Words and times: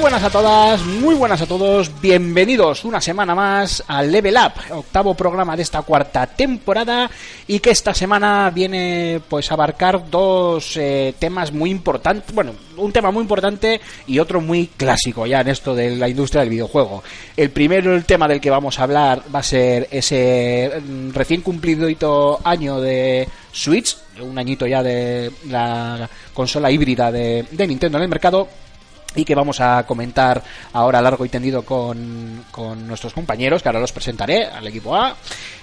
Buenas 0.00 0.24
a 0.24 0.30
todas, 0.30 0.82
muy 0.82 1.14
buenas 1.14 1.42
a 1.42 1.46
todos, 1.46 1.90
bienvenidos 2.00 2.84
una 2.86 3.02
semana 3.02 3.34
más 3.34 3.84
al 3.86 4.10
Level 4.10 4.34
Up, 4.34 4.78
octavo 4.78 5.12
programa 5.12 5.54
de 5.56 5.62
esta 5.62 5.82
cuarta 5.82 6.26
temporada 6.26 7.10
y 7.46 7.58
que 7.58 7.70
esta 7.70 7.92
semana 7.92 8.50
viene 8.50 9.20
pues 9.28 9.50
a 9.50 9.54
abarcar 9.54 10.08
dos 10.10 10.78
eh, 10.78 11.14
temas 11.18 11.52
muy 11.52 11.70
importantes, 11.70 12.34
bueno, 12.34 12.52
un 12.78 12.92
tema 12.92 13.10
muy 13.10 13.20
importante 13.20 13.78
y 14.06 14.18
otro 14.18 14.40
muy 14.40 14.68
clásico 14.68 15.26
ya 15.26 15.42
en 15.42 15.48
esto 15.48 15.74
de 15.74 15.94
la 15.96 16.08
industria 16.08 16.40
del 16.40 16.50
videojuego. 16.50 17.02
El 17.36 17.50
primero, 17.50 17.94
el 17.94 18.06
tema 18.06 18.26
del 18.26 18.40
que 18.40 18.48
vamos 18.48 18.78
a 18.78 18.84
hablar 18.84 19.22
va 19.34 19.40
a 19.40 19.42
ser 19.42 19.86
ese 19.90 20.80
mm, 20.82 21.10
recién 21.10 21.42
cumplido 21.42 22.40
año 22.44 22.80
de 22.80 23.28
Switch, 23.52 23.98
un 24.22 24.38
añito 24.38 24.66
ya 24.66 24.82
de 24.82 25.30
la 25.48 26.08
consola 26.32 26.70
híbrida 26.70 27.12
de 27.12 27.44
Nintendo 27.50 27.98
en 27.98 28.04
el 28.04 28.08
mercado 28.08 28.48
y 29.14 29.24
que 29.24 29.34
vamos 29.34 29.60
a 29.60 29.84
comentar 29.86 30.42
ahora 30.72 31.02
largo 31.02 31.24
y 31.24 31.28
tendido 31.28 31.64
con, 31.64 32.44
con 32.50 32.86
nuestros 32.86 33.12
compañeros, 33.12 33.62
que 33.62 33.68
ahora 33.68 33.80
los 33.80 33.92
presentaré 33.92 34.46
al 34.46 34.66
equipo 34.66 34.94
A. 34.96 35.16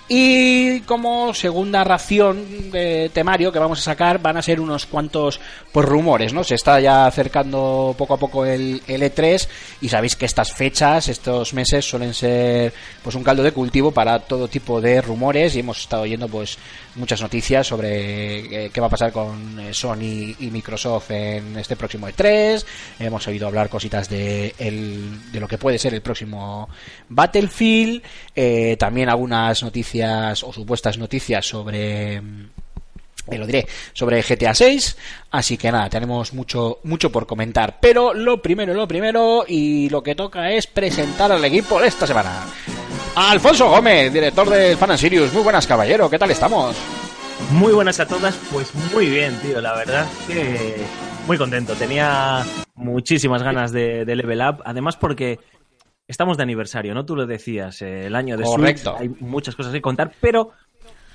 Y 0.09 0.79
como 0.81 1.33
segunda 1.33 1.83
ración 1.83 2.71
de 2.71 3.11
temario 3.13 3.51
que 3.51 3.59
vamos 3.59 3.79
a 3.79 3.81
sacar 3.81 4.21
van 4.21 4.37
a 4.37 4.41
ser 4.41 4.61
unos 4.61 4.85
cuantos 4.85 5.41
pues, 5.73 5.85
rumores, 5.85 6.31
¿no? 6.31 6.45
Se 6.45 6.55
está 6.55 6.79
ya 6.79 7.07
acercando 7.07 7.93
poco 7.97 8.13
a 8.13 8.17
poco 8.17 8.45
el, 8.45 8.81
el 8.87 9.01
E3 9.01 9.47
y 9.81 9.89
sabéis 9.89 10.15
que 10.15 10.25
estas 10.25 10.53
fechas, 10.53 11.09
estos 11.09 11.53
meses 11.53 11.83
suelen 11.83 12.13
ser 12.13 12.73
pues 13.03 13.17
un 13.17 13.23
caldo 13.23 13.43
de 13.43 13.51
cultivo 13.51 13.91
para 13.91 14.19
todo 14.19 14.47
tipo 14.47 14.79
de 14.79 15.01
rumores 15.01 15.55
y 15.55 15.59
hemos 15.59 15.79
estado 15.79 16.03
oyendo 16.03 16.29
pues 16.29 16.57
muchas 16.95 17.21
noticias 17.21 17.67
sobre 17.67 18.65
eh, 18.65 18.69
qué 18.71 18.79
va 18.79 18.87
a 18.87 18.91
pasar 18.91 19.11
con 19.11 19.59
eh, 19.59 19.73
Sony 19.73 20.35
y 20.39 20.49
Microsoft 20.51 21.11
en 21.11 21.57
este 21.57 21.75
próximo 21.75 22.07
E3. 22.07 22.63
Hemos 22.99 23.27
oído 23.27 23.47
hablar 23.47 23.67
cositas 23.67 24.07
de, 24.07 24.55
el, 24.57 25.31
de 25.33 25.39
lo 25.41 25.49
que 25.49 25.57
puede 25.57 25.77
ser 25.77 25.93
el 25.93 26.01
próximo 26.01 26.69
Battlefield. 27.09 28.01
eh, 28.33 28.77
también 28.79 29.09
algunas 29.09 29.61
noticias 29.63 29.96
o 30.03 30.53
supuestas 30.53 30.97
noticias 30.97 31.45
sobre 31.45 32.21
mm, 32.21 32.49
eh, 33.29 33.37
lo 33.37 33.45
diré 33.45 33.67
sobre 33.93 34.21
GTA 34.21 34.53
6 34.53 34.97
así 35.31 35.57
que 35.57 35.71
nada 35.71 35.89
tenemos 35.89 36.33
mucho 36.33 36.79
mucho 36.83 37.11
por 37.11 37.25
comentar. 37.25 37.79
Pero 37.81 38.13
lo 38.13 38.41
primero 38.41 38.73
lo 38.73 38.87
primero 38.87 39.45
y 39.47 39.89
lo 39.89 40.01
que 40.03 40.15
toca 40.15 40.51
es 40.51 40.67
presentar 40.67 41.31
al 41.31 41.43
equipo 41.43 41.79
de 41.81 41.87
esta 41.87 42.07
semana. 42.07 42.45
Alfonso 43.15 43.69
Gómez 43.69 44.13
director 44.13 44.49
del 44.49 44.77
Fan 44.77 44.97
Sirius 44.97 45.33
muy 45.33 45.43
buenas 45.43 45.67
caballero. 45.67 46.09
Qué 46.09 46.19
tal 46.19 46.31
estamos 46.31 46.75
Muy 47.51 47.73
buenas 47.73 47.99
a 47.99 48.07
todas, 48.07 48.35
pues 48.51 48.73
muy 48.93 49.09
bien, 49.09 49.37
tío, 49.41 49.61
la 49.61 49.75
verdad 49.75 50.07
que 50.27 50.75
muy 51.27 51.37
contento. 51.37 51.73
Tenía 51.73 52.45
muchísimas 52.75 53.43
ganas 53.43 53.71
de, 53.71 54.05
de 54.05 54.15
Level 54.15 54.41
Up, 54.41 54.61
además 54.65 54.95
porque 54.95 55.39
estamos 56.07 56.37
de 56.37 56.43
aniversario, 56.43 56.93
¿no? 56.93 57.05
Tú 57.05 57.15
lo 57.15 57.25
decías, 57.25 57.81
eh, 57.81 58.07
el 58.07 58.15
año 58.15 58.37
de 58.37 58.43
Correcto. 58.43 58.97
Switch, 58.97 59.01
hay 59.01 59.25
muchas 59.25 59.55
cosas 59.55 59.73
que 59.73 59.81
contar, 59.81 60.11
pero 60.21 60.51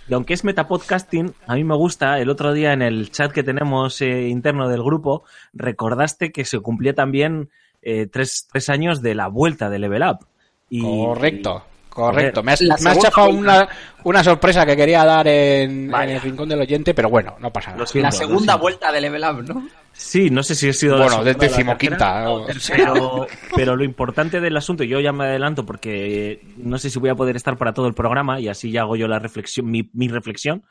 y 0.09 0.15
aunque 0.15 0.35
es 0.35 0.45
metapodcasting, 0.45 1.33
a 1.47 1.55
mí 1.55 1.65
me 1.65 1.77
gusta, 1.77 2.19
el 2.19 2.29
otro 2.29 2.53
día 2.53 2.73
en 2.73 2.83
el 2.83 3.11
chat 3.11 3.33
que 3.33 3.43
tenemos 3.43 4.01
eh, 4.03 4.29
interno 4.29 4.69
del 4.69 4.83
grupo, 4.83 5.25
recordaste 5.53 6.33
que 6.33 6.45
se 6.45 6.59
cumplía 6.59 6.95
también 6.95 7.51
eh, 7.83 8.07
tres, 8.07 8.49
tres 8.51 8.69
años 8.69 9.01
de 9.01 9.15
la 9.15 9.29
vuelta 9.29 9.71
de 9.71 9.79
Level 9.79 10.03
Up. 10.03 10.27
Y, 10.69 10.83
correcto 10.83 11.65
correcto. 11.93 12.43
Me 12.43 12.53
has, 12.53 12.63
me 12.63 12.91
has 12.91 12.99
chafado 12.99 13.31
una, 13.31 13.69
una 14.05 14.25
sorpresa 14.25 14.65
que 14.67 14.77
quería 14.77 15.05
dar 15.05 15.27
en, 15.29 15.93
el 15.95 16.21
rincón 16.21 16.49
del 16.49 16.61
oyente 16.61 16.95
pero 16.95 17.09
bueno 17.11 17.37
no 17.41 17.53
pasa 17.53 17.71
nada. 17.71 17.81
Lo 17.81 17.87
siento, 17.87 18.07
La 18.07 18.13
segunda 18.13 18.57
vuelta 18.57 18.91
de 18.93 19.01
Level 19.01 19.23
Up, 19.25 19.43
¿no? 19.43 19.69
Sí, 19.93 20.31
no 20.31 20.43
sé 20.43 20.55
si 20.55 20.69
he 20.69 20.73
sido 20.73 20.97
la 20.97 21.05
bueno 21.05 21.23
de 21.25 21.33
segunda 21.35 21.47
o 21.47 21.49
la 21.49 21.49
decimoquinta 21.49 22.31
o- 22.31 22.47
Pero, 22.75 23.27
pero 23.55 23.77
lo 23.77 23.85
importante 23.85 24.41
del 24.41 24.57
asunto, 24.57 24.85
yo 24.85 25.01
ya 25.01 25.13
me 25.13 25.25
adelanto 25.25 25.67
porque 25.67 26.41
no 26.57 26.79
sé 26.79 26.89
si 26.91 26.99
voy 26.99 27.11
a 27.11 27.15
poder 27.15 27.37
estar 27.37 27.59
para 27.59 27.75
todo 27.75 27.87
el 27.89 27.95
programa 27.95 28.41
y 28.41 28.49
así 28.49 28.71
ya 28.71 28.81
hago 28.83 28.97
yo 28.97 29.07
la 29.07 29.19
reflexión, 29.19 29.71
mi, 29.71 29.91
mi 29.93 30.09
reflexión, 30.09 30.65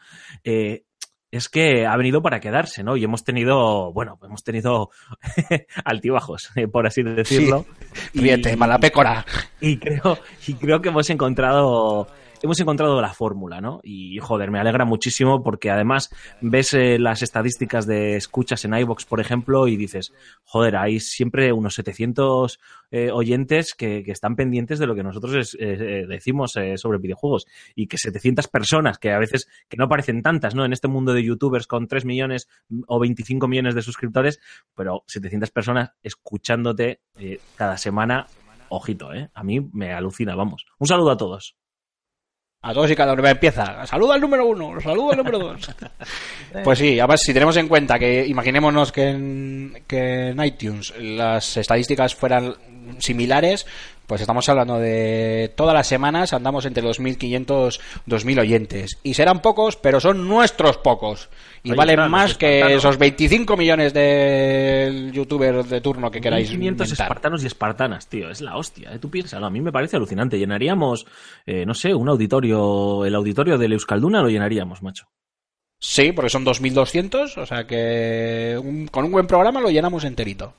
eh, 0.44 0.84
es 1.32 1.48
que 1.50 1.86
ha 1.86 1.96
venido 1.98 2.22
para 2.22 2.40
quedarse, 2.40 2.84
¿no? 2.84 2.98
Y 2.98 3.04
hemos 3.04 3.24
tenido, 3.24 3.92
bueno, 3.94 4.20
hemos 4.24 4.44
tenido 4.44 4.90
altibajos, 5.86 6.52
eh, 6.56 6.68
por 6.68 6.86
así 6.86 7.04
decirlo. 7.04 7.66
Ríete, 8.14 8.52
Y- 8.54 8.56
malapécora. 8.58 9.26
y 9.60 9.78
creo, 9.78 10.18
y 10.46 10.54
creo 10.56 10.82
que 10.82 10.90
hemos 10.90 11.10
encontrado 11.10 12.08
hemos 12.42 12.60
encontrado 12.60 13.02
la 13.02 13.14
fórmula, 13.14 13.62
¿no? 13.62 13.80
Y 13.84 14.18
joder, 14.20 14.52
me 14.52 14.60
alegra 14.60 14.86
muchísimo 14.86 15.44
porque 15.44 15.70
además 15.70 16.10
ves 16.42 16.74
eh, 16.74 16.98
las 17.00 17.22
estadísticas 17.22 17.86
de 17.86 18.16
escuchas 18.16 18.66
en 18.66 18.74
iBox, 18.74 19.06
por 19.06 19.20
ejemplo, 19.20 19.68
y 19.68 19.78
dices, 19.78 20.14
joder, 20.44 20.76
hay 20.76 21.00
siempre 21.00 21.52
unos 21.54 21.76
700 21.76 22.60
eh, 22.92 23.12
oyentes 23.12 23.74
que, 23.74 24.04
están 24.12 24.36
pendientes 24.36 24.80
de 24.80 24.88
lo 24.88 24.96
que 24.96 25.04
nosotros 25.04 25.56
eh, 25.58 26.06
decimos 26.08 26.54
sobre 26.76 26.98
videojuegos 26.98 27.46
y 27.76 27.88
que 27.88 27.98
700 27.98 28.48
personas, 28.50 28.98
que 28.98 29.12
a 29.12 29.20
veces 29.20 29.48
que 29.70 29.78
no 29.78 29.88
parecen 29.88 30.22
tantas, 30.22 30.54
¿no? 30.54 30.66
En 30.66 30.74
este 30.74 30.90
mundo 30.90 31.14
de 31.14 31.24
youtubers 31.24 31.66
con 31.66 31.88
3 31.88 32.04
millones 32.04 32.50
o 32.88 33.00
25 33.00 33.48
millones 33.48 33.76
de 33.76 33.82
suscriptores, 33.82 34.40
pero 34.76 35.04
700 35.08 35.50
personas 35.52 35.92
escuchándote 36.04 37.02
cada 37.56 37.78
semana 37.78 38.28
ojito, 38.72 39.14
¿eh? 39.14 39.30
A 39.34 39.44
mí 39.44 39.60
me 39.74 39.94
alucina, 39.94 40.36
vamos. 40.36 40.66
Un 40.80 40.88
saludo 40.88 41.12
a 41.12 41.18
todos. 41.18 41.56
A 42.64 42.74
todos 42.74 42.92
y 42.92 42.96
cada 42.96 43.14
uno 43.14 43.28
empieza. 43.28 43.88
Saluda 43.88 44.14
al 44.14 44.22
número 44.22 44.46
uno, 44.46 44.80
saluda 44.80 45.14
al 45.14 45.18
número 45.18 45.40
dos. 45.40 45.72
pues 46.64 46.78
sí, 46.78 47.00
además 47.00 47.22
si 47.22 47.34
tenemos 47.34 47.58
en 47.58 47.68
cuenta 47.68 47.98
que 47.98 48.26
imaginémonos 48.28 48.92
que 48.92 49.10
en, 49.10 49.84
que 49.88 50.30
en 50.30 50.44
iTunes 50.44 50.94
las 51.00 51.58
estadísticas 51.58 52.14
fueran 52.14 52.54
similares, 53.00 53.66
pues 54.12 54.20
estamos 54.20 54.50
hablando 54.50 54.78
de 54.78 55.54
todas 55.56 55.74
las 55.74 55.88
semanas 55.88 56.34
andamos 56.34 56.66
entre 56.66 56.84
los 56.84 57.00
1.500, 57.00 57.80
2.000 58.06 58.40
oyentes. 58.42 59.00
Y 59.04 59.14
serán 59.14 59.42
pocos, 59.42 59.78
pero 59.78 60.02
son 60.02 60.28
nuestros 60.28 60.76
pocos. 60.80 61.30
Y 61.64 61.70
Oye, 61.70 61.78
valen 61.78 61.96
claro, 61.96 62.10
más 62.12 62.36
que 62.38 62.58
espartanos. 62.58 62.84
esos 62.84 62.98
25 62.98 63.56
millones 63.56 63.94
de 63.94 65.12
youtubers 65.14 65.70
de 65.70 65.80
turno 65.80 66.12
que 66.12 66.20
queráis 66.20 66.50
500 66.50 66.88
inventar. 66.90 67.06
espartanos 67.06 67.44
y 67.44 67.48
espartanas, 67.48 68.08
tío. 68.10 68.30
Es 68.30 68.42
la 68.42 68.58
hostia, 68.58 68.94
¿eh? 68.94 69.00
Tú 69.00 69.10
piénsalo. 69.10 69.46
A 69.46 69.50
mí 69.50 69.62
me 69.62 69.72
parece 69.72 69.96
alucinante. 69.96 70.38
Llenaríamos, 70.38 71.06
eh, 71.46 71.66
no 71.66 71.74
sé, 71.74 71.96
un 71.96 72.10
auditorio, 72.10 73.06
el 73.06 73.16
auditorio 73.16 73.58
del 73.58 73.72
Euskalduna 73.72 74.22
lo 74.22 74.28
llenaríamos, 74.28 74.84
macho. 74.84 75.08
Sí, 75.80 76.12
porque 76.12 76.30
son 76.30 76.44
2.200, 76.46 77.38
o 77.38 77.46
sea 77.46 77.66
que 77.66 78.60
un- 78.62 78.88
con 78.88 79.06
un 79.06 79.12
buen 79.12 79.26
programa 79.26 79.62
lo 79.62 79.70
llenamos 79.70 80.04
enterito. 80.04 80.54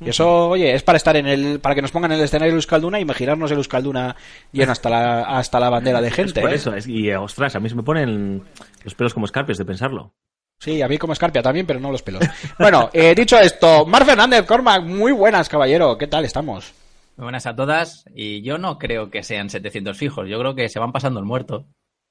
Y 0.00 0.08
eso, 0.10 0.48
oye, 0.50 0.74
es 0.74 0.82
para 0.82 0.96
estar 0.96 1.16
en 1.16 1.26
el, 1.26 1.60
para 1.60 1.74
que 1.74 1.82
nos 1.82 1.90
pongan 1.92 2.12
en 2.12 2.18
el 2.18 2.24
escenario 2.24 2.52
de 2.52 2.56
Euskalduna 2.58 2.98
y 2.98 3.02
imaginarnos 3.02 3.50
el 3.50 3.58
Euskalduna 3.58 4.16
lleno 4.52 4.72
hasta 4.72 4.90
la, 4.90 5.22
hasta 5.22 5.60
la 5.60 5.70
bandera 5.70 6.00
de 6.00 6.10
gente. 6.10 6.40
Es 6.40 6.44
por 6.44 6.52
¿eh? 6.52 6.56
eso. 6.56 6.74
es- 6.74 6.86
y, 6.86 7.08
eh, 7.10 7.16
ostras, 7.16 7.54
a 7.56 7.60
mí 7.60 7.68
se 7.68 7.74
me 7.76 7.82
ponen 7.82 8.42
los 8.82 8.94
pelos 8.94 9.14
como 9.14 9.26
escarpias 9.26 9.58
de 9.58 9.64
pensarlo. 9.64 10.12
Sí, 10.58 10.80
a 10.82 10.88
mí 10.88 10.98
como 10.98 11.12
escarpia 11.12 11.42
también, 11.42 11.66
pero 11.66 11.80
no 11.80 11.90
los 11.92 12.02
pelos. 12.02 12.22
Bueno, 12.58 12.90
eh, 12.92 13.14
dicho 13.14 13.38
esto, 13.38 13.86
Mar 13.86 14.04
Fernández, 14.04 14.46
Cormac, 14.46 14.82
muy 14.84 15.12
buenas, 15.12 15.48
caballero. 15.48 15.96
¿Qué 15.98 16.06
tal 16.06 16.24
estamos? 16.24 16.72
Muy 17.16 17.24
buenas 17.24 17.46
a 17.46 17.54
todas. 17.54 18.04
Y 18.14 18.42
yo 18.42 18.58
no 18.58 18.78
creo 18.78 19.10
que 19.10 19.22
sean 19.22 19.50
700 19.50 19.96
fijos. 19.96 20.28
Yo 20.28 20.38
creo 20.38 20.54
que 20.54 20.68
se 20.68 20.78
van 20.78 20.92
pasando 20.92 21.20
el 21.20 21.26
muerto. 21.26 21.66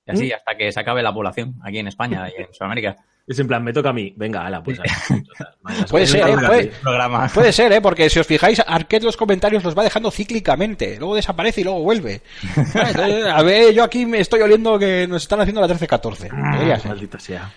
Y 0.05 0.11
así 0.11 0.31
hasta 0.31 0.55
que 0.55 0.71
se 0.71 0.79
acabe 0.79 1.01
la 1.01 1.13
población 1.13 1.55
aquí 1.63 1.79
en 1.79 1.87
España 1.87 2.27
y 2.29 2.41
en 2.41 2.53
Sudamérica. 2.53 2.95
Es 3.25 3.39
en 3.39 3.47
plan, 3.47 3.63
me 3.63 3.71
toca 3.71 3.89
a 3.89 3.93
mí. 3.93 4.13
Venga, 4.17 4.45
ala, 4.45 4.61
pues. 4.61 4.79
vaya, 4.79 5.85
Puede 5.89 6.05
ser, 6.05 6.27
¿eh? 6.27 6.35
Puede, 6.45 6.65
Programa. 6.81 7.29
puede 7.33 7.53
ser, 7.53 7.71
¿eh? 7.71 7.79
Porque 7.79 8.09
si 8.09 8.19
os 8.19 8.27
fijáis, 8.27 8.61
Arquette 8.67 9.03
los 9.03 9.15
comentarios 9.15 9.63
los 9.63 9.77
va 9.77 9.83
dejando 9.83 10.11
cíclicamente. 10.11 10.97
Luego 10.99 11.15
desaparece 11.15 11.61
y 11.61 11.63
luego 11.63 11.81
vuelve. 11.83 12.21
Entonces, 12.57 13.25
a 13.27 13.41
ver, 13.41 13.73
yo 13.73 13.85
aquí 13.85 14.05
me 14.05 14.19
estoy 14.19 14.41
oliendo 14.41 14.77
que 14.77 15.07
nos 15.07 15.23
están 15.23 15.39
haciendo 15.39 15.61
la 15.61 15.67
13-14. 15.67 16.29
Podría 16.57 16.79
ser. 16.79 16.89
Maldita 16.89 17.17
sea. 17.17 17.49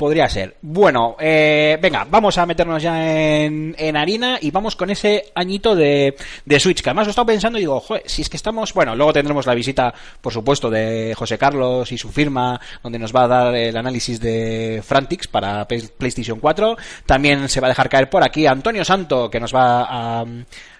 Podría 0.00 0.30
ser. 0.30 0.56
Bueno, 0.62 1.14
eh, 1.20 1.78
venga, 1.78 2.06
vamos 2.10 2.38
a 2.38 2.46
meternos 2.46 2.82
ya 2.82 3.06
en, 3.44 3.74
en 3.78 3.96
harina 3.98 4.38
y 4.40 4.50
vamos 4.50 4.74
con 4.74 4.88
ese 4.88 5.26
añito 5.34 5.74
de, 5.76 6.16
de 6.46 6.58
Switch, 6.58 6.80
que 6.80 6.88
además 6.88 7.04
lo 7.04 7.10
he 7.10 7.12
estado 7.12 7.26
pensando 7.26 7.58
y 7.58 7.60
digo, 7.60 7.78
joder, 7.80 8.04
si 8.06 8.22
es 8.22 8.30
que 8.30 8.38
estamos, 8.38 8.72
bueno, 8.72 8.96
luego 8.96 9.12
tendremos 9.12 9.44
la 9.44 9.52
visita, 9.54 9.92
por 10.22 10.32
supuesto, 10.32 10.70
de 10.70 11.12
José 11.14 11.36
Carlos 11.36 11.92
y 11.92 11.98
su 11.98 12.08
firma, 12.10 12.58
donde 12.82 12.98
nos 12.98 13.14
va 13.14 13.24
a 13.24 13.28
dar 13.28 13.54
el 13.54 13.76
análisis 13.76 14.18
de 14.22 14.80
Frantix 14.82 15.28
para 15.28 15.68
Play- 15.68 15.90
PlayStation 15.98 16.40
4. 16.40 16.78
También 17.04 17.46
se 17.50 17.60
va 17.60 17.66
a 17.66 17.70
dejar 17.72 17.90
caer 17.90 18.08
por 18.08 18.24
aquí 18.24 18.46
Antonio 18.46 18.86
Santo, 18.86 19.28
que 19.30 19.38
nos 19.38 19.54
va 19.54 19.82
a... 20.20 20.24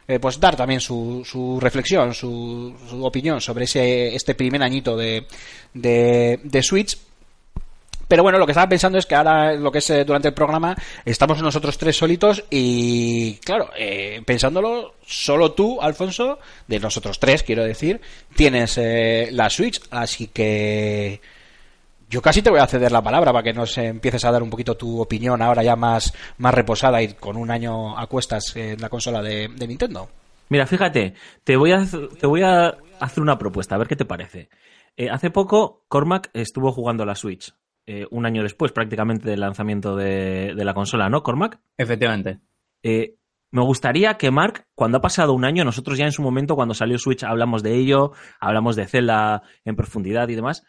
eh, 0.09 0.19
pues 0.19 0.41
dar 0.41 0.57
también 0.57 0.81
su, 0.81 1.23
su 1.31 1.61
reflexión, 1.61 2.15
su, 2.15 2.75
su 2.89 3.05
opinión 3.05 3.39
sobre 3.43 3.65
ese, 3.67 4.15
este 4.17 4.35
primer 4.35 4.63
añito 4.63 4.97
de, 4.97 5.27
de 5.75 6.63
Switch. 6.63 6.97
Pero 8.11 8.25
bueno, 8.25 8.39
lo 8.39 8.45
que 8.47 8.51
estaba 8.51 8.69
pensando 8.69 8.99
es 8.99 9.07
que 9.07 9.15
ahora, 9.15 9.55
lo 9.55 9.71
que 9.71 9.79
es 9.79 9.89
eh, 9.91 10.05
durante 10.05 10.27
el 10.27 10.35
programa, 10.35 10.75
estamos 11.05 11.41
nosotros 11.41 11.79
tres 11.79 11.97
solitos 11.97 12.43
y, 12.51 13.35
claro, 13.37 13.71
eh, 13.79 14.21
pensándolo, 14.27 14.97
solo 15.07 15.53
tú, 15.53 15.81
Alfonso, 15.81 16.41
de 16.67 16.81
nosotros 16.81 17.21
tres, 17.21 17.45
quiero 17.45 17.63
decir, 17.63 18.01
tienes 18.35 18.77
eh, 18.79 19.29
la 19.31 19.49
Switch, 19.49 19.81
así 19.93 20.27
que 20.27 21.21
yo 22.09 22.21
casi 22.21 22.43
te 22.43 22.51
voy 22.51 22.59
a 22.59 22.67
ceder 22.67 22.91
la 22.91 23.01
palabra 23.01 23.33
para 23.33 23.45
que 23.45 23.53
nos 23.53 23.79
empieces 23.79 24.25
a 24.25 24.33
dar 24.33 24.43
un 24.43 24.51
poquito 24.51 24.77
tu 24.77 25.01
opinión 25.01 25.41
ahora 25.41 25.63
ya 25.63 25.77
más, 25.77 26.13
más 26.39 26.53
reposada 26.53 27.01
y 27.01 27.15
con 27.15 27.37
un 27.37 27.53
año 27.53 27.97
a 27.97 28.09
cuestas 28.09 28.57
en 28.57 28.81
la 28.81 28.89
consola 28.89 29.23
de, 29.23 29.49
Nintendo. 29.69 30.09
Mira, 30.49 30.67
fíjate, 30.67 31.15
te 31.45 31.55
voy 31.55 31.71
a, 31.71 31.87
te 32.19 32.27
voy 32.27 32.43
a 32.43 32.77
hacer 32.99 33.23
una 33.23 33.39
propuesta, 33.39 33.77
a 33.77 33.79
ver 33.79 33.87
qué 33.87 33.95
te 33.95 34.05
parece. 34.05 34.49
Hace 35.13 35.31
poco, 35.31 35.85
Cormac 35.87 36.29
estuvo 36.35 36.73
jugando 36.73 37.05
a 37.05 37.07
la 37.07 37.15
Switch, 37.15 37.55
eh, 37.93 38.07
un 38.13 38.25
año 38.25 38.45
después 38.45 38.71
prácticamente 38.71 39.29
del 39.29 39.41
lanzamiento 39.41 39.97
de, 39.97 40.55
de 40.55 40.65
la 40.65 40.75
consola, 40.75 41.09
¿no, 41.09 41.25
Cormac? 41.25 41.59
Efectivamente. 41.77 42.39
Eh, 42.85 43.17
me 43.51 43.63
gustaría 43.63 44.17
que 44.17 44.31
Mark, 44.31 44.69
cuando 44.77 44.99
ha 44.99 45.01
pasado 45.01 45.33
un 45.33 45.45
año, 45.45 45.65
nosotros 45.65 45.99
ya 45.99 46.05
en 46.05 46.13
su 46.13 46.23
momento, 46.23 46.55
cuando 46.55 46.73
salió 46.73 46.99
Switch, 46.99 47.25
hablamos 47.25 47.65
de 47.65 47.75
ello, 47.75 48.13
hablamos 48.39 48.77
de 48.77 48.87
Zelda 48.87 49.43
en 49.65 49.75
profundidad 49.75 50.29
y 50.29 50.37
demás, 50.37 50.63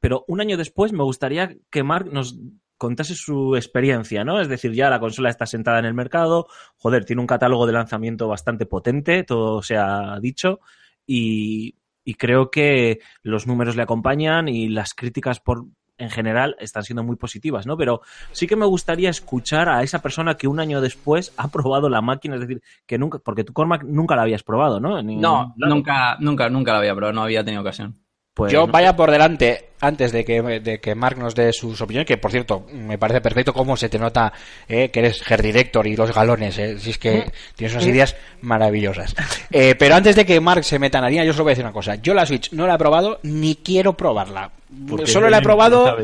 pero 0.00 0.24
un 0.28 0.40
año 0.40 0.56
después 0.56 0.94
me 0.94 1.04
gustaría 1.04 1.54
que 1.70 1.82
Mark 1.82 2.10
nos 2.10 2.38
contase 2.78 3.16
su 3.16 3.54
experiencia, 3.54 4.24
¿no? 4.24 4.40
Es 4.40 4.48
decir, 4.48 4.72
ya 4.72 4.88
la 4.88 4.98
consola 4.98 5.28
está 5.28 5.44
sentada 5.44 5.78
en 5.78 5.84
el 5.84 5.92
mercado, 5.92 6.46
joder, 6.78 7.04
tiene 7.04 7.20
un 7.20 7.26
catálogo 7.26 7.66
de 7.66 7.74
lanzamiento 7.74 8.28
bastante 8.28 8.64
potente, 8.64 9.24
todo 9.24 9.60
se 9.60 9.76
ha 9.76 10.18
dicho, 10.22 10.60
y, 11.06 11.76
y 12.02 12.14
creo 12.14 12.50
que 12.50 13.00
los 13.22 13.46
números 13.46 13.76
le 13.76 13.82
acompañan 13.82 14.48
y 14.48 14.70
las 14.70 14.94
críticas 14.94 15.38
por 15.38 15.66
en 16.02 16.10
general 16.10 16.56
están 16.58 16.82
siendo 16.82 17.02
muy 17.02 17.16
positivas, 17.16 17.66
¿no? 17.66 17.76
Pero 17.76 18.02
sí 18.32 18.46
que 18.46 18.56
me 18.56 18.66
gustaría 18.66 19.10
escuchar 19.10 19.68
a 19.68 19.82
esa 19.82 20.00
persona 20.02 20.36
que 20.36 20.48
un 20.48 20.60
año 20.60 20.80
después 20.80 21.32
ha 21.36 21.48
probado 21.48 21.88
la 21.88 22.00
máquina, 22.00 22.34
es 22.34 22.40
decir, 22.42 22.62
que 22.86 22.98
nunca, 22.98 23.18
porque 23.18 23.44
tú 23.44 23.52
Cormac 23.52 23.84
nunca 23.84 24.16
la 24.16 24.22
habías 24.22 24.42
probado, 24.42 24.80
¿no? 24.80 24.98
En 24.98 25.06
No, 25.20 25.54
lado. 25.58 25.74
nunca, 25.74 26.16
nunca, 26.20 26.48
nunca 26.50 26.72
la 26.72 26.78
había 26.78 26.94
probado, 26.94 27.12
no 27.14 27.22
había 27.22 27.44
tenido 27.44 27.62
ocasión. 27.62 27.96
Pues, 28.34 28.50
Yo 28.50 28.66
vaya 28.66 28.96
por 28.96 29.10
delante, 29.10 29.72
antes 29.80 30.10
de 30.10 30.24
que, 30.24 30.40
de 30.40 30.80
que 30.80 30.94
Mark 30.94 31.18
nos 31.18 31.34
dé 31.34 31.52
sus 31.52 31.78
opiniones, 31.82 32.06
que 32.06 32.16
por 32.16 32.30
cierto, 32.30 32.64
me 32.72 32.96
parece 32.96 33.20
perfecto 33.20 33.52
cómo 33.52 33.76
se 33.76 33.90
te 33.90 33.98
nota 33.98 34.32
eh, 34.66 34.90
que 34.90 35.00
eres 35.00 35.22
Hair 35.30 35.42
Director 35.42 35.86
y 35.86 35.96
los 35.96 36.14
galones, 36.14 36.56
eh, 36.56 36.78
si 36.78 36.90
es 36.90 36.98
que 36.98 37.30
tienes 37.54 37.74
unas 37.74 37.86
ideas 37.86 38.16
maravillosas. 38.40 39.14
Eh, 39.50 39.74
pero 39.78 39.96
antes 39.96 40.16
de 40.16 40.24
que 40.24 40.40
Mark 40.40 40.64
se 40.64 40.78
meta 40.78 40.96
en 40.96 41.04
harina, 41.04 41.24
yo 41.24 41.34
solo 41.34 41.44
voy 41.44 41.50
a 41.50 41.52
decir 41.52 41.64
una 41.64 41.74
cosa. 41.74 41.96
Yo 41.96 42.14
la 42.14 42.24
Switch 42.24 42.52
no 42.52 42.66
la 42.66 42.76
he 42.76 42.78
probado 42.78 43.20
ni 43.22 43.56
quiero 43.56 43.92
probarla. 43.98 44.50
porque 44.88 45.06
Solo 45.06 45.28
la 45.28 45.38
he 45.38 45.42
probado... 45.42 45.98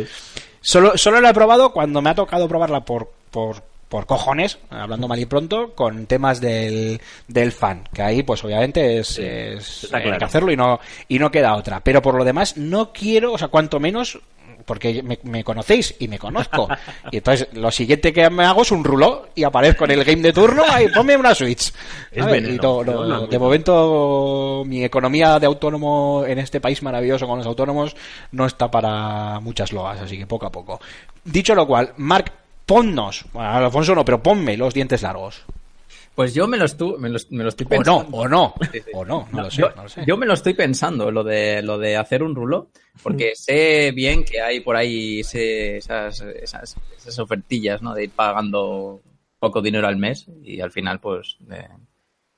Solo, 0.61 0.99
solo 0.99 1.21
la 1.23 1.31
he 1.31 1.35
probado 1.35 1.73
cuando 1.73 2.03
me 2.03 2.11
ha 2.11 2.15
tocado 2.15 2.47
probarla 2.47 2.85
por, 2.85 3.11
por, 3.31 3.63
por 3.89 4.07
cojones, 4.07 4.59
hablando 4.71 5.09
mal 5.09 5.19
y 5.19 5.25
pronto, 5.27 5.73
con 5.75 6.07
temas 6.07 6.41
del, 6.41 7.01
del 7.27 7.53
fan. 7.53 7.85
Que 7.93 8.03
ahí, 8.03 8.23
pues 8.23 8.45
obviamente 8.45 8.99
es, 8.99 9.19
es- 9.19 9.85
está 9.85 9.97
hay 9.99 10.17
que 10.19 10.25
hacerlo 10.25 10.53
y 10.53 10.57
no, 10.57 10.79
y 11.09 11.19
no 11.19 11.31
queda 11.31 11.55
otra. 11.57 11.81
Pero 11.81 12.03
por 12.03 12.15
lo 12.15 12.25
demás, 12.25 12.57
no 12.57 12.93
quiero, 12.93 13.33
o 13.33 13.39
sea, 13.39 13.49
cuanto 13.49 13.81
menos, 13.81 14.19
porque 14.67 15.03
me, 15.03 15.19
me 15.23 15.43
conocéis 15.43 15.95
y 15.99 16.09
me 16.09 16.19
conozco. 16.19 16.69
Y 17.11 17.17
entonces, 17.17 17.49
lo 17.55 17.71
siguiente 17.71 18.13
que 18.13 18.29
me 18.29 18.45
hago 18.45 18.61
es 18.61 18.71
un 18.71 18.85
rulo 18.85 19.29
y 19.35 19.45
aparezco 19.45 19.87
en 19.87 19.93
el 19.93 20.05
game 20.05 20.21
de 20.21 20.35
turno 20.35 20.63
y 20.85 20.89
ponme 20.93 21.17
una 21.17 21.35
Switch. 21.35 21.73
Es 22.13 22.27
veneno, 22.27 22.53
Y 22.55 22.59
pero 22.59 22.85
no- 22.85 23.05
no, 23.07 23.27
de 23.27 23.39
momento, 23.39 24.65
mi 24.67 24.85
economía 24.85 25.39
de 25.39 25.47
autónomo 25.47 26.25
en 26.27 26.39
este 26.39 26.61
país 26.61 26.83
maravilloso 26.83 27.27
con 27.27 27.39
los 27.39 27.47
autónomos 27.47 27.97
no 28.33 28.45
está 28.45 28.71
para 28.71 29.41
muchas 29.41 29.73
loas, 29.73 29.99
así 30.01 30.19
que 30.19 30.27
poco 30.27 30.45
a 30.45 30.53
poco. 30.53 30.79
Dicho 31.25 31.55
lo 31.55 31.67
cual, 31.67 31.95
Mark, 31.97 32.33
ponnos, 32.69 33.25
bueno, 33.33 33.49
Alfonso 33.51 33.95
no, 33.97 34.05
pero 34.05 34.23
ponme 34.23 34.57
los 34.57 34.73
dientes 34.75 35.03
largos. 35.03 35.43
Pues 36.15 36.35
yo 36.35 36.47
me 36.47 36.57
lo, 36.57 36.65
estu- 36.67 36.99
me 36.99 37.09
lo, 37.09 37.19
me 37.31 37.43
lo 37.45 37.49
estoy 37.49 37.65
O 37.67 37.69
pensando. 37.69 38.03
no, 38.11 38.17
o 38.19 38.29
no, 38.29 38.55
Sí, 38.73 38.81
sí. 38.81 38.91
o 38.93 39.05
no, 39.05 39.27
no 39.33 39.43
lo 39.43 39.51
sé, 39.51 39.63
yo, 39.63 39.71
no 39.75 39.83
lo 39.85 39.89
sé. 39.89 40.05
yo 40.07 40.17
me 40.17 40.27
lo 40.27 40.35
estoy 40.35 40.53
pensando, 40.55 41.11
lo 41.11 41.23
de, 41.25 41.63
lo 41.63 41.79
de 41.79 41.97
hacer 41.97 42.23
un 42.23 42.35
rulo, 42.35 42.69
porque 43.03 43.33
sé 43.37 43.93
bien 43.93 44.25
que 44.25 44.41
hay 44.41 44.61
por 44.61 44.77
ahí 44.77 45.21
ese- 45.21 45.77
esas, 45.79 46.21
esas, 46.21 46.77
esas 46.97 47.19
ofertillas, 47.19 47.81
¿no? 47.83 47.95
De 47.95 48.05
ir 48.05 48.11
pagando 48.11 49.01
poco 49.39 49.63
dinero 49.63 49.87
al 49.89 49.97
mes 49.97 50.27
y 50.43 50.61
al 50.61 50.71
final, 50.73 51.01
pues... 51.01 51.37
De, 51.41 51.65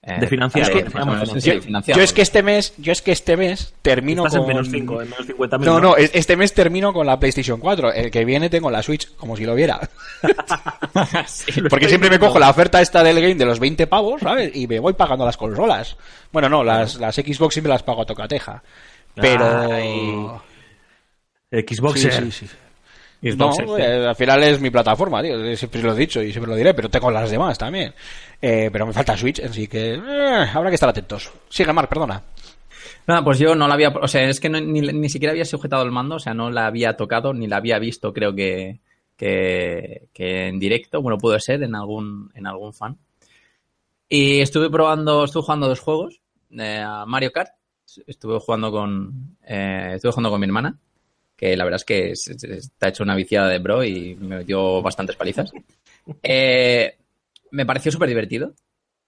eh, 0.03 0.17
De 0.21 0.27
financiar, 0.29 0.67
de- 0.73 0.75
¿no? 0.75 0.81
más 0.85 0.87
o 0.87 0.89
Digamos, 0.89 1.07
menos, 1.15 1.29
financiar. 1.29 1.57
sí, 1.57 1.61
financiar. 1.63 1.97
Yo 1.99 2.03
es 2.05 2.13
que 2.15 2.23
este 2.23 2.43
mes, 2.43 2.73
yo 2.79 2.91
es 2.93 3.03
que 3.03 3.13
este 3.13 3.37
mes 3.37 3.75
termino 3.83 4.25
Estás 4.27 4.41
con 4.41 4.51
en 4.51 4.57
menos 4.57 4.69
5, 4.71 5.03
en 5.03 5.11
menos 5.11 5.27
50 5.27 5.59
No, 5.59 5.79
no, 5.81 5.97
es- 5.97 6.11
este 6.15 6.37
mes 6.37 6.55
termino 6.55 6.93
con 6.95 7.07
la 7.07 7.19
PlayStation 7.21 7.61
4. 7.61 7.93
El 7.93 8.11
que 8.11 8.25
viene 8.25 8.49
tengo 8.49 8.71
la 8.71 8.83
Switch, 8.83 9.15
como 9.17 9.37
si 9.37 9.45
lo 9.45 9.55
viera. 9.55 9.79
Sí, 11.27 11.63
Porque 11.71 11.89
siempre 11.89 12.11
me 12.11 12.19
cojo 12.19 12.39
la 12.39 12.51
oferta 12.51 12.81
esta 12.81 13.03
del 13.03 13.21
game 13.21 13.35
de 13.35 13.45
los 13.45 13.59
20 13.61 13.87
pavos, 13.87 14.21
¿sabes? 14.23 14.51
Y 14.55 14.67
me 14.67 14.79
voy 14.81 14.93
pagando 14.95 15.25
las 15.25 15.37
consolas. 15.37 15.97
Bueno, 16.33 16.49
no, 16.49 16.65
las, 16.65 16.97
las 16.97 17.15
Xbox 17.17 17.55
siempre 17.55 17.71
las 17.73 17.83
pago 17.83 18.03
a 18.03 18.07
tocateja. 18.07 18.63
Pero... 19.15 19.73
Ay. 19.73 20.27
Sí, 21.53 21.75
Xboxer. 21.77 22.13
sí, 22.25 22.31
sí. 22.33 22.47
Xbox, 23.23 23.59
no, 23.67 23.77
eh, 23.79 24.07
al 24.09 24.17
final 24.17 24.43
es 24.45 24.61
mi 24.61 24.71
plataforma, 24.71 25.23
tío. 25.23 25.55
Siempre 25.57 25.83
lo 25.83 25.93
he 25.93 25.97
dicho 25.99 26.23
y 26.23 26.33
siempre 26.33 26.51
lo 26.51 26.57
diré, 26.57 26.73
pero 26.73 26.89
tengo 26.89 27.11
las 27.11 27.31
demás 27.31 27.59
también. 27.59 27.93
Eh, 28.41 28.71
pero 28.73 28.87
me 28.87 28.93
falta 28.95 29.17
Switch, 29.17 29.41
así 29.41 29.69
que 29.69 29.95
eh, 29.95 30.47
habrá 30.55 30.71
que 30.71 30.75
estar 30.77 30.89
atentos. 30.89 31.31
Sigue, 31.49 31.73
Mark, 31.73 31.89
perdona. 31.89 32.23
Nada, 33.07 33.23
pues 33.25 33.39
yo 33.39 33.55
no 33.55 33.69
la 33.69 33.75
había, 33.75 33.89
o 33.91 34.09
sea, 34.09 34.29
es 34.29 34.41
que 34.41 34.49
no- 34.49 34.61
ni, 34.61 34.81
ni 34.81 35.09
siquiera 35.11 35.33
había 35.33 35.45
sujetado 35.45 35.83
el 35.83 35.91
mando, 35.91 36.15
o 36.17 36.19
sea, 36.19 36.33
no 36.33 36.51
la 36.51 36.67
había 36.67 36.97
tocado 36.97 37.35
ni 37.35 37.47
la 37.47 37.57
había 37.57 37.79
visto, 37.79 38.13
creo 38.13 38.35
que, 38.35 38.79
que, 39.17 40.09
que 40.15 40.47
en 40.49 40.59
directo, 40.59 41.03
bueno, 41.03 41.19
pudo 41.19 41.39
ser 41.41 41.63
en 41.63 41.75
algún, 41.75 42.31
en 42.35 42.47
algún 42.47 42.73
fan. 42.73 42.97
Y 44.09 44.41
estuve 44.41 44.71
probando, 44.71 45.25
estuve 45.25 45.43
jugando 45.43 45.69
dos 45.69 45.81
juegos, 45.81 46.21
eh, 46.59 46.83
a 46.85 47.05
Mario 47.07 47.33
Kart, 47.33 47.51
estuve 48.07 48.39
jugando 48.41 48.71
con, 48.71 49.37
eh, 49.47 49.93
estuve 49.95 50.13
jugando 50.13 50.31
con 50.31 50.41
mi 50.41 50.47
hermana, 50.47 50.77
que 51.41 51.57
la 51.57 51.65
verdad 51.65 51.81
es 51.81 51.85
que 51.87 52.11
está 52.13 52.89
hecho 52.89 53.03
una 53.03 53.17
viciada 53.17 53.49
de 53.49 53.61
bro 53.61 53.83
y 53.83 54.15
me 54.17 54.37
metió 54.37 54.83
bastantes 54.83 55.17
palizas. 55.17 55.51
Eh, 56.23 56.99
me 57.53 57.65
pareció 57.65 57.91
súper 57.91 58.09
divertido. 58.09 58.55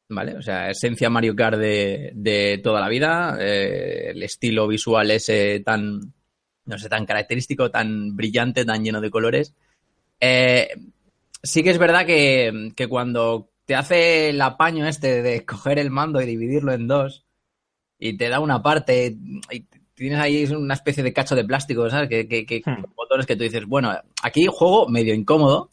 ¿Vale? 0.09 0.37
O 0.37 0.43
sea, 0.43 0.71
esencia 0.71 1.09
Mario 1.09 1.35
Kart 1.35 1.59
de, 1.59 2.12
de 2.15 2.61
toda 2.62 2.81
la 2.81 2.89
vida, 2.89 3.39
eh, 3.41 4.11
el 4.11 4.23
estilo 4.23 4.69
visual 4.69 5.11
ese 5.11 5.61
tan, 5.61 6.01
no 6.67 6.79
sé, 6.79 6.89
tan 6.89 7.07
característico, 7.07 7.71
tan 7.71 8.15
brillante, 8.15 8.65
tan 8.65 8.85
lleno 8.85 9.01
de 9.01 9.11
colores. 9.11 9.55
Eh, 10.21 10.69
sí 11.43 11.62
que 11.62 11.71
es 11.71 11.79
verdad 11.79 12.05
que, 12.05 12.73
que 12.77 12.89
cuando 12.89 13.51
te 13.65 13.75
hace 13.75 14.31
el 14.31 14.41
apaño 14.41 14.87
este 14.87 15.23
de 15.23 15.47
coger 15.47 15.79
el 15.79 15.91
mando 15.91 16.21
y 16.21 16.27
dividirlo 16.27 16.73
en 16.73 16.89
dos 16.89 17.25
y 17.99 18.17
te 18.17 18.29
da 18.29 18.41
una 18.41 18.62
parte 18.62 19.17
tienes 19.95 20.19
ahí 20.19 20.45
una 20.47 20.75
especie 20.75 21.03
de 21.03 21.13
cacho 21.13 21.35
de 21.35 21.45
plástico, 21.45 21.89
¿sabes? 21.91 22.09
Que, 22.09 22.27
que, 22.29 22.45
que 22.47 22.63
Hmm. 22.65 22.85
botones 22.97 23.27
que 23.27 23.37
tú 23.37 23.43
dices, 23.45 23.67
bueno, 23.67 23.93
aquí 24.23 24.47
juego 24.51 24.89
medio 24.89 25.15
incómodo, 25.15 25.71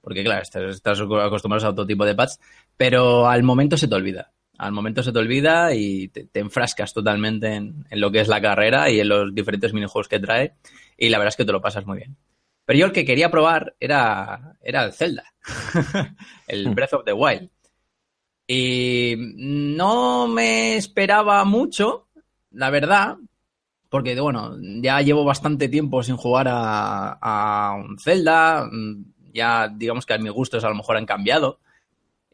porque 0.00 0.24
claro, 0.24 0.42
estás, 0.42 0.62
estás 0.76 1.00
acostumbrado 1.00 1.66
a 1.66 1.70
otro 1.70 1.86
tipo 1.86 2.04
de 2.04 2.14
pads, 2.14 2.38
pero 2.76 3.28
al 3.28 3.42
momento 3.42 3.76
se 3.76 3.88
te 3.88 3.94
olvida. 3.94 4.32
Al 4.58 4.72
momento 4.72 5.02
se 5.02 5.12
te 5.12 5.18
olvida 5.20 5.72
y 5.74 6.08
te, 6.08 6.24
te 6.24 6.40
enfrascas 6.40 6.92
totalmente 6.92 7.54
en, 7.54 7.84
en 7.90 8.00
lo 8.00 8.10
que 8.10 8.20
es 8.20 8.28
la 8.28 8.40
carrera 8.40 8.90
y 8.90 8.98
en 9.00 9.08
los 9.08 9.32
diferentes 9.34 9.72
minijuegos 9.72 10.08
que 10.08 10.18
trae. 10.18 10.54
Y 10.96 11.10
la 11.10 11.18
verdad 11.18 11.28
es 11.28 11.36
que 11.36 11.44
te 11.44 11.52
lo 11.52 11.60
pasas 11.60 11.86
muy 11.86 11.98
bien. 11.98 12.16
Pero 12.64 12.78
yo 12.80 12.86
el 12.86 12.92
que 12.92 13.04
quería 13.04 13.30
probar 13.30 13.76
era, 13.78 14.56
era 14.60 14.84
el 14.84 14.92
Zelda, 14.92 15.24
el 16.48 16.68
Hmm. 16.68 16.74
Breath 16.74 16.92
of 16.94 17.04
the 17.04 17.12
Wild. 17.12 17.50
Y 18.46 19.14
no 19.36 20.26
me 20.26 20.76
esperaba 20.76 21.44
mucho, 21.44 22.08
la 22.50 22.70
verdad, 22.70 23.16
porque 23.88 24.18
bueno, 24.20 24.56
ya 24.82 25.00
llevo 25.00 25.24
bastante 25.24 25.68
tiempo 25.68 26.02
sin 26.02 26.16
jugar 26.16 26.48
a, 26.48 27.18
a 27.20 27.74
un 27.74 27.98
Zelda, 27.98 28.68
mm, 28.70 29.04
ya 29.34 29.68
digamos 29.68 30.06
que 30.06 30.14
a 30.14 30.18
mis 30.18 30.32
gustos 30.32 30.64
a 30.64 30.68
lo 30.68 30.74
mejor 30.74 30.96
han 30.96 31.06
cambiado 31.06 31.60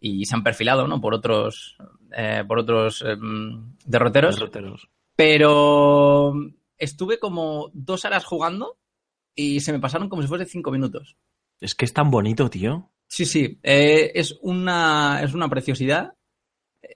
y 0.01 0.27
se 0.27 0.35
han 0.35 0.43
perfilado, 0.43 0.87
¿no? 0.87 1.01
Por 1.01 1.15
otros, 1.15 1.77
eh, 2.15 2.45
por 2.47 2.59
otros 2.59 3.03
em, 3.07 3.75
derroteros. 3.87 4.37
Derroteros. 4.37 4.89
Pero 5.17 6.35
estuve 6.77 7.19
como 7.19 7.71
dos 7.73 8.05
horas 8.05 8.25
jugando 8.25 8.77
y 9.35 9.61
se 9.61 9.73
me 9.73 9.81
pasaron 9.81 10.09
como 10.09 10.23
si 10.23 10.29
fuese 10.29 10.45
cinco 10.45 10.71
minutos. 10.71 11.17
Es 11.61 11.75
que 11.75 11.85
es 11.85 11.93
tan 11.93 12.11
bonito, 12.11 12.51
tío. 12.51 12.91
Sí, 13.09 13.25
sí, 13.25 13.59
eh, 13.63 14.13
es, 14.15 14.37
una, 14.43 15.21
es 15.23 15.35
una 15.35 15.49
preciosidad, 15.49 16.15
eh, 16.83 16.95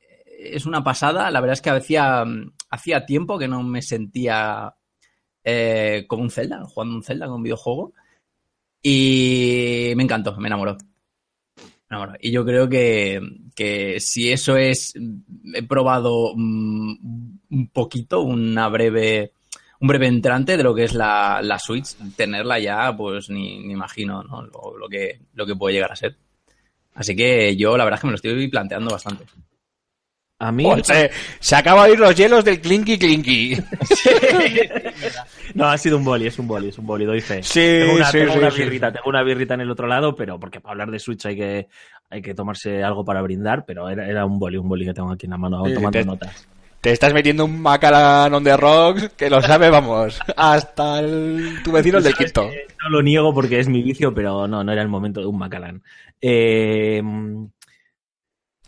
es 0.54 0.66
una 0.66 0.84
pasada. 0.84 1.30
La 1.30 1.40
verdad 1.40 1.54
es 1.54 1.62
que 1.62 1.70
hacía, 1.70 2.24
hacía 2.70 3.06
tiempo 3.06 3.38
que 3.38 3.48
no 3.48 3.62
me 3.62 3.82
sentía 3.82 4.75
eh, 5.44 6.04
como 6.06 6.22
un 6.22 6.30
Zelda, 6.30 6.64
jugando 6.64 6.96
un 6.96 7.02
Zelda 7.02 7.26
con 7.26 7.37
un 7.37 7.42
videojuego. 7.42 7.92
Y 8.82 9.92
me 9.96 10.02
encantó, 10.02 10.37
me 10.37 10.48
enamoró. 10.48 10.76
Me 11.56 11.96
enamoró. 11.96 12.18
Y 12.20 12.30
yo 12.30 12.44
creo 12.44 12.68
que, 12.68 13.20
que 13.54 13.98
si 14.00 14.30
eso 14.30 14.56
es, 14.56 14.94
he 15.54 15.62
probado 15.62 16.34
mm, 16.37 17.38
un 17.50 17.68
poquito, 17.72 18.20
una 18.20 18.68
breve, 18.68 19.32
un 19.80 19.88
breve 19.88 20.06
entrante 20.06 20.56
de 20.56 20.62
lo 20.62 20.75
que 20.75 20.84
es 20.84 20.94
la, 20.94 21.40
la 21.42 21.58
Switch, 21.58 21.96
tenerla 22.16 22.58
ya, 22.58 22.94
pues 22.96 23.30
ni, 23.30 23.56
imagino 23.70 24.22
¿no? 24.22 24.42
lo, 24.42 24.76
lo 24.76 24.88
que, 24.88 25.20
lo 25.34 25.46
que 25.46 25.56
puede 25.56 25.75
llegar 25.75 25.92
a 25.92 25.96
ser. 25.96 26.16
Así 26.94 27.14
que 27.14 27.56
yo 27.56 27.76
la 27.76 27.84
verdad 27.84 27.98
es 27.98 28.00
que 28.00 28.06
me 28.06 28.12
lo 28.12 28.16
estoy 28.16 28.48
planteando 28.48 28.90
bastante. 28.90 29.25
A 30.40 30.52
mí. 30.52 30.64
Se, 30.85 31.11
se 31.40 31.57
acaba 31.57 31.87
de 31.87 31.95
ir 31.95 31.99
los 32.00 32.14
hielos 32.14 32.45
del 32.45 32.61
clinky 32.61 32.99
clinky. 32.99 33.57
No, 35.54 35.66
ha 35.66 35.78
sido 35.78 35.97
un 35.97 36.04
boli, 36.04 36.26
es 36.26 36.38
un 36.38 36.47
boli, 36.47 36.68
es 36.68 36.78
un 36.78 36.87
boli, 36.87 37.04
doy 37.04 37.21
fe. 37.21 37.42
Sí, 37.42 37.61
tengo 37.61 37.95
una, 37.95 38.11
sí, 38.11 38.18
tengo 38.18 38.33
sí, 38.35 38.38
una 38.38 38.50
sí. 38.50 38.62
birrita, 38.62 38.92
tengo 38.92 39.09
una 39.09 39.23
birrita 39.23 39.54
en 39.54 39.62
el 39.62 39.71
otro 39.71 39.87
lado, 39.87 40.14
pero 40.14 40.38
porque 40.38 40.61
para 40.61 40.73
hablar 40.73 40.90
de 40.90 40.99
Switch 40.99 41.25
hay 41.26 41.37
que, 41.37 41.68
hay 42.11 42.23
que 42.23 42.35
tomarse 42.35 42.83
algo 42.85 43.04
para 43.04 43.23
brindar, 43.23 43.64
pero 43.66 43.88
era, 43.88 44.07
era 44.07 44.26
un 44.26 44.38
boli, 44.38 44.59
un 44.59 44.68
boli 44.68 44.85
que 44.85 44.92
tengo 44.95 45.11
aquí 45.11 45.26
en 45.26 45.30
la 45.30 45.38
mano, 45.38 45.64
Sí, 45.64 45.75
tomando 45.75 45.99
te- 45.99 46.04
notas. 46.04 46.47
Te 46.80 46.92
estás 46.92 47.12
metiendo 47.12 47.45
un 47.45 47.61
Macallan 47.61 48.33
on 48.35 48.45
the 48.45 48.57
rocks 48.57 49.09
que 49.16 49.28
lo 49.28 49.40
sabe, 49.42 49.68
vamos, 49.68 50.21
hasta 50.37 51.00
el, 51.00 51.61
tu 51.64 51.73
vecino 51.73 51.99
el 51.99 52.04
del 52.04 52.14
quinto. 52.14 52.49
No 52.85 52.90
lo 52.90 53.02
niego 53.02 53.35
porque 53.35 53.59
es 53.59 53.68
mi 53.68 53.83
vicio, 53.83 54.14
pero 54.14 54.47
no, 54.47 54.62
no 54.62 54.71
era 54.73 54.83
el 54.83 54.88
momento 54.88 55.18
de 55.21 55.26
un 55.26 55.38
Macallan. 55.38 55.83
Eh, 56.21 57.02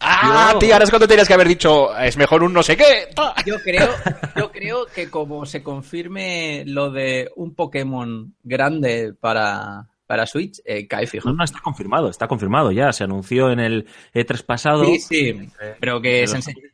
Ah, 0.00 0.50
Yo- 0.54 0.58
tío, 0.58 0.72
ahora 0.72 0.84
es 0.84 0.90
cuando 0.90 1.06
tenías 1.06 1.28
que 1.28 1.34
haber 1.34 1.48
dicho, 1.48 1.96
es 1.98 2.16
mejor 2.16 2.42
un 2.42 2.52
no 2.52 2.62
sé 2.62 2.76
qué. 2.76 3.08
Yo 3.44 3.56
creo, 3.62 3.88
yo 4.36 4.50
creo 4.50 4.86
que 4.86 5.10
como 5.10 5.44
se 5.46 5.62
confirme 5.62 6.64
lo 6.66 6.90
de 6.90 7.30
un 7.36 7.54
Pokémon 7.54 8.34
grande 8.42 9.12
para, 9.20 9.88
para 10.06 10.26
Switch, 10.26 10.60
eh, 10.64 10.86
cae 10.88 11.06
fijo. 11.06 11.28
no, 11.28 11.36
no, 11.36 11.44
está 11.44 11.60
confirmado, 11.60 12.08
está 12.08 12.26
confirmado 12.28 12.72
ya. 12.72 12.92
Se 12.92 13.04
anunció 13.04 13.50
en 13.50 13.60
el 13.60 13.86
E3 14.14 14.42
pasado. 14.44 14.84
Sí, 14.86 14.98
sí, 15.00 15.48
pero 15.80 16.00
que 16.00 16.26
se 16.26 16.32
Pero- 16.32 16.36
enseñe. 16.36 16.70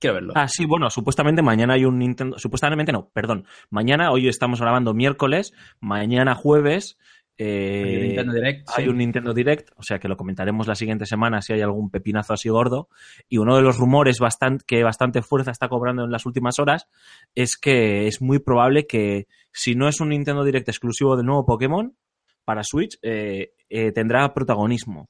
Quiero 0.00 0.14
verlo. 0.14 0.32
Ah, 0.36 0.48
sí, 0.48 0.66
bueno, 0.66 0.90
supuestamente 0.90 1.40
mañana 1.40 1.74
hay 1.74 1.86
un 1.86 1.98
Nintendo. 1.98 2.38
Supuestamente 2.38 2.92
no, 2.92 3.08
perdón. 3.14 3.46
Mañana, 3.70 4.10
hoy 4.10 4.28
estamos 4.28 4.60
grabando 4.60 4.92
miércoles, 4.92 5.54
mañana 5.80 6.34
jueves. 6.34 6.98
Eh, 7.36 7.82
Hay 7.84 7.94
un 7.96 8.02
Nintendo 8.02 8.32
Direct, 8.32 8.68
hay 8.76 8.84
sí. 8.84 8.90
un 8.90 8.96
Nintendo 8.98 9.34
Direct, 9.34 9.70
o 9.76 9.82
sea 9.82 9.98
que 9.98 10.08
lo 10.08 10.16
comentaremos 10.16 10.66
la 10.68 10.74
siguiente 10.74 11.06
semana 11.06 11.42
si 11.42 11.52
hay 11.52 11.60
algún 11.62 11.90
pepinazo 11.90 12.32
así 12.32 12.48
gordo. 12.48 12.88
Y 13.28 13.38
uno 13.38 13.56
de 13.56 13.62
los 13.62 13.76
rumores 13.78 14.18
bastante, 14.20 14.64
que 14.66 14.82
bastante 14.82 15.22
fuerza 15.22 15.50
está 15.50 15.68
cobrando 15.68 16.04
en 16.04 16.10
las 16.10 16.26
últimas 16.26 16.58
horas 16.58 16.86
es 17.34 17.56
que 17.56 18.06
es 18.06 18.22
muy 18.22 18.38
probable 18.38 18.86
que 18.86 19.26
si 19.52 19.74
no 19.74 19.88
es 19.88 20.00
un 20.00 20.10
Nintendo 20.10 20.44
Direct 20.44 20.68
exclusivo 20.68 21.16
del 21.16 21.26
nuevo 21.26 21.44
Pokémon 21.46 21.96
para 22.44 22.62
Switch, 22.62 22.98
eh, 23.02 23.52
eh, 23.68 23.90
tendrá 23.92 24.32
protagonismo. 24.34 25.08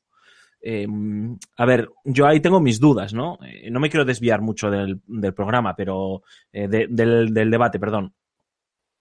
Eh, 0.67 0.87
a 1.59 1.67
ver, 1.67 1.91
yo 2.05 2.27
ahí 2.27 2.41
tengo 2.41 2.59
mis 2.59 2.81
dudas, 2.81 3.13
¿no? 3.13 3.39
Eh, 3.45 3.71
no 3.71 3.81
me 3.81 3.91
quiero 3.91 4.07
desviar 4.07 4.41
mucho 4.41 4.71
del, 4.71 5.03
del 5.07 5.35
programa, 5.35 5.75
pero 5.77 6.23
eh, 6.53 6.69
de- 6.69 6.87
del, 6.89 7.35
del 7.35 7.51
debate, 7.51 7.79
perdón. 7.79 8.15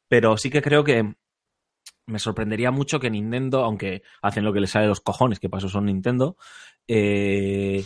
Pero 0.10 0.36
sí 0.36 0.50
que 0.50 0.62
creo 0.62 0.84
que 0.84 1.14
me 2.06 2.20
sorprendería 2.20 2.72
mucho 2.72 3.00
que 3.00 3.10
Nintendo, 3.10 3.64
aunque 3.64 4.04
hacen 4.22 4.44
lo 4.44 4.54
que 4.54 4.60
les 4.60 4.72
sale 4.72 4.84
de 4.84 4.90
los 4.90 5.02
cojones, 5.02 5.40
que 5.40 5.50
paso 5.50 5.70
son 5.70 5.86
Nintendo, 5.86 6.38
eh, 6.88 7.86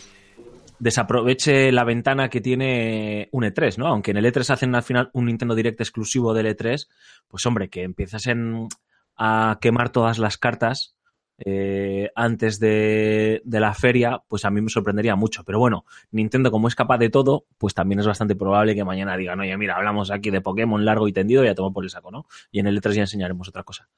desaproveche 0.78 1.72
la 1.72 1.84
ventana 1.84 2.28
que 2.28 2.40
tiene 2.40 3.28
un 3.32 3.44
E3, 3.44 3.78
¿no? 3.78 3.86
Aunque 3.86 4.10
en 4.10 4.16
el 4.18 4.26
E3 4.26 4.50
hacen 4.50 4.74
al 4.74 4.82
final 4.82 5.10
un 5.12 5.26
Nintendo 5.26 5.54
Direct 5.54 5.80
exclusivo 5.80 6.34
del 6.34 6.46
E3, 6.46 6.88
pues 7.28 7.46
hombre, 7.46 7.68
que 7.68 7.82
empiecen 7.82 8.68
a 9.16 9.58
quemar 9.60 9.90
todas 9.90 10.18
las 10.18 10.38
cartas 10.38 10.97
eh, 11.38 12.10
antes 12.16 12.58
de, 12.58 13.42
la 13.44 13.72
feria, 13.74 14.22
pues 14.26 14.44
a 14.44 14.50
mí 14.50 14.60
me 14.60 14.68
sorprendería 14.68 15.14
mucho. 15.16 15.44
Pero 15.44 15.58
bueno, 15.58 15.84
Nintendo 16.10 16.50
como 16.50 16.68
es 16.68 16.74
capaz 16.74 16.98
de 16.98 17.10
todo, 17.10 17.46
pues 17.58 17.74
también 17.74 18.00
es 18.00 18.06
bastante 18.06 18.34
probable 18.34 18.74
que 18.74 18.84
mañana 18.84 19.16
digan, 19.16 19.38
oye, 19.40 19.56
mira, 19.56 19.76
hablamos 19.76 20.10
aquí 20.10 20.30
de 20.30 20.40
Pokémon 20.40 20.84
largo 20.84 21.06
y 21.08 21.12
tendido 21.12 21.44
y 21.44 21.48
a 21.48 21.54
tomar 21.54 21.72
por 21.72 21.84
el 21.84 21.90
saco, 21.90 22.10
¿no? 22.10 22.26
Y 22.50 22.60
en 22.60 22.66
el 22.66 22.80
E3 22.80 22.92
ya 22.92 23.00
enseñaremos 23.02 23.48
otra 23.48 23.62
cosa. 23.62 23.88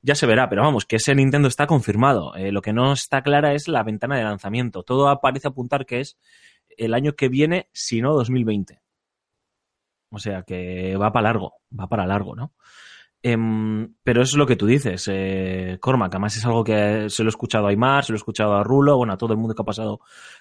Ya 0.00 0.14
se 0.14 0.26
verá, 0.26 0.48
pero 0.48 0.62
vamos, 0.62 0.86
que 0.86 0.96
ese 0.96 1.14
Nintendo 1.14 1.48
está 1.48 1.66
confirmado. 1.66 2.34
Eh, 2.36 2.52
lo 2.52 2.62
que 2.62 2.72
no 2.72 2.92
está 2.92 3.22
clara 3.22 3.52
es 3.54 3.68
la 3.68 3.82
ventana 3.82 4.16
de 4.16 4.24
lanzamiento. 4.24 4.82
Todo 4.82 5.20
parece 5.20 5.48
apuntar 5.48 5.86
que 5.86 6.00
es 6.00 6.18
el 6.76 6.94
año 6.94 7.14
que 7.14 7.28
viene, 7.28 7.68
si 7.72 8.00
no 8.00 8.14
2020. 8.14 8.80
O 10.10 10.18
sea 10.18 10.42
que 10.42 10.96
va 10.96 11.12
para 11.12 11.28
largo, 11.28 11.54
va 11.78 11.88
para 11.88 12.06
largo, 12.06 12.34
¿no? 12.34 12.54
Em, 13.20 13.94
pero 14.04 14.22
eso 14.22 14.36
es 14.36 14.38
lo 14.38 14.46
que 14.46 14.54
tú 14.54 14.66
dices, 14.66 15.08
eh, 15.10 15.78
Cormac. 15.80 16.14
Además 16.14 16.36
es 16.36 16.44
algo 16.44 16.62
que 16.62 17.10
se 17.10 17.24
lo 17.24 17.28
he 17.28 17.30
escuchado 17.30 17.66
a 17.66 17.70
Aymar, 17.70 18.04
se 18.04 18.12
lo 18.12 18.16
he 18.16 18.18
escuchado 18.18 18.54
a 18.54 18.62
Rulo, 18.62 18.96
bueno, 18.96 19.12
a 19.12 19.16
todo 19.16 19.32
el 19.32 19.38
mundo 19.38 19.54
que 19.54 19.62
ha 19.62 19.64
pasado, 19.64 20.00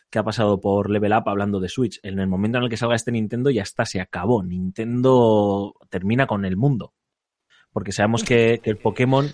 que 0.09 0.19
ha 0.19 0.23
pasado 0.23 0.61
por 0.61 0.89
Level 0.91 1.13
Up 1.13 1.23
hablando 1.27 1.59
de 1.59 1.69
Switch. 1.69 1.99
En 2.03 2.19
el 2.19 2.27
momento 2.27 2.59
en 2.59 2.65
el 2.65 2.69
que 2.69 2.77
salga 2.77 2.95
este 2.95 3.11
Nintendo 3.11 3.49
ya 3.49 3.63
está, 3.63 3.85
se 3.85 3.99
acabó. 3.99 4.43
Nintendo 4.43 5.73
termina 5.89 6.27
con 6.27 6.45
el 6.45 6.55
mundo. 6.55 6.93
Porque 7.71 7.91
sabemos 7.91 8.23
que, 8.23 8.59
que 8.63 8.69
el 8.69 8.77
Pokémon, 8.77 9.27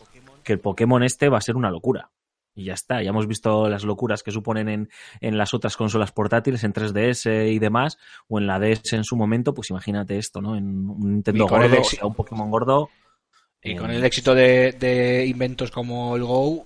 que 0.43 0.53
el 0.53 0.59
Pokémon 0.59 1.03
este 1.03 1.29
va 1.29 1.37
a 1.37 1.41
ser 1.41 1.57
una 1.57 1.69
locura. 1.69 2.11
Y 2.55 2.65
ya 2.65 2.73
está, 2.73 3.01
ya 3.01 3.09
hemos 3.09 3.27
visto 3.27 3.67
las 3.67 3.83
locuras 3.83 4.21
que 4.21 4.31
suponen 4.31 4.69
en, 4.69 4.89
en 5.21 5.37
las 5.37 5.53
otras 5.53 5.75
consolas 5.75 6.11
portátiles, 6.11 6.63
en 6.63 6.71
3DS 6.71 7.51
y 7.51 7.57
demás, 7.57 7.97
o 8.27 8.37
en 8.37 8.45
la 8.45 8.59
DS 8.59 8.93
en 8.93 9.03
su 9.03 9.15
momento, 9.15 9.55
pues 9.55 9.71
imagínate 9.71 10.17
esto, 10.17 10.39
¿no? 10.39 10.55
En 10.55 10.87
un 10.87 11.13
Nintendo 11.13 11.47
gordo, 11.47 11.81
o 11.81 11.83
sea, 11.83 12.05
un 12.05 12.13
Pokémon 12.13 12.51
gordo. 12.51 12.89
Y 13.63 13.75
con 13.75 13.91
el 13.91 14.03
éxito 14.03 14.35
de, 14.35 14.73
de 14.73 15.25
inventos 15.25 15.71
como 15.71 16.15
el 16.17 16.23
Go, 16.23 16.65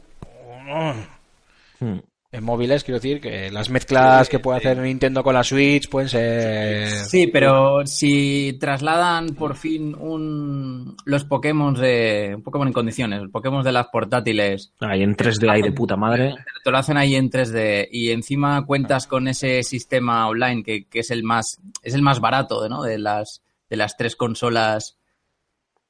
hmm. 1.79 1.99
en 2.31 2.43
móviles, 2.43 2.83
quiero 2.83 2.97
decir 2.97 3.21
que 3.21 3.51
las 3.51 3.69
mezclas 3.69 4.27
que 4.27 4.39
puede 4.39 4.57
hacer 4.57 4.79
Nintendo 4.79 5.23
con 5.23 5.35
la 5.35 5.43
Switch 5.43 5.89
pueden 5.89 6.09
ser... 6.09 6.89
Sí, 6.89 7.27
pero 7.27 7.85
si 7.85 8.57
trasladan 8.59 9.35
por 9.35 9.55
fin 9.55 9.95
un, 9.95 10.97
los 11.05 11.23
Pokémon 11.23 11.75
de 11.75 12.33
un 12.35 12.41
Pokémon 12.41 12.67
en 12.67 12.73
condiciones, 12.73 13.21
los 13.21 13.31
Pokémon 13.31 13.63
de 13.63 13.71
las 13.71 13.87
portátiles, 13.87 14.73
Ahí 14.79 15.03
en 15.03 15.15
3D 15.15 15.51
hay 15.51 15.61
de 15.61 15.71
puta 15.71 15.95
madre. 15.95 16.33
te 16.63 16.71
lo 16.71 16.77
hacen 16.79 16.97
ahí 16.97 17.15
en 17.15 17.29
3D 17.29 17.89
y 17.91 18.09
encima 18.09 18.65
cuentas 18.65 19.05
con 19.05 19.27
ese 19.27 19.61
sistema 19.61 20.27
online 20.27 20.63
que, 20.63 20.85
que 20.85 20.99
es 20.99 21.11
el 21.11 21.23
más 21.23 21.59
es 21.83 21.93
el 21.93 22.01
más 22.01 22.19
barato 22.19 22.67
¿no? 22.67 22.81
de 22.81 22.97
las 22.97 23.43
de 23.69 23.77
las 23.77 23.97
tres 23.97 24.15
consolas 24.15 24.96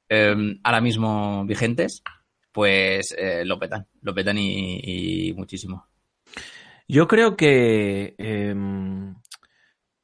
eh, 0.08 0.58
ahora 0.62 0.80
mismo 0.80 1.44
vigentes, 1.44 2.02
pues 2.52 3.14
eh, 3.16 3.44
lo 3.44 3.58
petan, 3.58 3.86
lo 4.02 4.14
petan 4.14 4.36
y, 4.38 5.32
muchísimo. 5.36 5.86
Yo 6.88 7.06
creo 7.06 7.36
que 7.36 8.14
eh, 8.16 8.54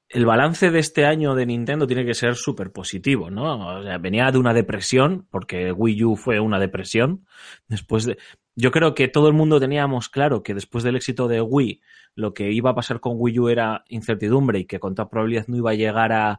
el 0.08 0.26
balance 0.26 0.70
de 0.70 0.78
este 0.78 1.06
año 1.06 1.34
de 1.34 1.46
Nintendo 1.46 1.86
tiene 1.86 2.04
que 2.04 2.14
ser 2.14 2.36
súper 2.36 2.70
positivo, 2.70 3.30
¿no? 3.30 3.78
O 3.78 3.82
sea, 3.82 3.98
venía 3.98 4.30
de 4.30 4.38
una 4.38 4.52
depresión, 4.52 5.26
porque 5.30 5.72
Wii 5.72 6.04
U 6.04 6.16
fue 6.16 6.38
una 6.40 6.60
depresión. 6.60 7.26
Después 7.68 8.04
de. 8.04 8.18
Yo 8.54 8.70
creo 8.70 8.94
que 8.94 9.08
todo 9.08 9.26
el 9.26 9.34
mundo 9.34 9.58
teníamos 9.58 10.08
claro 10.08 10.42
que 10.42 10.54
después 10.54 10.84
del 10.84 10.94
éxito 10.96 11.26
de 11.26 11.40
Wii, 11.40 11.80
lo 12.14 12.34
que 12.34 12.52
iba 12.52 12.70
a 12.70 12.74
pasar 12.74 13.00
con 13.00 13.14
Wii 13.16 13.38
U 13.40 13.48
era 13.48 13.82
incertidumbre 13.88 14.60
y 14.60 14.66
que 14.66 14.78
con 14.78 14.94
toda 14.94 15.08
probabilidad 15.08 15.46
no 15.48 15.56
iba 15.56 15.72
a 15.72 15.74
llegar 15.74 16.12
a 16.12 16.38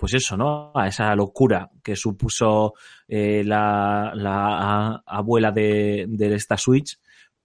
pues 0.00 0.14
eso, 0.14 0.34
¿no? 0.34 0.72
A 0.74 0.88
esa 0.88 1.14
locura 1.14 1.68
que 1.84 1.94
supuso 1.94 2.72
eh, 3.06 3.42
la, 3.44 4.12
la 4.14 5.02
abuela 5.04 5.52
de, 5.52 6.08
esta 6.34 6.56
Switch. 6.56 6.98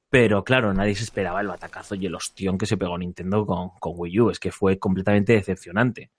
Pero 0.10 0.42
claro, 0.46 0.74
nadie 0.74 0.96
se 0.96 1.04
esperaba 1.04 1.42
el 1.42 1.48
batacazo 1.48 1.96
y 1.96 2.06
el 2.06 2.16
ostión 2.16 2.58
que 2.58 2.66
se 2.66 2.78
pegó 2.78 2.98
Nintendo 2.98 3.46
con, 3.46 3.72
con 3.78 3.94
Wii 3.98 4.20
U. 4.22 4.30
Es 4.30 4.40
que 4.40 4.52
fue 4.52 4.80
completamente 4.80 5.34
decepcionante. 5.34 6.12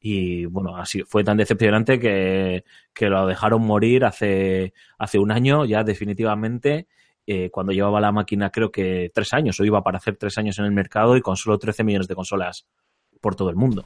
Y 0.00 0.46
bueno, 0.46 0.76
así 0.76 1.02
fue 1.04 1.22
tan 1.22 1.36
decepcionante 1.36 2.00
que, 2.00 2.64
que 2.92 3.08
lo 3.08 3.26
dejaron 3.28 3.62
morir 3.62 4.04
hace, 4.04 4.74
hace 4.98 5.20
un 5.20 5.30
año, 5.30 5.64
ya 5.64 5.84
definitivamente, 5.84 6.88
eh, 7.24 7.50
cuando 7.50 7.72
llevaba 7.72 8.00
la 8.00 8.10
máquina, 8.10 8.50
creo 8.50 8.72
que 8.72 9.12
tres 9.14 9.32
años, 9.32 9.60
o 9.60 9.64
iba 9.64 9.82
para 9.84 9.98
hacer 9.98 10.16
tres 10.16 10.36
años 10.38 10.58
en 10.58 10.64
el 10.64 10.72
mercado 10.72 11.16
y 11.16 11.20
con 11.20 11.36
solo 11.36 11.56
13 11.56 11.84
millones 11.84 12.08
de 12.08 12.16
consolas 12.16 12.66
por 13.20 13.36
todo 13.36 13.48
el 13.48 13.56
mundo. 13.56 13.84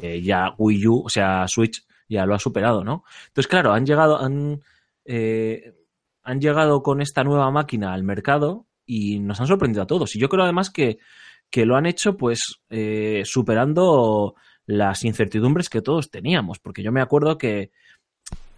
Que 0.00 0.22
ya 0.22 0.54
Wii 0.58 0.86
U, 0.86 1.02
o 1.06 1.08
sea, 1.08 1.46
Switch, 1.48 1.84
ya 2.08 2.26
lo 2.26 2.34
ha 2.34 2.38
superado, 2.38 2.84
¿no? 2.84 3.04
Entonces, 3.28 3.48
claro, 3.48 3.72
han 3.72 3.86
llegado, 3.86 4.20
han, 4.20 4.62
eh, 5.04 5.74
han 6.22 6.40
llegado 6.40 6.82
con 6.82 7.00
esta 7.00 7.24
nueva 7.24 7.50
máquina 7.50 7.92
al 7.92 8.02
mercado 8.02 8.66
y 8.84 9.18
nos 9.20 9.40
han 9.40 9.46
sorprendido 9.46 9.82
a 9.82 9.86
todos. 9.86 10.14
Y 10.16 10.18
yo 10.18 10.28
creo 10.28 10.44
además 10.44 10.70
que, 10.70 10.98
que 11.50 11.66
lo 11.66 11.76
han 11.76 11.86
hecho 11.86 12.16
pues 12.16 12.60
eh, 12.70 13.22
superando 13.24 14.34
las 14.66 15.04
incertidumbres 15.04 15.68
que 15.68 15.82
todos 15.82 16.10
teníamos, 16.10 16.58
porque 16.58 16.82
yo 16.82 16.92
me 16.92 17.00
acuerdo 17.00 17.38
que, 17.38 17.70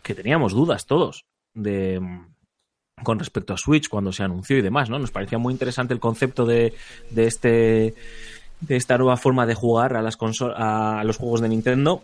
que 0.03 0.15
teníamos 0.15 0.53
dudas 0.53 0.87
todos 0.87 1.27
de 1.55 2.01
con 3.03 3.19
respecto 3.19 3.55
a 3.55 3.57
Switch 3.57 3.89
cuando 3.89 4.13
se 4.13 4.25
anunció 4.25 4.59
y 4.59 4.63
demás, 4.63 4.91
¿no? 4.91 4.99
Nos 4.99 5.11
parecía 5.11 5.39
muy 5.39 5.53
interesante 5.53 5.95
el 5.95 6.01
concepto 6.01 6.45
de, 6.45 6.75
de 7.11 7.27
este 7.27 7.95
de 8.61 8.77
esta 8.77 8.99
nueva 8.99 9.17
forma 9.17 9.47
de 9.47 9.55
jugar 9.55 9.97
a 9.97 10.03
las 10.03 10.19
consol- 10.19 10.55
a 10.57 11.03
los 11.05 11.17
juegos 11.17 11.41
de 11.41 11.49
Nintendo. 11.49 12.03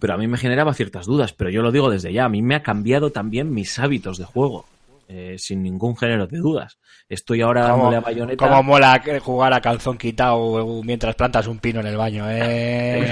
Pero 0.00 0.14
a 0.14 0.16
mí 0.18 0.26
me 0.26 0.36
generaba 0.36 0.74
ciertas 0.74 1.06
dudas, 1.06 1.32
pero 1.32 1.48
yo 1.48 1.62
lo 1.62 1.72
digo 1.72 1.90
desde 1.90 2.12
ya, 2.12 2.26
a 2.26 2.28
mí 2.28 2.42
me 2.42 2.54
ha 2.54 2.62
cambiado 2.62 3.10
también 3.10 3.52
mis 3.54 3.78
hábitos 3.78 4.18
de 4.18 4.24
juego, 4.24 4.66
eh, 5.08 5.36
sin 5.38 5.62
ningún 5.62 5.96
género 5.96 6.26
de 6.26 6.38
dudas. 6.38 6.78
Estoy 7.08 7.40
ahora 7.40 7.68
dándole 7.68 7.96
a 7.96 8.00
bayoneta. 8.00 8.46
como 8.48 8.62
mola 8.62 9.02
jugar 9.22 9.54
a 9.54 9.62
calzón 9.62 9.96
quitado 9.96 10.82
mientras 10.84 11.14
plantas 11.14 11.46
un 11.46 11.58
pino 11.58 11.80
en 11.80 11.86
el 11.86 11.96
baño, 11.96 12.26
eh. 12.28 13.10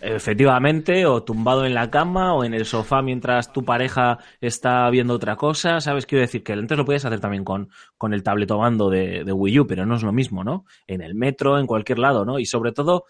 Efectivamente, 0.00 1.06
o 1.06 1.22
tumbado 1.22 1.66
en 1.66 1.74
la 1.74 1.90
cama 1.90 2.34
o 2.34 2.44
en 2.44 2.54
el 2.54 2.64
sofá 2.64 3.02
mientras 3.02 3.52
tu 3.52 3.64
pareja 3.64 4.18
está 4.40 4.88
viendo 4.90 5.14
otra 5.14 5.36
cosa, 5.36 5.80
¿sabes? 5.80 6.06
Quiero 6.06 6.22
decir 6.22 6.42
que 6.42 6.52
antes 6.52 6.78
lo 6.78 6.84
podías 6.84 7.04
hacer 7.04 7.20
también 7.20 7.44
con, 7.44 7.70
con 7.98 8.14
el 8.14 8.22
tabletomando 8.22 8.88
de, 8.88 9.24
de 9.24 9.32
Wii 9.32 9.60
U, 9.60 9.66
pero 9.66 9.86
no 9.86 9.96
es 9.96 10.02
lo 10.02 10.12
mismo, 10.12 10.44
¿no? 10.44 10.64
En 10.86 11.02
el 11.02 11.14
metro, 11.14 11.58
en 11.58 11.66
cualquier 11.66 11.98
lado, 11.98 12.24
¿no? 12.24 12.38
Y 12.38 12.46
sobre 12.46 12.72
todo 12.72 13.04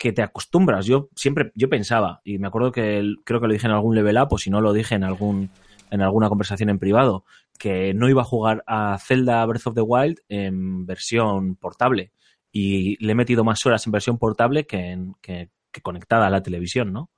que 0.00 0.12
te 0.12 0.22
acostumbras. 0.22 0.86
Yo 0.86 1.10
siempre, 1.14 1.52
yo 1.54 1.68
pensaba, 1.68 2.22
y 2.24 2.38
me 2.38 2.48
acuerdo 2.48 2.72
que 2.72 3.16
creo 3.24 3.40
que 3.40 3.46
lo 3.46 3.52
dije 3.52 3.66
en 3.66 3.74
algún 3.74 3.94
level 3.94 4.16
up, 4.16 4.28
o 4.30 4.38
si 4.38 4.48
no 4.48 4.62
lo 4.62 4.72
dije 4.72 4.94
en 4.94 5.04
algún, 5.04 5.50
en 5.90 6.00
alguna 6.00 6.30
conversación 6.30 6.70
en 6.70 6.78
privado, 6.78 7.24
que 7.58 7.92
no 7.92 8.08
iba 8.08 8.22
a 8.22 8.24
jugar 8.24 8.64
a 8.66 8.96
Zelda 8.98 9.44
Breath 9.44 9.66
of 9.66 9.74
the 9.74 9.82
Wild 9.82 10.20
en 10.28 10.86
versión 10.86 11.56
portable. 11.56 12.12
Y 12.50 12.96
le 13.04 13.12
he 13.12 13.14
metido 13.14 13.44
más 13.44 13.64
horas 13.66 13.86
en 13.86 13.92
versión 13.92 14.16
portable 14.16 14.64
que, 14.64 14.90
en, 14.90 15.14
que, 15.20 15.50
que 15.72 15.80
conectada 15.80 16.26
a 16.26 16.30
la 16.30 16.42
televisión, 16.42 16.92
¿no? 16.92 17.10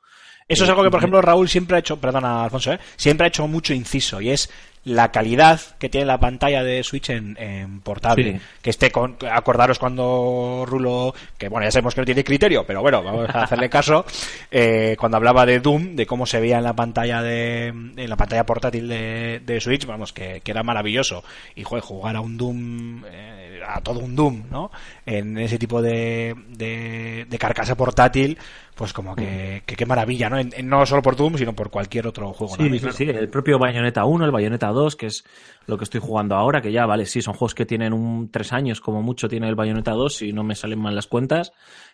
Eso 0.49 0.65
es 0.65 0.71
algo 0.71 0.83
que, 0.83 0.91
por 0.91 0.99
ejemplo, 0.99 1.23
Raúl 1.23 1.49
siempre 1.49 1.77
ha 1.77 1.81
hecho, 1.81 1.99
perdona, 1.99 2.45
Alfonso, 2.45 2.73
¿eh? 2.73 2.81
siempre 2.97 3.25
ha 3.25 3.29
hecho 3.29 3.47
mucho 3.47 3.73
inciso 3.73 4.21
y 4.21 4.31
es 4.31 4.51
la 4.85 5.13
calidad 5.13 5.61
que 5.79 5.89
tiene 5.89 6.07
la 6.07 6.19
pantalla 6.19 6.65
de 6.65 6.83
Switch 6.83 7.11
en, 7.11 7.37
en 7.39 7.81
portable. 7.81 8.33
Sí. 8.33 8.41
Que 8.61 8.71
esté 8.71 8.91
con, 8.91 9.17
acordaros 9.31 9.79
cuando 9.79 10.65
Rulo, 10.67 11.15
que 11.39 11.49
bueno, 11.49 11.67
ya 11.67 11.71
sabemos 11.71 11.95
que 11.95 12.01
no 12.01 12.05
tiene 12.05 12.25
criterio, 12.25 12.65
pero 12.67 12.83
bueno, 12.83 13.03
vamos 13.03 13.29
a 13.33 13.45
hacerle 13.45 13.71
caso, 13.71 14.05
eh, 14.51 14.97
cuando 14.99 15.17
hablaba 15.19 15.47
de 15.47 15.61
Doom, 15.61 15.95
de 15.95 16.07
cómo 16.07 16.27
se 16.27 16.41
veía 16.41 16.59
en 16.59 16.65
la 16.65 16.75
pantalla 16.75 17.23
de, 17.23 17.69
en 17.69 18.11
la 18.11 18.17
pantalla 18.17 18.45
portátil 18.45 18.89
de, 18.89 19.41
de 19.45 19.61
Switch, 19.61 19.87
vamos, 19.87 20.13
que, 20.13 20.41
que 20.41 20.51
era 20.51 20.63
maravilloso. 20.63 21.23
Y 21.55 21.63
joder, 21.63 21.85
jugar 21.85 22.17
a 22.17 22.21
un 22.21 22.37
Doom, 22.37 23.05
eh, 23.07 23.61
a 23.67 23.81
todo 23.81 24.01
un 24.01 24.17
Doom, 24.17 24.45
¿no? 24.51 24.73
En 25.07 25.39
ese 25.39 25.59
tipo 25.59 25.81
de, 25.81 26.35
de, 26.49 27.27
de 27.29 27.39
carcasa 27.39 27.77
portátil, 27.77 28.39
pues 28.75 28.93
como 28.93 29.15
que, 29.15 29.63
que 29.67 29.77
qué 29.77 29.85
maravilla, 29.87 30.31
¿no? 30.31 30.39
En- 30.39 30.53
en- 30.57 30.69
no 30.69 30.85
solo 30.87 31.03
por 31.03 31.15
Doom, 31.17 31.37
sino 31.37 31.55
por 31.55 31.71
cualquier 31.71 32.07
otro 32.07 32.33
juego. 32.33 32.57
¿no? 32.57 32.65
Sí, 32.65 32.79
sí, 32.79 32.87
sí, 32.93 33.05
el 33.05 33.29
propio 33.29 33.59
Bayonetta 33.59 34.05
1, 34.05 34.25
el 34.25 34.31
Bayonetta 34.31 34.69
2, 34.69 34.97
que 34.97 35.07
es 35.07 35.25
lo 35.67 35.77
que 35.79 35.85
estoy 35.85 36.01
jugando 36.01 36.35
ahora, 36.37 36.63
que 36.63 36.73
ya, 36.73 36.87
vale, 36.87 37.07
sí, 37.07 37.21
son 37.23 37.35
juegos 37.35 37.55
que 37.55 37.67
tienen 37.67 37.93
un 37.93 38.31
tres 38.31 38.53
años, 38.53 38.81
como 38.81 39.03
mucho 39.03 39.29
tiene 39.29 39.49
el 39.49 39.55
Bayonetta 39.55 39.93
2, 39.93 40.15
si 40.17 40.33
no 40.33 40.43
me 40.43 40.55
salen 40.55 40.79
mal 40.81 40.95
las 40.95 41.07
cuentas, 41.07 41.53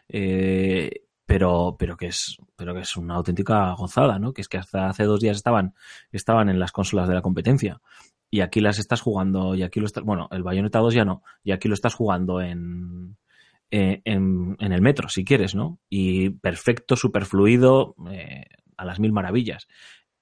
eh, 0.08 1.02
pero, 1.26 1.76
pero 1.78 1.97
que 1.97 2.06
es, 2.06 2.38
pero 2.56 2.75
que 2.75 2.80
es 2.80 2.97
una 2.97 3.16
auténtica 3.16 3.73
gozada, 3.73 4.18
¿no? 4.18 4.32
Que 4.32 4.40
es 4.40 4.49
que 4.49 4.56
hasta 4.56 4.88
hace 4.88 5.04
dos 5.04 5.20
días 5.20 5.37
estaban, 5.37 5.75
estaban 6.11 6.49
en 6.49 6.58
las 6.58 6.73
consolas 6.73 7.06
de 7.08 7.14
la 7.14 7.23
competencia. 7.23 7.80
Y 8.30 8.40
aquí 8.40 8.61
las 8.61 8.78
estás 8.78 9.00
jugando, 9.00 9.54
y 9.54 9.62
aquí 9.62 9.80
lo 9.80 9.87
estás, 9.87 10.04
bueno, 10.04 10.28
el 10.30 10.42
Bayonetta 10.42 10.78
2 10.80 10.94
ya 10.94 11.04
no, 11.04 11.23
y 11.42 11.52
aquí 11.52 11.68
lo 11.68 11.75
estás 11.75 11.94
jugando 11.94 12.40
en, 12.40 13.16
eh, 13.70 14.00
en, 14.04 14.56
en 14.60 14.72
el 14.72 14.80
metro, 14.80 15.08
si 15.08 15.25
quieres, 15.25 15.54
¿no? 15.54 15.78
Y 15.90 16.30
perfecto, 16.30 16.96
super 16.96 17.25
fluido, 17.26 17.94
eh, 18.10 18.44
a 18.76 18.84
las 18.84 18.98
mil 19.00 19.12
maravillas. 19.12 19.68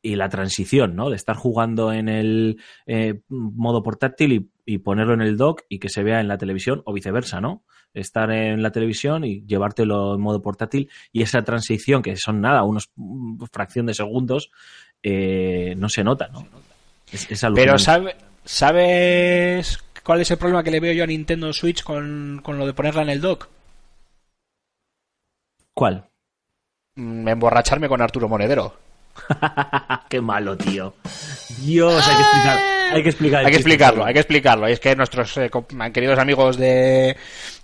Y 0.02 0.16
la 0.16 0.28
transición, 0.28 0.94
¿no? 0.94 1.10
De 1.10 1.16
estar 1.16 1.36
jugando 1.36 1.92
en 1.92 2.08
el 2.08 2.60
eh, 2.86 3.20
modo 3.28 3.82
portátil 3.82 4.32
y, 4.32 4.50
y 4.64 4.78
ponerlo 4.78 5.14
en 5.14 5.20
el 5.22 5.36
dock 5.36 5.62
y 5.68 5.78
que 5.78 5.88
se 5.88 6.02
vea 6.02 6.20
en 6.20 6.28
la 6.28 6.38
televisión 6.38 6.82
o 6.84 6.92
viceversa, 6.92 7.40
¿no? 7.40 7.64
Estar 7.94 8.30
en 8.30 8.62
la 8.62 8.70
televisión 8.72 9.24
y 9.24 9.42
llevártelo 9.46 10.14
en 10.14 10.20
modo 10.20 10.42
portátil 10.42 10.90
y 11.12 11.22
esa 11.22 11.42
transición, 11.42 12.02
que 12.02 12.16
son 12.16 12.40
nada, 12.40 12.62
unos 12.62 12.90
mm, 12.96 13.42
fracción 13.52 13.86
de 13.86 13.94
segundos, 13.94 14.50
no 15.04 15.88
se 15.88 16.04
nota, 16.04 16.28
¿no? 16.28 16.46
Es, 17.12 17.30
es 17.30 17.44
Pero 17.54 17.78
sabe- 17.78 18.16
¿sabes 18.44 19.78
cuál 20.06 20.20
es 20.20 20.30
el 20.30 20.38
problema 20.38 20.62
que 20.62 20.70
le 20.70 20.78
veo 20.78 20.92
yo 20.92 21.02
a 21.02 21.08
Nintendo 21.08 21.52
Switch 21.52 21.82
con, 21.82 22.40
con 22.44 22.58
lo 22.58 22.64
de 22.66 22.72
ponerla 22.72 23.02
en 23.02 23.08
el 23.08 23.20
dock? 23.20 23.48
¿Cuál? 25.74 26.08
Mm, 26.94 27.26
Emborracharme 27.26 27.88
con 27.88 28.00
Arturo 28.00 28.28
Monedero. 28.28 28.85
Qué 30.08 30.20
malo, 30.20 30.56
tío. 30.56 30.94
Dios, 31.58 32.06
hay 32.06 32.14
que 32.16 32.22
explicar. 32.22 32.76
Hay 32.92 33.02
que 33.02 33.08
explicar. 33.08 33.40
el 33.40 33.46
Hay 33.46 33.52
que 33.52 33.58
chiste, 33.58 33.70
explicarlo, 33.70 34.04
hay 34.04 34.14
que 34.14 34.20
explicarlo. 34.20 34.68
Y 34.68 34.72
es 34.72 34.80
que 34.80 34.94
nuestros 34.94 35.36
eh, 35.38 35.50
queridos 35.92 36.18
amigos 36.18 36.56
de 36.56 37.16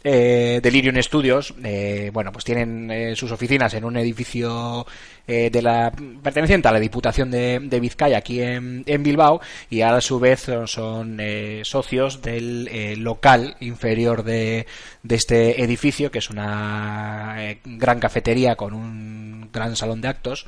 eh, 0.05 0.61
Delirium 0.63 1.01
Studios, 1.01 1.55
eh, 1.63 2.11
bueno, 2.13 2.33
pues 2.33 2.45
tienen 2.45 2.91
eh, 2.91 3.15
sus 3.15 3.31
oficinas 3.31 3.75
en 3.75 3.85
un 3.85 3.97
edificio 3.97 4.85
eh, 5.27 5.51
de 5.51 5.63
la 5.63 5.93
perteneciente 6.23 6.67
a 6.67 6.73
la 6.73 6.81
Diputación 6.81 7.31
de, 7.31 7.61
de 7.63 7.81
Vizcaya 7.81 8.19
aquí 8.19 8.43
en, 8.43 8.83
en 8.87 9.03
Bilbao 9.03 9.41
y 9.71 9.83
a 9.83 10.01
su 10.01 10.19
vez 10.19 10.41
son, 10.41 10.67
son, 10.67 11.19
eh, 11.21 11.63
socios 11.65 12.23
del 12.23 12.69
eh, 12.73 12.97
local 12.97 13.57
inferior 13.61 14.25
de, 14.25 14.67
de 15.03 15.15
este 15.15 15.63
edificio, 15.63 16.11
que 16.11 16.19
es 16.19 16.31
una 16.31 17.37
eh, 17.39 17.61
gran 17.65 18.01
cafetería 18.01 18.57
con 18.57 18.75
un 18.75 19.49
gran 19.53 19.77
salón 19.77 20.01
de 20.01 20.09
actos 20.09 20.47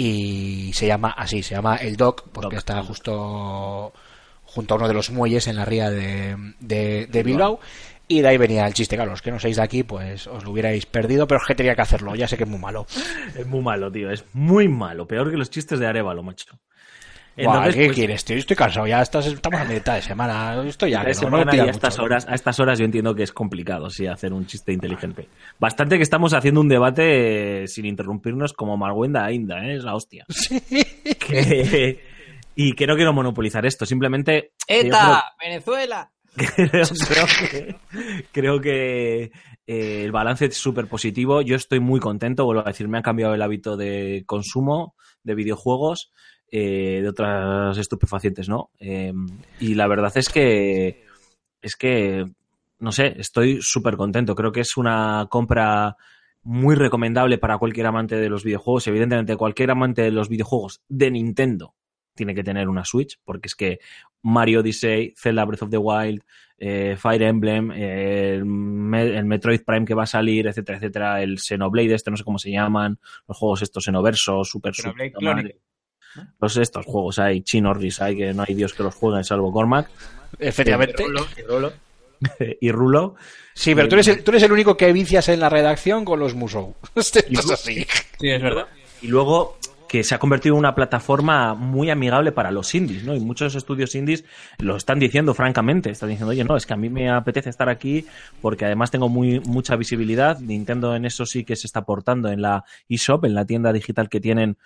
y 0.00 0.70
se 0.74 0.86
llama 0.86 1.10
así, 1.10 1.42
se 1.42 1.56
llama 1.56 1.76
el 1.76 1.96
Doc 1.96 2.22
porque 2.32 2.54
Doc. 2.54 2.58
está 2.58 2.82
justo 2.84 3.92
junto 4.44 4.74
a 4.74 4.76
uno 4.78 4.88
de 4.88 4.94
los 4.94 5.10
muelles 5.10 5.46
en 5.48 5.56
la 5.56 5.64
ría 5.64 5.90
de, 5.90 6.36
de- 6.60 7.06
de 7.06 7.22
Bilbao. 7.22 7.60
Y 8.10 8.22
de 8.22 8.28
ahí 8.28 8.38
venía 8.38 8.66
el 8.66 8.72
chiste, 8.72 8.96
claro, 8.96 9.10
los 9.10 9.20
que 9.20 9.30
no 9.30 9.38
seáis 9.38 9.56
de 9.56 9.62
aquí, 9.62 9.82
pues 9.82 10.26
os 10.28 10.42
lo 10.44 10.52
hubierais 10.52 10.86
perdido, 10.86 11.26
pero 11.26 11.40
es 11.42 11.46
que 11.46 11.54
tenía 11.54 11.74
que 11.74 11.82
hacerlo, 11.82 12.14
ya 12.14 12.26
sé 12.26 12.38
que 12.38 12.44
es 12.44 12.48
muy 12.48 12.58
malo. 12.58 12.86
Es 13.36 13.46
muy 13.46 13.60
malo, 13.60 13.92
tío. 13.92 14.10
Es 14.10 14.24
muy 14.32 14.66
malo. 14.66 15.06
Peor 15.06 15.30
que 15.30 15.36
los 15.36 15.50
chistes 15.50 15.78
de 15.78 15.86
Arevalo, 15.86 16.22
macho. 16.22 16.58
Entonces, 17.38 17.74
¿Qué 17.76 17.84
pues, 17.86 17.96
quieres, 17.96 18.24
tío? 18.24 18.36
Yo 18.36 18.40
estoy 18.40 18.56
cansado, 18.56 18.86
ya 18.86 19.00
estás, 19.00 19.26
estamos 19.26 19.60
a 19.60 19.64
mitad 19.64 19.94
de 19.94 20.02
semana, 20.02 20.62
estoy 20.66 20.90
ya. 20.90 21.02
de 21.02 21.08
no, 21.08 21.14
semana 21.14 21.54
y 21.54 21.58
a 21.58 21.62
mucho. 21.62 21.70
estas 21.76 21.98
horas, 21.98 22.26
a 22.28 22.34
estas 22.34 22.58
horas 22.60 22.78
yo 22.78 22.84
entiendo 22.84 23.14
que 23.14 23.22
es 23.22 23.32
complicado, 23.32 23.88
sí, 23.90 24.06
hacer 24.06 24.32
un 24.32 24.46
chiste 24.46 24.72
inteligente. 24.72 25.28
Bastante 25.58 25.96
que 25.96 26.02
estamos 26.02 26.34
haciendo 26.34 26.60
un 26.60 26.68
debate 26.68 27.62
eh, 27.62 27.68
sin 27.68 27.86
interrumpirnos 27.86 28.52
como 28.52 28.76
Marguenda 28.76 29.24
Ainda, 29.24 29.64
¿eh? 29.64 29.76
es 29.76 29.84
la 29.84 29.94
hostia. 29.94 30.26
Que- 31.28 32.00
y 32.54 32.72
que 32.72 32.86
no 32.86 32.96
quiero 32.96 33.12
monopolizar 33.12 33.64
esto, 33.66 33.86
simplemente 33.86 34.52
¡ETA! 34.66 35.24
¡Venezuela! 35.40 36.10
creo, 36.36 36.84
creo 37.08 37.26
que, 37.50 37.76
creo 38.32 38.60
que, 38.60 39.30
eh, 39.68 40.04
el 40.04 40.12
balance 40.12 40.46
es 40.46 40.56
súper 40.56 40.86
positivo. 40.88 41.42
Yo 41.42 41.54
estoy 41.56 41.78
muy 41.78 42.00
contento, 42.00 42.44
vuelvo 42.44 42.62
a 42.62 42.70
decir, 42.70 42.88
me 42.88 42.98
ha 42.98 43.02
cambiado 43.02 43.34
el 43.34 43.42
hábito 43.42 43.76
de 43.76 44.24
consumo 44.26 44.94
de 45.22 45.34
videojuegos, 45.34 46.10
eh, 46.50 47.00
de 47.02 47.08
otras 47.08 47.76
estupefacientes, 47.78 48.48
¿no? 48.48 48.70
Eh, 48.80 49.12
y 49.60 49.74
la 49.74 49.86
verdad 49.86 50.12
es 50.16 50.28
que, 50.28 51.04
es 51.62 51.76
que, 51.76 52.26
no 52.78 52.92
sé, 52.92 53.14
estoy 53.18 53.58
súper 53.60 53.96
contento. 53.96 54.34
Creo 54.34 54.52
que 54.52 54.60
es 54.60 54.76
una 54.76 55.26
compra 55.30 55.96
muy 56.42 56.74
recomendable 56.76 57.38
para 57.38 57.58
cualquier 57.58 57.86
amante 57.86 58.16
de 58.16 58.28
los 58.30 58.44
videojuegos. 58.44 58.86
Evidentemente, 58.86 59.36
cualquier 59.36 59.70
amante 59.70 60.02
de 60.02 60.10
los 60.10 60.28
videojuegos 60.28 60.80
de 60.88 61.10
Nintendo 61.10 61.74
tiene 62.14 62.34
que 62.34 62.42
tener 62.42 62.68
una 62.68 62.84
Switch, 62.84 63.18
porque 63.24 63.46
es 63.46 63.54
que 63.54 63.78
Mario 64.22 64.60
Odyssey, 64.60 65.14
Zelda 65.16 65.44
Breath 65.44 65.62
of 65.62 65.70
the 65.70 65.78
Wild, 65.78 66.22
eh, 66.58 66.96
Fire 66.98 67.22
Emblem, 67.22 67.70
eh, 67.70 68.34
el, 68.34 68.44
Me- 68.44 69.16
el 69.16 69.24
Metroid 69.24 69.60
Prime 69.64 69.84
que 69.84 69.94
va 69.94 70.02
a 70.02 70.06
salir, 70.06 70.48
etcétera, 70.48 70.78
etcétera, 70.78 71.22
el 71.22 71.38
Xenoblade, 71.38 71.94
este 71.94 72.10
no 72.10 72.16
sé 72.16 72.24
cómo 72.24 72.38
se 72.38 72.50
llaman, 72.50 72.98
los 73.28 73.36
juegos 73.36 73.62
estos 73.62 73.84
Xenoverso, 73.84 74.42
Super 74.42 74.74
Xenoblade 74.74 75.12
Super. 75.12 75.60
Los 76.40 76.56
estos 76.56 76.86
juegos 76.86 77.18
hay, 77.18 77.42
chinorris 77.42 78.00
hay, 78.00 78.16
que 78.16 78.32
no 78.34 78.44
hay 78.46 78.54
Dios 78.54 78.74
que 78.74 78.82
los 78.82 78.94
juegue, 78.94 79.22
salvo 79.24 79.52
Cormac 79.52 79.88
Efectivamente. 80.38 81.04
y 82.60 82.70
Rulo. 82.70 83.14
Sí, 83.54 83.74
pero 83.74 83.88
tú 83.88 83.96
eres, 83.96 84.08
el, 84.08 84.24
tú 84.24 84.30
eres 84.30 84.42
el 84.42 84.52
único 84.52 84.76
que 84.76 84.92
vicias 84.92 85.28
en 85.28 85.40
la 85.40 85.48
redacción 85.48 86.04
con 86.04 86.20
los 86.20 86.34
Musou. 86.34 86.74
Esto 86.94 87.20
es 87.28 87.50
así. 87.50 87.86
Sí, 88.20 88.28
es 88.28 88.42
verdad. 88.42 88.66
Y 89.02 89.08
luego, 89.08 89.58
que 89.88 90.04
se 90.04 90.14
ha 90.14 90.18
convertido 90.18 90.54
en 90.54 90.60
una 90.60 90.74
plataforma 90.74 91.54
muy 91.54 91.90
amigable 91.90 92.30
para 92.30 92.50
los 92.50 92.74
indies, 92.74 93.04
¿no? 93.04 93.14
Y 93.14 93.20
muchos 93.20 93.54
estudios 93.54 93.94
indies 93.94 94.24
lo 94.58 94.76
están 94.76 94.98
diciendo 94.98 95.34
francamente, 95.34 95.90
están 95.90 96.10
diciendo, 96.10 96.30
oye, 96.30 96.44
no, 96.44 96.56
es 96.56 96.66
que 96.66 96.74
a 96.74 96.76
mí 96.76 96.88
me 96.88 97.10
apetece 97.10 97.50
estar 97.50 97.68
aquí 97.68 98.04
porque 98.40 98.66
además 98.66 98.90
tengo 98.90 99.08
muy 99.08 99.40
mucha 99.40 99.76
visibilidad. 99.76 100.38
Nintendo 100.38 100.94
en 100.94 101.04
eso 101.04 101.24
sí 101.26 101.44
que 101.44 101.56
se 101.56 101.66
está 101.66 101.80
aportando 101.80 102.28
en 102.28 102.42
la 102.42 102.64
eShop, 102.88 103.24
en 103.24 103.34
la 103.34 103.44
tienda 103.44 103.72
digital 103.72 104.08
que 104.08 104.20
tienen 104.20 104.58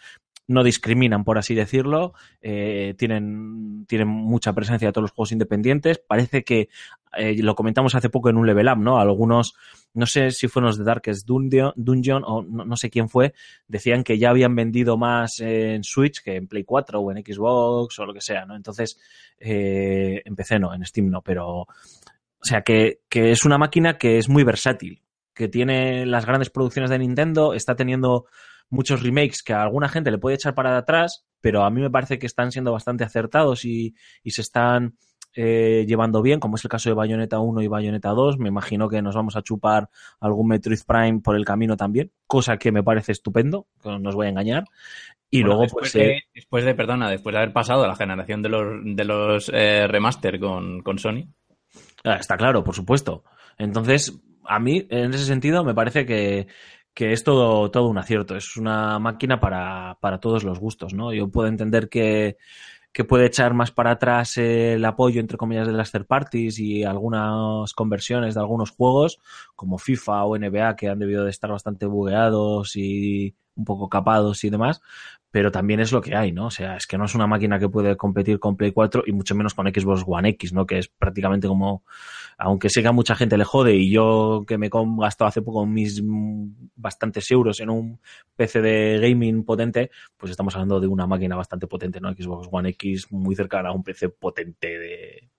no 0.52 0.62
discriminan, 0.62 1.24
por 1.24 1.38
así 1.38 1.54
decirlo, 1.54 2.14
eh, 2.40 2.94
tienen, 2.98 3.86
tienen 3.86 4.08
mucha 4.08 4.52
presencia 4.52 4.88
de 4.88 4.92
todos 4.92 5.04
los 5.04 5.10
juegos 5.10 5.32
independientes. 5.32 5.98
Parece 5.98 6.44
que, 6.44 6.68
eh, 7.16 7.42
lo 7.42 7.54
comentamos 7.54 7.94
hace 7.94 8.08
poco 8.08 8.30
en 8.30 8.36
un 8.36 8.46
level 8.46 8.68
up, 8.68 8.78
¿no? 8.78 8.98
Algunos, 8.98 9.54
no 9.94 10.06
sé 10.06 10.30
si 10.30 10.48
fueron 10.48 10.68
los 10.68 10.78
de 10.78 10.84
Darkest 10.84 11.26
Dungeon, 11.26 11.72
Dungeon 11.76 12.22
o 12.24 12.42
no, 12.42 12.64
no 12.64 12.76
sé 12.76 12.90
quién 12.90 13.08
fue, 13.08 13.34
decían 13.68 14.04
que 14.04 14.18
ya 14.18 14.30
habían 14.30 14.54
vendido 14.54 14.96
más 14.96 15.40
en 15.40 15.84
Switch 15.84 16.22
que 16.22 16.36
en 16.36 16.46
Play 16.46 16.64
4 16.64 17.00
o 17.00 17.10
en 17.10 17.24
Xbox 17.24 17.98
o 17.98 18.06
lo 18.06 18.14
que 18.14 18.20
sea, 18.20 18.46
¿no? 18.46 18.56
Entonces, 18.56 18.98
eh, 19.38 20.22
en 20.24 20.36
PC 20.36 20.58
no, 20.58 20.74
en 20.74 20.84
Steam 20.84 21.10
no, 21.10 21.22
pero, 21.22 21.60
o 21.60 21.66
sea, 22.44 22.62
que, 22.62 23.00
que 23.08 23.30
es 23.30 23.44
una 23.44 23.58
máquina 23.58 23.98
que 23.98 24.18
es 24.18 24.28
muy 24.28 24.44
versátil, 24.44 25.02
que 25.34 25.48
tiene 25.48 26.06
las 26.06 26.26
grandes 26.26 26.50
producciones 26.50 26.90
de 26.90 26.98
Nintendo, 26.98 27.54
está 27.54 27.74
teniendo 27.74 28.26
muchos 28.72 29.02
remakes 29.02 29.42
que 29.42 29.52
a 29.52 29.62
alguna 29.62 29.88
gente 29.88 30.10
le 30.10 30.18
puede 30.18 30.36
echar 30.36 30.54
para 30.54 30.76
atrás, 30.76 31.24
pero 31.40 31.64
a 31.64 31.70
mí 31.70 31.80
me 31.80 31.90
parece 31.90 32.18
que 32.18 32.26
están 32.26 32.50
siendo 32.50 32.72
bastante 32.72 33.04
acertados 33.04 33.64
y, 33.64 33.94
y 34.24 34.30
se 34.30 34.40
están 34.40 34.96
eh, 35.34 35.84
llevando 35.86 36.22
bien, 36.22 36.40
como 36.40 36.56
es 36.56 36.64
el 36.64 36.70
caso 36.70 36.88
de 36.88 36.94
Bayonetta 36.94 37.38
1 37.38 37.60
y 37.60 37.68
Bayonetta 37.68 38.10
2. 38.10 38.38
Me 38.38 38.48
imagino 38.48 38.88
que 38.88 39.02
nos 39.02 39.14
vamos 39.14 39.36
a 39.36 39.42
chupar 39.42 39.90
algún 40.20 40.48
Metroid 40.48 40.80
Prime 40.86 41.20
por 41.20 41.36
el 41.36 41.44
camino 41.44 41.76
también, 41.76 42.10
cosa 42.26 42.56
que 42.56 42.72
me 42.72 42.82
parece 42.82 43.12
estupendo, 43.12 43.66
que 43.82 43.90
no 43.98 44.08
os 44.08 44.14
voy 44.14 44.26
a 44.26 44.30
engañar. 44.30 44.64
Y 45.30 45.40
Bueno, 45.40 45.48
luego, 45.48 45.62
después, 45.62 45.92
pues, 45.92 45.94
eh, 45.96 46.08
de, 46.08 46.22
después 46.34 46.64
de, 46.64 46.74
perdona, 46.74 47.10
después 47.10 47.32
de 47.34 47.38
haber 47.38 47.52
pasado 47.52 47.86
la 47.86 47.96
generación 47.96 48.42
de 48.42 48.48
los, 48.48 48.64
de 48.84 49.04
los 49.04 49.50
eh, 49.52 49.86
remaster 49.86 50.40
con, 50.40 50.82
con 50.82 50.98
Sony. 50.98 51.26
Ah, 52.04 52.16
Está 52.16 52.36
claro, 52.36 52.64
por 52.64 52.74
supuesto. 52.74 53.24
Entonces, 53.58 54.18
a 54.44 54.58
mí, 54.58 54.86
en 54.90 55.14
ese 55.14 55.24
sentido, 55.24 55.62
me 55.64 55.74
parece 55.74 56.04
que, 56.04 56.48
que 56.94 57.12
es 57.12 57.24
todo, 57.24 57.70
todo 57.70 57.88
un 57.88 57.98
acierto. 57.98 58.36
Es 58.36 58.56
una 58.56 58.98
máquina 58.98 59.40
para, 59.40 59.98
para 60.00 60.18
todos 60.20 60.44
los 60.44 60.58
gustos, 60.58 60.94
¿no? 60.94 61.12
Yo 61.12 61.28
puedo 61.28 61.48
entender 61.48 61.88
que, 61.88 62.36
que 62.92 63.04
puede 63.04 63.26
echar 63.26 63.54
más 63.54 63.70
para 63.70 63.92
atrás 63.92 64.36
el 64.36 64.84
apoyo, 64.84 65.20
entre 65.20 65.38
comillas, 65.38 65.66
de 65.66 65.72
las 65.72 65.90
third 65.90 66.06
parties 66.06 66.58
y 66.58 66.84
algunas 66.84 67.72
conversiones 67.72 68.34
de 68.34 68.40
algunos 68.40 68.70
juegos, 68.70 69.18
como 69.56 69.78
FIFA 69.78 70.24
o 70.24 70.36
NBA, 70.36 70.76
que 70.76 70.88
han 70.88 70.98
debido 70.98 71.24
de 71.24 71.30
estar 71.30 71.50
bastante 71.50 71.86
bugueados 71.86 72.76
y 72.76 73.34
un 73.54 73.64
poco 73.64 73.88
capados 73.88 74.44
y 74.44 74.50
demás, 74.50 74.80
pero 75.32 75.50
también 75.50 75.80
es 75.80 75.92
lo 75.92 76.02
que 76.02 76.14
hay, 76.14 76.30
¿no? 76.30 76.46
O 76.46 76.50
sea, 76.50 76.76
es 76.76 76.86
que 76.86 76.98
no 76.98 77.06
es 77.06 77.14
una 77.14 77.26
máquina 77.26 77.58
que 77.58 77.70
puede 77.70 77.96
competir 77.96 78.38
con 78.38 78.54
Play 78.54 78.70
4 78.70 79.04
y 79.06 79.12
mucho 79.12 79.34
menos 79.34 79.54
con 79.54 79.66
Xbox 79.66 80.04
One 80.06 80.28
X, 80.28 80.52
¿no? 80.52 80.66
Que 80.66 80.78
es 80.78 80.88
prácticamente 80.88 81.48
como, 81.48 81.84
aunque 82.36 82.68
sé 82.68 82.82
que 82.82 82.88
a 82.88 82.92
mucha 82.92 83.14
gente 83.14 83.38
le 83.38 83.44
jode 83.44 83.74
y 83.74 83.90
yo 83.90 84.44
que 84.46 84.58
me 84.58 84.66
he 84.66 84.70
gastado 84.98 85.28
hace 85.28 85.40
poco 85.40 85.64
mis 85.64 86.02
bastantes 86.76 87.30
euros 87.30 87.60
en 87.60 87.70
un 87.70 87.98
PC 88.36 88.60
de 88.60 88.98
gaming 89.00 89.44
potente, 89.44 89.90
pues 90.18 90.30
estamos 90.30 90.54
hablando 90.54 90.78
de 90.80 90.86
una 90.86 91.06
máquina 91.06 91.34
bastante 91.34 91.66
potente, 91.66 91.98
¿no? 91.98 92.12
Xbox 92.12 92.48
One 92.50 92.68
X 92.68 93.10
muy 93.10 93.34
cercana 93.34 93.70
a 93.70 93.72
un 93.72 93.82
PC 93.82 94.10
potente 94.10 94.78
de, 94.78 95.30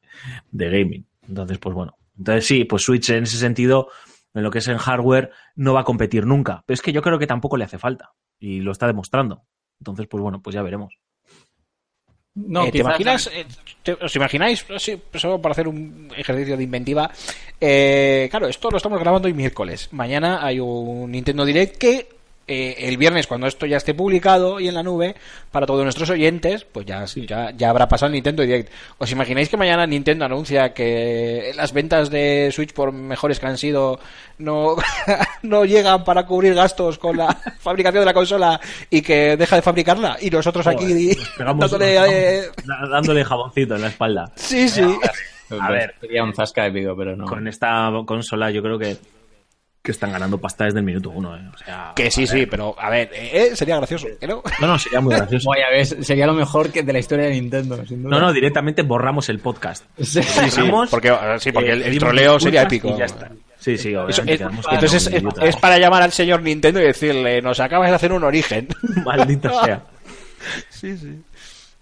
de 0.52 0.70
gaming. 0.72 1.06
Entonces, 1.28 1.60
pues 1.60 1.76
bueno. 1.76 1.96
Entonces 2.18 2.48
sí, 2.48 2.66
pues 2.66 2.82
Switch 2.82 3.12
en 3.12 3.24
ese 3.24 3.38
sentido, 3.38 3.90
en 4.34 4.42
lo 4.42 4.50
que 4.50 4.58
es 4.58 4.68
en 4.68 4.78
hardware, 4.78 5.30
no 5.56 5.76
va 5.76 5.82
a 5.82 5.86
competir 5.86 6.26
nunca. 6.26 6.64
Pero 6.66 6.74
es 6.74 6.82
que 6.82 6.94
yo 6.94 7.04
creo 7.04 7.20
que 7.20 7.28
tampoco 7.28 7.58
le 7.58 7.66
hace 7.66 7.78
falta. 7.78 8.14
Y 8.40 8.62
lo 8.62 8.72
está 8.72 8.88
demostrando. 8.88 9.44
Entonces, 9.84 10.08
pues 10.08 10.22
bueno, 10.24 10.42
pues 10.42 10.54
ya 10.54 10.62
veremos. 10.62 10.98
No, 12.36 12.66
Eh, 12.66 12.72
¿Te 12.72 12.80
imaginas? 12.80 13.30
eh, 13.32 13.46
te- 13.84 13.94
¿Os 13.94 14.16
imagináis? 14.16 14.66
Sí, 14.78 15.00
solo 15.16 15.40
para 15.42 15.52
hacer 15.52 15.68
un 15.68 16.10
ejercicio 16.18 16.58
de 16.58 16.64
inventiva. 16.64 17.12
Eh, 17.62 18.28
claro, 18.32 18.48
esto 18.48 18.72
lo 18.72 18.78
estamos 18.78 19.00
grabando 19.00 19.28
hoy 19.28 19.34
miércoles. 19.34 19.90
Mañana 19.92 20.44
hay 20.44 20.60
un 20.60 21.12
Nintendo 21.12 21.46
Direct 21.46 21.78
que 21.78 22.08
eh, 22.48 22.76
el 22.80 22.98
viernes, 22.98 23.28
cuando 23.28 23.48
esto 23.48 23.66
ya 23.66 23.78
esté 23.78 23.94
publicado 23.94 24.60
y 24.60 24.68
en 24.68 24.74
la 24.76 24.84
nube, 24.84 25.16
para 25.52 25.66
todos 25.66 25.84
nuestros 25.84 26.10
oyentes, 26.10 26.66
pues 26.66 26.86
ya, 26.86 27.06
ya, 27.06 27.52
ya 27.56 27.70
habrá 27.70 27.88
pasado 27.88 28.08
el 28.08 28.14
Nintendo 28.14 28.44
Direct. 28.44 28.72
¿Os 28.98 29.12
imagináis 29.12 29.48
que 29.50 29.58
mañana 29.58 29.86
Nintendo 29.88 30.26
anuncia 30.26 30.74
que 30.74 31.52
las 31.56 31.72
ventas 31.74 32.10
de 32.10 32.50
Switch, 32.52 32.74
por 32.74 32.92
mejores 32.92 33.40
que 33.40 33.48
han 33.48 33.58
sido, 33.58 34.00
no, 34.40 34.76
no 35.44 35.66
llegan 35.66 36.04
para 36.04 36.26
cubrir 36.26 36.54
gastos 36.54 36.98
con 36.98 37.18
la 37.18 37.28
fabricación 37.60 38.02
de 38.02 38.06
la 38.06 38.14
consola 38.14 38.60
y 38.90 39.02
que 39.02 39.38
deja 39.38 39.56
de 39.56 39.62
fabricarla? 39.62 40.18
Y 40.22 40.30
nosotros 40.30 40.68
aquí 40.68 40.84
Joder, 40.86 41.18
nos 41.18 41.30
pegamos- 41.38 41.72
dándole, 41.72 41.96
nos 41.96 42.10
eh, 42.10 42.52
dándole 42.92 43.24
jaboncito 43.24 43.76
en 43.76 43.82
la 43.82 43.88
espalda. 43.88 44.32
Sí, 44.36 44.68
sí. 44.68 44.84
A 45.60 45.72
ver. 45.72 45.94
Sería 46.02 46.24
un 46.24 46.34
zasca 46.34 46.66
épico, 46.66 46.96
pero 46.98 47.16
no. 47.16 47.26
Con 47.26 47.48
esta 47.48 47.90
consola 48.06 48.50
yo 48.50 48.62
creo 48.64 48.80
que, 48.80 48.98
que 49.84 49.92
están 49.92 50.14
ganando 50.14 50.38
pasta 50.38 50.64
desde 50.64 50.80
el 50.80 50.86
minuto 50.86 51.10
uno. 51.10 51.36
¿eh? 51.36 51.42
O 51.54 51.58
sea, 51.58 51.92
Que 51.94 52.10
sí, 52.10 52.24
a 52.24 52.28
sí, 52.28 52.40
ver. 52.40 52.50
pero 52.50 52.74
a 52.80 52.90
ver, 52.90 53.10
eh, 53.14 53.50
eh, 53.52 53.56
sería 53.56 53.76
gracioso, 53.76 54.08
¿que 54.18 54.26
no? 54.26 54.42
No, 54.62 54.68
no, 54.68 54.80
sería 54.80 55.02
muy 55.02 55.14
gracioso. 55.14 55.50
Vaya, 55.50 55.66
ves, 55.70 55.98
sería 56.00 56.26
lo 56.26 56.34
mejor 56.34 56.72
que 56.72 56.84
de 56.84 56.94
la 56.94 57.00
historia 57.00 57.26
de 57.26 57.32
Nintendo, 57.32 57.86
sin 57.86 58.02
duda. 58.02 58.16
No, 58.18 58.22
no, 58.28 58.32
directamente 58.32 58.82
borramos 58.84 59.28
el 59.28 59.40
podcast. 59.40 59.84
Sí. 59.98 60.24
Sí, 60.24 60.62
porque, 60.90 61.14
sí, 61.40 61.52
porque 61.52 61.72
eh, 61.74 61.88
el, 61.88 62.00
troleo 62.00 62.40
sería 62.40 62.62
épico. 62.64 62.96
y 62.96 62.98
ya 62.98 63.06
está. 63.06 63.30
Sí, 63.60 63.78
sí, 63.78 63.94
Eso 63.94 64.24
es- 64.26 64.42
entonces 64.42 65.08
es, 65.08 65.24
es 65.42 65.56
para 65.58 65.78
llamar 65.78 66.02
al 66.02 66.12
señor 66.14 66.42
Nintendo 66.42 66.80
y 66.80 66.84
decirle, 66.84 67.42
nos 67.42 67.60
acabas 67.60 67.90
de 67.90 67.96
hacer 67.96 68.14
un 68.14 68.24
origen. 68.24 68.70
Maldita 69.06 69.66
sea. 69.66 69.84
sí, 70.70 70.98
sí. 70.98 71.22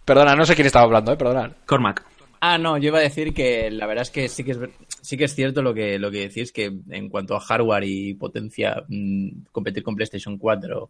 Perdona, 0.06 0.36
no 0.36 0.44
sé 0.46 0.56
quién 0.56 0.66
estaba 0.66 0.86
hablando, 0.86 1.14
eh, 1.14 1.18
perdona. 1.18 1.52
Cormac. 1.68 2.04
Ah, 2.44 2.58
no, 2.58 2.76
yo 2.80 2.88
iba 2.88 2.98
a 2.98 3.04
decir 3.04 3.36
que 3.36 3.70
la 3.70 3.86
verdad 3.86 4.02
es 4.02 4.10
que 4.10 4.28
sí 4.28 4.44
que 4.44 4.52
es, 4.52 4.60
sí 5.02 5.16
que 5.16 5.26
es 5.26 5.36
cierto 5.36 5.62
lo 5.62 5.76
que, 5.76 6.00
lo 6.00 6.10
que 6.10 6.28
decís, 6.28 6.52
que 6.52 6.74
en 6.90 7.08
cuanto 7.08 7.36
a 7.36 7.40
hardware 7.40 7.84
y 7.84 8.16
potencia, 8.16 8.84
mm, 8.88 9.44
competir 9.52 9.84
con 9.84 9.96
PlayStation 9.96 10.40
4 10.40 10.90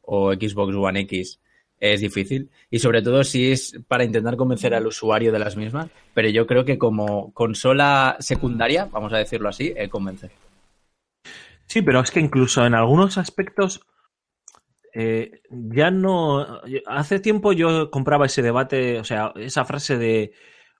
o 0.00 0.32
Xbox 0.32 0.74
One 0.74 1.00
X 1.00 1.38
es 1.78 2.00
difícil. 2.00 2.48
Y 2.70 2.78
sobre 2.78 3.02
todo 3.02 3.22
si 3.24 3.52
es 3.52 3.78
para 3.86 4.04
intentar 4.04 4.36
convencer 4.38 4.72
al 4.72 4.86
usuario 4.86 5.32
de 5.32 5.38
las 5.38 5.54
mismas. 5.54 5.88
Pero 6.14 6.30
yo 6.30 6.46
creo 6.46 6.64
que 6.64 6.78
como 6.78 7.30
consola 7.34 8.16
secundaria, 8.18 8.86
vamos 8.90 9.12
a 9.12 9.18
decirlo 9.18 9.50
así, 9.50 9.74
eh, 9.76 9.90
convence. 9.90 10.30
Sí, 11.66 11.82
pero 11.82 12.00
es 12.00 12.10
que 12.10 12.20
incluso 12.20 12.64
en 12.64 12.74
algunos 12.74 13.18
aspectos 13.18 13.82
eh, 14.94 15.42
ya 15.50 15.90
no. 15.90 16.62
Hace 16.86 17.20
tiempo 17.20 17.52
yo 17.52 17.90
compraba 17.90 18.24
ese 18.24 18.40
debate, 18.40 18.98
o 18.98 19.04
sea, 19.04 19.34
esa 19.36 19.66
frase 19.66 19.98
de 19.98 20.32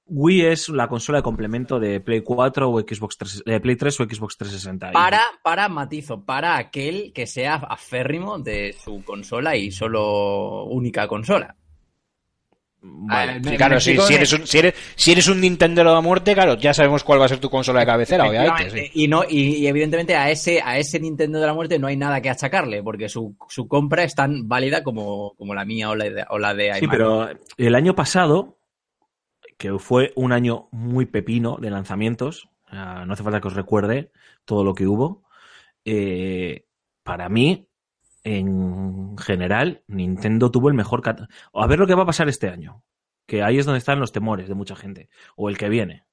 Wii 0.09 0.47
es 0.47 0.69
la 0.69 0.87
consola 0.88 1.19
de 1.19 1.23
complemento 1.25 1.81
de 1.81 2.01
Play 2.01 2.21
4 2.23 2.71
o 2.71 2.81
Xbox 2.81 3.19
3, 3.19 3.42
eh, 3.47 3.61
Play 3.61 3.75
3 3.77 4.01
o 4.01 4.05
Xbox 4.05 4.37
360. 4.38 4.90
Y- 4.90 4.92
Para, 4.92 5.21
para, 5.42 5.69
matizo, 5.69 6.25
para 6.25 6.57
aquel 6.57 7.12
que 7.12 7.27
sea 7.27 7.57
aférrimo 7.57 8.38
de 8.38 8.73
su 8.83 9.03
consola 9.05 9.57
y 9.57 9.73
solo 9.73 10.64
única 10.66 11.09
consola. 11.09 11.57
Vale. 12.88 13.40
Ah, 13.45 13.57
claro, 13.57 13.81
sí, 13.81 13.97
si, 13.99 14.09
de- 14.12 14.14
eres 14.14 14.33
un, 14.33 14.47
si, 14.47 14.59
eres, 14.59 14.75
si 14.95 15.11
eres 15.11 15.27
un 15.27 15.40
Nintendo 15.40 15.92
de 15.92 16.01
muerte, 16.03 16.35
claro, 16.35 16.55
ya 16.55 16.73
sabemos 16.73 17.03
cuál 17.03 17.21
va 17.21 17.25
a 17.25 17.29
ser 17.29 17.38
tu 17.40 17.51
consola 17.51 17.81
de 17.81 17.87
cabecera, 17.87 18.29
obviamente. 18.29 18.71
Sí. 18.71 18.90
Y 18.95 19.09
no, 19.09 19.25
y, 19.29 19.57
y 19.57 19.66
evidentemente 19.66 20.14
a 20.14 20.31
ese, 20.31 20.61
a 20.64 20.79
ese 20.79 21.01
Nintendo 21.01 21.40
de 21.40 21.47
la 21.47 21.55
muerte 21.55 21.81
no 21.81 21.88
hay 21.88 21.97
nada 21.97 22.21
que 22.21 22.31
achacarle, 22.31 22.85
porque 22.85 23.09
su, 23.09 23.35
su 23.49 23.66
compra 23.66 24.05
es 24.05 24.14
tan 24.14 24.47
válida 24.47 24.85
como, 24.85 25.35
como 25.37 25.53
la 25.53 25.64
mía 25.64 25.90
o 25.90 25.97
la 25.97 26.05
de, 26.05 26.25
o 26.31 26.38
la 26.38 26.55
de 26.55 26.75
Sí, 26.75 26.87
pero 26.87 27.29
el 27.57 27.75
año 27.75 27.97
pasado, 27.97 28.56
que 29.57 29.79
fue 29.79 30.12
un 30.16 30.33
año 30.33 30.69
muy 30.73 31.07
pepino 31.07 31.57
de 31.61 31.71
lanzamientos, 31.71 32.49
ah, 32.66 33.05
no 33.07 33.12
hace 33.12 33.23
falta 33.23 33.40
que 33.40 33.49
os 33.49 33.55
recuerde 33.55 34.11
todo 34.45 34.64
lo 34.64 34.75
que 34.75 34.87
hubo, 34.87 35.23
eh, 35.85 36.66
para 37.03 37.29
mí, 37.29 37.69
en 38.25 39.16
general, 39.19 39.83
Nintendo 39.87 40.51
tuvo 40.51 40.69
el 40.69 40.75
mejor... 40.75 41.03
A 41.55 41.66
ver 41.66 41.79
lo 41.79 41.87
que 41.87 41.95
va 41.95 42.03
a 42.03 42.07
pasar 42.07 42.29
este 42.29 42.49
año, 42.49 42.83
que 43.27 43.42
ahí 43.42 43.59
es 43.59 43.66
donde 43.66 43.79
están 43.79 44.01
los 44.01 44.12
temores 44.12 44.49
de 44.49 44.55
mucha 44.55 44.77
gente, 44.77 45.09
o 45.37 45.49
el 45.49 45.57
que 45.57 45.69
viene. 45.69 46.05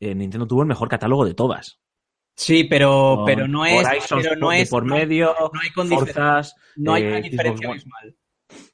Eh, 0.00 0.14
Nintendo 0.14 0.46
tuvo 0.46 0.62
el 0.62 0.68
mejor 0.68 0.88
catálogo 0.88 1.24
de 1.24 1.34
todas. 1.34 1.80
Sí, 2.34 2.64
pero, 2.64 3.14
Con 3.16 3.24
pero 3.24 3.48
no 3.48 3.64
es, 3.64 3.86
pero 4.10 4.36
no 4.36 4.52
es, 4.52 4.68
por 4.68 4.84
no- 4.84 4.94
medio, 4.94 5.34
no 5.52 5.60
hay 5.60 5.70
Forzas, 5.70 6.54
no 6.76 6.92
hay 6.92 7.04
eh, 7.04 7.08
una 7.08 7.18
Xbox 7.18 7.30
diferencia 7.30 7.70
abismal. 7.70 8.16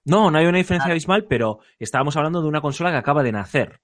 No, 0.05 0.31
no 0.31 0.39
hay 0.39 0.47
una 0.47 0.59
diferencia 0.59 0.91
abismal, 0.91 1.27
pero 1.29 1.61
estábamos 1.79 2.17
hablando 2.17 2.43
de 2.43 2.49
una 2.49 2.61
consola 2.61 2.91
que 2.91 2.97
acaba 2.97 3.23
de 3.23 3.33
nacer. 3.33 3.81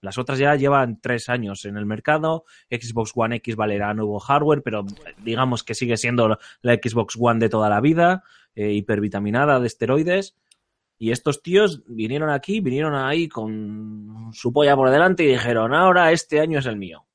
Las 0.00 0.18
otras 0.18 0.38
ya 0.38 0.54
llevan 0.54 1.00
tres 1.00 1.28
años 1.28 1.64
en 1.64 1.76
el 1.76 1.86
mercado. 1.86 2.44
Xbox 2.70 3.12
One 3.14 3.36
X 3.36 3.56
valerá 3.56 3.92
nuevo 3.94 4.18
hardware, 4.18 4.62
pero 4.62 4.84
digamos 5.24 5.64
que 5.64 5.74
sigue 5.74 5.96
siendo 5.96 6.38
la 6.62 6.74
Xbox 6.74 7.16
One 7.18 7.40
de 7.40 7.48
toda 7.48 7.68
la 7.68 7.80
vida, 7.80 8.22
eh, 8.54 8.72
hipervitaminada 8.72 9.58
de 9.58 9.66
esteroides. 9.66 10.36
Y 10.98 11.12
estos 11.12 11.42
tíos 11.42 11.82
vinieron 11.86 12.30
aquí, 12.30 12.60
vinieron 12.60 12.94
ahí 12.94 13.28
con 13.28 14.30
su 14.32 14.52
polla 14.52 14.74
por 14.76 14.90
delante 14.90 15.24
y 15.24 15.28
dijeron, 15.28 15.74
ahora 15.74 16.12
este 16.12 16.40
año 16.40 16.58
es 16.58 16.66
el 16.66 16.76
mío. 16.76 17.06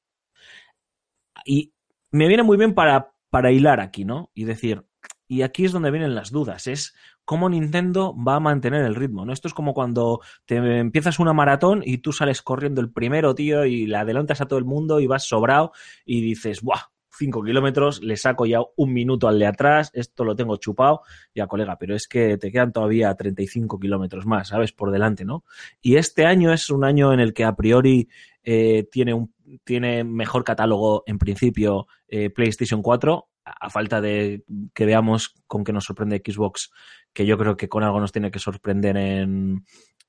Y 1.45 1.73
me 2.11 2.27
viene 2.27 2.43
muy 2.43 2.57
bien 2.57 2.73
para, 2.73 3.13
para 3.29 3.51
hilar 3.51 3.81
aquí, 3.81 4.05
¿no? 4.05 4.29
Y 4.33 4.45
decir, 4.45 4.85
y 5.27 5.41
aquí 5.41 5.65
es 5.65 5.71
donde 5.71 5.91
vienen 5.91 6.15
las 6.15 6.31
dudas, 6.31 6.67
es 6.67 6.95
cómo 7.25 7.49
Nintendo 7.49 8.15
va 8.15 8.35
a 8.35 8.39
mantener 8.39 8.85
el 8.85 8.95
ritmo, 8.95 9.25
¿no? 9.25 9.33
Esto 9.33 9.47
es 9.47 9.53
como 9.53 9.73
cuando 9.73 10.21
te 10.45 10.55
empiezas 10.55 11.19
una 11.19 11.33
maratón 11.33 11.81
y 11.85 11.99
tú 11.99 12.11
sales 12.11 12.41
corriendo 12.41 12.81
el 12.81 12.91
primero, 12.91 13.35
tío, 13.35 13.65
y 13.65 13.85
le 13.85 13.97
adelantas 13.97 14.41
a 14.41 14.45
todo 14.45 14.59
el 14.59 14.65
mundo 14.65 14.99
y 14.99 15.07
vas 15.07 15.27
sobrado 15.27 15.71
y 16.05 16.21
dices, 16.21 16.61
¡buah! 16.61 16.93
5 17.15 17.43
kilómetros, 17.43 18.01
le 18.01 18.17
saco 18.17 18.45
ya 18.45 18.59
un 18.75 18.93
minuto 18.93 19.27
al 19.27 19.39
de 19.39 19.45
atrás, 19.45 19.91
esto 19.93 20.23
lo 20.23 20.35
tengo 20.35 20.57
chupado, 20.57 21.01
ya 21.33 21.47
colega, 21.47 21.77
pero 21.77 21.95
es 21.95 22.07
que 22.07 22.37
te 22.37 22.51
quedan 22.51 22.71
todavía 22.71 23.13
35 23.13 23.79
kilómetros 23.79 24.25
más, 24.25 24.49
¿sabes? 24.49 24.71
Por 24.71 24.91
delante, 24.91 25.23
¿no? 25.23 25.43
Y 25.81 25.97
este 25.97 26.25
año 26.25 26.51
es 26.51 26.69
un 26.69 26.83
año 26.83 27.13
en 27.13 27.19
el 27.19 27.33
que 27.33 27.43
a 27.43 27.55
priori 27.55 28.09
eh, 28.43 28.87
tiene, 28.91 29.13
un, 29.13 29.33
tiene 29.63 30.03
mejor 30.03 30.43
catálogo 30.43 31.03
en 31.05 31.19
principio 31.19 31.87
eh, 32.07 32.29
PlayStation 32.29 32.81
4, 32.81 33.27
a, 33.45 33.67
a 33.67 33.69
falta 33.69 34.01
de 34.01 34.43
que 34.73 34.85
veamos 34.85 35.35
con 35.45 35.63
qué 35.63 35.71
nos 35.71 35.85
sorprende 35.85 36.21
Xbox, 36.25 36.71
que 37.13 37.25
yo 37.25 37.37
creo 37.37 37.55
que 37.55 37.69
con 37.69 37.83
algo 37.83 37.99
nos 37.99 38.11
tiene 38.11 38.31
que 38.31 38.39
sorprender 38.39 38.97
en, 38.97 39.65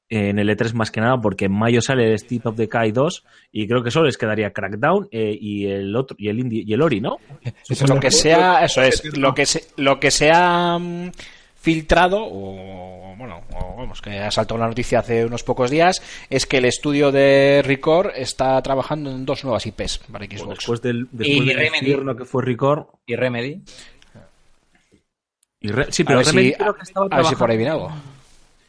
en 0.08 0.38
el 0.38 0.48
E3 0.48 0.72
más 0.74 0.90
que 0.90 1.00
nada, 1.00 1.20
porque 1.20 1.46
en 1.46 1.52
mayo 1.52 1.80
sale 1.80 2.12
el 2.12 2.18
Steep 2.18 2.46
of 2.46 2.56
the 2.56 2.68
Kai 2.68 2.92
2 2.92 3.24
y 3.52 3.66
creo 3.66 3.82
que 3.82 3.90
solo 3.90 4.06
les 4.06 4.18
quedaría 4.18 4.52
Crackdown 4.52 5.08
eh, 5.10 5.36
y 5.38 5.66
el 5.66 5.94
otro 5.96 6.16
y 6.18 6.28
el 6.28 6.38
Indie, 6.38 6.64
y 6.66 6.72
el 6.72 6.82
Ori, 6.82 7.00
¿no? 7.00 7.18
Eso 7.68 7.86
lo 7.86 8.00
que 8.00 8.10
sea, 8.10 8.64
eso 8.64 8.82
es, 8.82 9.16
lo 9.16 9.34
que 9.34 9.46
se, 9.46 9.64
lo 9.76 9.98
que 9.98 10.10
sea 10.10 10.78
mm, 10.78 11.10
filtrado 11.54 12.18
o 12.20 13.14
bueno, 13.16 13.42
o, 13.54 13.76
vamos, 13.76 14.02
que 14.02 14.18
ha 14.18 14.30
saltado 14.30 14.58
la 14.58 14.68
noticia 14.68 14.98
hace 14.98 15.24
unos 15.24 15.42
pocos 15.42 15.70
días 15.70 16.02
es 16.28 16.46
que 16.46 16.58
el 16.58 16.64
estudio 16.64 17.10
de 17.12 17.62
Record 17.64 18.10
está 18.14 18.60
trabajando 18.62 19.10
en 19.10 19.24
dos 19.24 19.44
nuevas 19.44 19.66
IPs 19.66 19.98
para 20.10 20.24
O 20.24 20.28
Xbox. 20.28 20.58
después 20.58 20.82
del, 20.82 21.08
Y 21.12 21.16
después 21.16 21.46
del 21.46 21.56
Remedy. 21.56 21.78
infierno 21.78 22.16
que 22.16 22.24
fue 22.24 22.44
Record. 22.44 22.86
Y 23.06 23.16
Remedy. 23.16 23.62
Y 25.64 25.68
Re- 25.72 25.90
sí, 25.90 26.02
a 26.02 26.06
pero 26.06 26.18
ver, 26.18 26.26
Remedy 26.26 26.50
si, 26.50 26.54
creo 26.56 26.74
que 26.74 26.82
estaba 26.82 27.06
a 27.10 27.16
ver 27.16 27.26
si 27.26 27.34
por 27.36 27.50
ahí 27.50 27.56
viene 27.56 27.72
algo. 27.72 27.90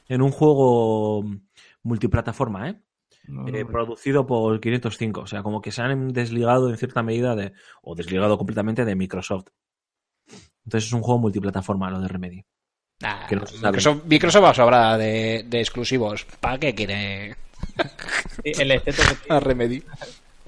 en 0.08 0.22
un 0.22 0.32
juego 0.32 1.26
multiplataforma, 1.84 2.70
¿eh? 2.70 2.82
Eh, 3.48 3.66
producido 3.66 4.26
por 4.26 4.60
505. 4.60 5.22
O 5.22 5.28
sea, 5.28 5.44
como 5.44 5.62
que 5.62 5.72
se 5.72 5.82
han 5.82 6.14
desligado 6.14 6.70
en 6.70 6.78
cierta 6.78 7.04
medida 7.04 7.36
de. 7.36 7.52
o 7.82 7.96
desligado 7.96 8.38
completamente 8.38 8.86
de 8.86 8.96
Microsoft. 8.96 9.48
Entonces 10.64 10.88
es 10.88 10.94
un 10.94 11.02
juego 11.02 11.20
multiplataforma 11.20 11.90
lo 11.90 12.00
de 12.00 12.08
Remedy. 12.08 12.46
Nah, 13.02 13.28
que. 13.28 13.36
Microsoft, 13.36 14.06
Microsoft 14.06 14.44
va 14.44 14.50
a 14.52 14.54
sobrar 14.54 14.98
de, 14.98 15.44
de 15.48 15.60
exclusivos. 15.60 16.26
¿Para 16.40 16.60
qué 16.60 16.74
quiere 16.74 17.36
Sí, 18.44 18.52
el 18.58 18.72
exceso 18.72 19.04
que 19.26 19.34
a 19.34 19.40
Remedy? 19.40 19.84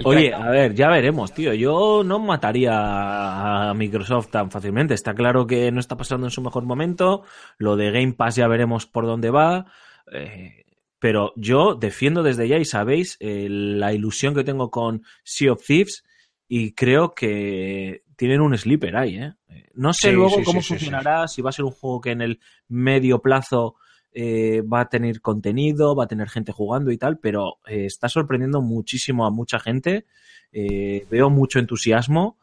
Oye, 0.04 0.30
Crackdown. 0.30 0.48
a 0.48 0.52
ver, 0.52 0.76
ya 0.76 0.90
veremos, 0.90 1.34
tío. 1.34 1.54
Yo 1.54 2.04
no 2.06 2.20
mataría 2.20 3.70
a 3.70 3.74
Microsoft 3.74 4.30
tan 4.30 4.52
fácilmente. 4.52 4.94
Está 4.94 5.14
claro 5.16 5.48
que 5.48 5.72
no 5.72 5.80
está 5.80 5.98
pasando 5.98 6.28
en 6.28 6.32
su 6.32 6.42
mejor 6.42 6.64
momento. 6.66 7.24
Lo 7.58 7.76
de 7.76 7.92
Game 7.92 8.14
Pass 8.14 8.36
ya 8.36 8.48
veremos 8.48 8.86
por 8.86 9.06
dónde 9.06 9.32
va. 9.32 9.66
Eh, 10.12 10.66
pero 11.00 11.34
yo 11.36 11.76
defiendo 11.76 12.24
desde 12.24 12.48
ya, 12.48 12.58
y 12.58 12.66
sabéis, 12.66 13.18
eh, 13.20 13.48
la 13.50 13.94
ilusión 13.94 14.36
que 14.36 14.44
tengo 14.44 14.70
con 14.72 15.04
Sea 15.24 15.54
of 15.54 15.66
Thieves. 15.66 16.04
Y 16.48 16.74
creo 16.74 17.14
que 17.14 18.04
tienen 18.16 18.42
un 18.42 18.58
sleeper 18.58 18.96
ahí, 18.96 19.16
¿eh? 19.18 19.34
Eh, 19.50 19.70
No 19.74 19.94
sé 19.94 20.10
Sí, 20.10 20.16
luego 20.16 20.38
sí, 20.38 20.44
cómo 20.44 20.62
sí, 20.62 20.70
funcionará, 20.70 21.28
si 21.28 21.42
va 21.42 21.50
a 21.50 21.54
ser 21.54 21.66
un 21.66 21.72
juego 21.72 22.02
que 22.02 22.12
en 22.12 22.22
el 22.22 22.40
medio 22.68 23.20
plazo 23.22 23.76
eh, 24.20 24.62
va 24.62 24.80
a 24.82 24.90
tener 24.90 25.22
contenido, 25.22 25.96
va 25.96 26.06
a 26.06 26.08
tener 26.08 26.28
gente 26.30 26.52
jugando 26.52 26.90
y 26.92 26.98
tal, 26.98 27.20
pero 27.20 27.60
eh, 27.68 27.86
está 27.86 28.10
sorprendiendo 28.10 28.62
muchísimo 28.64 29.28
a 29.28 29.30
mucha 29.32 29.60
gente. 29.60 30.06
Eh, 30.52 31.06
veo 31.12 31.30
mucho 31.30 31.60
entusiasmo. 31.60 32.38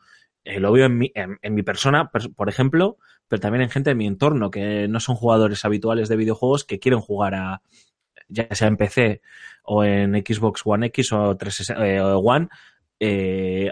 lo 0.44 0.70
veo 0.70 0.86
en 0.86 0.98
mi, 0.98 1.10
en, 1.16 1.38
en 1.42 1.54
mi 1.54 1.62
persona, 1.64 2.10
per- 2.12 2.32
por 2.32 2.48
ejemplo, 2.48 2.98
pero 3.26 3.40
también 3.40 3.62
en 3.62 3.70
gente 3.70 3.90
de 3.90 3.96
mi 3.96 4.06
entorno, 4.06 4.50
que 4.52 4.86
no 4.86 5.00
son 5.00 5.16
jugadores 5.16 5.64
habituales 5.64 6.08
de 6.08 6.16
videojuegos 6.16 6.64
que 6.64 6.78
quieren 6.78 7.00
jugar 7.00 7.34
a, 7.34 7.62
ya 8.28 8.46
sea 8.54 8.68
en 8.68 8.76
PC 8.76 9.20
o 9.64 9.82
en 9.82 10.14
Xbox 10.24 10.60
One 10.64 10.86
X 10.88 11.12
o 11.12 11.36
360, 11.36 12.06
o 12.06 12.18
One, 12.20 12.48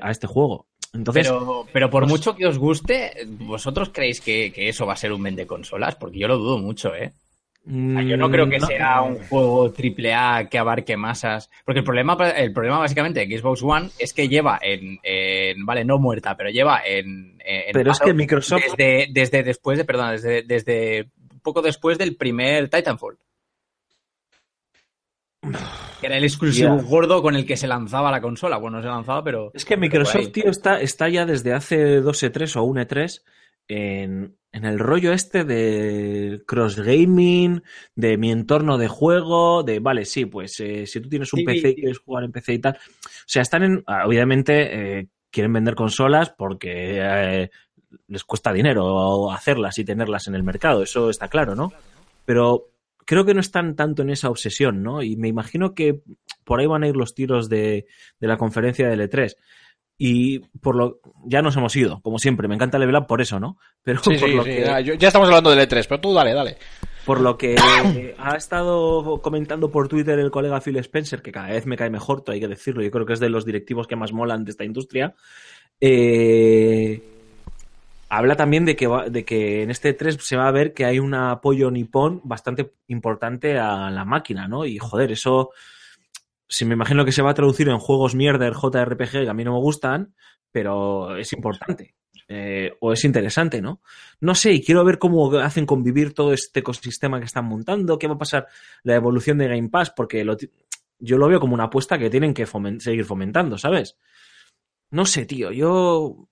a 0.00 0.10
este 0.10 0.26
juego. 0.26 0.66
Entonces, 0.94 1.28
Pero, 1.28 1.66
pero 1.72 1.88
por 1.88 2.02
pues- 2.02 2.10
mucho 2.12 2.34
que 2.34 2.46
os 2.46 2.58
guste, 2.58 3.12
¿vosotros 3.26 3.90
creéis 3.92 4.20
que, 4.20 4.52
que 4.52 4.68
eso 4.68 4.86
va 4.86 4.92
a 4.94 4.96
ser 4.96 5.12
un 5.12 5.22
vende 5.22 5.46
consolas? 5.46 5.94
Porque 5.94 6.18
yo 6.18 6.26
lo 6.28 6.36
dudo 6.38 6.58
mucho, 6.58 6.94
¿eh? 6.94 7.12
O 7.64 7.70
sea, 7.92 8.02
yo 8.02 8.16
no 8.16 8.28
creo 8.28 8.48
que 8.48 8.58
mm, 8.58 8.66
sea 8.66 9.02
un 9.02 9.18
juego 9.28 9.70
triple 9.70 10.12
A 10.14 10.48
que 10.50 10.58
abarque 10.58 10.96
masas. 10.96 11.48
Porque 11.64 11.78
el 11.78 11.84
problema, 11.84 12.16
el 12.36 12.52
problema 12.52 12.78
básicamente 12.78 13.24
de 13.24 13.38
Xbox 13.38 13.62
One 13.62 13.90
es 14.00 14.12
que 14.12 14.28
lleva 14.28 14.58
en, 14.60 14.98
en- 15.04 15.64
vale, 15.64 15.84
no 15.84 15.98
muerta, 15.98 16.36
pero 16.36 16.50
lleva 16.50 16.80
en, 16.84 17.40
en 17.44 17.72
Pero 17.72 17.92
es 17.92 18.00
que 18.00 18.12
Microsoft- 18.14 18.76
desde, 18.76 19.06
desde 19.12 19.42
después 19.44 19.78
de, 19.78 19.84
perdona, 19.84 20.10
desde, 20.12 20.42
desde 20.42 21.08
poco 21.42 21.62
después 21.62 21.98
del 21.98 22.16
primer 22.16 22.68
Titanfall. 22.68 23.18
Que 26.00 26.06
era 26.06 26.16
el 26.16 26.24
exclusivo 26.24 26.76
gordo 26.82 27.20
con 27.22 27.34
el 27.34 27.44
que 27.46 27.56
se 27.56 27.66
lanzaba 27.66 28.10
la 28.12 28.20
consola. 28.20 28.58
Bueno, 28.58 28.76
no 28.78 28.82
se 28.82 28.88
lanzaba, 28.88 29.24
pero. 29.24 29.50
Es 29.54 29.64
que 29.64 29.76
Microsoft, 29.76 30.30
tío, 30.32 30.50
está, 30.50 30.80
está 30.80 31.08
ya 31.08 31.26
desde 31.26 31.52
hace 31.52 32.00
dos 32.00 32.22
E3 32.22 32.56
o 32.56 32.62
un 32.64 32.76
E3 32.78 33.22
en, 33.68 34.36
en 34.52 34.66
el 34.66 34.78
rollo 34.78 35.12
este 35.12 35.44
de 35.44 36.42
cross 36.46 36.78
gaming, 36.78 37.62
de 37.94 38.18
mi 38.18 38.30
entorno 38.30 38.76
de 38.76 38.86
juego, 38.86 39.62
de, 39.62 39.80
vale, 39.80 40.04
sí, 40.04 40.26
pues 40.26 40.60
eh, 40.60 40.86
si 40.86 41.00
tú 41.00 41.08
tienes 41.08 41.32
un 41.32 41.40
Sí, 41.40 41.44
PC 41.46 41.70
y 41.70 41.74
quieres 41.74 41.98
jugar 41.98 42.24
en 42.24 42.32
PC 42.32 42.52
y 42.52 42.58
tal. 42.58 42.74
O 42.74 43.08
sea, 43.26 43.42
están 43.42 43.62
en, 43.62 43.84
ah, 43.86 44.06
obviamente, 44.06 44.98
eh, 44.98 45.08
quieren 45.30 45.54
vender 45.54 45.74
consolas 45.74 46.30
porque 46.30 46.98
eh, 47.00 47.50
les 48.08 48.24
cuesta 48.24 48.52
dinero 48.52 49.32
hacerlas 49.32 49.78
y 49.78 49.84
tenerlas 49.84 50.28
en 50.28 50.34
el 50.34 50.42
mercado, 50.42 50.82
eso 50.82 51.08
está 51.08 51.28
claro, 51.28 51.54
¿no? 51.54 51.72
Pero 52.26 52.68
creo 53.06 53.24
que 53.24 53.34
no 53.34 53.40
están 53.40 53.74
tanto 53.74 54.02
en 54.02 54.10
esa 54.10 54.28
obsesión, 54.28 54.82
¿no? 54.82 55.02
Y 55.02 55.16
me 55.16 55.28
imagino 55.28 55.74
que 55.74 56.02
por 56.44 56.60
ahí 56.60 56.66
van 56.66 56.82
a 56.82 56.88
ir 56.88 56.96
los 56.96 57.14
tiros 57.14 57.48
de, 57.48 57.86
de 58.20 58.28
la 58.28 58.36
conferencia 58.36 58.88
del 58.88 59.00
E3. 59.00 59.34
Y 59.98 60.40
por 60.60 60.74
lo 60.74 60.98
ya 61.26 61.42
nos 61.42 61.56
hemos 61.56 61.76
ido, 61.76 62.00
como 62.00 62.18
siempre. 62.18 62.48
Me 62.48 62.54
encanta 62.56 62.78
Level 62.78 62.96
Up 62.96 63.06
por 63.06 63.20
eso, 63.20 63.38
¿no? 63.38 63.56
Pero 63.82 64.00
Sí, 64.02 64.10
por, 64.18 64.28
sí, 64.28 64.34
lo 64.34 64.42
sí, 64.44 64.50
que, 64.50 64.60
ya, 64.62 64.80
yo- 64.80 64.94
ya 64.94 65.08
estamos 65.08 65.28
hablando 65.28 65.50
del 65.50 65.60
E3, 65.68 65.86
pero 65.88 66.00
tú 66.00 66.12
dale, 66.14 66.32
dale. 66.34 66.56
por 67.04 67.20
lo 67.20 67.36
que 67.38 67.54
ha 68.18 68.36
estado 68.36 69.20
comentando 69.22 69.70
por 69.70 69.88
Twitter 69.88 70.18
el 70.18 70.30
colega 70.30 70.60
Phil 70.60 70.76
Spencer, 70.78 71.22
que 71.22 71.30
cada 71.32 71.48
vez 71.48 71.66
me 71.66 71.76
cae 71.76 71.90
mejor, 71.90 72.24
hay 72.28 72.40
que 72.40 72.48
decirlo. 72.48 72.82
Yo 72.82 72.90
creo 72.90 73.06
que 73.06 73.12
es 73.12 73.20
de 73.20 73.28
los 73.28 73.44
directivos 73.44 73.86
que 73.86 73.96
más 73.96 74.12
molan 74.12 74.44
de 74.44 74.50
esta 74.50 74.64
industria. 74.64 75.14
Eh, 75.80 77.02
habla 78.08 78.36
también 78.36 78.64
de 78.64 78.76
que, 78.76 78.86
va- 78.86 79.08
de 79.08 79.24
que 79.24 79.62
en 79.62 79.70
este 79.70 79.92
3 79.94 80.16
se 80.20 80.36
va 80.36 80.48
a 80.48 80.52
ver 80.52 80.72
que 80.74 80.84
hay 80.84 80.98
un 80.98 81.14
apoyo 81.14 81.70
nipón 81.70 82.20
bastante 82.24 82.72
importante 82.88 83.58
a 83.58 83.90
la 83.90 84.04
máquina, 84.04 84.48
¿no? 84.48 84.64
Y 84.64 84.78
joder, 84.78 85.12
eso 85.12 85.50
si 86.52 86.64
me 86.64 86.74
imagino 86.74 87.04
que 87.04 87.12
se 87.12 87.22
va 87.22 87.30
a 87.30 87.34
traducir 87.34 87.68
en 87.68 87.78
juegos 87.78 88.14
mierder 88.14 88.52
JRPG 88.52 89.10
que 89.10 89.28
a 89.28 89.34
mí 89.34 89.42
no 89.44 89.54
me 89.54 89.60
gustan, 89.60 90.14
pero 90.50 91.16
es 91.16 91.32
importante. 91.32 91.94
eh, 92.28 92.72
o 92.80 92.92
es 92.92 93.04
interesante, 93.04 93.62
¿no? 93.62 93.80
No 94.20 94.34
sé, 94.34 94.52
y 94.52 94.62
quiero 94.62 94.84
ver 94.84 94.98
cómo 94.98 95.32
hacen 95.38 95.66
convivir 95.66 96.14
todo 96.14 96.32
este 96.32 96.60
ecosistema 96.60 97.18
que 97.18 97.24
están 97.24 97.46
montando, 97.46 97.98
qué 97.98 98.06
va 98.06 98.14
a 98.14 98.18
pasar 98.18 98.46
la 98.82 98.94
evolución 98.94 99.38
de 99.38 99.48
Game 99.48 99.70
Pass, 99.70 99.90
porque 99.90 100.24
lo 100.24 100.36
yo 100.98 101.18
lo 101.18 101.26
veo 101.26 101.40
como 101.40 101.54
una 101.54 101.64
apuesta 101.64 101.98
que 101.98 102.10
tienen 102.10 102.32
que 102.32 102.46
seguir 102.78 103.04
fomentando, 103.04 103.58
¿sabes? 103.58 103.98
No 104.90 105.04
sé, 105.04 105.26
tío, 105.26 105.50
yo... 105.50 106.28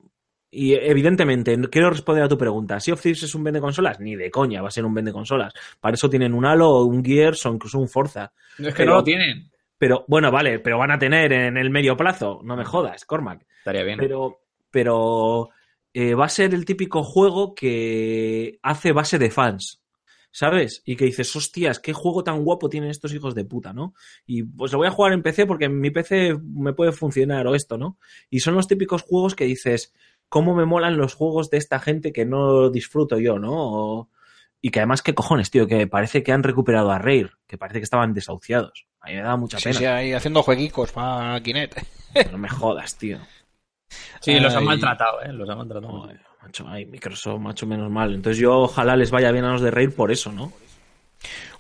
Y 0.52 0.74
evidentemente, 0.74 1.56
quiero 1.70 1.90
responder 1.90 2.24
a 2.24 2.28
tu 2.28 2.36
pregunta. 2.36 2.78
¿Sea 2.80 2.94
of 2.94 3.00
Thieves 3.00 3.22
es 3.22 3.34
un 3.34 3.44
vende 3.44 3.60
consolas? 3.60 4.00
Ni 4.00 4.16
de 4.16 4.30
coña 4.30 4.62
va 4.62 4.68
a 4.68 4.72
ser 4.72 4.84
un 4.84 4.94
vende 4.94 5.12
consolas. 5.12 5.52
Para 5.80 5.94
eso 5.94 6.10
tienen 6.10 6.34
un 6.34 6.44
Halo, 6.44 6.82
un 6.84 7.04
Gears 7.04 7.46
o 7.46 7.52
incluso 7.52 7.78
un 7.78 7.88
Forza. 7.88 8.32
No 8.58 8.68
es 8.68 8.74
que 8.74 8.82
Pero- 8.82 8.92
no 8.92 8.96
lo 8.98 9.04
tienen. 9.04 9.49
Pero 9.80 10.04
bueno, 10.08 10.30
vale, 10.30 10.58
pero 10.58 10.76
van 10.76 10.90
a 10.90 10.98
tener 10.98 11.32
en 11.32 11.56
el 11.56 11.70
medio 11.70 11.96
plazo. 11.96 12.42
No 12.44 12.54
me 12.54 12.66
jodas, 12.66 13.06
Cormac. 13.06 13.46
Estaría 13.60 13.82
bien. 13.82 13.98
Pero, 13.98 14.40
pero 14.70 15.48
eh, 15.94 16.12
va 16.14 16.26
a 16.26 16.28
ser 16.28 16.52
el 16.52 16.66
típico 16.66 17.02
juego 17.02 17.54
que 17.54 18.58
hace 18.62 18.92
base 18.92 19.18
de 19.18 19.30
fans. 19.30 19.78
¿Sabes? 20.32 20.82
Y 20.84 20.96
que 20.96 21.06
dices, 21.06 21.34
hostias, 21.34 21.80
qué 21.80 21.94
juego 21.94 22.22
tan 22.22 22.44
guapo 22.44 22.68
tienen 22.68 22.90
estos 22.90 23.14
hijos 23.14 23.34
de 23.34 23.46
puta, 23.46 23.72
¿no? 23.72 23.94
Y 24.26 24.42
pues 24.44 24.70
lo 24.70 24.78
voy 24.78 24.86
a 24.86 24.90
jugar 24.92 25.12
en 25.14 25.22
PC 25.22 25.46
porque 25.46 25.64
en 25.64 25.80
mi 25.80 25.90
PC 25.90 26.36
me 26.44 26.74
puede 26.74 26.92
funcionar 26.92 27.46
o 27.48 27.54
esto, 27.54 27.78
¿no? 27.78 27.98
Y 28.28 28.40
son 28.40 28.54
los 28.54 28.68
típicos 28.68 29.02
juegos 29.02 29.34
que 29.34 29.46
dices, 29.46 29.92
¿cómo 30.28 30.54
me 30.54 30.66
molan 30.66 30.98
los 30.98 31.14
juegos 31.14 31.48
de 31.50 31.56
esta 31.56 31.80
gente 31.80 32.12
que 32.12 32.26
no 32.26 32.68
disfruto 32.70 33.18
yo, 33.18 33.38
¿no? 33.38 33.50
O- 33.54 34.08
y 34.60 34.70
que 34.70 34.80
además, 34.80 35.00
¿qué 35.02 35.14
cojones, 35.14 35.50
tío? 35.50 35.66
Que 35.66 35.86
parece 35.86 36.22
que 36.22 36.32
han 36.32 36.42
recuperado 36.42 36.90
a 36.92 36.98
Rare, 36.98 37.30
que 37.48 37.56
parece 37.58 37.80
que 37.80 37.84
estaban 37.84 38.12
desahuciados. 38.12 38.86
A 39.02 39.08
mí 39.08 39.14
me 39.16 39.22
da 39.22 39.36
mucha 39.36 39.58
Sí, 39.58 39.64
pena. 39.64 39.78
sí, 39.78 39.84
ahí 39.86 40.12
haciendo 40.12 40.42
jueguicos 40.42 40.92
para 40.92 41.40
Kinect. 41.40 41.78
No 42.32 42.38
me 42.38 42.48
jodas, 42.48 42.96
tío. 42.96 43.18
Sí, 44.20 44.38
los 44.40 44.54
han 44.54 44.64
maltratado, 44.64 45.22
¿eh? 45.22 45.32
Los 45.32 45.48
han 45.48 45.58
maltratado. 45.58 46.08
Macho, 46.42 46.66
ay, 46.68 46.86
Microsoft, 46.86 47.40
macho, 47.40 47.66
menos 47.66 47.90
mal. 47.90 48.14
Entonces 48.14 48.40
yo 48.40 48.60
ojalá 48.60 48.96
les 48.96 49.10
vaya 49.10 49.30
bien 49.32 49.44
a 49.44 49.52
los 49.52 49.60
de 49.62 49.70
Rail 49.70 49.92
por 49.92 50.10
eso, 50.10 50.32
¿no? 50.32 50.52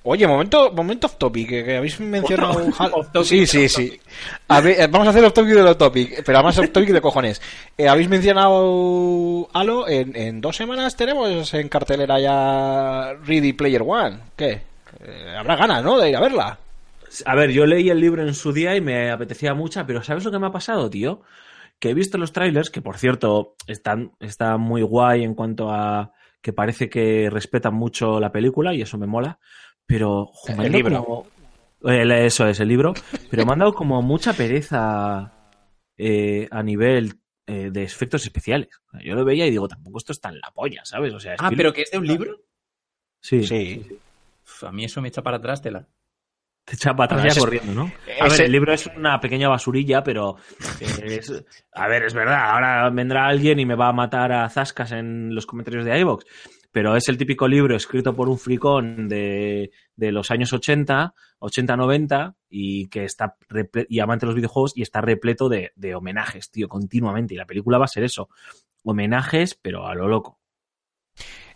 Oye, 0.02 0.26
momento, 0.26 0.72
momento 0.72 1.06
off 1.06 1.16
topic, 1.16 1.46
que, 1.48 1.64
que 1.64 1.76
habéis 1.76 2.00
mencionado. 2.00 2.64
Topic, 3.12 3.24
sí, 3.24 3.46
sí, 3.46 3.68
sí. 3.68 4.00
A 4.48 4.60
ver, 4.62 4.80
eh, 4.80 4.86
vamos 4.86 5.06
a 5.06 5.10
hacer 5.10 5.22
off 5.24 5.34
topic 5.34 5.52
del 5.52 5.66
off 5.66 5.76
topic, 5.76 6.22
pero 6.24 6.38
además 6.38 6.58
off 6.58 6.70
topic 6.72 6.90
de 6.90 7.00
cojones. 7.02 7.42
Eh, 7.76 7.86
habéis 7.86 8.08
mencionado 8.08 9.48
Halo, 9.52 9.86
en, 9.88 10.16
en 10.16 10.40
dos 10.40 10.56
semanas 10.56 10.96
tenemos 10.96 11.52
en 11.52 11.68
cartelera 11.68 12.18
ya 12.18 13.12
Ready 13.22 13.52
Player 13.52 13.82
One. 13.86 14.18
¿Qué? 14.36 14.62
Eh, 15.04 15.34
habrá 15.38 15.56
ganas, 15.56 15.84
¿no? 15.84 15.98
De 15.98 16.08
ir 16.08 16.16
a 16.16 16.20
verla. 16.20 16.58
A 17.26 17.34
ver, 17.34 17.50
yo 17.50 17.66
leí 17.66 17.90
el 17.90 18.00
libro 18.00 18.22
en 18.26 18.34
su 18.34 18.52
día 18.52 18.76
y 18.76 18.80
me 18.80 19.10
apetecía 19.10 19.54
mucho, 19.54 19.84
pero 19.86 20.02
¿sabes 20.02 20.24
lo 20.24 20.30
que 20.30 20.38
me 20.38 20.46
ha 20.46 20.52
pasado, 20.52 20.88
tío? 20.90 21.22
Que 21.78 21.90
he 21.90 21.94
visto 21.94 22.18
los 22.18 22.32
trailers, 22.32 22.70
que 22.70 22.82
por 22.82 22.98
cierto 22.98 23.54
están, 23.66 24.12
están 24.20 24.60
muy 24.60 24.82
guay 24.82 25.24
en 25.24 25.34
cuanto 25.34 25.70
a 25.70 26.12
que 26.42 26.52
parece 26.52 26.88
que 26.88 27.28
respetan 27.30 27.74
mucho 27.74 28.20
la 28.20 28.32
película 28.32 28.72
y 28.74 28.82
eso 28.82 28.96
me 28.98 29.06
mola, 29.06 29.38
pero 29.86 30.30
El 30.46 30.72
libro. 30.72 31.04
como- 31.04 31.26
eso 31.82 32.46
es 32.46 32.60
el 32.60 32.68
libro, 32.68 32.92
pero 33.30 33.44
me 33.44 33.52
han 33.52 33.58
dado 33.60 33.74
como 33.74 34.00
mucha 34.02 34.32
pereza 34.34 35.32
eh, 35.96 36.48
a 36.50 36.62
nivel 36.62 37.14
eh, 37.46 37.70
de 37.72 37.82
efectos 37.82 38.22
especiales. 38.24 38.68
Yo 39.04 39.14
lo 39.14 39.24
veía 39.24 39.46
y 39.46 39.50
digo, 39.50 39.66
tampoco 39.68 39.98
esto 39.98 40.12
está 40.12 40.28
en 40.28 40.38
la 40.40 40.50
polla, 40.54 40.82
¿sabes? 40.84 41.12
O 41.12 41.18
sea, 41.20 41.34
Ah, 41.38 41.50
pero 41.56 41.72
que 41.72 41.82
es 41.82 41.90
de 41.90 41.98
un 41.98 42.06
libro. 42.06 42.36
sí, 43.20 43.42
Sí. 43.44 43.86
Uf, 44.44 44.64
a 44.64 44.72
mí 44.72 44.84
eso 44.84 45.02
me 45.02 45.08
echa 45.08 45.22
para 45.22 45.38
atrás, 45.38 45.60
tela. 45.60 45.88
Te 46.70 46.76
echa 46.76 46.94
para 46.94 47.16
atrás 47.16 47.34
ya 47.34 47.40
corriendo, 47.40 47.74
¿no? 47.74 47.82
A 48.20 48.26
ese- 48.26 48.36
ver, 48.38 48.46
el 48.46 48.52
libro 48.52 48.72
es 48.72 48.86
una 48.96 49.18
pequeña 49.20 49.48
basurilla, 49.48 50.02
pero 50.02 50.36
eh, 50.80 51.16
es- 51.18 51.44
a 51.72 51.88
ver, 51.88 52.04
es 52.04 52.14
verdad, 52.14 52.50
ahora 52.50 52.88
vendrá 52.90 53.26
alguien 53.26 53.58
y 53.58 53.66
me 53.66 53.74
va 53.74 53.88
a 53.88 53.92
matar 53.92 54.32
a 54.32 54.48
zascas 54.48 54.92
en 54.92 55.34
los 55.34 55.46
comentarios 55.46 55.84
de 55.84 55.98
iVoox, 55.98 56.24
pero 56.72 56.94
es 56.96 57.08
el 57.08 57.18
típico 57.18 57.48
libro 57.48 57.74
escrito 57.76 58.14
por 58.14 58.28
un 58.28 58.38
fricón 58.38 59.08
de, 59.08 59.70
de 59.96 60.12
los 60.12 60.30
años 60.30 60.52
80, 60.52 61.12
80-90 61.40 62.34
y 62.48 62.88
que 62.88 63.04
está 63.04 63.36
reple- 63.48 63.86
y 63.88 64.00
amante 64.00 64.24
de 64.26 64.28
los 64.28 64.36
videojuegos 64.36 64.72
y 64.76 64.82
está 64.82 65.00
repleto 65.00 65.48
de, 65.48 65.72
de 65.74 65.94
homenajes, 65.94 66.50
tío, 66.50 66.68
continuamente. 66.68 67.34
Y 67.34 67.36
la 67.36 67.46
película 67.46 67.78
va 67.78 67.84
a 67.84 67.88
ser 67.88 68.04
eso, 68.04 68.28
homenajes, 68.84 69.54
pero 69.60 69.86
a 69.86 69.94
lo 69.94 70.08
loco. 70.08 70.39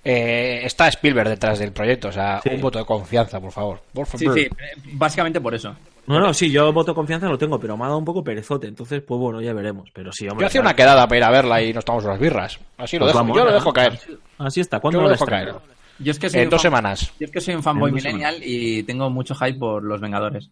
Eh, 0.05 0.61
está 0.65 0.89
Spielberg 0.89 1.31
detrás 1.31 1.59
del 1.59 1.73
proyecto, 1.73 2.09
o 2.09 2.13
sea, 2.13 2.41
Sí. 2.43 2.51
un 2.51 2.61
voto 2.61 2.79
de 2.79 2.85
confianza, 2.85 3.41
por 3.41 3.53
favor. 3.53 3.81
Por 3.93 4.07
Sí, 4.07 4.25
favor. 4.27 4.39
sí, 4.39 4.45
eh, 4.47 4.51
básicamente 4.93 5.41
por 5.41 5.55
eso. 5.55 5.75
No, 6.07 6.21
no, 6.21 6.35
sí, 6.35 6.51
yo 6.51 6.71
voto 6.75 6.95
confianza 6.95 7.27
lo 7.27 7.39
tengo, 7.39 7.59
pero 7.59 7.77
me 7.79 7.85
ha 7.85 7.87
dado 7.87 7.99
un 7.99 8.05
poco 8.05 8.23
perezote, 8.23 8.67
entonces, 8.67 9.01
pues 9.01 9.19
bueno, 9.19 9.41
ya 9.41 9.55
veremos. 9.55 9.89
Pero 9.95 10.13
sí, 10.13 10.29
hombre. 10.29 10.45
Yo 10.45 10.49
hacía 10.49 10.61
claro. 10.61 10.69
una 10.73 10.77
quedada 10.77 11.09
para 11.09 11.17
ir 11.19 11.25
a 11.25 11.31
verla 11.31 11.63
y 11.63 11.73
nos 11.73 11.85
tomamos 11.87 12.05
unas 12.05 12.19
birras. 12.21 12.59
Así 12.77 12.99
lo 12.99 13.07
Pues 13.07 13.13
dejo, 13.15 13.19
vamos, 13.25 13.37
yo 13.39 13.45
lo 13.47 13.53
dejo 13.53 13.73
caer. 13.73 13.99
Así, 14.37 14.61
está. 14.61 14.77
Yo 14.77 14.81
¿Cuándo 14.83 15.01
lo 15.01 15.07
la 15.07 15.13
dejo 15.13 15.25
caer. 15.25 15.55
Yo 16.01 16.11
es 16.11 16.19
que 16.19 16.29
soy 16.29 16.41
En 16.41 16.47
un 16.47 16.51
dos 16.51 16.61
fan- 16.61 16.71
semanas. 16.71 17.13
Yo 17.19 17.25
es 17.25 17.31
que 17.31 17.41
soy 17.41 17.55
un 17.55 17.63
fanboy 17.63 17.91
millennial 17.93 18.37
y 18.45 18.83
tengo 18.83 19.09
mucho 19.09 19.35
hype 19.35 19.59
por 19.59 19.83
los 19.83 20.01
Vengadores. 20.01 20.51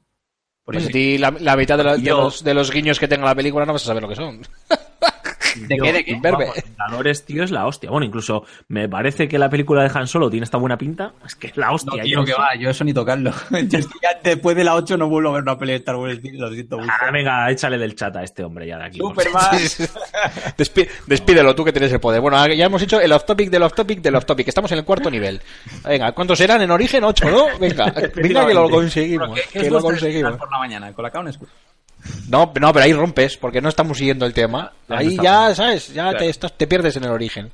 Por 0.64 0.74
Pues 0.76 0.88
ti 0.90 1.18
la, 1.18 1.30
la 1.40 1.56
mitad 1.56 1.76
de, 1.76 1.84
la- 1.84 1.96
de 1.96 2.02
Yo- 2.02 2.16
los, 2.22 2.42
de 2.44 2.54
los 2.54 2.70
guiños 2.70 2.98
que 2.98 3.08
tenga 3.08 3.26
la 3.26 3.34
película 3.34 3.66
no 3.66 3.72
vas 3.74 3.82
a 3.82 3.86
saber 3.86 4.02
lo 4.04 4.08
que 4.08 4.14
son. 4.16 4.40
¿De 5.68 5.76
qué, 5.76 5.92
de 5.92 6.04
qué? 6.04 6.20
Vengadores, 6.20 7.24
tío, 7.24 7.42
es 7.44 7.50
la 7.50 7.66
hostia. 7.66 7.90
Bueno, 7.90 8.04
incluso 8.06 8.44
me 8.68 8.88
parece 8.88 9.28
que 9.28 9.38
la 9.38 9.48
película 9.50 9.82
de 9.82 9.90
Han 9.98 10.06
Solo 10.06 10.30
tiene 10.30 10.44
esta 10.44 10.58
buena 10.58 10.76
pinta. 10.78 11.12
Es 11.24 11.34
que 11.34 11.48
es 11.48 11.56
la 11.56 11.66
No, 11.68 11.74
hostia. 11.74 12.02
tío, 12.02 12.20
yo 12.20 12.24
que 12.24 12.32
no 12.32 12.38
va, 12.38 12.54
yo 12.56 12.70
eso 12.70 12.84
ni 12.84 12.92
tocarlo. 12.94 13.32
Yo 13.68 13.78
ya 13.80 14.18
después 14.22 14.56
de 14.56 14.64
la 14.64 14.74
8 14.74 14.96
no 14.96 15.08
vuelvo 15.08 15.30
a 15.30 15.32
ver 15.34 15.42
una 15.42 15.58
pelea 15.58 15.74
de 15.74 15.78
Star 15.78 15.96
Wars, 15.96 16.20
tío, 16.20 16.32
lo 16.40 16.52
siento 16.52 16.78
mucho. 16.78 16.90
Ah, 17.00 17.10
venga, 17.10 17.50
échale 17.50 17.78
del 17.78 17.94
chat 17.94 18.14
a 18.16 18.22
este 18.22 18.42
hombre 18.44 18.66
ya 18.66 18.78
de 18.78 18.84
aquí. 18.84 18.98
Superman. 18.98 19.50
Despi- 20.56 20.88
despídelo 21.06 21.54
tú 21.54 21.64
que 21.64 21.72
tienes 21.72 21.92
el 21.92 22.00
poder. 22.00 22.20
Bueno, 22.20 22.46
ya 22.48 22.66
hemos 22.66 22.82
hecho 22.82 23.00
el 23.00 23.12
off 23.12 23.24
topic 23.24 23.50
del 23.50 23.62
off 23.62 23.74
topic 23.74 24.00
del 24.00 24.14
off 24.16 24.24
topic. 24.26 24.48
Estamos 24.48 24.70
en 24.72 24.78
el 24.78 24.84
cuarto 24.84 25.10
nivel. 25.10 25.40
Venga, 25.84 26.12
¿cuántos 26.12 26.40
eran 26.40 26.60
en 26.62 26.70
origen? 26.70 27.04
Ocho, 27.04 27.30
¿no? 27.30 27.46
Venga, 27.58 27.86
venga 28.14 28.46
que 28.46 28.54
lo 28.54 28.68
conseguimos. 28.70 29.28
Pero, 29.30 29.34
¿qué- 29.34 29.52
qué 29.52 29.64
Que 29.64 29.70
lo 29.70 29.80
conseguimos. 29.80 30.36
por 30.36 30.50
la 30.50 30.58
mañana? 30.58 30.92
¿Colacao 30.92 31.20
o 31.20 31.24
Nesquik? 31.24 31.48
No, 32.28 32.52
no, 32.60 32.72
pero 32.72 32.84
ahí 32.84 32.92
rompes, 32.92 33.36
porque 33.36 33.60
no 33.60 33.68
estamos 33.68 33.98
siguiendo 33.98 34.26
el 34.26 34.34
tema. 34.34 34.72
Ah, 34.88 34.96
Ahí 34.98 35.14
no 35.16 35.22
ya. 35.22 35.54
¿sabes? 35.54 35.88
Ya 35.88 36.04
Claro. 36.04 36.18
te, 36.18 36.28
estás- 36.28 36.56
te 36.56 36.66
pierdes 36.66 36.96
en 36.96 37.04
el 37.04 37.10
origen. 37.10 37.50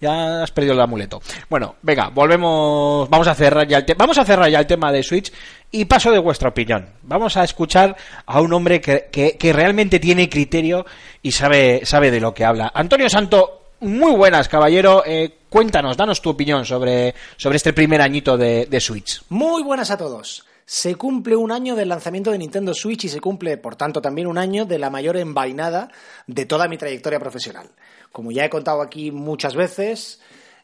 Ya 0.00 0.42
has 0.42 0.50
perdido 0.50 0.72
el 0.74 0.80
amuleto. 0.80 1.20
Bueno, 1.50 1.76
venga, 1.82 2.08
volvemos. 2.08 3.08
Vamos 3.10 3.26
a 3.28 3.34
cerrar 3.34 3.66
ya 3.68 3.78
el 3.78 3.84
tema. 3.84 3.98
Vamos 3.98 4.16
a 4.18 4.24
cerrar 4.24 4.48
ya 4.48 4.60
el 4.60 4.66
tema 4.66 4.90
de 4.90 5.02
Switch 5.02 5.30
y 5.70 5.84
paso 5.84 6.10
de 6.10 6.18
vuestra 6.18 6.48
opinión. 6.48 6.88
Vamos 7.02 7.36
a 7.36 7.44
escuchar 7.44 7.94
a 8.24 8.40
un 8.40 8.52
hombre 8.54 8.80
que, 8.80 9.08
que- 9.12 9.36
que 9.36 9.52
realmente 9.52 9.98
tiene 10.00 10.30
criterio 10.30 10.86
y 11.22 11.32
sabe, 11.32 11.82
sabe 11.84 12.10
de 12.10 12.20
lo 12.20 12.32
que 12.32 12.44
habla. 12.46 12.72
Antonio 12.74 13.10
Santo, 13.10 13.72
muy 13.80 14.12
buenas, 14.12 14.48
caballero. 14.48 15.02
Eh, 15.04 15.36
cuéntanos, 15.50 15.96
danos 15.98 16.22
tu 16.22 16.30
opinión 16.30 16.64
sobre, 16.64 17.14
sobre 17.36 17.56
este 17.56 17.74
primer 17.74 18.00
añito 18.00 18.38
de, 18.38 18.64
de 18.66 18.80
Switch. 18.80 19.20
Muy 19.28 19.62
buenas 19.62 19.90
a 19.90 19.98
todos. 19.98 20.44
Se 20.72 20.94
cumple 20.94 21.34
un 21.34 21.50
año 21.50 21.74
del 21.74 21.88
lanzamiento 21.88 22.30
de 22.30 22.38
Nintendo 22.38 22.72
Switch 22.74 23.02
y 23.06 23.08
se 23.08 23.20
cumple, 23.20 23.56
por 23.58 23.74
tanto, 23.74 24.00
también 24.00 24.28
un 24.28 24.38
año 24.38 24.66
de 24.66 24.78
la 24.78 24.88
mayor 24.88 25.16
envainada 25.16 25.90
de 26.28 26.46
toda 26.46 26.68
mi 26.68 26.78
trayectoria 26.78 27.18
profesional. 27.18 27.72
Como 28.12 28.30
ya 28.30 28.44
he 28.44 28.50
contado 28.50 28.80
aquí 28.80 29.10
muchas 29.10 29.56
veces, 29.56 30.20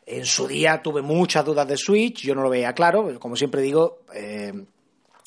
en 0.07 0.25
su 0.25 0.47
día 0.47 0.81
tuve 0.81 1.03
muchas 1.03 1.45
dudas 1.45 1.67
de 1.67 1.77
Switch, 1.77 2.23
yo 2.23 2.37
no 2.37 2.43
lo 2.43 2.51
veía 2.51 2.73
claro, 2.73 3.19
como 3.19 3.35
siempre 3.35 3.63
digo, 3.63 4.05
eh, 4.15 4.53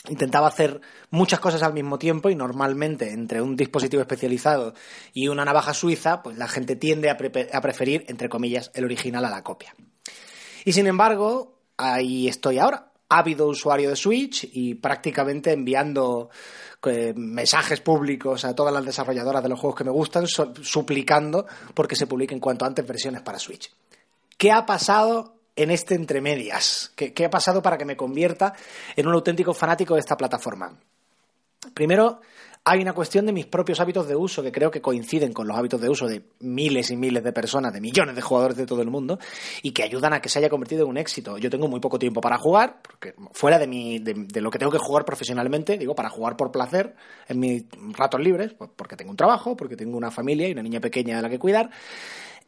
intentaba 0.07 0.47
hacer 0.47 0.79
muchas 1.09 1.41
cosas 1.41 1.61
al 1.61 1.73
mismo 1.73 1.99
tiempo 1.99 2.29
y 2.29 2.35
normalmente 2.35 3.11
entre 3.11 3.41
un 3.41 3.57
dispositivo 3.57 4.01
especializado 4.01 4.75
y 5.11 5.27
una 5.27 5.43
navaja 5.43 5.73
suiza, 5.73 6.23
pues 6.23 6.37
la 6.37 6.47
gente 6.47 6.77
tiende 6.77 7.09
a, 7.09 7.17
pre- 7.17 7.49
a 7.51 7.59
preferir, 7.59 8.05
entre 8.07 8.29
comillas, 8.29 8.71
el 8.73 8.85
original 8.85 9.25
a 9.25 9.29
la 9.29 9.43
copia. 9.43 9.75
Y 10.63 10.71
sin 10.71 10.87
embargo, 10.87 11.59
ahí 11.75 12.29
estoy 12.29 12.59
ahora, 12.59 12.88
ávido 13.09 13.47
usuario 13.47 13.89
de 13.89 13.95
Switch 13.95 14.47
y 14.53 14.75
prácticamente 14.75 15.51
enviando 15.51 16.29
eh, 16.85 17.13
mensajes 17.15 17.81
públicos 17.81 18.45
a 18.45 18.55
todas 18.55 18.73
las 18.73 18.85
desarrolladoras 18.85 19.43
de 19.43 19.49
los 19.49 19.59
juegos 19.59 19.77
que 19.77 19.83
me 19.83 19.91
gustan, 19.91 20.27
suplicando 20.27 21.45
porque 21.73 21.95
se 21.95 22.07
publiquen 22.07 22.39
cuanto 22.39 22.65
antes 22.65 22.87
versiones 22.87 23.21
para 23.21 23.39
Switch. 23.39 23.71
¿Qué 24.37 24.51
ha 24.51 24.65
pasado 24.65 25.35
en 25.55 25.71
este 25.71 25.95
entremedias? 25.95 26.93
¿Qué, 26.95 27.13
qué 27.13 27.25
ha 27.25 27.29
pasado 27.29 27.61
para 27.61 27.77
que 27.77 27.85
me 27.85 27.97
convierta 27.97 28.53
en 28.95 29.07
un 29.07 29.13
auténtico 29.13 29.53
fanático 29.53 29.95
de 29.95 29.99
esta 29.99 30.15
plataforma? 30.15 30.77
Primero, 31.73 32.21
hay 32.69 32.83
una 32.83 32.93
cuestión 32.93 33.25
de 33.25 33.33
mis 33.33 33.47
propios 33.47 33.79
hábitos 33.79 34.07
de 34.07 34.15
uso 34.15 34.43
que 34.43 34.51
creo 34.51 34.69
que 34.69 34.79
coinciden 34.79 35.33
con 35.33 35.47
los 35.47 35.57
hábitos 35.57 35.81
de 35.81 35.89
uso 35.89 36.07
de 36.07 36.21
miles 36.41 36.91
y 36.91 36.95
miles 36.95 37.23
de 37.23 37.33
personas, 37.33 37.73
de 37.73 37.81
millones 37.81 38.15
de 38.15 38.21
jugadores 38.21 38.57
de 38.57 38.67
todo 38.67 38.83
el 38.83 38.91
mundo, 38.91 39.17
y 39.63 39.71
que 39.71 39.81
ayudan 39.81 40.13
a 40.13 40.21
que 40.21 40.29
se 40.29 40.37
haya 40.37 40.49
convertido 40.49 40.83
en 40.83 40.89
un 40.89 40.97
éxito. 40.97 41.39
Yo 41.39 41.49
tengo 41.49 41.67
muy 41.67 41.79
poco 41.79 41.97
tiempo 41.97 42.21
para 42.21 42.37
jugar, 42.37 42.79
porque 42.83 43.15
fuera 43.31 43.57
de, 43.57 43.65
mi, 43.65 43.97
de, 43.97 44.13
de 44.13 44.41
lo 44.41 44.51
que 44.51 44.59
tengo 44.59 44.71
que 44.71 44.77
jugar 44.77 45.03
profesionalmente, 45.03 45.79
digo, 45.79 45.95
para 45.95 46.11
jugar 46.11 46.37
por 46.37 46.51
placer 46.51 46.93
en 47.27 47.39
mis 47.39 47.65
ratos 47.97 48.21
libres, 48.21 48.53
pues 48.53 48.69
porque 48.75 48.95
tengo 48.95 49.09
un 49.09 49.17
trabajo, 49.17 49.57
porque 49.57 49.75
tengo 49.75 49.97
una 49.97 50.11
familia 50.11 50.47
y 50.47 50.51
una 50.51 50.61
niña 50.61 50.79
pequeña 50.79 51.17
a 51.17 51.23
la 51.23 51.29
que 51.29 51.39
cuidar, 51.39 51.71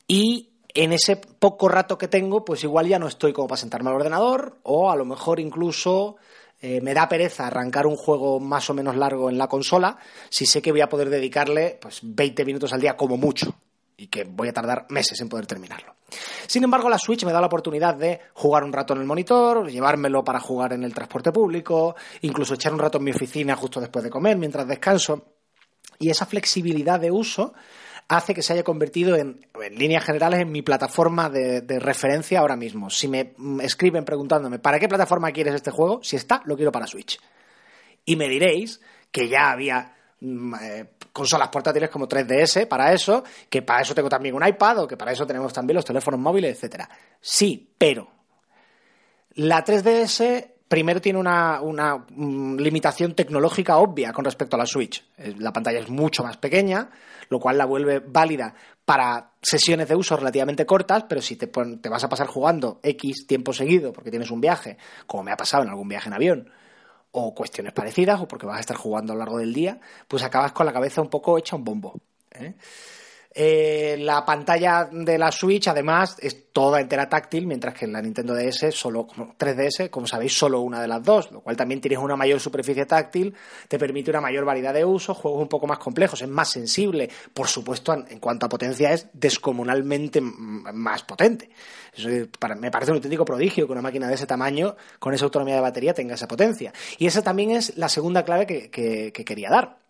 y 0.08 0.50
en 0.76 0.94
ese 0.94 1.16
poco 1.16 1.68
rato 1.68 1.98
que 1.98 2.08
tengo, 2.08 2.46
pues 2.46 2.64
igual 2.64 2.88
ya 2.88 3.00
no 3.00 3.08
estoy 3.08 3.34
como 3.34 3.48
para 3.48 3.60
sentarme 3.60 3.90
al 3.90 3.96
ordenador, 3.96 4.60
o 4.62 4.92
a 4.92 4.96
lo 4.96 5.04
mejor 5.04 5.40
incluso 5.40 6.18
eh, 6.62 6.80
me 6.82 6.94
da 6.94 7.10
pereza 7.10 7.48
arrancar 7.48 7.88
un 7.88 7.96
juego 7.96 8.40
más 8.40 8.70
o 8.70 8.74
menos 8.74 8.96
largo 8.96 9.30
en 9.30 9.38
la 9.38 9.48
consola 9.48 9.98
si 10.30 10.46
sé 10.46 10.62
que 10.62 10.72
voy 10.72 10.82
a 10.82 10.90
poder 10.90 11.10
dedicarle 11.10 11.80
pues 11.82 12.00
20 12.04 12.46
minutos 12.46 12.72
al 12.72 12.82
día 12.82 12.96
como 12.96 13.18
mucho 13.18 13.56
y 13.98 14.08
que 14.08 14.24
voy 14.24 14.48
a 14.48 14.54
tardar 14.54 14.86
meses 14.90 15.20
en 15.22 15.30
poder 15.30 15.46
terminarlo. 15.46 15.96
Sin 16.48 16.64
embargo, 16.64 16.90
la 16.90 16.98
Switch 16.98 17.24
me 17.24 17.32
da 17.32 17.40
la 17.40 17.48
oportunidad 17.48 17.96
de 17.96 18.20
jugar 18.34 18.64
un 18.64 18.74
rato 18.74 18.94
en 18.94 19.00
el 19.00 19.06
monitor, 19.06 19.70
llevármelo 19.70 20.24
para 20.24 20.40
jugar 20.40 20.74
en 20.74 20.84
el 20.84 20.94
transporte 20.94 21.32
público, 21.32 21.96
incluso 22.22 22.56
echar 22.56 22.74
un 22.74 22.80
rato 22.80 22.98
en 22.98 23.06
mi 23.06 23.12
oficina 23.12 23.56
justo 23.56 23.80
después 23.80 24.04
de 24.04 24.10
comer, 24.10 24.38
mientras 24.38 24.68
descanso. 24.68 25.36
Y 26.00 26.10
esa 26.10 26.26
flexibilidad 26.26 27.00
de 27.00 27.12
uso 27.12 27.54
hace 28.12 28.34
que 28.34 28.42
se 28.42 28.52
haya 28.52 28.64
convertido 28.64 29.16
en, 29.16 29.48
en 29.64 29.76
líneas 29.76 30.04
generales 30.04 30.42
en 30.42 30.52
mi 30.52 30.62
plataforma 30.62 31.30
de, 31.30 31.80
referencia 31.80 32.40
ahora 32.40 32.58
mismo. 32.58 32.90
Si 32.90 33.08
me 33.08 33.34
mm, 33.38 33.62
escriben 33.62 34.04
preguntándome 34.04 34.60
¿para 34.60 34.80
qué 34.80 34.90
plataforma 34.90 35.32
quieres 35.32 35.56
este 35.56 35.72
juego? 35.72 36.04
Si 36.04 36.18
está, 36.18 36.42
lo 36.46 36.58
quiero 36.58 36.74
para 36.74 36.88
Switch. 36.88 37.20
Y 38.04 38.18
me 38.18 38.28
diréis 38.28 38.82
que 39.12 39.30
ya 39.30 39.52
había 39.52 39.96
mm, 40.20 40.56
eh, 40.62 40.86
consolas 41.14 41.48
portátiles 41.48 41.90
como 41.90 42.08
3DS 42.08 42.68
para 42.68 42.92
eso, 42.92 43.24
que 43.50 43.62
para 43.62 43.82
eso 43.82 43.96
tengo 43.96 44.10
también 44.10 44.36
un 44.36 44.46
iPad 44.46 44.80
o 44.80 44.88
que 44.88 44.98
para 44.98 45.14
eso 45.14 45.26
tenemos 45.26 45.54
también 45.54 45.76
los 45.76 45.86
teléfonos 45.86 46.20
móviles, 46.20 46.56
etcétera. 46.56 46.90
Sí, 47.22 47.74
pero 47.78 48.12
la 49.36 49.64
3DS 49.64 50.52
primero 50.72 51.02
tiene 51.02 51.20
una, 51.20 51.60
una, 51.60 51.98
mm, 51.98 52.56
limitación 52.56 53.14
tecnológica 53.14 53.78
obvia 53.78 54.14
con 54.14 54.24
respecto 54.24 54.56
a 54.56 54.60
la 54.60 54.66
Switch. 54.66 55.04
Eh, 55.18 55.36
La 55.38 55.52
pantalla 55.52 55.80
es 55.80 55.90
mucho 55.90 56.24
más 56.24 56.38
pequeña, 56.38 56.90
lo 57.28 57.42
cual 57.42 57.58
la 57.58 57.66
vuelve 57.66 58.00
válida 58.00 58.56
para 58.86 59.34
sesiones 59.42 59.90
de 59.90 59.98
uso 59.98 60.16
relativamente 60.16 60.66
cortas, 60.66 61.04
pero 61.10 61.22
si 61.22 61.36
te, 61.36 61.48
te 61.48 61.90
vas 61.90 62.06
a 62.06 62.08
pasar 62.08 62.28
jugando 62.28 62.80
X 62.84 63.28
tiempo 63.28 63.52
seguido 63.52 63.92
porque 63.92 64.12
tienes 64.12 64.32
un 64.32 64.40
viaje, 64.40 64.78
como 65.08 65.24
me 65.24 65.34
ha 65.34 65.36
pasado 65.36 65.64
en 65.64 65.70
algún 65.70 65.90
viaje 65.90 66.08
en 66.08 66.14
avión, 66.14 66.50
o 67.12 67.36
cuestiones 67.36 67.74
parecidas, 67.74 68.22
o 68.22 68.28
porque 68.30 68.46
vas 68.46 68.56
a 68.56 68.62
estar 68.62 68.78
jugando 68.78 69.12
a 69.12 69.16
lo 69.18 69.20
largo 69.20 69.40
del 69.40 69.54
día, 69.54 69.82
pues 70.08 70.24
acabas 70.24 70.54
con 70.54 70.66
la 70.66 70.72
cabeza 70.72 71.02
un 71.02 71.10
poco 71.10 71.38
hecha 71.38 71.58
un 71.58 71.66
bombo. 71.66 72.00
¿eh? 72.32 72.54
Eh, 73.34 73.96
la 74.00 74.26
pantalla 74.26 74.90
de 74.92 75.18
la 75.18 75.32
Switch, 75.32 75.68
además, 75.70 76.18
es 76.20 76.52
toda 76.52 76.82
entera 76.82 77.08
táctil, 77.08 77.48
mientras 77.48 77.74
que 77.74 77.86
en 77.86 77.94
la 77.94 78.02
Nintendo 78.02 78.34
DS, 78.36 78.72
solo 78.74 79.08
como 79.08 79.36
3DS, 79.38 79.90
como 79.90 80.06
sabéis, 80.06 80.38
solo 80.38 80.60
una 80.60 80.82
de 80.82 80.90
las 80.90 81.02
dos, 81.02 81.32
lo 81.32 81.40
cual 81.40 81.56
también 81.56 81.80
tienes 81.80 82.00
una 82.00 82.18
mayor 82.18 82.42
superficie 82.42 82.86
táctil, 82.86 83.34
te 83.70 83.80
permite 83.80 84.10
una 84.12 84.20
mayor 84.20 84.44
variedad 84.44 84.74
de 84.74 84.84
usos, 84.84 85.16
juegos 85.18 85.42
un 85.42 85.48
poco 85.48 85.66
más 85.66 85.80
complejos, 85.80 86.22
es 86.22 86.28
más 86.28 86.50
sensible, 86.50 87.10
por 87.34 87.48
supuesto, 87.48 87.94
en, 87.94 88.20
cuanto 88.20 88.48
a 88.48 88.50
potencia 88.50 88.92
es 88.92 89.08
descomunalmente 89.14 90.20
más 90.20 91.04
potente. 91.04 91.50
Eso 91.94 92.10
es- 92.10 92.28
para- 92.38 92.56
me 92.56 92.70
parece 92.70 92.92
un 92.92 92.98
auténtico 92.98 93.24
prodigio 93.24 93.66
que 93.66 93.72
una 93.72 93.82
máquina 93.82 94.08
de 94.10 94.16
ese 94.16 94.28
tamaño, 94.28 94.76
con 95.00 95.14
esa 95.14 95.24
autonomía 95.24 95.56
de 95.56 95.62
batería, 95.62 95.94
tenga 95.94 96.16
esa 96.16 96.28
potencia. 96.28 96.74
Y 96.98 97.08
esa 97.08 97.22
también 97.22 97.52
es 97.52 97.78
la 97.78 97.88
segunda 97.88 98.26
clave 98.26 98.46
que 98.46 99.12
quería 99.26 99.50
dar 99.50 99.81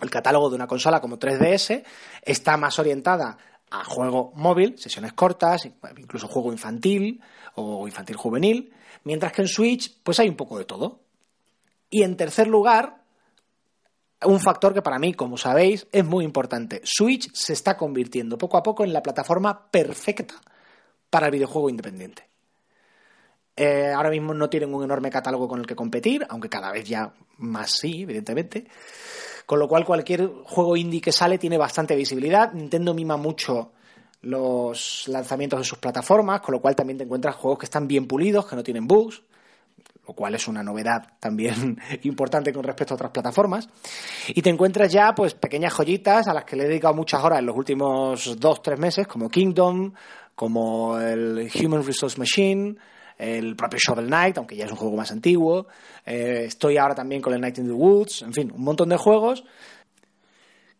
el 0.00 0.10
catálogo 0.10 0.50
de 0.50 0.56
una 0.56 0.66
consola 0.66 1.00
como 1.00 1.18
3DS 1.18 1.84
está 2.22 2.56
más 2.56 2.78
orientada 2.78 3.38
a 3.70 3.84
juego 3.84 4.32
móvil, 4.34 4.78
sesiones 4.78 5.12
cortas, 5.12 5.68
incluso 5.96 6.28
juego 6.28 6.52
infantil 6.52 7.20
o 7.54 7.86
infantil 7.86 8.16
juvenil, 8.16 8.72
mientras 9.04 9.32
que 9.32 9.42
en 9.42 9.48
Switch 9.48 9.98
pues 10.02 10.18
hay 10.20 10.28
un 10.28 10.36
poco 10.36 10.58
de 10.58 10.64
todo. 10.64 11.00
Y 11.88 12.02
en 12.02 12.16
tercer 12.16 12.46
lugar, 12.46 13.00
un 14.24 14.40
factor 14.40 14.74
que 14.74 14.82
para 14.82 14.98
mí, 14.98 15.14
como 15.14 15.36
sabéis, 15.36 15.86
es 15.92 16.04
muy 16.04 16.24
importante. 16.24 16.82
Switch 16.84 17.32
se 17.32 17.52
está 17.52 17.76
convirtiendo 17.76 18.38
poco 18.38 18.56
a 18.56 18.62
poco 18.62 18.84
en 18.84 18.92
la 18.92 19.02
plataforma 19.02 19.70
perfecta 19.70 20.34
para 21.08 21.26
el 21.26 21.32
videojuego 21.32 21.70
independiente. 21.70 22.28
Eh, 23.56 23.92
ahora 23.94 24.10
mismo 24.10 24.32
no 24.32 24.48
tienen 24.48 24.72
un 24.72 24.84
enorme 24.84 25.10
catálogo 25.10 25.48
con 25.48 25.60
el 25.60 25.66
que 25.66 25.76
competir, 25.76 26.26
aunque 26.28 26.48
cada 26.48 26.70
vez 26.70 26.88
ya 26.88 27.12
más 27.38 27.72
sí, 27.72 28.02
evidentemente. 28.02 28.66
Con 29.46 29.58
lo 29.58 29.68
cual 29.68 29.84
cualquier 29.84 30.28
juego 30.44 30.76
indie 30.76 31.00
que 31.00 31.12
sale 31.12 31.38
tiene 31.38 31.58
bastante 31.58 31.96
visibilidad. 31.96 32.52
Nintendo 32.52 32.94
mima 32.94 33.16
mucho 33.16 33.72
los 34.22 35.04
lanzamientos 35.08 35.58
en 35.60 35.64
sus 35.64 35.78
plataformas, 35.78 36.40
con 36.40 36.52
lo 36.52 36.60
cual 36.60 36.76
también 36.76 36.98
te 36.98 37.04
encuentras 37.04 37.36
juegos 37.36 37.58
que 37.58 37.66
están 37.66 37.88
bien 37.88 38.06
pulidos, 38.06 38.46
que 38.46 38.56
no 38.56 38.62
tienen 38.62 38.86
bugs, 38.86 39.22
lo 40.06 40.14
cual 40.14 40.34
es 40.34 40.46
una 40.48 40.62
novedad 40.62 41.14
también 41.18 41.78
importante 42.02 42.52
con 42.52 42.64
respecto 42.64 42.94
a 42.94 42.96
otras 42.96 43.10
plataformas. 43.12 43.68
Y 44.28 44.42
te 44.42 44.50
encuentras 44.50 44.92
ya 44.92 45.12
pues 45.14 45.34
pequeñas 45.34 45.72
joyitas 45.72 46.28
a 46.28 46.34
las 46.34 46.44
que 46.44 46.56
le 46.56 46.64
he 46.64 46.68
dedicado 46.68 46.94
muchas 46.94 47.22
horas 47.22 47.38
en 47.38 47.46
los 47.46 47.56
últimos 47.56 48.38
dos, 48.38 48.62
tres 48.62 48.78
meses, 48.78 49.06
como 49.06 49.28
Kingdom, 49.28 49.92
como 50.34 50.98
el 50.98 51.50
Human 51.54 51.84
Resource 51.84 52.18
Machine, 52.18 52.76
el 53.20 53.54
propio 53.54 53.78
Shovel 53.78 54.06
Knight, 54.06 54.38
aunque 54.38 54.56
ya 54.56 54.64
es 54.64 54.70
un 54.70 54.78
juego 54.78 54.96
más 54.96 55.12
antiguo. 55.12 55.66
Eh, 56.06 56.44
estoy 56.46 56.78
ahora 56.78 56.94
también 56.94 57.20
con 57.20 57.34
el 57.34 57.40
Night 57.40 57.58
in 57.58 57.66
the 57.66 57.72
Woods, 57.72 58.22
en 58.22 58.32
fin, 58.32 58.50
un 58.54 58.62
montón 58.62 58.88
de 58.88 58.96
juegos 58.96 59.44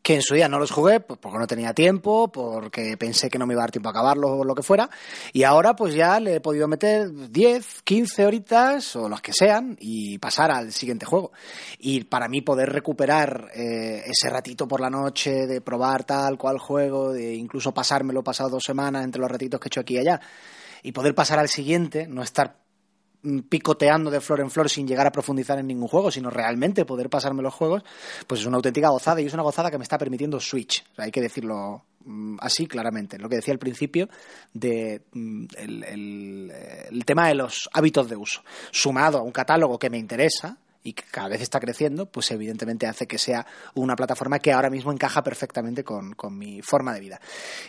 que 0.03 0.15
en 0.15 0.23
su 0.23 0.35
día 0.35 0.49
no 0.49 0.59
los 0.59 0.71
jugué 0.71 1.01
pues 1.01 1.19
porque 1.21 1.39
no 1.39 1.47
tenía 1.47 1.75
tiempo, 1.75 2.29
porque 2.29 2.97
pensé 2.97 3.29
que 3.29 3.39
no 3.39 3.47
me 3.47 3.55
iba 3.55 3.63
a 3.63 3.65
dar 3.65 3.71
tiempo 3.71 3.89
a 3.89 3.93
acabarlos 3.93 4.31
o 4.31 4.45
lo 4.45 4.55
que 4.55 4.63
fuera, 4.63 4.89
y 5.33 5.43
ahora 5.43 5.77
pues 5.77 5.95
ya 5.95 6.19
le 6.21 6.37
he 6.37 6.41
podido 6.41 6.67
meter 6.69 7.31
10, 7.31 7.83
15 7.83 8.27
horitas 8.27 8.97
o 8.97 9.09
los 9.09 9.21
que 9.21 9.33
sean 9.33 9.77
y 9.79 10.19
pasar 10.19 10.51
al 10.51 10.73
siguiente 10.73 11.05
juego. 11.05 11.33
Y 11.79 12.05
para 12.05 12.29
mí 12.29 12.41
poder 12.41 12.71
recuperar 12.71 13.51
eh, 13.55 14.03
ese 14.07 14.31
ratito 14.31 14.67
por 14.67 14.81
la 14.81 14.91
noche 14.91 15.47
de 15.47 15.61
probar 15.61 16.05
tal 16.05 16.39
cual 16.39 16.59
juego, 16.59 17.13
de 17.13 17.35
incluso 17.35 17.73
pasármelo 17.75 18.25
pasado 18.25 18.51
dos 18.51 18.63
semanas 18.65 19.05
entre 19.05 19.21
los 19.21 19.31
ratitos 19.31 19.61
que 19.61 19.67
he 19.67 19.71
hecho 19.71 19.81
aquí 19.81 19.95
y 19.95 19.99
allá, 19.99 20.21
y 20.83 20.93
poder 20.93 21.15
pasar 21.15 21.39
al 21.39 21.49
siguiente, 21.49 22.07
no 22.07 22.23
estar 22.23 22.57
mm, 23.23 23.41
picoteando 23.41 24.11
de 24.11 24.21
flor 24.21 24.41
en 24.41 24.51
flor 24.51 24.69
sin 24.69 24.87
llegar 24.87 25.07
a 25.07 25.13
profundizar 25.13 25.59
en 25.59 25.67
ningún 25.67 25.89
juego, 25.89 26.11
sino 26.11 26.31
realmente 26.31 26.85
poder 26.85 27.11
pasarme 27.11 27.43
los 27.43 27.55
juegos, 27.55 27.83
pues 28.27 28.41
es 28.41 28.47
una 28.47 28.57
auténtica 28.57 28.89
gozada 28.89 29.21
y 29.21 29.27
es 29.27 29.35
una 29.35 29.43
gozada 29.43 29.71
que 29.71 29.79
me 29.79 29.85
está 29.85 29.99
permitiendo 29.99 30.41
Switch. 30.41 30.85
Hay 30.97 31.11
que 31.11 31.21
decirlo 31.21 31.85
mm, 32.05 32.37
así 32.41 32.67
claramente. 32.67 33.19
Lo 33.19 33.29
que 33.29 33.37
decía 33.37 33.53
al 33.53 33.59
principio 33.59 34.09
de 34.53 35.03
mm, 35.13 35.45
el, 35.57 36.51
eh, 36.53 36.89
el 36.91 37.05
tema 37.05 37.29
de 37.29 37.35
los 37.35 37.69
hábitos 37.73 38.09
de 38.09 38.17
uso, 38.17 38.43
sumado 38.71 39.19
a 39.19 39.23
un 39.23 39.33
catálogo 39.33 39.79
que 39.79 39.91
me 39.91 39.99
interesa 39.99 40.59
y 40.83 40.95
que 40.95 41.05
cada 41.11 41.29
vez 41.29 41.43
está 41.43 41.61
creciendo, 41.61 42.07
pues 42.07 42.31
evidentemente 42.31 42.87
hace 42.87 43.07
que 43.07 43.19
sea 43.19 43.47
una 43.75 43.97
plataforma 43.97 44.39
que 44.39 44.53
ahora 44.53 44.71
mismo 44.71 44.93
encaja 44.93 45.23
perfectamente 45.23 45.85
con, 45.85 46.13
con 46.15 46.37
mi 46.39 46.63
forma 46.63 46.95
de 46.95 47.01
vida. 47.01 47.21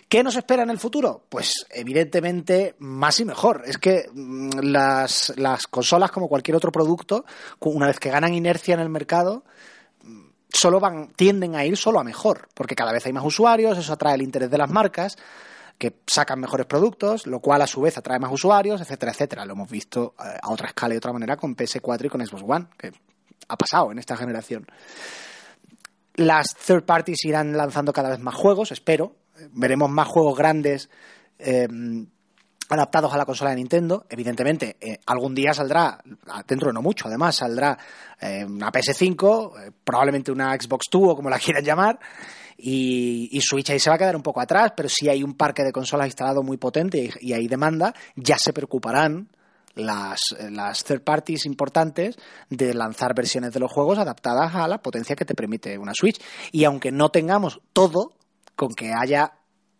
¿Qué 0.07 0.24
nos 0.24 0.36
espera 0.36 0.64
en 0.64 0.70
el 0.70 0.80
futuro? 0.80 1.26
Pues 1.28 1.66
evidentemente 1.70 2.76
más 2.80 3.20
y 3.20 3.26
mejor. 3.26 3.64
Es 3.66 3.78
que 3.78 4.09
mm, 4.14 4.59
las, 4.62 5.34
las 5.36 5.68
consolas, 5.68 6.12
como 6.12 6.30
cualquier 6.30 6.55
otro 6.55 6.72
producto, 6.72 7.26
una 7.59 7.88
vez 7.88 7.99
que 7.99 8.09
ganan 8.09 8.34
inercia 8.34 8.74
en 8.74 8.80
el 8.80 8.89
mercado, 8.89 9.43
mm, 10.03 10.28
solo 10.49 10.80
van, 10.80 11.12
tienden 11.14 11.55
a 11.55 11.66
ir 11.66 11.76
solo 11.76 11.99
a 11.99 12.03
mejor, 12.03 12.47
porque 12.53 12.76
cada 12.76 12.93
vez 12.93 13.05
hay 13.05 13.14
más 13.14 13.26
usuarios, 13.26 13.78
eso 13.78 13.93
atrae 13.93 14.16
el 14.16 14.22
interés 14.22 14.49
de 14.49 14.57
las 14.57 14.70
marcas, 14.70 15.18
que 15.82 15.95
sacan 16.05 16.39
mejores 16.39 16.67
productos, 16.67 17.25
lo 17.25 17.39
cual 17.39 17.63
a 17.63 17.65
su 17.65 17.82
vez 17.82 17.97
atrae 17.97 18.19
más 18.19 18.32
usuarios, 18.32 18.79
etcétera, 18.82 19.13
etcétera. 19.13 19.45
Lo 19.45 19.53
hemos 19.53 19.67
visto 19.67 20.13
eh, 20.23 20.38
a 20.39 20.51
otra 20.51 20.67
escala 20.67 20.93
y 20.93 20.95
de 20.95 20.97
otra 20.99 21.11
manera 21.11 21.38
con 21.38 21.55
PS4 21.55 22.05
y 22.05 22.07
con 22.07 22.23
Xbox 22.23 22.43
One, 22.47 22.67
que 22.77 22.91
ha 23.47 23.57
pasado 23.57 23.91
en 23.91 23.97
esta 23.97 24.15
generación. 24.15 24.67
Las 26.13 26.49
third 26.53 26.84
parties 26.84 27.25
irán 27.25 27.57
lanzando 27.57 27.93
cada 27.93 28.11
vez 28.11 28.19
más 28.19 28.36
juegos, 28.36 28.71
espero. 28.71 29.15
Veremos 29.53 29.89
más 29.89 30.07
juegos 30.07 30.38
grandes 30.38 30.91
eh, 31.39 31.67
adaptados 32.69 33.11
a 33.11 33.17
la 33.17 33.25
consola 33.25 33.49
de 33.49 33.55
Nintendo. 33.55 34.05
Evidentemente, 34.07 34.77
eh, 34.79 34.99
algún 35.07 35.34
día 35.34 35.51
saldrá, 35.51 35.99
dentro 36.47 36.67
de 36.67 36.73
no 36.73 36.84
mucho, 36.84 37.07
además, 37.07 37.38
saldrá 37.38 37.75
eh, 38.19 38.45
una 38.45 38.71
PS5, 38.71 39.67
eh, 39.67 39.71
probablemente 39.84 40.32
una 40.32 40.53
Xbox 40.53 40.89
Two 40.91 41.09
o 41.09 41.15
como 41.15 41.32
la 41.32 41.39
quieran 41.39 41.63
llamar. 41.63 41.99
Y, 42.62 43.30
y 43.32 43.41
Switch 43.41 43.70
ahí 43.72 43.80
se 43.80 43.89
va 43.89 43.95
a 43.95 43.99
quedar 43.99 44.16
un 44.16 44.22
poco 44.22 44.39
atrás, 44.39 44.74
pero 44.76 44.88
si 44.88 45.09
hay 45.09 45.24
un 45.24 45.34
parque 45.34 45.64
de 45.64 45.72
consolas 45.72 46.07
instalado 46.07 46.43
muy 46.43 46.57
potente 46.57 47.09
y, 47.20 47.34
hay 47.34 47.47
demanda, 47.47 47.93
ya 48.16 48.38
se 48.38 48.53
preocuparán 48.53 49.30
las, 49.74 50.20
las 50.51 50.84
third 50.84 51.01
parties 51.01 51.45
importantes 51.45 52.18
de 52.49 52.74
lanzar 52.74 53.16
versiones 53.16 53.53
de 53.53 53.59
los 53.59 53.72
juegos 53.72 53.97
adaptadas 53.97 54.53
a 54.53 54.68
la 54.68 54.82
potencia 54.82 55.16
que 55.16 55.26
te 55.26 55.34
permite 55.34 55.78
una 55.78 55.93
Switch. 55.95 56.22
Y 56.51 56.64
aunque 56.66 56.91
no 56.91 57.09
tengamos 57.09 57.62
todo, 57.74 58.14
con 58.55 58.74
que 58.76 58.91
haya 58.93 59.34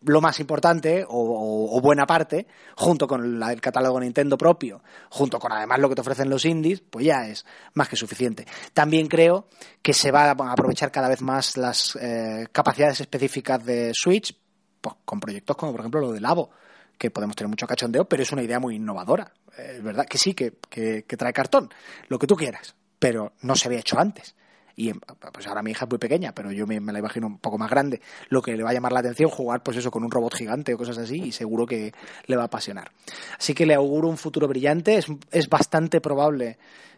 lo 0.04 0.22
más 0.22 0.40
importante 0.40 1.06
o, 1.08 1.80
buena 1.82 2.06
parte, 2.06 2.48
junto 2.76 3.08
con 3.08 3.40
la- 3.40 3.52
el 3.52 3.62
catálogo 3.62 4.00
Nintendo 4.00 4.38
propio, 4.38 4.82
junto 5.10 5.40
con 5.40 5.52
además 5.52 5.80
lo 5.80 5.90
que 5.90 5.96
te 5.96 6.02
ofrecen 6.02 6.30
los 6.30 6.46
indies, 6.46 6.82
pues 6.82 7.06
ya 7.06 7.28
es 7.28 7.46
más 7.74 7.88
que 7.90 7.96
suficiente. 7.96 8.46
También 8.74 9.08
creo 9.08 9.48
que 9.82 9.94
se 9.94 10.12
va 10.12 10.26
a 10.32 10.32
aprovechar 10.32 10.92
cada 10.92 11.08
vez 11.10 11.22
más 11.22 11.58
las 11.58 11.96
eh, 12.02 12.48
capacidades 12.52 13.02
específicas 13.02 13.64
de 13.66 13.92
Switch, 13.94 14.36
pues, 14.82 14.96
con 15.06 15.20
proyectos 15.20 15.56
como 15.56 15.72
por 15.72 15.82
ejemplo 15.82 16.02
lo 16.02 16.12
de 16.12 16.22
Labo, 16.22 16.50
que 16.98 17.12
podemos 17.12 17.36
tener 17.36 17.50
mucho 17.50 17.68
cachondeo, 17.68 18.06
pero 18.06 18.24
es 18.24 18.32
una 18.32 18.44
idea 18.44 18.60
muy 18.60 18.76
innovadora. 18.76 19.32
Eh, 19.58 19.76
Es 19.78 19.84
verdad 19.84 20.06
que 20.06 20.18
sí, 20.18 20.34
que, 20.34 20.54
que- 20.70 21.04
que 21.04 21.18
trae 21.18 21.34
cartón, 21.34 21.70
lo 22.08 22.18
que 22.20 22.28
tú 22.28 22.36
quieras, 22.36 22.76
pero 23.00 23.34
no 23.42 23.56
se 23.56 23.68
había 23.68 23.80
hecho 23.80 24.00
antes. 24.00 24.36
Y 24.76 24.92
pues 24.94 25.48
ahora 25.48 25.62
mi 25.62 25.72
hija 25.72 25.86
es 25.86 25.90
muy 25.90 26.00
pequeña, 26.00 26.34
pero 26.34 26.52
yo 26.52 26.66
me, 26.68 26.80
la 26.80 27.00
imagino 27.00 27.28
un 27.28 27.38
poco 27.38 27.58
más 27.58 27.70
grande. 27.70 28.02
Lo 28.30 28.42
que 28.42 28.56
le 28.56 28.64
va 28.64 28.72
a 28.72 28.74
llamar 28.74 28.92
la 28.92 29.00
atención, 29.00 29.30
jugar 29.30 29.64
pues 29.64 29.78
eso 29.78 29.92
con 29.92 30.04
un 30.04 30.12
robot 30.12 30.36
gigante 30.36 30.74
o 30.74 30.78
cosas 30.78 30.98
así, 30.98 31.22
y 31.22 31.32
seguro 31.32 31.66
que 31.66 31.94
le 32.28 32.36
va 32.36 32.44
a 32.44 32.46
apasionar. 32.46 32.92
Así 33.38 33.54
que 33.54 33.66
le 33.66 33.74
auguro 33.74 34.08
un 34.08 34.18
futuro 34.18 34.48
brillante. 34.48 34.98
Es, 34.98 35.08
es 35.32 35.50
bastante 35.50 36.02
probable 36.02 36.58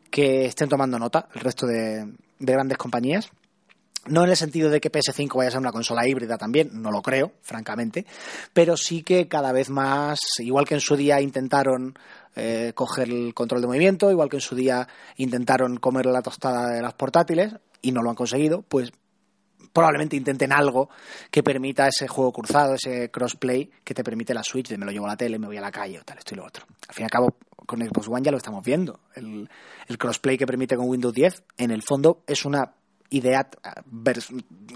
que 0.09 0.45
estén 0.45 0.69
tomando 0.69 0.99
nota 0.99 1.27
el 1.33 1.41
resto 1.41 1.65
de 1.65 2.07
grandes 2.39 2.77
compañías. 2.77 3.31
No 4.05 4.25
en 4.25 4.31
el 4.31 4.35
sentido 4.35 4.69
de 4.69 4.81
que 4.81 4.91
PS5 4.91 5.37
vaya 5.37 5.47
a 5.47 5.51
ser 5.51 5.61
una 5.61 5.71
consola 5.71 6.05
híbrida 6.05 6.37
también, 6.37 6.69
no 6.73 6.91
lo 6.91 7.01
creo, 7.01 7.31
francamente, 7.41 8.05
pero 8.51 8.75
sí 8.75 9.01
que 9.01 9.29
cada 9.29 9.53
vez 9.53 9.69
más, 9.69 10.19
igual 10.39 10.67
que 10.67 10.73
en 10.73 10.81
su 10.81 10.97
día 10.97 11.21
intentaron 11.21 11.97
eh, 12.35 12.71
coger 12.75 13.09
el 13.09 13.33
control 13.33 13.61
de 13.61 13.67
movimiento, 13.67 14.11
igual 14.11 14.29
que 14.29 14.37
en 14.37 14.41
su 14.41 14.55
día 14.55 14.87
intentaron 15.17 15.77
comer 15.77 16.05
la 16.07 16.21
tostada 16.21 16.69
de 16.69 16.81
las 16.81 16.93
portátiles 16.93 17.55
y 17.81 17.91
no 17.91 18.01
lo 18.01 18.09
han 18.09 18.15
conseguido, 18.15 18.63
pues 18.63 18.91
probablemente 19.71 20.15
intenten 20.15 20.51
algo 20.51 20.89
que 21.31 21.43
permita 21.43 21.87
ese 21.87 22.07
juego 22.07 22.31
cruzado, 22.31 22.75
ese 22.75 23.09
crossplay 23.09 23.69
que 23.83 23.93
te 23.93 24.03
permite 24.03 24.33
la 24.33 24.43
Switch 24.43 24.69
de 24.69 24.77
me 24.77 24.85
lo 24.85 24.91
llevo 24.91 25.05
a 25.05 25.09
la 25.09 25.17
tele, 25.17 25.39
me 25.39 25.47
voy 25.47 25.57
a 25.57 25.61
la 25.61 25.71
calle 25.71 25.99
o 25.99 26.03
tal, 26.03 26.17
esto 26.17 26.35
y 26.35 26.37
lo 26.37 26.45
otro. 26.45 26.65
Al 26.87 26.93
fin 26.93 27.03
y 27.03 27.05
al 27.05 27.11
cabo, 27.11 27.35
con 27.65 27.79
Xbox 27.81 28.07
One 28.07 28.21
ya 28.21 28.31
lo 28.31 28.37
estamos 28.37 28.63
viendo. 28.63 28.99
El, 29.15 29.49
el 29.87 29.97
crossplay 29.97 30.37
que 30.37 30.45
permite 30.45 30.75
con 30.75 30.87
Windows 30.87 31.13
10, 31.13 31.43
en 31.57 31.71
el 31.71 31.81
fondo, 31.81 32.23
es 32.27 32.45
una 32.45 32.75
idea, 33.13 33.47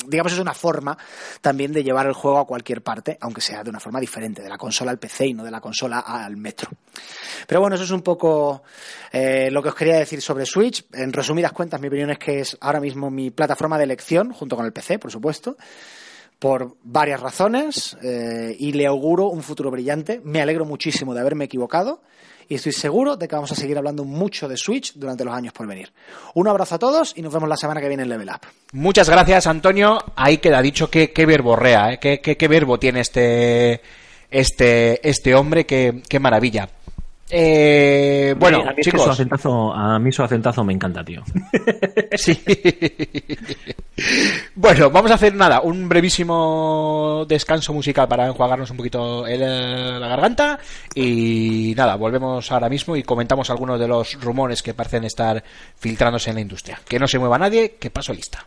digamos, 0.08 0.34
es 0.34 0.40
una 0.40 0.54
forma 0.54 0.98
también 1.42 1.72
de 1.74 1.84
llevar 1.84 2.08
el 2.08 2.14
juego 2.14 2.40
a 2.40 2.46
cualquier 2.46 2.82
parte, 2.82 3.18
aunque 3.22 3.42
sea 3.42 3.64
de 3.64 3.70
una 3.70 3.80
forma 3.80 4.00
diferente, 4.00 4.42
de 4.42 4.50
la 4.50 4.58
consola 4.58 4.92
al 4.92 5.00
PC 5.00 5.28
y 5.28 5.34
no 5.34 5.44
de 5.44 5.52
la 5.52 5.62
consola 5.62 6.00
al 6.00 6.38
metro. 6.38 6.70
Pero 7.48 7.62
bueno, 7.62 7.76
eso 7.76 7.84
es 7.84 7.92
un 7.92 8.02
poco 8.02 8.64
eh, 9.12 9.50
lo 9.52 9.62
que 9.62 9.70
os 9.70 9.76
quería 9.76 9.98
decir 9.98 10.22
sobre 10.22 10.46
Switch. 10.46 10.86
En 10.94 11.12
resumidas 11.12 11.52
cuentas, 11.52 11.82
mi 11.82 11.88
opinión 11.88 12.12
es 12.12 12.20
que 12.20 12.40
es 12.40 12.58
ahora 12.62 12.80
mismo 12.80 13.10
mi 13.10 13.32
plataforma 13.32 13.78
de 13.78 13.86
elección, 13.86 14.32
junto 14.32 14.56
con 14.56 14.66
el 14.66 14.74
PC, 14.74 15.00
por 15.00 15.12
supuesto, 15.12 15.58
por 16.40 16.76
varias 16.84 17.20
razones 17.20 17.98
eh, 18.04 18.56
y 18.60 18.74
le 18.74 18.86
auguro 18.86 19.28
un 19.28 19.42
futuro 19.42 19.72
brillante. 19.72 20.22
Me 20.24 20.42
alegro 20.42 20.66
muchísimo 20.66 21.14
de 21.14 21.22
haberme 21.22 21.46
equivocado 21.46 22.02
y 22.50 22.56
estoy 22.56 22.72
seguro 22.72 23.16
de 23.16 23.28
que 23.28 23.36
vamos 23.36 23.52
a 23.52 23.56
seguir 23.56 23.78
hablando 23.78 24.04
mucho 24.04 24.48
de 24.48 24.58
Switch 24.58 24.94
durante 24.96 25.24
los 25.24 25.34
años 25.34 25.54
por 25.54 25.68
venir. 25.68 25.92
Un 26.34 26.48
abrazo 26.48 26.76
a 26.76 26.80
todos 26.80 27.14
y 27.16 27.22
nos 27.22 27.34
vemos 27.34 27.50
la 27.50 27.58
semana 27.58 27.82
que 27.82 27.88
viene 27.88 28.04
en 28.04 28.10
Level 28.10 28.30
Up. 28.30 28.48
Muchas 28.74 29.10
gracias, 29.10 29.48
Antonio. 29.48 29.98
Ahí 30.16 30.38
queda 30.38 30.62
dicho 30.62 30.90
que 30.90 31.12
qué 31.12 31.26
verborrea, 31.26 31.94
¿eh? 31.94 32.00
qué, 32.00 32.20
qué, 32.22 32.38
qué 32.38 32.48
verbo 32.48 32.80
tiene 32.80 33.02
este, 33.02 33.82
este, 34.30 35.08
este 35.08 35.36
hombre, 35.36 35.66
qué, 35.66 36.02
qué 36.08 36.20
maravilla. 36.20 36.70
Eh, 37.30 38.34
bueno, 38.40 38.64
a 38.68 38.72
mí, 38.74 38.82
chicos. 38.82 39.04
su 39.04 39.10
acentazo, 39.10 39.74
a 39.74 40.00
mí 40.00 40.12
su 40.12 40.24
acentazo 40.24 40.64
me 40.64 40.74
encanta, 40.74 41.04
tío. 41.04 41.24
Sí. 42.16 42.42
bueno, 44.56 44.90
vamos 44.90 45.12
a 45.12 45.16
hacer 45.16 45.36
nada, 45.36 45.62
un 45.62 45.88
brevísimo 45.90 47.26
descanso 47.28 47.74
musical 47.74 48.08
para 48.08 48.28
enjuagarnos 48.28 48.72
un 48.72 48.78
poquito 48.78 49.28
el- 49.28 50.00
la 50.00 50.08
garganta 50.08 50.60
y 50.96 51.74
nada, 51.76 51.96
volvemos 51.96 52.52
ahora 52.52 52.70
mismo 52.70 52.96
y 52.96 53.04
comentamos 53.04 53.50
algunos 53.50 53.80
de 53.80 53.88
los 53.88 54.20
rumores 54.22 54.64
que 54.64 54.74
parecen 54.74 55.04
estar 55.04 55.44
filtrándose 55.78 56.30
en 56.30 56.36
la 56.36 56.42
industria. 56.42 56.80
Que 56.88 57.00
no 57.00 57.08
se 57.08 57.20
mueva 57.20 57.38
nadie, 57.38 57.76
que 57.80 57.90
paso 57.90 58.14
lista. 58.14 58.46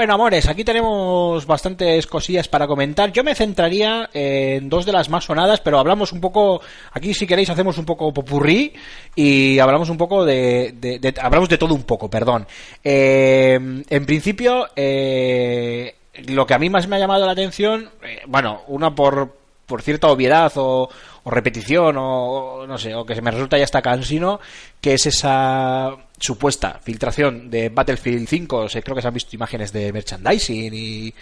Bueno, 0.00 0.14
amores, 0.14 0.48
aquí 0.48 0.64
tenemos 0.64 1.44
bastantes 1.44 2.06
cosillas 2.06 2.48
para 2.48 2.66
comentar. 2.66 3.12
Yo 3.12 3.22
me 3.22 3.34
centraría 3.34 4.08
en 4.14 4.70
dos 4.70 4.86
de 4.86 4.92
las 4.92 5.10
más 5.10 5.24
sonadas, 5.26 5.60
pero 5.60 5.78
hablamos 5.78 6.10
un 6.12 6.22
poco, 6.22 6.62
aquí 6.92 7.12
si 7.12 7.26
queréis 7.26 7.50
hacemos 7.50 7.76
un 7.76 7.84
poco 7.84 8.10
popurrí 8.10 8.72
y 9.14 9.58
hablamos 9.58 9.90
un 9.90 9.98
poco 9.98 10.24
de, 10.24 10.74
hablamos 11.20 11.50
de 11.50 11.58
todo 11.58 11.74
un 11.74 11.82
poco, 11.82 12.08
perdón. 12.08 12.46
Eh, 12.82 13.82
en 13.90 14.06
principio, 14.06 14.68
eh, 14.74 15.96
lo 16.28 16.46
que 16.46 16.54
a 16.54 16.58
mí 16.58 16.70
más 16.70 16.88
me 16.88 16.96
ha 16.96 17.00
llamado 17.00 17.26
la 17.26 17.32
atención, 17.32 17.90
eh, 18.02 18.22
bueno, 18.26 18.62
una 18.68 18.94
por, 18.94 19.36
por 19.66 19.82
cierta 19.82 20.08
obviedad 20.08 20.50
o, 20.56 20.88
o 21.24 21.30
repetición 21.30 21.96
o, 21.98 22.66
no 22.66 22.78
sé, 22.78 22.94
o 22.94 23.04
que 23.04 23.14
se 23.14 23.22
me 23.22 23.30
resulta 23.30 23.58
ya 23.58 23.64
hasta 23.64 23.82
cansino, 23.82 24.40
que 24.80 24.94
es 24.94 25.06
esa 25.06 25.96
supuesta 26.18 26.80
filtración 26.82 27.50
de 27.50 27.68
Battlefield 27.68 28.26
5, 28.28 28.68
se, 28.68 28.82
creo 28.82 28.94
que 28.96 29.02
se 29.02 29.08
han 29.08 29.14
visto 29.14 29.36
imágenes 29.36 29.72
de 29.72 29.92
merchandising 29.92 30.72
y, 30.74 31.14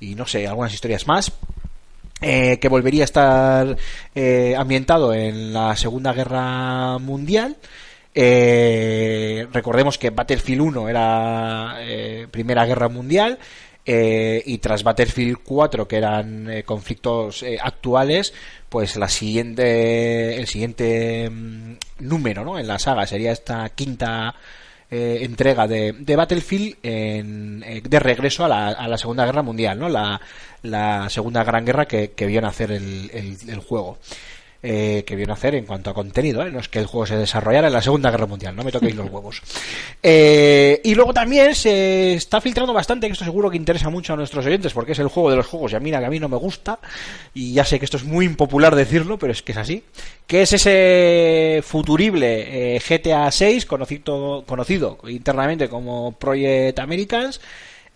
y 0.00 0.14
no 0.14 0.26
sé, 0.26 0.46
algunas 0.46 0.72
historias 0.72 1.06
más. 1.06 1.32
eh, 2.20 2.58
que 2.60 2.68
volvería 2.68 3.02
a 3.02 3.04
estar 3.04 3.76
eh, 4.14 4.54
ambientado 4.56 5.12
en 5.12 5.52
la 5.52 5.76
Segunda 5.76 6.12
Guerra 6.12 6.98
Mundial. 6.98 7.56
Eh, 8.18 9.46
recordemos 9.52 9.98
que 9.98 10.08
Battlefield 10.08 10.62
1 10.62 10.88
era 10.88 11.76
eh, 11.80 12.26
Primera 12.30 12.64
Guerra 12.64 12.88
Mundial 12.88 13.38
eh, 13.86 14.42
y 14.44 14.58
tras 14.58 14.82
Battlefield 14.82 15.38
4 15.44 15.86
que 15.86 15.96
eran 15.96 16.50
eh, 16.50 16.62
conflictos 16.64 17.42
eh, 17.44 17.56
actuales 17.62 18.34
pues 18.68 18.96
la 18.96 19.08
siguiente 19.08 20.36
el 20.36 20.46
siguiente 20.48 21.30
mm, 21.30 21.72
número 22.00 22.44
¿no? 22.44 22.58
en 22.58 22.66
la 22.66 22.78
saga 22.78 23.06
sería 23.06 23.32
esta 23.32 23.68
quinta 23.70 24.34
eh, 24.90 25.18
entrega 25.22 25.66
de, 25.66 25.92
Battlefield 26.16 26.76
en- 26.82 27.62
eh, 27.66 27.80
de 27.88 27.98
regreso 28.00 28.44
a 28.44 28.48
la, 28.48 28.98
Segunda 28.98 29.24
Guerra 29.26 29.42
Mundial, 29.42 29.78
¿no? 29.80 29.88
La, 29.88 30.20
la 30.62 31.10
Segunda 31.10 31.42
Gran 31.42 31.64
Guerra 31.64 31.86
que, 31.86 32.12
que 32.12 32.26
vio 32.26 32.40
nacer 32.40 32.70
el, 32.70 33.10
el, 33.12 33.36
el 33.48 33.58
juego. 33.58 33.98
Eh, 34.68 35.04
que 35.06 35.14
vio 35.14 35.28
nacer 35.28 35.54
en 35.54 35.64
cuanto 35.64 35.90
a 35.90 35.94
contenido, 35.94 36.44
¿eh? 36.44 36.50
no 36.50 36.58
es 36.58 36.68
que 36.68 36.80
el 36.80 36.86
juego 36.86 37.06
se 37.06 37.16
desarrollara 37.16 37.68
en 37.68 37.72
la 37.72 37.80
Segunda 37.80 38.10
Guerra 38.10 38.26
Mundial, 38.26 38.56
no 38.56 38.64
me 38.64 38.72
toquéis 38.72 38.96
los 38.96 39.08
huevos. 39.08 39.40
Eh, 40.08 40.80
y 40.84 40.94
luego 40.94 41.12
también 41.12 41.54
se 41.54 42.14
está 42.14 42.40
filtrando 42.40 42.72
bastante, 42.72 43.08
que 43.08 43.12
esto 43.12 43.24
seguro 43.24 43.50
que 43.50 43.56
interesa 43.56 43.90
mucho 43.90 44.12
a 44.12 44.16
nuestros 44.16 44.46
oyentes, 44.46 44.72
porque 44.72 44.92
es 44.92 44.98
el 45.00 45.08
juego 45.08 45.30
de 45.30 45.36
los 45.36 45.46
juegos, 45.46 45.72
y 45.72 45.76
a 45.76 45.80
mí, 45.80 45.92
a 45.92 46.00
mí 46.08 46.20
no 46.20 46.28
me 46.28 46.36
gusta, 46.36 46.78
y 47.34 47.52
ya 47.52 47.64
sé 47.64 47.80
que 47.80 47.86
esto 47.86 47.96
es 47.96 48.04
muy 48.04 48.24
impopular 48.24 48.76
decirlo, 48.76 49.18
pero 49.18 49.32
es 49.32 49.42
que 49.42 49.50
es 49.50 49.58
así, 49.58 49.82
que 50.28 50.42
es 50.42 50.52
ese 50.52 51.60
futurible 51.64 52.76
eh, 52.76 52.80
GTA 52.80 53.30
6, 53.32 53.66
conocido, 53.66 54.44
conocido 54.46 54.98
internamente 55.08 55.68
como 55.68 56.12
Project 56.12 56.78
Americans, 56.78 57.40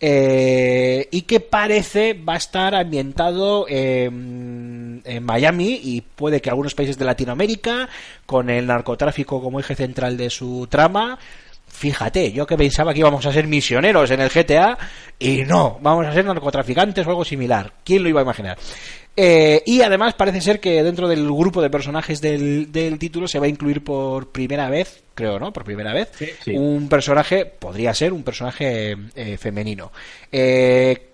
eh, 0.00 1.08
y 1.10 1.22
que 1.22 1.40
parece 1.40 2.14
va 2.14 2.34
a 2.34 2.38
estar 2.38 2.74
ambientado 2.74 3.66
eh, 3.68 4.04
en 4.06 5.22
Miami 5.22 5.78
y 5.82 6.00
puede 6.00 6.40
que 6.40 6.48
algunos 6.48 6.74
países 6.74 6.96
de 6.96 7.04
Latinoamérica, 7.04 7.88
con 8.24 8.48
el 8.48 8.66
narcotráfico 8.66 9.42
como 9.42 9.60
eje 9.60 9.74
central 9.74 10.16
de 10.16 10.30
su 10.30 10.66
trama. 10.70 11.18
Fíjate, 11.68 12.32
yo 12.32 12.46
que 12.46 12.56
pensaba 12.56 12.92
que 12.92 13.00
íbamos 13.00 13.24
a 13.26 13.32
ser 13.32 13.46
misioneros 13.46 14.10
en 14.10 14.20
el 14.20 14.30
GTA 14.30 14.76
y 15.18 15.42
no, 15.42 15.78
vamos 15.80 16.06
a 16.06 16.12
ser 16.12 16.24
narcotraficantes 16.24 17.06
o 17.06 17.10
algo 17.10 17.24
similar. 17.24 17.72
¿Quién 17.84 18.02
lo 18.02 18.08
iba 18.08 18.20
a 18.20 18.24
imaginar? 18.24 18.58
Eh, 19.22 19.62
y 19.66 19.82
además 19.82 20.14
parece 20.14 20.40
ser 20.40 20.60
que 20.60 20.82
dentro 20.82 21.06
del 21.06 21.24
grupo 21.26 21.60
de 21.60 21.68
personajes 21.68 22.20
del, 22.22 22.72
del 22.72 22.98
título 22.98 23.28
se 23.28 23.38
va 23.38 23.44
a 23.44 23.48
incluir 23.50 23.84
por 23.84 24.30
primera 24.30 24.70
vez, 24.70 25.02
creo, 25.14 25.38
¿no? 25.38 25.52
Por 25.52 25.64
primera 25.64 25.92
vez, 25.92 26.08
sí. 26.42 26.52
un 26.56 26.88
personaje, 26.88 27.44
podría 27.44 27.92
ser 27.92 28.12
un 28.14 28.22
personaje 28.22 28.96
eh, 29.14 29.36
femenino. 29.36 29.92
Eh, 30.32 31.06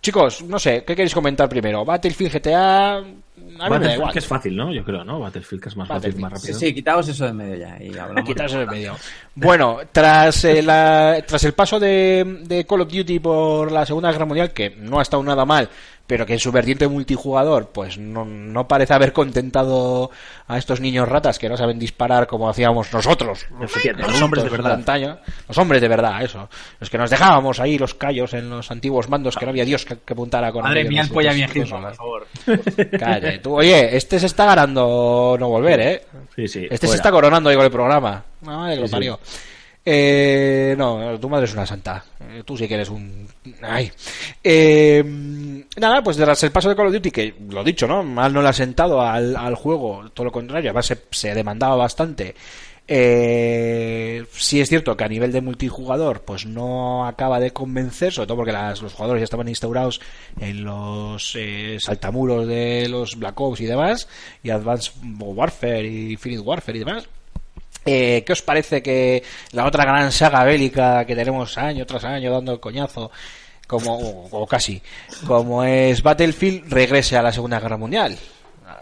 chicos, 0.00 0.42
no 0.42 0.58
sé, 0.58 0.84
¿qué 0.86 0.94
queréis 0.96 1.12
comentar 1.12 1.48
primero? 1.50 1.84
Battlefield, 1.84 2.32
GTA... 2.32 2.96
A 2.96 3.00
mí 3.02 3.08
me 3.08 3.58
da 3.58 3.68
Battlefield 3.68 3.94
igual. 3.96 4.12
que 4.12 4.18
es 4.20 4.26
fácil, 4.26 4.56
¿no? 4.56 4.72
Yo 4.72 4.82
creo, 4.84 5.04
¿no? 5.04 5.18
Battlefield 5.20 5.62
que 5.62 5.68
es 5.68 5.76
más 5.76 5.88
fácil, 5.88 6.16
más 6.16 6.40
Sí, 6.40 6.46
rápido. 6.52 6.58
sí, 6.60 6.74
quitaos 6.74 7.08
eso 7.08 7.26
de 7.26 7.32
medio 7.34 7.56
ya 7.56 7.76
y 7.82 7.88
hablamos. 7.98 8.24
Quitarse 8.24 8.56
del 8.58 8.66
medio. 8.68 8.96
Bueno, 9.34 9.78
tras, 9.92 10.44
eh, 10.44 10.62
la- 10.62 11.22
tras 11.26 11.44
el 11.44 11.52
paso 11.52 11.78
de, 11.78 12.38
de 12.44 12.64
Call 12.64 12.82
of 12.82 12.92
Duty 12.92 13.18
por 13.18 13.70
la 13.70 13.84
Segunda 13.84 14.12
Guerra 14.12 14.24
Mundial, 14.24 14.52
que 14.52 14.70
no 14.70 14.98
ha 14.98 15.02
estado 15.02 15.22
nada 15.22 15.44
mal, 15.44 15.68
pero 16.10 16.26
que 16.26 16.32
en 16.32 16.40
su 16.40 16.50
vertiente 16.50 16.88
multijugador, 16.88 17.68
pues 17.68 17.96
no, 17.96 18.24
no 18.24 18.66
parece 18.66 18.92
haber 18.94 19.12
contentado 19.12 20.10
a 20.48 20.58
estos 20.58 20.80
niños 20.80 21.08
ratas 21.08 21.38
que 21.38 21.48
no 21.48 21.56
saben 21.56 21.78
disparar 21.78 22.26
como 22.26 22.50
hacíamos 22.50 22.92
nosotros, 22.92 23.46
los, 23.60 24.20
hombres 24.20 24.42
de 24.42 24.50
verdad. 24.50 25.20
los 25.46 25.56
hombres 25.56 25.80
de 25.80 25.86
verdad, 25.86 26.20
eso, 26.24 26.48
los 26.80 26.90
que 26.90 26.98
nos 26.98 27.10
dejábamos 27.10 27.60
ahí 27.60 27.78
los 27.78 27.94
callos 27.94 28.34
en 28.34 28.50
los 28.50 28.72
antiguos 28.72 29.08
mandos 29.08 29.36
que 29.36 29.44
no 29.44 29.50
había 29.52 29.64
Dios 29.64 29.84
que, 29.84 29.98
que 29.98 30.12
apuntara 30.12 30.50
con 30.50 30.64
Madre 30.64 30.82
mía, 30.82 31.02
el 31.02 31.10
polla 31.10 31.32
bien 31.32 31.48
por 31.48 31.94
favor. 31.94 32.26
Cállate, 32.98 33.38
tú, 33.38 33.56
oye, 33.56 33.96
este 33.96 34.18
se 34.18 34.26
está 34.26 34.46
ganando 34.46 35.36
no 35.38 35.48
volver, 35.48 35.80
¿eh? 35.80 36.02
Sí, 36.34 36.48
sí. 36.48 36.66
Este 36.68 36.88
se 36.88 36.96
está 36.96 37.12
coronando 37.12 37.54
con 37.54 37.64
el 37.64 37.70
programa. 37.70 38.24
Madre 38.40 38.74
que 38.74 38.80
lo 38.80 38.88
Sí, 38.88 38.96
sí. 38.96 39.38
Eh, 39.84 40.74
no, 40.76 41.18
tu 41.18 41.28
madre 41.28 41.46
es 41.46 41.52
una 41.54 41.66
santa. 41.66 42.04
Eh, 42.20 42.42
Tú 42.44 42.56
sí 42.56 42.68
que 42.68 42.74
eres 42.74 42.90
un. 42.90 43.26
Ay. 43.62 43.90
Eh, 44.44 45.02
nada, 45.78 46.02
pues 46.02 46.16
tras 46.16 46.42
el 46.42 46.52
paso 46.52 46.68
de 46.68 46.76
Call 46.76 46.88
of 46.88 46.92
Duty, 46.92 47.10
que 47.10 47.34
lo 47.48 47.64
dicho, 47.64 47.86
¿no? 47.86 48.02
Mal 48.02 48.32
no 48.32 48.42
le 48.42 48.48
ha 48.48 48.52
sentado 48.52 49.00
al, 49.00 49.34
al 49.36 49.54
juego, 49.54 50.10
todo 50.12 50.24
lo 50.26 50.32
contrario, 50.32 50.70
además 50.70 50.86
se, 50.86 50.98
se 51.10 51.34
demandaba 51.34 51.76
bastante. 51.76 52.34
Eh, 52.92 54.24
sí 54.32 54.60
es 54.60 54.68
cierto 54.68 54.96
que 54.96 55.04
a 55.04 55.08
nivel 55.08 55.30
de 55.32 55.40
multijugador, 55.40 56.22
pues 56.22 56.44
no 56.44 57.06
acaba 57.06 57.38
de 57.40 57.52
convencer, 57.52 58.12
sobre 58.12 58.26
todo 58.26 58.38
porque 58.38 58.52
las- 58.52 58.82
los 58.82 58.92
jugadores 58.92 59.20
ya 59.20 59.24
estaban 59.24 59.48
instaurados 59.48 60.00
en 60.40 60.64
los 60.64 61.34
eh, 61.38 61.78
saltamuros 61.80 62.46
de 62.48 62.88
los 62.88 63.16
Black 63.16 63.40
Ops 63.40 63.60
y 63.60 63.66
demás, 63.66 64.08
y 64.42 64.50
Advanced 64.50 64.92
Warfare 65.20 65.86
y 65.86 66.12
Infinite 66.12 66.40
Warfare 66.42 66.76
y 66.76 66.80
demás. 66.80 67.08
Eh, 67.84 68.22
¿Qué 68.26 68.32
os 68.32 68.42
parece 68.42 68.82
que 68.82 69.22
la 69.52 69.66
otra 69.66 69.84
gran 69.84 70.12
saga 70.12 70.44
bélica 70.44 71.04
que 71.04 71.16
tenemos 71.16 71.56
año 71.58 71.86
tras 71.86 72.04
año 72.04 72.30
dando 72.30 72.52
el 72.52 72.60
coñazo, 72.60 73.10
como 73.66 73.96
o, 73.96 74.42
o 74.42 74.46
casi, 74.46 74.82
como 75.26 75.64
es 75.64 76.02
Battlefield, 76.02 76.72
regrese 76.72 77.16
a 77.16 77.22
la 77.22 77.32
Segunda 77.32 77.60
Guerra 77.60 77.76
Mundial? 77.76 78.16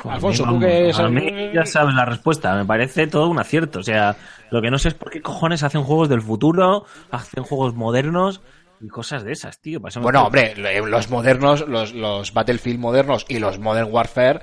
Pues 0.03 0.15
Alfonso, 0.15 0.45
a 0.45 0.47
mí, 0.47 0.55
tú 0.55 0.61
que 0.61 0.79
eres 0.79 0.99
a 0.99 1.09
mí 1.09 1.51
ya 1.53 1.65
sabes 1.65 1.95
la 1.95 2.05
respuesta. 2.05 2.55
Me 2.55 2.65
parece 2.65 3.07
todo 3.07 3.29
un 3.29 3.39
acierto. 3.39 3.81
O 3.81 3.83
sea, 3.83 4.17
lo 4.51 4.63
que 4.63 4.71
no 4.71 4.79
sé 4.79 4.89
es 4.89 4.95
por 4.95 5.11
qué 5.11 5.21
cojones 5.21 5.63
hacen 5.63 5.83
juegos 5.83 6.09
del 6.09 6.23
futuro, 6.23 6.85
hacen 7.11 7.45
juegos 7.45 7.75
modernos 7.75 8.41
y 8.81 8.89
cosas 8.89 9.25
de 9.25 9.33
esas, 9.33 9.61
tío. 9.61 9.81
Bueno, 9.81 10.25
hombre, 10.25 10.55
los 10.57 11.11
modernos, 11.11 11.67
los, 11.67 11.93
los 11.95 12.33
Battlefield 12.33 12.79
modernos 12.79 13.27
y 13.29 13.39
los 13.39 13.59
Modern 13.59 13.89
Warfare, 13.91 14.43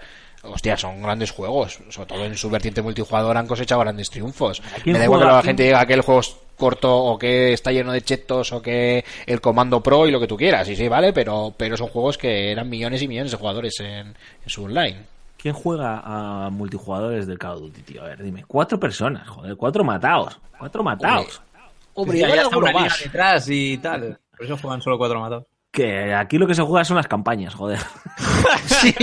hostia, 0.51 0.77
son 0.77 1.01
grandes 1.01 1.31
juegos. 1.31 1.79
Sobre 1.89 2.07
todo 2.07 2.25
en 2.25 2.35
su 2.37 2.49
vertiente 2.49 2.81
multijugador 2.81 3.35
han 3.37 3.47
cosechado 3.47 3.81
grandes 3.81 4.09
triunfos. 4.09 4.61
Me 4.85 4.97
da 4.97 5.05
igual 5.05 5.21
que 5.21 5.25
la 5.27 5.41
gente 5.43 5.63
diga 5.63 5.85
que 5.85 5.93
el 5.93 6.01
juego 6.01 6.21
es 6.21 6.35
corto 6.57 6.95
o 6.97 7.17
que 7.19 7.51
está 7.53 7.71
lleno 7.71 7.91
de 7.91 8.01
chetos 8.01 8.53
o 8.53 8.61
que 8.61 9.03
el 9.25 9.41
comando 9.41 9.81
pro 9.81 10.07
y 10.07 10.11
lo 10.11 10.19
que 10.19 10.27
tú 10.27 10.37
quieras. 10.37 10.67
Y 10.69 10.75
sí, 10.75 10.87
vale, 10.87 11.11
pero, 11.13 11.53
pero 11.57 11.75
son 11.77 11.87
juegos 11.87 12.17
que 12.17 12.51
eran 12.51 12.69
millones 12.69 13.01
y 13.01 13.07
millones 13.07 13.31
de 13.31 13.37
jugadores 13.37 13.79
en, 13.79 14.07
en 14.07 14.49
su 14.49 14.63
online. 14.63 14.97
¿Quién 15.37 15.53
juega 15.53 16.01
a 16.03 16.49
multijugadores 16.49 17.27
del 17.27 17.37
Call 17.37 17.55
of 17.57 17.61
Duty, 17.61 17.81
tío? 17.83 18.01
A 18.03 18.07
ver, 18.07 18.23
dime. 18.23 18.43
Cuatro 18.47 18.79
personas, 18.79 19.27
joder, 19.27 19.55
cuatro 19.55 19.83
matados. 19.83 20.39
Cuatro 20.57 20.81
matados. 20.83 21.41
Hombre, 21.93 22.17
Ya, 22.19 22.25
igual 22.27 22.37
ya 22.37 22.43
está 22.43 22.55
alguno 22.55 22.71
una 22.71 22.79
más. 22.87 22.99
detrás 23.03 23.47
y 23.49 23.77
tal. 23.77 24.19
Por 24.35 24.45
eso 24.45 24.57
juegan 24.57 24.81
solo 24.81 24.97
cuatro 24.97 25.19
matados. 25.19 25.45
Que 25.75 26.13
aquí 26.13 26.37
lo 26.37 26.47
que 26.47 26.55
se 26.55 26.61
juega 26.63 26.85
son 26.85 26.95
las 26.97 27.07
campañas, 27.07 27.53
joder. 27.53 27.79
Sí. 28.67 28.93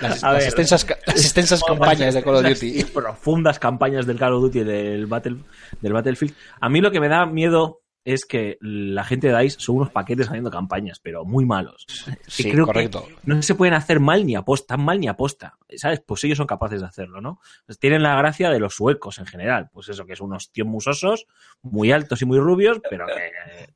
Las, 0.00 0.22
A 0.22 0.32
las 0.32 0.38
ver. 0.40 0.42
extensas, 0.44 0.84
ca- 0.84 0.98
las 1.06 1.24
extensas 1.24 1.62
campañas 1.64 2.14
de 2.14 2.22
Call 2.22 2.36
of 2.36 2.42
Duty. 2.44 2.84
profundas 2.84 3.58
campañas 3.58 4.06
del 4.06 4.18
Call 4.18 4.34
of 4.34 4.42
Duty 4.42 4.60
del, 4.64 5.06
Battle, 5.06 5.38
del 5.80 5.92
Battlefield. 5.92 6.34
A 6.60 6.68
mí 6.68 6.80
lo 6.80 6.90
que 6.90 7.00
me 7.00 7.08
da 7.08 7.26
miedo 7.26 7.80
es 8.04 8.24
que 8.24 8.56
la 8.60 9.04
gente 9.04 9.28
de 9.32 9.38
DICE 9.38 9.56
son 9.60 9.76
unos 9.76 9.90
paquetes 9.90 10.28
haciendo 10.28 10.50
campañas, 10.50 11.00
pero 11.02 11.24
muy 11.24 11.44
malos. 11.44 11.86
Sí, 12.26 12.50
que 12.50 12.58
correcto. 12.58 13.06
no 13.24 13.42
se 13.42 13.54
pueden 13.54 13.74
hacer 13.74 14.00
mal 14.00 14.24
ni 14.26 14.34
aposta, 14.36 14.76
tan 14.76 14.84
mal 14.84 15.00
ni 15.00 15.08
aposta. 15.08 15.56
¿Sabes? 15.76 16.00
Pues 16.06 16.22
ellos 16.24 16.38
son 16.38 16.46
capaces 16.46 16.80
de 16.80 16.86
hacerlo, 16.86 17.20
¿no? 17.20 17.40
Pues 17.66 17.78
tienen 17.78 18.02
la 18.02 18.14
gracia 18.16 18.50
de 18.50 18.60
los 18.60 18.74
suecos 18.74 19.18
en 19.18 19.26
general. 19.26 19.68
Pues 19.72 19.88
eso, 19.88 20.06
que 20.06 20.16
son 20.16 20.28
unos 20.28 20.50
tíos 20.52 20.68
musosos, 20.68 21.26
muy 21.62 21.92
altos 21.92 22.22
y 22.22 22.24
muy 22.26 22.38
rubios, 22.38 22.78
pero 22.88 23.06
que... 23.06 23.72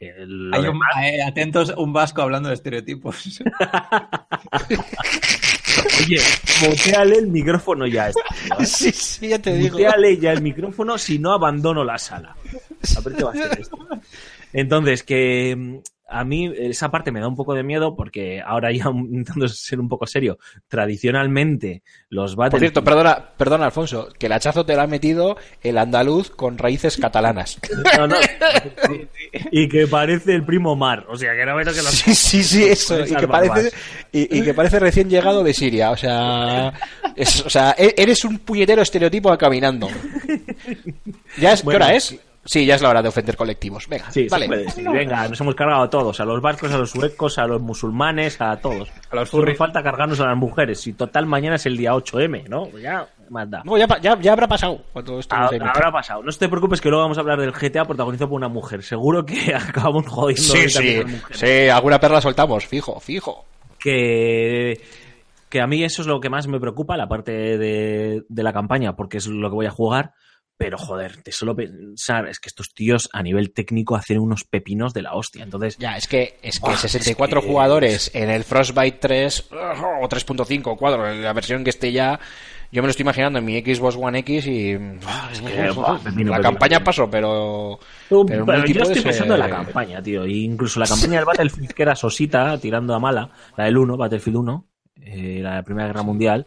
Hay 0.00 0.10
un, 0.20 0.50
demás- 0.50 0.96
eh, 1.02 1.22
atentos, 1.22 1.72
un 1.76 1.92
vasco 1.92 2.22
hablando 2.22 2.48
de 2.48 2.54
estereotipos. 2.54 3.40
Oye, 6.00 6.18
boteale 6.60 7.16
el 7.18 7.28
micrófono 7.28 7.86
ya. 7.86 8.08
este 8.08 8.20
¿eh? 8.60 8.66
Sí, 8.66 8.92
sí, 8.92 9.28
ya 9.28 9.38
te 9.38 9.54
digo. 9.54 9.78
Muteale 9.78 10.16
ya 10.18 10.32
el 10.32 10.42
micrófono, 10.42 10.98
si 10.98 11.18
no 11.18 11.32
abandono 11.32 11.84
la 11.84 11.98
sala. 11.98 12.36
A 12.96 13.00
ver 13.00 13.14
qué 13.16 13.24
va 13.24 13.30
a 13.30 13.34
ser 13.34 13.60
esto. 13.60 13.76
Entonces, 14.52 15.02
que 15.02 15.54
mm, 15.56 15.76
a 16.08 16.24
mí 16.24 16.52
esa 16.56 16.90
parte 16.90 17.10
me 17.10 17.20
da 17.20 17.26
un 17.28 17.34
poco 17.36 17.54
de 17.54 17.62
miedo 17.64 17.96
porque 17.96 18.40
ahora 18.40 18.70
ya 18.72 18.84
intentando 18.94 19.48
ser 19.48 19.80
un 19.80 19.88
poco 19.88 20.06
serio, 20.06 20.38
tradicionalmente 20.68 21.82
los 22.10 22.34
Por 22.34 22.44
Battlefield... 22.44 22.72
cierto, 22.72 22.84
perdona, 22.84 23.30
perdona, 23.36 23.64
Alfonso, 23.66 24.08
que 24.18 24.26
el 24.26 24.32
hachazo 24.32 24.64
te 24.64 24.74
lo 24.76 24.82
ha 24.82 24.86
metido 24.86 25.36
el 25.62 25.78
andaluz 25.78 26.30
con 26.30 26.58
raíces 26.58 26.96
catalanas. 26.96 27.58
No, 27.98 28.06
no. 28.06 28.16
y 29.50 29.68
que 29.68 29.86
parece 29.86 30.34
el 30.34 30.44
primo 30.44 30.76
Mar, 30.76 31.06
o 31.08 31.16
sea, 31.16 31.34
que 31.34 31.44
no 31.44 31.56
menos 31.56 31.74
que 31.74 31.82
los... 31.82 31.90
Sí, 31.92 32.14
sí, 32.14 32.42
sí, 32.44 32.64
eso. 32.64 33.00
Y 33.04 33.14
que, 33.14 33.26
parece, 33.28 33.72
y, 34.12 34.38
y 34.38 34.42
que 34.42 34.54
parece 34.54 34.78
recién 34.78 35.08
llegado 35.10 35.42
de 35.42 35.52
Siria. 35.54 35.90
O 35.90 35.96
sea, 35.96 36.72
es- 37.16 37.44
o 37.44 37.50
sea, 37.50 37.74
e- 37.76 37.94
eres 37.96 38.24
un 38.24 38.38
puñetero 38.38 38.82
estereotipo 38.82 39.36
caminando. 39.36 39.88
¿Ya 41.38 41.52
es, 41.52 41.62
¿Qué 41.62 41.68
hora 41.76 41.94
es? 41.94 42.16
Sí, 42.46 42.64
ya 42.64 42.76
es 42.76 42.82
la 42.82 42.90
hora 42.90 43.02
de 43.02 43.08
ofender 43.08 43.36
colectivos. 43.36 43.86
Venga, 43.88 44.10
Sí, 44.10 44.26
vale. 44.30 44.44
se 44.44 44.48
puede 44.48 44.64
decir. 44.64 44.88
Venga, 44.90 45.28
nos 45.28 45.40
hemos 45.40 45.54
cargado 45.54 45.82
a 45.82 45.90
todos, 45.90 46.18
a 46.20 46.24
los 46.24 46.40
vascos, 46.40 46.72
a 46.72 46.78
los 46.78 46.90
suecos, 46.90 47.38
a 47.38 47.46
los 47.46 47.60
musulmanes, 47.60 48.40
a 48.40 48.56
todos. 48.56 48.88
A 49.10 49.16
los 49.16 49.28
furries. 49.28 49.58
falta 49.58 49.82
cargarnos 49.82 50.20
a 50.20 50.26
las 50.26 50.36
mujeres. 50.36 50.86
Y 50.86 50.92
total, 50.94 51.26
mañana 51.26 51.56
es 51.56 51.66
el 51.66 51.76
día 51.76 51.92
8M, 51.94 52.48
¿no? 52.48 52.66
Pues 52.70 52.82
Ya, 52.82 53.06
más 53.30 53.50
da. 53.50 53.62
No, 53.64 53.76
ya, 53.76 53.86
pa- 53.88 53.98
ya, 54.00 54.18
ya 54.20 54.32
habrá 54.32 54.46
pasado 54.48 54.80
cuando 54.92 55.18
esto 55.18 55.34
Ah, 55.36 55.46
habrá 55.50 55.90
pasado. 55.90 56.22
No 56.22 56.30
te 56.32 56.48
preocupes 56.48 56.80
que 56.80 56.88
luego 56.88 57.02
vamos 57.02 57.18
a 57.18 57.20
hablar 57.22 57.40
del 57.40 57.52
GTA 57.52 57.84
protagonizado 57.84 58.30
por 58.30 58.36
una 58.36 58.48
mujer. 58.48 58.82
Seguro 58.82 59.26
que 59.26 59.52
acabamos 59.54 60.06
jodiendo 60.06 60.42
Sí, 60.42 60.68
sí, 60.70 61.02
sí, 61.32 61.68
alguna 61.68 61.98
perla 62.00 62.20
soltamos, 62.20 62.66
fijo, 62.66 63.00
fijo. 63.00 63.44
Que, 63.80 64.80
que 65.48 65.60
a 65.60 65.66
mí 65.66 65.82
eso 65.84 66.02
es 66.02 66.08
lo 66.08 66.20
que 66.20 66.28
más 66.30 66.46
me 66.48 66.60
preocupa, 66.60 66.96
la 66.96 67.08
parte 67.08 67.32
de, 67.58 68.22
de 68.28 68.42
la 68.42 68.52
campaña, 68.52 68.94
porque 68.96 69.18
es 69.18 69.26
lo 69.26 69.48
que 69.48 69.54
voy 69.54 69.66
a 69.66 69.70
jugar. 69.70 70.12
Pero 70.58 70.78
joder, 70.78 71.18
te 71.22 71.32
solo 71.32 71.54
pensar, 71.54 72.26
es 72.28 72.40
que 72.40 72.48
estos 72.48 72.72
tíos 72.72 73.10
a 73.12 73.22
nivel 73.22 73.52
técnico 73.52 73.94
hacen 73.94 74.18
unos 74.18 74.44
pepinos 74.44 74.94
de 74.94 75.02
la 75.02 75.14
hostia. 75.14 75.42
Entonces, 75.42 75.76
Ya, 75.78 75.98
es 75.98 76.08
que, 76.08 76.38
es 76.42 76.58
que 76.60 76.66
Buah, 76.66 76.76
64 76.78 77.40
es 77.40 77.44
que- 77.44 77.50
jugadores 77.52 78.10
en 78.14 78.30
el 78.30 78.42
Frostbite 78.42 78.96
3 78.98 79.48
o 79.52 80.08
3.5 80.08 80.72
o 80.72 80.76
4, 80.76 81.10
en 81.12 81.22
la 81.22 81.34
versión 81.34 81.62
que 81.62 81.68
esté 81.70 81.92
ya, 81.92 82.18
yo 82.72 82.80
me 82.82 82.86
lo 82.86 82.90
estoy 82.90 83.02
imaginando 83.04 83.38
en 83.38 83.44
mi 83.44 83.60
Xbox 83.60 83.96
One 84.00 84.20
X 84.20 84.46
y 84.46 84.70
es 84.72 85.40
que, 85.42 85.46
pepino, 85.50 85.82
la 85.92 85.98
pepino, 86.02 86.32
campaña 86.40 86.82
pasó, 86.82 87.10
pero, 87.10 87.78
pero 88.08 88.46
pero 88.46 88.64
yo 88.64 88.80
estoy 88.82 88.94
ser- 88.94 89.04
pensando 89.04 89.34
en 89.34 89.40
la 89.40 89.50
campaña, 89.50 90.02
tío. 90.02 90.24
E 90.24 90.30
incluso 90.32 90.80
la 90.80 90.86
campaña 90.86 91.16
del 91.16 91.26
Battlefield, 91.26 91.72
que 91.74 91.82
era 91.82 91.94
sosita, 91.94 92.58
tirando 92.58 92.94
a 92.94 92.98
mala, 92.98 93.28
la 93.58 93.64
del 93.64 93.76
1, 93.76 93.96
Battlefield 93.98 94.38
1, 94.38 94.64
eh, 95.02 95.40
la 95.42 95.50
de 95.50 95.56
la 95.56 95.62
Primera 95.62 95.86
Guerra 95.88 96.02
Mundial. 96.02 96.46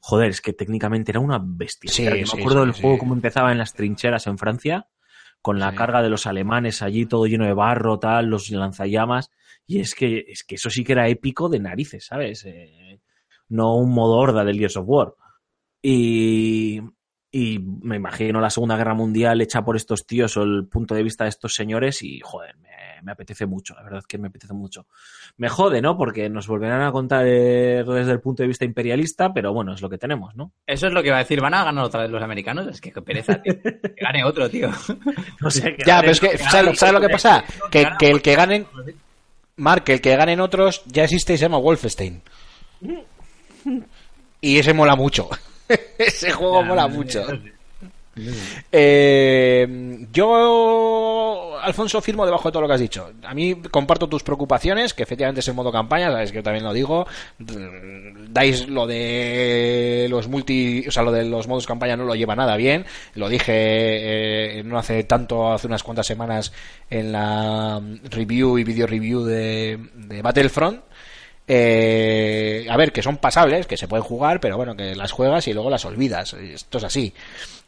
Joder, 0.00 0.30
es 0.30 0.40
que 0.40 0.52
técnicamente 0.52 1.12
era 1.12 1.20
una 1.20 1.38
bestia. 1.42 1.90
Sí, 1.90 2.04
sí, 2.04 2.36
me 2.36 2.40
acuerdo 2.40 2.64
del 2.64 2.74
sí. 2.74 2.80
juego 2.82 2.98
cómo 2.98 3.14
empezaba 3.14 3.52
en 3.52 3.58
las 3.58 3.74
trincheras 3.74 4.26
en 4.26 4.38
Francia, 4.38 4.88
con 5.42 5.58
la 5.58 5.74
carga 5.74 6.02
de 6.02 6.08
los 6.08 6.26
alemanes 6.26 6.82
allí, 6.82 7.06
todo 7.06 7.26
lleno 7.26 7.44
de 7.44 7.54
barro, 7.54 7.98
tal, 7.98 8.26
los 8.26 8.50
lanzallamas. 8.50 9.30
Y 9.66 9.80
es 9.80 9.94
que, 9.94 10.24
es 10.28 10.42
que 10.42 10.56
eso 10.56 10.70
sí 10.70 10.84
que 10.84 10.92
era 10.92 11.08
épico 11.08 11.48
de 11.48 11.60
narices, 11.60 12.06
¿sabes? 12.06 12.44
Eh, 12.46 13.00
no 13.48 13.76
un 13.76 13.92
modo 13.92 14.16
horda 14.16 14.44
del 14.44 14.58
Gears 14.58 14.78
of 14.78 14.86
War. 14.88 15.14
Y, 15.82 16.80
y 17.30 17.58
me 17.58 17.96
imagino 17.96 18.40
la 18.40 18.50
Segunda 18.50 18.76
Guerra 18.76 18.94
Mundial 18.94 19.40
hecha 19.40 19.62
por 19.62 19.76
estos 19.76 20.06
tíos 20.06 20.36
o 20.36 20.42
el 20.42 20.66
punto 20.66 20.94
de 20.94 21.02
vista 21.02 21.24
de 21.24 21.30
estos 21.30 21.54
señores 21.54 22.02
y, 22.02 22.20
joder, 22.20 22.56
me, 22.58 22.69
me 23.02 23.12
apetece 23.12 23.46
mucho, 23.46 23.74
la 23.74 23.82
verdad 23.82 23.98
es 24.00 24.06
que 24.06 24.18
me 24.18 24.28
apetece 24.28 24.52
mucho. 24.54 24.86
Me 25.36 25.48
jode, 25.48 25.80
¿no? 25.82 25.96
Porque 25.96 26.28
nos 26.28 26.46
volverán 26.46 26.82
a 26.82 26.92
contar 26.92 27.24
eh, 27.26 27.82
desde 27.86 28.12
el 28.12 28.20
punto 28.20 28.42
de 28.42 28.48
vista 28.48 28.64
imperialista, 28.64 29.32
pero 29.32 29.52
bueno, 29.52 29.72
es 29.74 29.82
lo 29.82 29.88
que 29.90 29.98
tenemos, 29.98 30.34
¿no? 30.36 30.52
Eso 30.66 30.86
es 30.86 30.92
lo 30.92 31.02
que 31.02 31.08
iba 31.08 31.16
a 31.16 31.20
decir. 31.20 31.40
¿Van 31.40 31.54
a 31.54 31.64
ganar 31.64 31.84
otra 31.84 32.02
vez 32.02 32.10
los 32.10 32.22
americanos? 32.22 32.66
Es 32.66 32.80
que 32.80 32.92
qué 32.92 33.02
pereza, 33.02 33.40
tío. 33.42 33.54
Que 33.62 33.94
gane 34.04 34.24
otro, 34.24 34.48
tío. 34.48 34.70
No 35.40 35.50
sé, 35.50 35.74
que- 35.76 35.84
Ya, 35.86 36.00
pero 36.00 36.12
es 36.12 36.20
que, 36.20 36.38
¿sabes, 36.38 36.78
sabes 36.78 36.94
lo 36.94 37.00
que 37.00 37.08
pasa? 37.08 37.44
Que, 37.70 37.86
que 37.98 38.10
el 38.10 38.22
que 38.22 38.34
ganen, 38.34 38.66
Mark, 39.56 39.84
el 39.88 40.00
que 40.00 40.16
ganen 40.16 40.40
otros 40.40 40.82
ya 40.86 41.04
existe 41.04 41.34
y 41.34 41.36
se 41.38 41.42
llama 41.42 41.58
Wolfenstein. 41.58 42.22
Y 44.40 44.58
ese 44.58 44.72
mola 44.72 44.96
mucho. 44.96 45.28
ese 45.98 46.30
juego 46.32 46.62
mola 46.62 46.88
mucho. 46.88 47.22
Eh, 48.72 50.06
yo, 50.12 51.58
Alfonso, 51.62 52.00
firmo 52.00 52.26
debajo 52.26 52.48
de 52.48 52.52
todo 52.52 52.62
lo 52.62 52.68
que 52.68 52.74
has 52.74 52.80
dicho. 52.80 53.12
A 53.24 53.34
mí 53.34 53.54
comparto 53.70 54.08
tus 54.08 54.22
preocupaciones, 54.22 54.94
que 54.94 55.02
efectivamente 55.02 55.40
es 55.40 55.48
el 55.48 55.54
modo 55.54 55.70
campaña, 55.70 56.10
sabes 56.10 56.30
que 56.30 56.38
yo 56.38 56.42
también 56.42 56.64
lo 56.64 56.72
digo. 56.72 57.06
Dais 57.38 58.68
lo 58.68 58.86
de 58.86 60.06
los 60.10 60.28
multi, 60.28 60.84
o 60.86 60.90
sea, 60.90 61.02
lo 61.02 61.12
de 61.12 61.24
los 61.24 61.46
modos 61.48 61.66
campaña 61.66 61.96
no 61.96 62.04
lo 62.04 62.14
lleva 62.14 62.34
nada 62.34 62.56
bien. 62.56 62.84
Lo 63.14 63.28
dije 63.28 64.58
eh, 64.58 64.62
no 64.64 64.78
hace 64.78 65.04
tanto, 65.04 65.52
hace 65.52 65.66
unas 65.66 65.82
cuantas 65.82 66.06
semanas 66.06 66.52
en 66.90 67.12
la 67.12 67.80
review 68.10 68.58
y 68.58 68.64
video 68.64 68.86
review 68.86 69.24
de, 69.24 69.78
de 69.94 70.22
Battlefront. 70.22 70.82
Eh, 71.52 72.66
a 72.70 72.76
ver, 72.76 72.92
que 72.92 73.02
son 73.02 73.16
pasables, 73.16 73.66
que 73.66 73.76
se 73.76 73.88
pueden 73.88 74.04
jugar, 74.04 74.40
pero 74.40 74.56
bueno, 74.56 74.76
que 74.76 74.94
las 74.94 75.10
juegas 75.10 75.48
y 75.48 75.52
luego 75.52 75.68
las 75.68 75.84
olvidas. 75.84 76.34
Esto 76.34 76.78
es 76.78 76.84
así. 76.84 77.12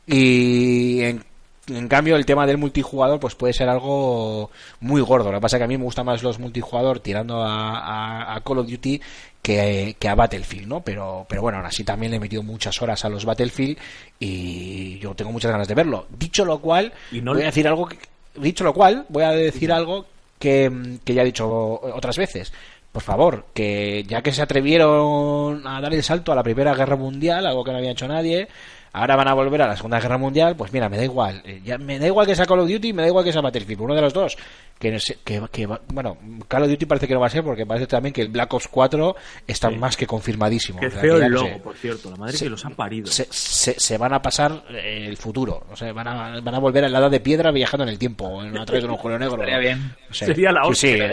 Y 0.06 1.00
en, 1.02 1.24
en 1.68 1.88
cambio 1.88 2.16
el 2.16 2.26
tema 2.26 2.46
del 2.46 2.58
multijugador 2.58 3.20
pues 3.20 3.34
puede 3.34 3.52
ser 3.52 3.68
algo 3.68 4.50
muy 4.80 5.00
gordo. 5.00 5.30
Lo 5.30 5.38
que 5.38 5.42
pasa 5.42 5.56
es 5.56 5.60
que 5.60 5.64
a 5.64 5.68
mí 5.68 5.78
me 5.78 5.84
gustan 5.84 6.06
más 6.06 6.22
los 6.22 6.38
multijugador 6.38 7.00
tirando 7.00 7.42
a, 7.42 7.78
a- 7.78 8.34
a 8.36 8.40
Call 8.40 8.58
of 8.58 8.68
Duty 8.68 9.00
que, 9.40 9.96
que 9.98 10.08
a 10.08 10.14
Battlefield, 10.14 10.66
¿no? 10.68 10.80
Pero, 10.80 11.26
pero 11.28 11.42
bueno, 11.42 11.58
aún 11.58 11.66
así 11.66 11.84
también 11.84 12.10
le 12.10 12.16
he 12.16 12.20
metido 12.20 12.42
muchas 12.42 12.80
horas 12.82 13.04
a 13.04 13.08
los 13.08 13.24
Battlefield 13.24 13.78
y 14.18 14.98
yo 14.98 15.14
tengo 15.14 15.32
muchas 15.32 15.50
ganas 15.52 15.68
de 15.68 15.74
verlo. 15.74 16.06
Dicho 16.16 16.44
lo 16.44 16.58
cual, 16.60 16.92
Y 17.10 17.20
no- 17.20 17.32
voy 17.34 17.42
a 17.42 17.46
decir 17.46 17.66
algo 17.68 17.86
que, 17.86 17.98
dicho 18.36 18.64
lo 18.64 18.72
cual, 18.74 19.06
voy 19.08 19.24
a 19.24 19.30
decir 19.30 19.72
algo 19.72 20.06
que, 20.38 20.98
que 21.04 21.14
ya 21.14 21.22
he 21.22 21.26
dicho 21.26 21.48
otras 21.94 22.16
veces. 22.18 22.52
Por 22.90 23.02
favor, 23.02 23.46
que 23.54 24.04
ya 24.06 24.20
que 24.20 24.32
se 24.32 24.42
atrevieron 24.42 25.66
a 25.66 25.80
dar 25.80 25.94
el 25.94 26.02
salto 26.02 26.30
a 26.30 26.34
la 26.34 26.42
Primera 26.42 26.74
Guerra 26.74 26.96
Mundial, 26.96 27.46
algo 27.46 27.64
que 27.64 27.70
no 27.72 27.78
había 27.78 27.92
hecho 27.92 28.06
nadie, 28.06 28.48
ahora 28.92 29.16
van 29.16 29.28
a 29.28 29.34
volver 29.34 29.62
a 29.62 29.66
la 29.68 29.76
Segunda 29.76 30.00
Guerra 30.00 30.18
Mundial, 30.18 30.54
pues 30.56 30.72
mira, 30.72 30.88
me 30.88 30.96
da 30.96 31.04
igual. 31.04 31.42
Eh, 31.44 31.60
Ya, 31.64 31.78
me 31.78 31.98
da 31.98 32.06
igual 32.06 32.26
que 32.26 32.34
sea 32.34 32.46
Call 32.46 32.60
of 32.60 32.68
Duty, 32.70 32.92
me 32.92 33.02
da 33.02 33.08
igual 33.08 33.24
que 33.24 33.32
sea 33.32 33.40
Battlefield, 33.40 33.80
uno 33.80 33.94
de 33.94 34.00
los 34.02 34.12
dos. 34.12 34.36
Que, 34.78 34.90
no 34.90 34.98
sé- 34.98 35.18
que, 35.24 35.40
que 35.52 35.66
va- 35.66 35.80
bueno, 35.92 36.16
Call 36.48 36.64
of 36.64 36.68
Duty 36.70 36.86
parece 36.86 37.06
que 37.06 37.14
no 37.14 37.20
va 37.20 37.28
a 37.28 37.30
ser 37.30 37.44
porque 37.44 37.64
parece 37.64 37.86
también 37.86 38.12
que 38.12 38.20
el 38.22 38.28
Black 38.28 38.52
Ops 38.52 38.66
4 38.68 39.14
está 39.46 39.68
Sí. 39.70 39.76
más 39.76 39.96
que 39.96 40.06
confirmadísimo. 40.08 40.80
Qué 40.80 40.86
O 40.88 40.90
sea, 40.90 41.00
feo 41.00 41.18
que 41.20 41.24
el 41.26 41.30
no 41.32 41.36
logo, 41.42 41.48
sé 41.54 41.60
por 41.60 41.76
cierto. 41.76 42.10
La 42.10 42.16
madre 42.16 42.36
Se- 42.36 42.44
que 42.46 42.50
los 42.50 42.64
ha 42.66 42.70
parido. 42.70 43.06
se, 43.06 43.26
se, 43.30 43.78
se 43.78 43.96
van 43.98 44.12
a 44.12 44.20
pasar 44.20 44.64
eh, 44.70 45.06
el 45.08 45.16
futuro. 45.16 45.64
O 45.70 45.76
sea, 45.76 45.92
van 45.92 46.08
a, 46.08 46.40
van 46.40 46.54
a 46.54 46.58
volver 46.58 46.84
a 46.84 46.88
la 46.88 46.98
edad 46.98 47.10
de 47.12 47.20
piedra 47.20 47.52
viajando 47.52 47.84
en 47.84 47.90
el 47.90 47.98
tiempo, 47.98 48.42
en- 48.42 48.58
a 48.58 48.64
través 48.64 48.82
de 48.82 48.88
un 48.88 48.94
agujero 48.94 49.18
negro. 49.20 49.34
Estaría 49.34 49.58
bien. 49.58 49.94
Sería 50.10 50.50
la 50.50 50.62
Sí, 50.64 50.70
hostia. 50.70 50.88
sí, 50.90 50.94
el, 50.94 51.08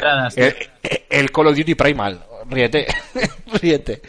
pedradas, 0.00 0.36
el- 0.38 0.54
el 1.10 1.30
Call 1.30 1.46
of 1.48 1.56
Duty 1.58 1.74
Primal. 1.74 2.20
Ríete. 2.50 2.86
Ríete. 3.60 4.02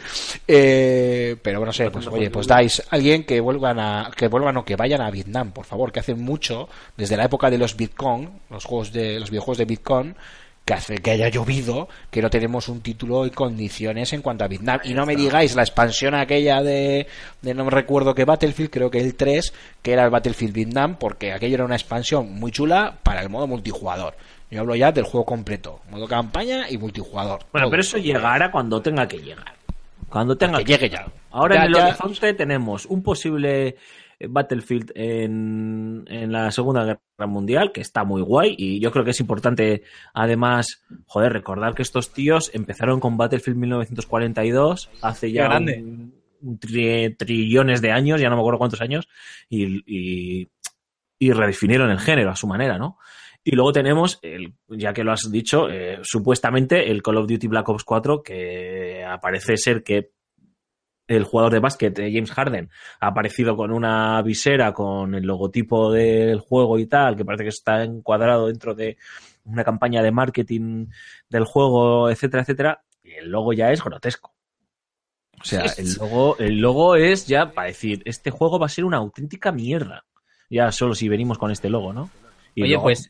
Eh, 0.46 1.36
pero 1.40 1.64
no 1.64 1.72
sé, 1.72 1.90
pues 1.90 2.06
oye, 2.08 2.30
pues 2.30 2.46
dais 2.46 2.82
alguien 2.90 3.24
que 3.24 3.40
vuelvan 3.40 3.78
a 3.78 4.10
que 4.16 4.28
vuelvan 4.28 4.56
o 4.56 4.64
que 4.64 4.76
vayan 4.76 5.00
a 5.00 5.10
Vietnam, 5.10 5.52
por 5.52 5.64
favor, 5.64 5.92
que 5.92 6.00
hace 6.00 6.14
mucho 6.14 6.68
desde 6.96 7.16
la 7.16 7.24
época 7.24 7.50
de 7.50 7.58
los 7.58 7.76
Bitcoin, 7.76 8.28
los 8.50 8.64
juegos 8.64 8.92
de 8.92 9.20
los 9.20 9.30
videojuegos 9.30 9.58
de 9.58 9.64
Bitcoin 9.64 10.16
que 10.64 10.74
hace 10.74 10.98
que 10.98 11.10
haya 11.10 11.28
llovido, 11.28 11.88
que 12.10 12.22
no 12.22 12.30
tenemos 12.30 12.68
un 12.68 12.82
título 12.82 13.26
y 13.26 13.30
condiciones 13.30 14.12
en 14.12 14.22
cuanto 14.22 14.44
a 14.44 14.48
Vietnam. 14.48 14.80
Y 14.84 14.94
no 14.94 15.06
me 15.06 15.16
digáis 15.16 15.56
la 15.56 15.62
expansión 15.62 16.14
aquella 16.14 16.62
de, 16.62 17.06
de 17.40 17.54
no 17.54 17.64
me 17.64 17.70
recuerdo 17.70 18.14
qué 18.14 18.24
Battlefield, 18.24 18.70
creo 18.70 18.90
que 18.90 19.00
el 19.00 19.16
3, 19.16 19.52
que 19.82 19.92
era 19.92 20.04
el 20.04 20.10
Battlefield 20.10 20.54
Vietnam, 20.54 20.96
porque 20.98 21.32
aquello 21.32 21.56
era 21.56 21.64
una 21.64 21.74
expansión 21.74 22.32
muy 22.32 22.52
chula 22.52 22.96
para 23.02 23.22
el 23.22 23.28
modo 23.28 23.46
multijugador. 23.48 24.14
Yo 24.52 24.60
hablo 24.60 24.74
ya 24.76 24.92
del 24.92 25.04
juego 25.04 25.24
completo, 25.24 25.80
modo 25.90 26.06
campaña 26.06 26.68
y 26.70 26.76
multijugador. 26.76 27.40
Bueno, 27.52 27.64
Todo. 27.66 27.70
pero 27.70 27.80
eso 27.80 27.96
llegará 27.98 28.50
cuando 28.50 28.82
tenga 28.82 29.08
que 29.08 29.18
llegar. 29.18 29.54
Cuando 30.10 30.36
tenga 30.36 30.58
Que 30.58 30.64
llegue 30.64 30.90
ya. 30.90 31.06
Ahora 31.30 31.54
Ya, 31.54 31.60
en 31.62 31.66
el 31.68 31.74
ya. 31.74 31.86
horizonte 31.88 32.34
tenemos 32.34 32.84
un 32.84 33.02
posible 33.02 33.76
eh, 34.20 34.26
Battlefield 34.28 34.92
en, 34.94 36.04
en 36.06 36.30
la 36.32 36.50
Segunda 36.50 36.84
Guerra 36.84 37.26
Mundial, 37.26 37.72
que 37.72 37.80
está 37.80 38.04
muy 38.04 38.20
guay, 38.20 38.54
y 38.58 38.78
yo 38.78 38.90
creo 38.92 39.04
que 39.06 39.12
es 39.12 39.20
importante, 39.20 39.84
además, 40.12 40.82
joder, 41.06 41.32
recordar 41.32 41.74
que 41.74 41.80
estos 41.80 42.12
tíos 42.12 42.50
empezaron 42.52 43.00
con 43.00 43.16
Battlefield 43.16 43.56
1942 43.58 44.90
hace 45.00 45.32
ya 45.32 45.48
un- 45.56 46.12
un 46.42 46.60
tri- 46.60 47.16
trillones 47.16 47.80
de 47.80 47.90
años, 47.92 48.20
ya 48.20 48.28
no 48.28 48.36
me 48.36 48.42
acuerdo 48.42 48.58
cuántos 48.58 48.82
años, 48.82 49.08
y, 49.48 49.82
y, 49.86 50.48
y 51.18 51.32
redefinieron 51.32 51.90
el 51.90 52.00
género 52.00 52.30
a 52.32 52.36
su 52.36 52.46
manera, 52.46 52.76
¿no? 52.76 52.98
Y 53.44 53.56
luego 53.56 53.72
tenemos, 53.72 54.18
el, 54.22 54.54
ya 54.68 54.92
que 54.92 55.02
lo 55.02 55.12
has 55.12 55.30
dicho, 55.30 55.68
eh, 55.68 55.98
supuestamente 56.02 56.90
el 56.90 57.02
Call 57.02 57.16
of 57.16 57.26
Duty 57.26 57.48
Black 57.48 57.68
Ops 57.68 57.84
4, 57.84 58.22
que 58.22 59.04
aparece 59.04 59.56
ser 59.56 59.82
que 59.82 60.12
el 61.08 61.24
jugador 61.24 61.52
de 61.52 61.58
básquet, 61.58 61.98
eh, 61.98 62.10
James 62.12 62.30
Harden, 62.30 62.70
ha 63.00 63.08
aparecido 63.08 63.56
con 63.56 63.72
una 63.72 64.22
visera 64.22 64.72
con 64.72 65.14
el 65.14 65.24
logotipo 65.24 65.90
del 65.92 66.38
juego 66.38 66.78
y 66.78 66.86
tal, 66.86 67.16
que 67.16 67.24
parece 67.24 67.44
que 67.44 67.50
está 67.50 67.82
encuadrado 67.82 68.46
dentro 68.46 68.74
de 68.74 68.96
una 69.44 69.64
campaña 69.64 70.02
de 70.02 70.12
marketing 70.12 70.86
del 71.28 71.44
juego, 71.44 72.10
etcétera, 72.10 72.42
etcétera. 72.42 72.84
Y 73.02 73.14
el 73.14 73.30
logo 73.30 73.52
ya 73.52 73.72
es 73.72 73.82
grotesco. 73.82 74.32
O 75.40 75.44
sea, 75.44 75.64
el 75.76 75.94
logo, 75.98 76.38
el 76.38 76.60
logo 76.60 76.94
es 76.94 77.26
ya 77.26 77.50
para 77.52 77.66
decir, 77.66 78.02
este 78.04 78.30
juego 78.30 78.60
va 78.60 78.66
a 78.66 78.70
ser 78.70 78.84
una 78.84 78.98
auténtica 78.98 79.50
mierda. 79.50 80.04
Ya 80.48 80.70
solo 80.70 80.94
si 80.94 81.08
venimos 81.08 81.38
con 81.38 81.50
este 81.50 81.68
logo, 81.68 81.92
¿no? 81.92 82.10
Y 82.54 82.62
Oye, 82.62 82.70
luego- 82.70 82.84
pues. 82.84 83.08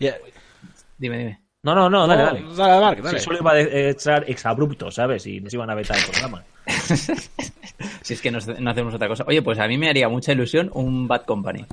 Dime, 0.98 1.18
dime. 1.18 1.40
No, 1.64 1.74
no, 1.74 1.88
no, 1.88 2.06
dale, 2.08 2.40
No, 2.40 2.54
dale. 2.54 2.56
dale, 2.56 2.80
Marc, 2.80 3.00
dale. 3.02 3.18
Si 3.18 3.24
solo 3.24 3.38
iba 3.38 3.52
a 3.52 3.54
de- 3.54 3.90
echar 3.90 4.24
exabrupto, 4.28 4.90
¿sabes? 4.90 5.26
Y 5.26 5.40
nos 5.40 5.54
iban 5.54 5.70
a 5.70 5.74
vetar 5.74 5.96
el 5.96 6.04
programa. 6.04 6.44
Si 8.02 8.14
es 8.14 8.20
que 8.20 8.30
no, 8.32 8.38
no 8.58 8.70
hacemos 8.70 8.94
otra 8.94 9.06
cosa. 9.08 9.24
Oye, 9.28 9.42
pues 9.42 9.58
a 9.60 9.66
mí 9.68 9.78
me 9.78 9.88
haría 9.88 10.08
mucha 10.08 10.32
ilusión 10.32 10.70
un 10.74 11.06
Bad 11.06 11.22
Company. 11.24 11.64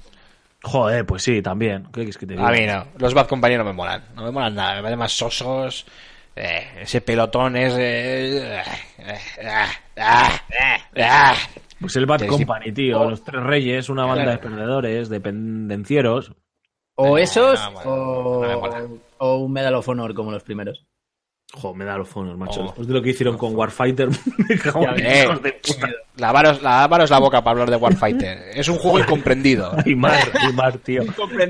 Joder, 0.61 1.05
pues 1.05 1.23
sí, 1.23 1.41
también. 1.41 1.83
¿Qué 1.85 1.91
quieres 2.01 2.17
que 2.17 2.25
te 2.27 2.33
diga? 2.33 2.47
A 2.47 2.51
mí 2.51 2.65
no, 2.67 2.85
los 2.99 3.13
Bad 3.15 3.27
Company 3.27 3.57
no 3.57 3.63
me 3.63 3.73
molan, 3.73 4.03
no 4.15 4.23
me 4.25 4.31
molan 4.31 4.53
nada, 4.55 4.75
me 4.75 4.81
parecen 4.81 4.99
más 4.99 5.11
sosos. 5.11 5.85
eh, 6.35 6.67
ese 6.81 7.01
pelotón 7.01 7.55
es. 7.57 7.73
eh, 7.77 8.61
eh. 8.99 9.65
Pues 11.79 11.95
el 11.95 12.05
Bad 12.05 12.19
Sí, 12.19 12.25
sí. 12.25 12.29
Company, 12.31 12.71
tío. 12.71 13.09
Los 13.09 13.23
Tres 13.23 13.41
Reyes, 13.43 13.89
una 13.89 14.05
banda 14.05 14.31
de 14.31 14.37
perdedores, 14.37 15.09
dependencieros. 15.09 16.33
O 17.01 17.17
esos, 17.17 17.57
no, 17.85 18.99
o 19.19 19.35
un 19.37 19.53
Medal 19.53 19.75
of 19.75 19.87
Honor 19.87 20.13
como 20.13 20.31
los 20.31 20.43
primeros. 20.43 20.85
Jo, 21.51 21.73
me 21.73 21.83
da 21.83 21.97
los 21.97 22.07
fonos, 22.07 22.37
macho. 22.37 22.61
Oh. 22.61 22.63
Después 22.65 22.87
de 22.87 22.93
lo 22.93 23.01
que 23.01 23.09
hicieron 23.09 23.35
con 23.35 23.55
Warfighter, 23.55 24.07
me 24.49 24.57
cago 24.59 24.83
en 24.95 25.03
Eh, 25.05 25.27
de 25.41 25.53
puta. 25.53 25.89
lavaros, 26.17 26.61
lavaros 26.61 27.09
la 27.09 27.17
boca 27.17 27.43
para 27.43 27.53
hablar 27.53 27.71
de 27.71 27.75
Warfighter. 27.75 28.51
Es 28.53 28.67
un 28.69 28.77
juego 28.77 28.99
incomprendido. 28.99 29.75
Y 29.83 29.95
más, 29.95 30.29
y 30.47 30.53
más, 30.53 30.77
tío. 30.83 31.01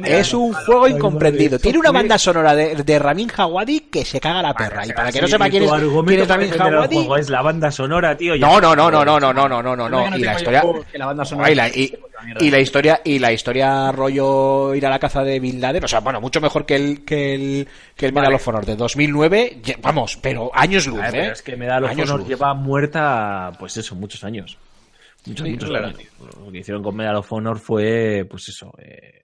Es 0.06 0.34
un 0.34 0.54
juego 0.54 0.88
incomprendido. 0.88 1.60
Tiene 1.60 1.80
una 1.80 1.92
banda 1.92 2.18
sonora 2.18 2.56
de, 2.56 2.76
de 2.76 2.98
Ramin 3.00 3.28
Djawadi 3.28 3.82
que 3.92 4.06
se 4.06 4.22
caga 4.22 4.42
la 4.42 4.54
perra. 4.54 4.86
Y 4.88 4.94
para 4.94 5.12
que 5.12 5.20
no 5.20 5.28
Sí, 5.28 5.32
sepa 5.34 5.50
quién 5.50 5.64
es, 5.64 5.70
quién 5.72 6.20
es 6.22 6.28
Ramin 6.30 6.50
juego 6.90 7.18
es 7.18 7.30
la 7.30 7.42
banda 7.42 7.70
sonora, 7.70 8.16
tío. 8.16 8.38
No, 8.38 8.62
no, 8.62 8.74
no, 8.74 8.90
no, 8.90 9.04
no, 9.04 9.20
no, 9.20 9.34
no, 9.34 9.50
no, 9.50 9.62
no, 9.62 9.76
no, 9.76 9.90
no. 9.90 10.18
Y 10.18 10.22
la 10.22 10.36
historia... 10.36 10.64
Que 10.92 10.98
la 10.98 11.08
banda 11.08 11.26
sonora 11.26 11.52
y, 11.52 11.56
la, 11.56 11.68
y, 11.68 11.94
y 12.40 12.50
la 12.50 12.60
historia 12.60 13.02
y 13.04 13.20
la 13.20 13.34
historia 13.34 13.92
rollo 13.92 14.74
ir 14.76 14.86
a 14.86 14.90
la 14.90 14.98
caza 15.00 15.24
de 15.24 15.40
Bin 15.42 15.60
Laden, 15.60 15.84
o 15.84 15.88
sea, 15.88 16.00
bueno, 16.00 16.22
mucho 16.22 16.40
mejor 16.42 16.66
que 16.66 16.76
el 16.76 17.04
que 17.06 17.36
el 17.36 17.68
que 17.96 18.06
el 18.06 18.14
Medal 18.14 18.34
of 18.34 18.48
Honor 18.48 18.66
de 18.66 18.76
2009, 18.76 19.60
ye- 19.64 19.78
vamos, 19.90 20.18
pero 20.22 20.52
años 20.54 20.88
luz, 20.88 21.00
A 21.02 21.12
ver, 21.12 21.16
¿eh? 21.16 21.32
es 21.32 21.42
que 21.42 21.56
me 21.56 21.66
da 21.66 21.80
los 21.80 21.90
Años 21.90 22.10
Honor 22.10 22.20
luz. 22.22 22.30
lleva 22.30 22.54
muerta, 22.54 23.52
pues 23.60 23.76
eso, 23.78 23.96
muchos 23.96 24.24
años. 24.24 24.58
Muchos, 25.26 25.46
Sí, 25.46 25.54
muchos 25.54 25.70
claro. 25.70 25.88
años. 25.88 26.02
Lo 26.46 26.52
que 26.52 26.60
hicieron 26.60 26.82
con 26.84 26.96
Medal 26.96 27.16
of 27.18 27.32
Honor 27.34 27.60
fue, 27.60 28.26
pues 28.30 28.48
eso, 28.50 28.72
eh, 28.78 29.22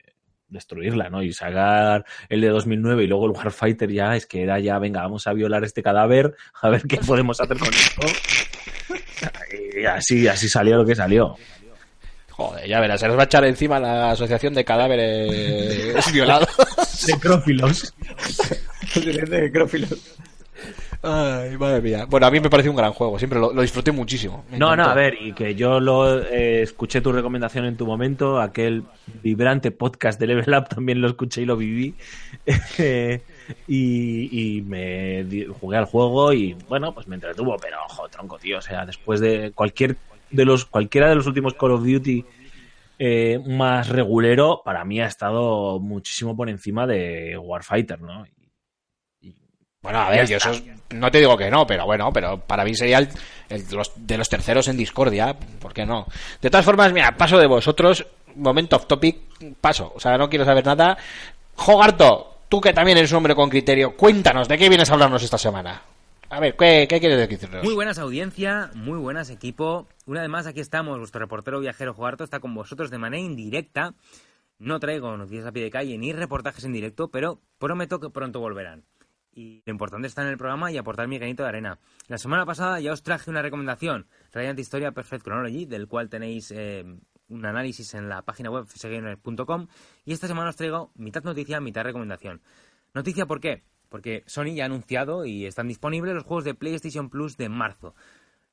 destruirla, 0.47 1.09
¿no? 1.09 1.23
Y 1.23 1.31
sacar 1.33 2.05
el 2.29 2.41
de 2.41 2.49
2009 2.49 3.03
y 3.03 3.07
luego 3.07 3.25
el 3.25 3.31
Warfighter 3.31 3.91
ya, 3.91 4.15
es 4.15 4.25
que 4.25 4.43
era 4.43 4.59
ya, 4.59 4.77
venga, 4.79 5.01
vamos 5.01 5.25
a 5.27 5.33
violar 5.33 5.63
este 5.63 5.81
cadáver, 5.81 6.35
a 6.61 6.69
ver 6.69 6.83
qué 6.83 6.97
podemos 6.97 7.39
hacer 7.39 7.57
con 7.57 7.69
esto. 7.69 8.01
Y 9.77 9.85
así, 9.85 10.27
así 10.27 10.49
salió 10.49 10.77
lo 10.77 10.85
que 10.85 10.95
salió. 10.95 11.35
Joder, 12.31 12.67
ya 12.67 12.81
verás, 12.81 12.99
se 12.99 13.07
nos 13.07 13.17
va 13.17 13.21
a 13.21 13.25
echar 13.25 13.45
encima 13.45 13.79
la 13.79 14.11
asociación 14.11 14.53
de 14.53 14.65
cadáveres 14.65 16.11
violados. 16.13 16.49
Necrófilos. 17.07 17.93
Ay, 21.01 21.57
madre 21.57 21.81
mía. 21.81 22.05
Bueno, 22.09 22.27
a 22.27 22.31
mí 22.31 22.39
me 22.39 22.49
parece 22.49 22.69
un 22.69 22.75
gran 22.75 22.93
juego, 22.93 23.17
siempre 23.17 23.39
lo, 23.39 23.53
lo 23.53 23.61
disfruté 23.61 23.91
muchísimo. 23.91 24.45
Me 24.49 24.57
No, 24.57 24.75
no, 24.75 24.83
a 24.83 24.93
ver, 24.93 25.15
y 25.21 25.33
que 25.33 25.55
yo 25.55 25.79
lo 25.79 26.21
eh, 26.21 26.61
escuché 26.61 27.01
tu 27.01 27.11
recomendación 27.11 27.65
en 27.65 27.77
tu 27.77 27.85
momento, 27.85 28.39
aquel 28.39 28.83
vibrante 29.21 29.71
podcast 29.71 30.19
de 30.19 30.27
Level 30.27 30.53
Up 30.55 30.69
también 30.69 31.01
lo 31.01 31.07
escuché 31.07 31.41
y 31.41 31.45
lo 31.45 31.57
viví. 31.57 31.95
Y, 33.67 34.57
y 34.57 34.61
me 34.63 35.23
jugué 35.59 35.77
al 35.77 35.85
juego 35.85 36.33
y 36.33 36.53
bueno, 36.67 36.95
pues 36.95 37.07
me 37.07 37.13
entretuvo, 37.13 37.55
pero 37.61 37.77
ojo, 37.87 38.09
tronco, 38.09 38.39
tío. 38.39 38.57
O 38.57 38.61
sea, 38.61 38.87
después 38.87 39.19
de 39.19 39.51
cualquier 39.53 39.97
de 40.31 40.45
los, 40.45 40.65
cualquiera 40.65 41.09
de 41.09 41.15
los 41.15 41.27
últimos 41.27 41.53
Call 41.53 41.71
of 41.71 41.83
Duty 41.83 42.25
eh, 42.97 43.39
más 43.45 43.89
regulero, 43.89 44.61
para 44.63 44.85
mí 44.85 45.01
ha 45.01 45.07
estado 45.07 45.79
muchísimo 45.79 46.35
por 46.35 46.49
encima 46.49 46.87
de 46.87 47.37
Warfighter, 47.37 48.01
¿no? 48.01 48.25
Bueno, 49.85 49.99
a 49.99 50.09
ver, 50.09 50.27
yo 50.27 50.37
eso 50.37 50.49
es- 50.49 50.63
no 50.89 51.11
te 51.11 51.19
digo 51.19 51.37
que 51.37 51.49
no, 51.51 51.65
pero 51.67 51.85
bueno, 51.85 52.11
pero 52.11 52.39
para 52.39 52.63
mí 52.63 52.73
sería 52.75 52.97
el, 52.97 53.07
los, 53.71 53.91
de 53.95 54.17
los 54.17 54.27
terceros 54.29 54.67
en 54.67 54.77
discordia, 54.77 55.35
¿por 55.59 55.73
qué 55.73 55.85
no? 55.85 56.07
De 56.41 56.49
todas 56.49 56.65
formas, 56.65 56.91
mira, 56.91 57.15
paso 57.15 57.37
de 57.37 57.45
vosotros, 57.47 58.05
momento 58.35 58.75
off 58.77 58.87
topic, 58.87 59.17
paso, 59.61 59.91
o 59.95 59.99
sea, 59.99 60.17
no 60.17 60.27
quiero 60.29 60.43
saber 60.43 60.65
nada. 60.65 60.97
Jogarto, 61.55 62.39
tú 62.49 62.59
que 62.61 62.73
también 62.73 62.97
eres 62.97 63.11
un 63.11 63.17
hombre 63.17 63.35
con 63.35 63.49
criterio, 63.49 63.95
cuéntanos, 63.95 64.47
¿de 64.47 64.57
qué 64.57 64.69
vienes 64.69 64.89
a 64.89 64.93
hablarnos 64.93 65.21
esta 65.23 65.37
semana? 65.37 65.81
A 66.29 66.39
ver, 66.39 66.55
¿qué, 66.55 66.87
qué 66.89 66.99
quieres 66.99 67.17
decirnos? 67.29 67.63
Muy 67.63 67.75
buenas 67.75 67.99
audiencia, 67.99 68.71
muy 68.73 68.97
buenas 68.97 69.29
equipo. 69.29 69.87
Una 70.07 70.21
vez 70.21 70.29
más 70.29 70.47
aquí 70.47 70.59
estamos, 70.59 70.97
vuestro 70.97 71.19
reportero 71.21 71.59
viajero 71.59 71.93
Jogarto 71.93 72.23
está 72.23 72.39
con 72.39 72.53
vosotros 72.55 72.89
de 72.89 72.97
manera 72.97 73.21
indirecta. 73.21 73.93
No 74.57 74.79
traigo 74.79 75.15
noticias 75.17 75.45
a 75.45 75.51
pie 75.51 75.63
de 75.63 75.69
calle 75.69 75.97
ni 75.97 76.13
reportajes 76.13 76.63
en 76.65 76.73
directo, 76.73 77.09
pero 77.09 77.39
prometo 77.59 77.99
que 77.99 78.09
pronto 78.09 78.39
volverán. 78.39 78.83
Y 79.35 79.61
lo 79.65 79.71
importante 79.71 80.07
está 80.07 80.21
en 80.21 80.29
el 80.29 80.37
programa 80.37 80.71
y 80.71 80.77
aportar 80.77 81.09
mi 81.09 81.17
granito 81.17 81.43
de 81.43 81.49
arena. 81.49 81.77
La 82.07 82.17
semana 82.17 82.45
pasada 82.45 82.79
ya 82.79 82.93
os 82.93 83.03
traje 83.03 83.29
una 83.29 83.41
recomendación, 83.41 84.07
Radiant 84.31 84.57
Historia 84.57 84.93
Perfect 84.93 85.25
Chronology, 85.25 85.65
del 85.65 85.89
cual 85.89 86.09
tenéis 86.09 86.51
eh, 86.51 86.85
un 87.27 87.45
análisis 87.45 87.93
en 87.95 88.07
la 88.07 88.21
página 88.21 88.49
web 88.49 88.65
fsgamer.com. 88.65 89.67
Y 90.05 90.13
esta 90.13 90.27
semana 90.27 90.51
os 90.51 90.55
traigo 90.55 90.91
mitad 90.95 91.21
noticia, 91.23 91.59
mitad 91.59 91.83
recomendación. 91.83 92.41
Noticia, 92.93 93.25
¿por 93.25 93.41
qué? 93.41 93.63
Porque 93.89 94.23
Sony 94.25 94.55
ya 94.55 94.63
ha 94.63 94.67
anunciado 94.67 95.25
y 95.25 95.45
están 95.45 95.67
disponibles 95.67 96.13
los 96.13 96.23
juegos 96.23 96.45
de 96.45 96.55
PlayStation 96.55 97.09
Plus 97.09 97.35
de 97.35 97.49
marzo. 97.49 97.93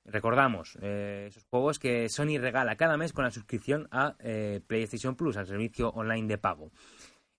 Recordamos, 0.04 0.76
eh, 0.82 1.26
esos 1.28 1.44
juegos 1.44 1.78
que 1.78 2.08
Sony 2.08 2.38
regala 2.40 2.74
cada 2.74 2.96
mes 2.96 3.12
con 3.12 3.24
la 3.24 3.30
suscripción 3.30 3.86
a 3.92 4.16
eh, 4.18 4.60
PlayStation 4.66 5.14
Plus, 5.14 5.36
al 5.36 5.46
servicio 5.46 5.90
online 5.90 6.26
de 6.26 6.38
pago. 6.38 6.72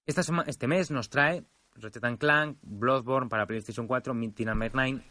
Esta 0.05 0.21
este 0.47 0.67
mes 0.67 0.91
nos 0.91 1.09
trae 1.09 1.43
Ratchet 1.75 2.17
Clank, 2.19 2.57
Bloodborne 2.61 3.29
para 3.29 3.45
PlayStation 3.45 3.87
4, 3.87 4.13
Midnight 4.13 4.47
Number 4.47 4.71
9, 4.73 5.01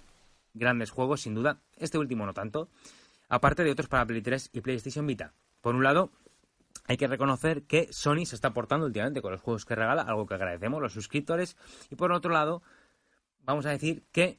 grandes 0.55 0.91
juegos 0.91 1.23
sin 1.23 1.35
duda, 1.35 1.61
este 1.77 1.99
último 1.99 2.27
no 2.27 2.35
tanto, 2.35 2.69
aparte 3.29 3.65
de 3.65 3.71
otros 3.71 3.89
para 3.89 4.07
Play 4.07 4.23
3 4.23 4.51
y 4.53 4.61
PlayStation 4.61 5.07
Vita. 5.07 5.33
Por 5.61 5.75
un 5.75 5.83
lado, 5.83 6.11
hay 6.87 6.97
que 6.97 7.07
reconocer 7.07 7.63
que 7.65 7.93
Sony 7.93 8.27
se 8.27 8.35
está 8.35 8.53
portando 8.53 8.87
últimamente 8.87 9.23
con 9.23 9.33
los 9.33 9.41
juegos 9.41 9.65
que 9.65 9.75
regala, 9.75 10.03
algo 10.03 10.27
que 10.27 10.35
agradecemos 10.35 10.83
los 10.83 10.93
suscriptores, 10.93 11.57
y 11.91 11.97
por 11.97 12.13
otro 12.13 12.33
lado, 12.33 12.63
vamos 13.41 13.67
a 13.67 13.71
decir 13.71 14.05
que 14.13 14.39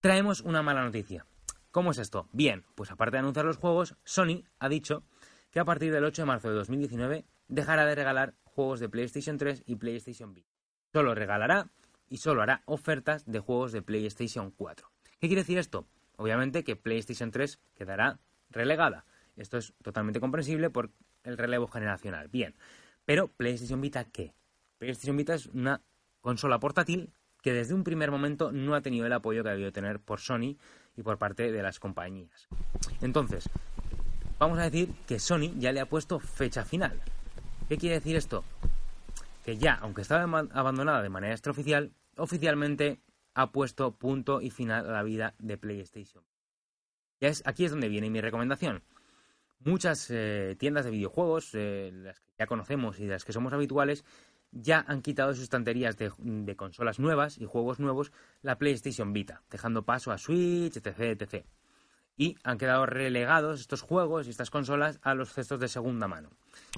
traemos 0.00 0.40
una 0.40 0.62
mala 0.62 0.84
noticia. 0.84 1.26
¿Cómo 1.70 1.92
es 1.92 1.98
esto? 1.98 2.28
Bien, 2.32 2.64
pues 2.74 2.90
aparte 2.90 3.16
de 3.16 3.20
anunciar 3.20 3.46
los 3.46 3.56
juegos, 3.56 3.96
Sony 4.04 4.44
ha 4.58 4.68
dicho 4.68 5.04
que 5.50 5.60
a 5.60 5.64
partir 5.64 5.92
del 5.92 6.04
8 6.04 6.22
de 6.22 6.26
marzo 6.26 6.48
de 6.48 6.54
2019 6.54 7.24
dejará 7.48 7.86
de 7.86 7.94
regalar 7.94 8.34
juegos 8.44 8.80
de 8.80 8.88
PlayStation 8.88 9.38
3 9.38 9.62
y 9.66 9.76
PlayStation 9.76 10.34
Vita. 10.34 10.51
Solo 10.92 11.14
regalará 11.14 11.68
y 12.08 12.18
solo 12.18 12.42
hará 12.42 12.62
ofertas 12.66 13.24
de 13.26 13.40
juegos 13.40 13.72
de 13.72 13.82
PlayStation 13.82 14.50
4. 14.50 14.90
¿Qué 15.20 15.28
quiere 15.28 15.42
decir 15.42 15.58
esto? 15.58 15.86
obviamente 16.16 16.64
que 16.64 16.76
PlayStation 16.76 17.30
3 17.30 17.58
quedará 17.74 18.18
relegada. 18.50 19.04
Esto 19.36 19.58
es 19.58 19.74
totalmente 19.82 20.20
comprensible 20.20 20.70
por 20.70 20.90
el 21.24 21.36
relevo 21.36 21.66
generacional. 21.66 22.28
Bien, 22.28 22.54
pero 23.04 23.28
PlayStation 23.28 23.80
Vita, 23.80 24.04
¿qué? 24.04 24.34
PlayStation 24.78 25.16
Vita 25.16 25.34
es 25.34 25.46
una 25.46 25.80
consola 26.20 26.58
portátil 26.58 27.10
que 27.42 27.52
desde 27.52 27.74
un 27.74 27.82
primer 27.82 28.10
momento 28.10 28.52
no 28.52 28.74
ha 28.74 28.82
tenido 28.82 29.06
el 29.06 29.12
apoyo 29.12 29.42
que 29.42 29.48
ha 29.48 29.52
debido 29.52 29.72
tener 29.72 29.98
por 29.98 30.20
Sony 30.20 30.56
y 30.96 31.02
por 31.02 31.18
parte 31.18 31.50
de 31.50 31.62
las 31.62 31.80
compañías. 31.80 32.48
Entonces, 33.00 33.48
vamos 34.38 34.58
a 34.58 34.64
decir 34.64 34.94
que 35.06 35.18
Sony 35.18 35.52
ya 35.58 35.72
le 35.72 35.80
ha 35.80 35.86
puesto 35.86 36.20
fecha 36.20 36.64
final. 36.64 37.00
¿Qué 37.68 37.78
quiere 37.78 37.96
decir 37.96 38.14
esto? 38.14 38.44
Que 39.44 39.56
ya, 39.56 39.74
aunque 39.74 40.02
estaba 40.02 40.22
abandonada 40.52 41.02
de 41.02 41.08
manera 41.08 41.34
extraoficial, 41.34 41.92
oficialmente 42.16 43.00
ha 43.34 43.50
puesto 43.52 43.96
punto 43.96 44.40
y 44.40 44.50
final 44.50 44.88
a 44.88 44.92
la 44.92 45.02
vida 45.02 45.34
de 45.38 45.58
PlayStation. 45.58 46.24
Ya 47.20 47.28
es, 47.28 47.42
aquí 47.46 47.64
es 47.64 47.70
donde 47.70 47.88
viene 47.88 48.10
mi 48.10 48.20
recomendación. 48.20 48.82
Muchas 49.60 50.10
eh, 50.10 50.56
tiendas 50.58 50.84
de 50.84 50.90
videojuegos, 50.90 51.50
eh, 51.54 51.90
las 51.92 52.20
que 52.20 52.32
ya 52.38 52.46
conocemos 52.46 52.98
y 52.98 53.06
las 53.06 53.24
que 53.24 53.32
somos 53.32 53.52
habituales, 53.52 54.04
ya 54.50 54.84
han 54.86 55.02
quitado 55.02 55.30
de 55.30 55.36
sus 55.36 55.44
estanterías 55.44 55.96
de, 55.96 56.12
de 56.18 56.56
consolas 56.56 56.98
nuevas 56.98 57.38
y 57.38 57.46
juegos 57.46 57.80
nuevos 57.80 58.12
la 58.42 58.58
PlayStation 58.58 59.12
Vita, 59.12 59.42
dejando 59.50 59.84
paso 59.84 60.10
a 60.12 60.18
Switch, 60.18 60.76
etc, 60.76 60.98
etc. 61.00 61.46
Y 62.16 62.36
han 62.42 62.58
quedado 62.58 62.84
relegados 62.86 63.60
estos 63.60 63.80
juegos 63.80 64.26
y 64.26 64.30
estas 64.30 64.50
consolas 64.50 64.98
a 65.02 65.14
los 65.14 65.32
cestos 65.32 65.58
de 65.60 65.68
segunda 65.68 66.08
mano. 66.08 66.30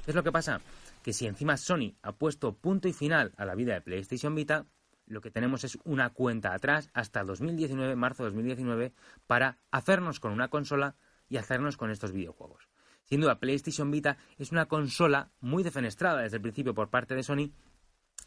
¿Qué 0.04 0.12
es 0.12 0.14
lo 0.14 0.22
que 0.22 0.30
pasa? 0.30 0.60
Que 1.04 1.12
si 1.12 1.26
encima 1.26 1.58
Sony 1.58 1.98
ha 2.00 2.12
puesto 2.12 2.56
punto 2.56 2.88
y 2.88 2.94
final 2.94 3.34
a 3.36 3.44
la 3.44 3.54
vida 3.54 3.74
de 3.74 3.82
PlayStation 3.82 4.34
Vita, 4.34 4.64
lo 5.04 5.20
que 5.20 5.30
tenemos 5.30 5.62
es 5.62 5.76
una 5.84 6.08
cuenta 6.08 6.54
atrás 6.54 6.88
hasta 6.94 7.22
2019, 7.24 7.94
marzo 7.94 8.24
de 8.24 8.30
2019, 8.30 8.94
para 9.26 9.58
hacernos 9.70 10.18
con 10.18 10.32
una 10.32 10.48
consola 10.48 10.96
y 11.28 11.36
hacernos 11.36 11.76
con 11.76 11.90
estos 11.90 12.12
videojuegos. 12.12 12.70
Sin 13.04 13.20
duda, 13.20 13.38
PlayStation 13.38 13.90
Vita 13.90 14.16
es 14.38 14.50
una 14.50 14.64
consola 14.64 15.30
muy 15.40 15.62
defenestrada 15.62 16.22
desde 16.22 16.38
el 16.38 16.42
principio 16.42 16.72
por 16.72 16.88
parte 16.88 17.14
de 17.14 17.22
Sony 17.22 17.52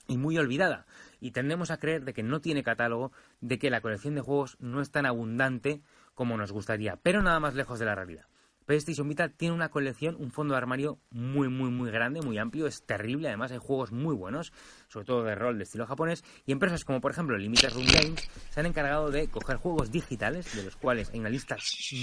y 0.08 0.18
muy 0.20 0.38
olvidada. 0.38 0.86
Y 1.20 1.32
tendemos 1.32 1.72
a 1.72 1.80
creer 1.80 2.06
de 2.06 2.14
que 2.14 2.22
no 2.22 2.42
tiene 2.42 2.62
catálogo, 2.62 3.12
de 3.42 3.58
que 3.58 3.72
la 3.72 3.82
colección 3.82 4.14
de 4.14 4.22
juegos 4.22 4.56
no 4.60 4.82
es 4.82 4.92
tan 4.92 5.08
abundante 5.08 5.82
como 6.14 6.38
nos 6.38 6.52
gustaría, 6.52 6.98
pero 6.98 7.24
nada 7.24 7.40
más 7.40 7.56
lejos 7.56 7.80
de 7.80 7.86
la 7.86 7.96
realidad. 7.96 8.28
PlayStation 8.68 9.08
Vita 9.08 9.30
tiene 9.30 9.56
una 9.56 9.70
colección, 9.70 10.18
un 10.20 10.30
fondo 10.30 10.54
de 10.54 10.58
armario 10.58 11.00
muy, 11.10 11.48
muy, 11.48 11.70
muy 11.70 11.90
grande, 11.90 12.22
muy 12.22 12.38
amplio, 12.38 12.68
es 12.68 12.84
terrible, 12.84 13.30
además 13.30 13.54
hay 13.54 13.60
juegos 13.60 13.94
muy 13.94 14.14
buenos, 14.14 14.52
sobre 14.90 15.06
todo 15.06 15.24
de 15.24 15.36
rol 15.36 15.58
de 15.58 15.64
estilo 15.64 15.88
japonés, 15.88 16.26
y 16.46 16.52
empresas 16.52 16.84
como 16.84 17.00
por 17.00 17.12
ejemplo 17.12 17.38
Limited 17.38 17.72
Room 17.74 17.86
Games 17.86 18.30
se 18.50 18.60
han 18.60 18.66
encargado 18.66 19.10
de 19.10 19.30
coger 19.30 19.56
juegos 19.56 19.90
digitales, 19.90 20.54
de 20.54 20.64
los 20.64 20.76
cuales 20.76 21.10
hay 21.12 21.20
una 21.20 21.30
lista 21.30 21.56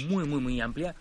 muy, 0.09 0.27
muy, 0.27 0.41
muy 0.41 0.59
amplia, 0.59 0.95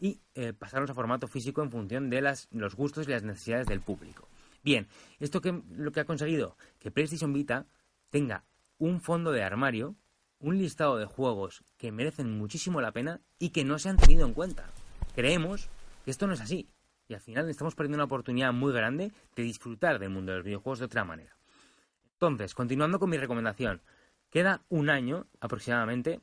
y 0.00 0.20
eh, 0.36 0.52
pasarlos 0.52 0.90
a 0.90 0.94
formato 0.94 1.26
físico 1.26 1.64
en 1.64 1.72
función 1.72 2.10
de 2.10 2.22
los 2.52 2.76
gustos 2.76 3.08
y 3.08 3.10
las 3.10 3.24
necesidades 3.24 3.66
del 3.66 3.80
público. 3.80 4.28
Bien, 4.62 4.86
esto 5.18 5.40
que 5.40 5.62
lo 5.72 5.90
que 5.90 5.98
ha 5.98 6.04
conseguido 6.04 6.56
que 6.78 6.92
PlayStation 6.92 7.32
Vita 7.32 7.66
tenga 8.10 8.44
un 8.78 9.00
fondo 9.00 9.32
de 9.32 9.42
armario, 9.42 9.96
un 10.38 10.58
listado 10.58 10.96
de 10.96 11.06
juegos 11.06 11.64
que 11.76 11.90
merecen 11.90 12.38
muchísimo 12.38 12.80
la 12.80 12.92
pena 12.92 13.20
y 13.40 13.50
que 13.50 13.64
no 13.64 13.80
se 13.80 13.88
han 13.88 13.96
tenido 13.96 14.24
en 14.24 14.34
cuenta. 14.34 14.72
Creemos 15.14 15.68
que 16.04 16.10
esto 16.10 16.26
no 16.26 16.34
es 16.34 16.40
así 16.40 16.68
y 17.08 17.14
al 17.14 17.20
final 17.20 17.48
estamos 17.48 17.74
perdiendo 17.74 17.96
una 17.96 18.04
oportunidad 18.04 18.52
muy 18.52 18.72
grande 18.72 19.12
de 19.34 19.42
disfrutar 19.42 19.98
del 19.98 20.10
mundo 20.10 20.32
de 20.32 20.38
los 20.38 20.44
videojuegos 20.44 20.78
de 20.78 20.84
otra 20.84 21.04
manera. 21.04 21.36
Entonces, 22.12 22.54
continuando 22.54 22.98
con 22.98 23.10
mi 23.10 23.16
recomendación, 23.16 23.80
queda 24.30 24.62
un 24.68 24.90
año 24.90 25.26
aproximadamente 25.40 26.20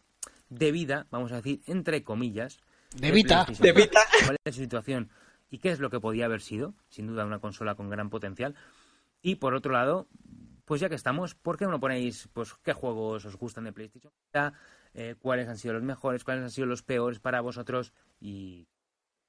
de 0.50 0.72
vida, 0.72 1.08
vamos 1.10 1.32
a 1.32 1.38
decir, 1.38 1.62
entre 1.66 2.04
comillas, 2.04 2.60
De 2.96 3.12
Vita. 3.12 3.46
PlayStation. 3.46 3.76
De 3.76 3.82
Vita. 3.82 4.00
¿Cuál 4.26 4.38
es 4.44 4.56
su 4.56 4.62
situación? 4.62 5.10
¿Y 5.50 5.60
qué 5.60 5.72
es 5.72 5.80
lo 5.80 5.90
que 5.90 6.00
podía 6.00 6.26
haber 6.26 6.42
sido? 6.42 6.76
Sin 6.90 7.08
duda 7.08 7.26
una 7.26 7.40
consola 7.40 7.76
con 7.76 7.90
gran 7.90 8.10
potencial. 8.10 8.56
Y 9.22 9.36
por 9.36 9.56
otro 9.56 9.72
lado, 9.72 10.08
pues 10.66 10.82
ya 10.82 10.90
que 10.90 10.96
estamos, 10.96 11.34
¿por 11.34 11.58
qué 11.58 11.66
no 11.66 11.80
ponéis 11.80 12.30
pues 12.34 12.54
qué 12.64 12.74
juegos 12.74 13.26
os 13.26 13.36
gustan 13.38 13.64
de 13.64 13.72
PlayStation? 13.72 14.14
Eh, 14.94 15.16
¿Cuáles 15.20 15.48
han 15.48 15.58
sido 15.58 15.74
los 15.74 15.84
mejores? 15.84 16.24
¿Cuáles 16.24 16.44
han 16.44 16.52
sido 16.52 16.68
los 16.68 16.84
peores 16.84 17.20
para 17.20 17.42
vosotros? 17.42 17.94
Y 18.20 18.68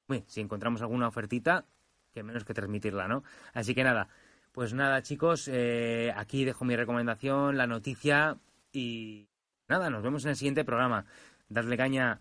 uy, 0.09 0.25
si 0.27 0.41
encontramos 0.41 0.81
alguna 0.83 1.09
ofertita, 1.09 1.65
que 2.13 2.23
menos 2.23 2.45
que 2.45 2.55
transmitirla, 2.55 3.09
¿no? 3.09 3.25
Así 3.55 3.75
que 3.75 3.85
nada, 3.85 4.09
pues 4.53 4.73
nada 4.73 5.03
chicos, 5.03 5.49
eh, 5.53 6.13
aquí 6.17 6.45
dejo 6.45 6.65
mi 6.65 6.77
recomendación, 6.77 7.57
la 7.57 7.67
noticia 7.67 8.37
y 8.73 9.27
nada, 9.69 9.91
nos 9.91 10.03
vemos 10.03 10.25
en 10.25 10.31
el 10.31 10.37
siguiente 10.37 10.65
programa. 10.65 11.05
Dadle 11.49 11.77
caña. 11.77 12.21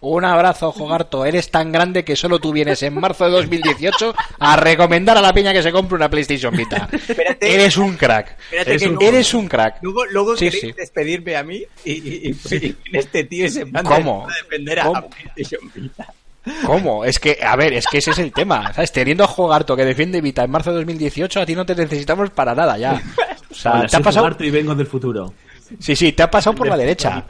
Un 0.00 0.24
abrazo, 0.24 0.72
Jogarto. 0.72 1.26
Eres 1.26 1.50
tan 1.50 1.70
grande 1.70 2.04
que 2.04 2.16
solo 2.16 2.38
tú 2.38 2.52
vienes 2.52 2.82
en 2.82 2.94
marzo 2.98 3.26
de 3.26 3.30
2018 3.32 4.14
a 4.38 4.56
recomendar 4.56 5.16
a 5.18 5.20
la 5.20 5.32
peña 5.34 5.52
que 5.52 5.62
se 5.62 5.70
compre 5.70 5.94
una 5.96 6.08
PlayStation 6.08 6.56
Vita. 6.56 6.88
Espérate, 6.90 7.54
Eres 7.54 7.76
un 7.76 7.96
crack. 7.96 8.30
espérate 8.40 8.70
Eres 8.70 8.82
que 8.82 8.88
un, 8.88 8.94
luego- 8.94 9.08
eres 9.12 9.34
un 9.34 9.46
crack. 9.48 9.78
Luego, 9.82 10.06
luego 10.06 10.36
Sí, 10.36 10.46
queréis 10.46 10.62
sí. 10.62 10.72
despedirme 10.72 11.36
a 11.36 11.44
mí 11.44 11.62
y, 11.84 11.92
y, 11.92 11.94
y- 11.94 12.30
y 12.30 12.58
viene 12.58 12.76
este 12.98 13.24
tío 13.24 13.48
se 13.50 13.66
manda 13.66 13.96
¿Cómo? 13.96 14.26
a 14.28 14.32
defender 14.42 14.80
a, 14.80 14.84
¿Cómo? 14.86 14.96
a 14.98 15.08
PlayStation 15.08 15.70
Vita. 15.74 16.14
¿Cómo? 16.64 17.04
Es 17.04 17.18
que, 17.18 17.38
a 17.42 17.54
ver, 17.56 17.72
es 17.74 17.86
que 17.86 17.98
ese 17.98 18.12
es 18.12 18.18
el 18.18 18.32
tema. 18.32 18.72
¿Sabes? 18.72 18.92
Teniendo 18.92 19.24
a 19.24 19.26
Jogarto 19.26 19.76
que 19.76 19.84
defiende 19.84 20.20
Vita 20.20 20.42
en 20.44 20.50
marzo 20.50 20.70
de 20.70 20.76
2018, 20.78 21.40
a 21.40 21.46
ti 21.46 21.54
no 21.54 21.66
te 21.66 21.74
necesitamos 21.74 22.30
para 22.30 22.54
nada 22.54 22.78
ya. 22.78 23.02
O 23.50 23.54
sea, 23.54 23.72
Hola, 23.72 23.80
te 23.82 23.86
ha 23.86 23.88
soy 23.98 24.02
pasado. 24.02 24.36
Y 24.40 24.50
vengo 24.50 24.74
del 24.74 24.86
futuro. 24.86 25.34
Sí, 25.78 25.94
sí, 25.94 26.12
te 26.12 26.22
ha 26.22 26.30
pasado 26.30 26.56
por 26.56 26.66
la 26.66 26.76
derecha. 26.76 27.24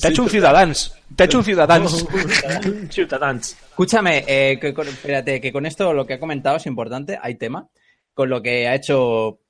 Te 0.00 0.08
ha 0.08 0.10
hecho 0.10 0.22
un 0.22 0.30
Ciudadans. 0.30 0.94
Te 1.14 1.22
ha 1.22 1.26
hecho 1.26 1.38
un 1.38 1.44
Ciudadans. 1.44 2.06
Ciutadans. 2.90 3.56
Escúchame, 3.70 4.24
eh, 4.26 4.58
que 4.60 4.74
con- 4.74 4.88
espérate, 4.88 5.40
que 5.40 5.52
con 5.52 5.66
esto 5.66 5.92
lo 5.92 6.06
que 6.06 6.14
ha 6.14 6.20
comentado 6.20 6.56
es 6.56 6.66
importante, 6.66 7.18
hay 7.20 7.36
tema, 7.36 7.68
con 8.12 8.28
lo 8.30 8.42
que 8.42 8.68
ha 8.68 8.74
hecho 8.74 9.40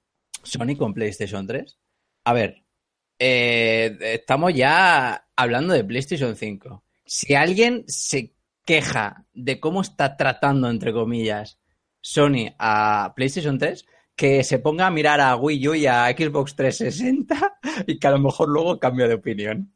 Sony 0.43 0.77
con 0.77 0.95
PlayStation 0.95 1.47
3. 1.47 1.77
A 2.25 2.33
ver, 2.33 2.63
eh, 3.19 3.97
estamos 4.01 4.55
ya 4.55 5.27
hablando 5.37 5.75
de 5.75 5.85
PlayStation 5.85 6.37
5. 6.37 6.83
Si 7.07 7.35
alguien 7.35 7.85
se 7.87 8.34
queja 8.65 9.27
de 9.33 9.61
cómo 9.61 9.83
está 9.83 10.17
tratando, 10.17 10.69
entre 10.69 10.93
comillas, 10.93 11.59
Sony 12.01 12.55
a 12.59 13.13
PlayStation 13.17 13.59
3, 13.59 13.87
que 14.17 14.45
se 14.45 14.59
ponga 14.59 14.87
a 14.87 14.91
mirar 14.91 15.21
a 15.21 15.37
Wii 15.37 15.69
U 15.69 15.75
y 15.75 15.87
a 15.87 16.07
Xbox 16.09 16.55
360 16.55 17.59
y 17.87 17.99
que 17.99 18.07
a 18.07 18.13
lo 18.13 18.19
mejor 18.19 18.49
luego 18.49 18.79
cambie 18.79 19.09
de 19.09 19.15
opinión. 19.15 19.73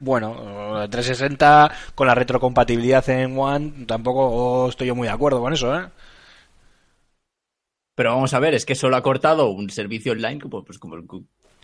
Bueno, 0.00 0.84
eh, 0.84 0.88
360 0.88 1.72
con 1.94 2.06
la 2.06 2.14
retrocompatibilidad 2.14 3.08
en 3.10 3.36
One, 3.36 3.84
tampoco 3.86 4.68
estoy 4.68 4.86
yo 4.86 4.94
muy 4.94 5.08
de 5.08 5.12
acuerdo 5.12 5.40
con 5.40 5.52
eso, 5.52 5.76
¿eh? 5.76 5.88
Pero 7.96 8.14
vamos 8.14 8.32
a 8.32 8.38
ver, 8.38 8.54
es 8.54 8.64
que 8.64 8.76
solo 8.76 8.96
ha 8.96 9.02
cortado 9.02 9.50
un 9.50 9.70
servicio 9.70 10.12
online 10.12 10.38
pues, 10.38 10.78
como 10.78 10.94
el 10.94 11.04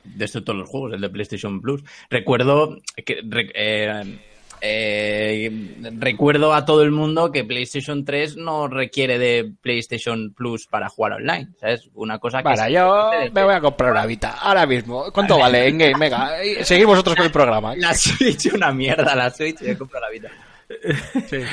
de 0.03 0.25
estos 0.25 0.45
todos 0.45 0.59
los 0.59 0.69
juegos, 0.69 0.93
el 0.93 1.01
de 1.01 1.09
PlayStation 1.09 1.61
Plus. 1.61 1.85
Recuerdo 2.11 2.77
que 3.07 3.23
eh, 3.55 4.19
eh, 4.67 5.51
recuerdo 5.99 6.55
a 6.55 6.65
todo 6.65 6.83
el 6.83 6.91
mundo 6.91 7.31
que 7.31 7.45
PlayStation 7.45 8.05
3 8.05 8.37
no 8.39 8.67
requiere 8.67 9.19
de 9.19 9.53
PlayStation 9.61 10.33
Plus 10.33 10.67
para 10.67 10.89
jugar 10.89 11.13
online. 11.13 11.49
¿Sabes? 11.61 11.91
Una 11.93 12.19
cosa 12.19 12.39
que 12.39 12.45
Para, 12.45 12.71
yo 12.71 13.11
me 13.33 13.45
voy 13.45 13.55
a 13.55 13.61
comprar 13.61 13.93
una 13.93 14.07
Vita, 14.07 14.39
ahora 14.41 14.67
mismo. 14.67 15.13
¿Cuánto 15.13 15.39
vale 15.39 15.69
en 15.69 15.79
game? 15.79 15.99
Venga, 15.99 16.31
seguimos 16.63 16.95
nosotros 16.95 17.17
con 17.17 17.27
el 17.27 17.33
programa. 17.33 17.77
La 17.77 17.93
Switch, 17.95 18.53
una 18.55 18.73
mierda, 18.73 19.15
la 19.15 19.31
Switch, 19.31 19.61
me 19.61 19.77
compro 19.77 20.01
la 20.01 20.09
vida. 20.11 20.31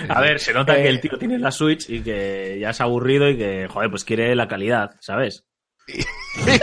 A 0.07 0.21
ver, 0.21 0.39
se 0.39 0.53
nota 0.53 0.77
Eh, 0.77 0.83
que 0.83 0.89
el 0.89 1.01
tío 1.01 1.17
tiene 1.17 1.37
la 1.37 1.51
Switch 1.51 1.89
y 1.89 2.01
que 2.01 2.57
ya 2.59 2.69
es 2.69 2.81
aburrido 2.81 3.29
y 3.29 3.37
que, 3.37 3.67
joder, 3.67 3.89
pues 3.89 4.05
quiere 4.05 4.33
la 4.35 4.47
calidad, 4.47 4.91
¿sabes? 4.99 5.45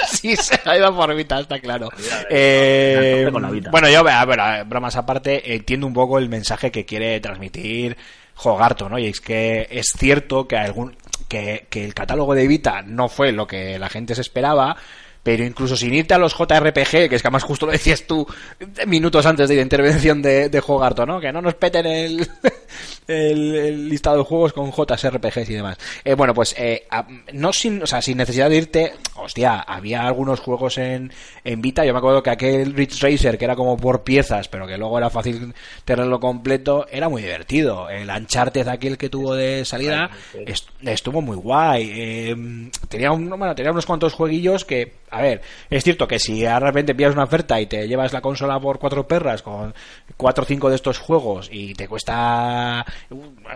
Sí, 0.09 0.37
se 0.37 0.61
ha 0.64 0.77
ido 0.77 0.95
por 0.95 1.19
está 1.19 1.59
claro. 1.61 1.91
Eh, 2.31 3.29
bueno, 3.71 3.89
yo, 3.89 4.07
a 4.09 4.25
ver, 4.25 4.64
bromas 4.64 4.97
aparte, 4.97 5.55
entiendo 5.55 5.87
un 5.87 5.95
poco 5.95 6.19
el 6.19 6.29
mensaje 6.29 6.71
que 6.71 6.85
quiere 6.85 7.21
transmitir 7.21 7.97
Jogarto, 8.35 8.89
¿no? 8.89 8.99
Y 8.99 9.07
es 9.07 9.21
que 9.21 9.66
es 9.71 9.93
cierto 9.99 10.47
que 10.47 10.57
algún 10.57 10.97
que, 11.29 11.66
que 11.69 11.85
el 11.85 11.93
catálogo 11.93 12.35
de 12.35 12.47
Vita 12.47 12.83
no 12.83 13.09
fue 13.09 13.33
lo 13.33 13.47
que 13.47 13.79
la 13.79 13.89
gente 13.89 14.14
se 14.14 14.21
esperaba, 14.21 14.77
pero 15.29 15.45
incluso 15.45 15.76
sin 15.76 15.93
irte 15.93 16.14
a 16.14 16.18
los 16.18 16.33
JRPG, 16.35 16.91
que 17.11 17.16
es 17.16 17.20
que 17.20 17.29
además 17.29 17.43
justo 17.43 17.66
lo 17.66 17.72
decías 17.72 18.07
tú 18.07 18.26
minutos 18.87 19.26
antes 19.26 19.47
de 19.51 19.57
la 19.57 19.61
intervención 19.61 20.22
de, 20.22 20.49
de 20.49 20.61
Jogarto, 20.62 21.05
¿no? 21.05 21.20
Que 21.20 21.31
no 21.31 21.43
nos 21.43 21.53
peten 21.53 21.85
el, 21.85 22.26
el, 23.07 23.55
el 23.55 23.89
listado 23.91 24.16
de 24.16 24.24
juegos 24.24 24.55
con 24.55 24.72
JRPGs 24.72 25.51
y 25.51 25.55
demás. 25.55 25.76
Eh, 26.03 26.14
bueno, 26.14 26.33
pues 26.33 26.55
eh, 26.57 26.87
no 27.35 27.53
sin, 27.53 27.83
o 27.83 27.87
sea, 27.87 28.01
sin 28.01 28.16
necesidad 28.16 28.49
de 28.49 28.57
irte, 28.57 28.93
hostia, 29.16 29.61
había 29.61 30.07
algunos 30.07 30.41
juegos 30.41 30.79
en, 30.79 31.12
en 31.45 31.61
Vita, 31.61 31.85
yo 31.85 31.93
me 31.93 31.99
acuerdo 31.99 32.22
que 32.22 32.31
aquel 32.31 32.72
Ridge 32.72 32.99
Racer, 33.03 33.37
que 33.37 33.45
era 33.45 33.55
como 33.55 33.76
por 33.76 34.05
piezas, 34.05 34.49
pero 34.49 34.66
que 34.66 34.79
luego 34.79 34.97
era 34.97 35.11
fácil 35.11 35.53
tenerlo 35.85 36.20
completo, 36.20 36.87
era 36.91 37.11
muy 37.11 37.20
divertido. 37.20 37.91
El 37.91 38.09
Uncharted 38.09 38.66
aquel 38.66 38.97
que 38.97 39.11
tuvo 39.11 39.35
de 39.35 39.66
salida 39.66 40.09
est- 40.47 40.68
estuvo 40.83 41.20
muy 41.20 41.37
guay. 41.37 41.91
Eh, 41.95 42.70
tenía, 42.89 43.12
un, 43.12 43.29
bueno, 43.29 43.55
tenía 43.55 43.72
unos 43.72 43.85
cuantos 43.85 44.14
jueguillos 44.14 44.64
que 44.64 44.97
a 45.11 45.23
ver, 45.23 45.41
es 45.71 45.85
cierto 45.85 46.07
que 46.07 46.19
si 46.19 46.43
de 46.43 46.61
repente 46.61 46.95
pillas 46.95 47.15
una 47.15 47.25
oferta 47.25 47.61
y 47.61 47.67
te 47.67 47.87
llevas 47.87 48.13
la 48.13 48.21
consola 48.21 48.59
por 48.61 48.79
cuatro 48.79 49.07
perras 49.07 49.43
con 49.43 49.75
cuatro 50.17 50.45
o 50.45 50.47
cinco 50.47 50.69
de 50.69 50.77
estos 50.77 50.99
juegos 50.99 51.49
y 51.53 51.75
te 51.75 51.89
cuesta 51.89 52.85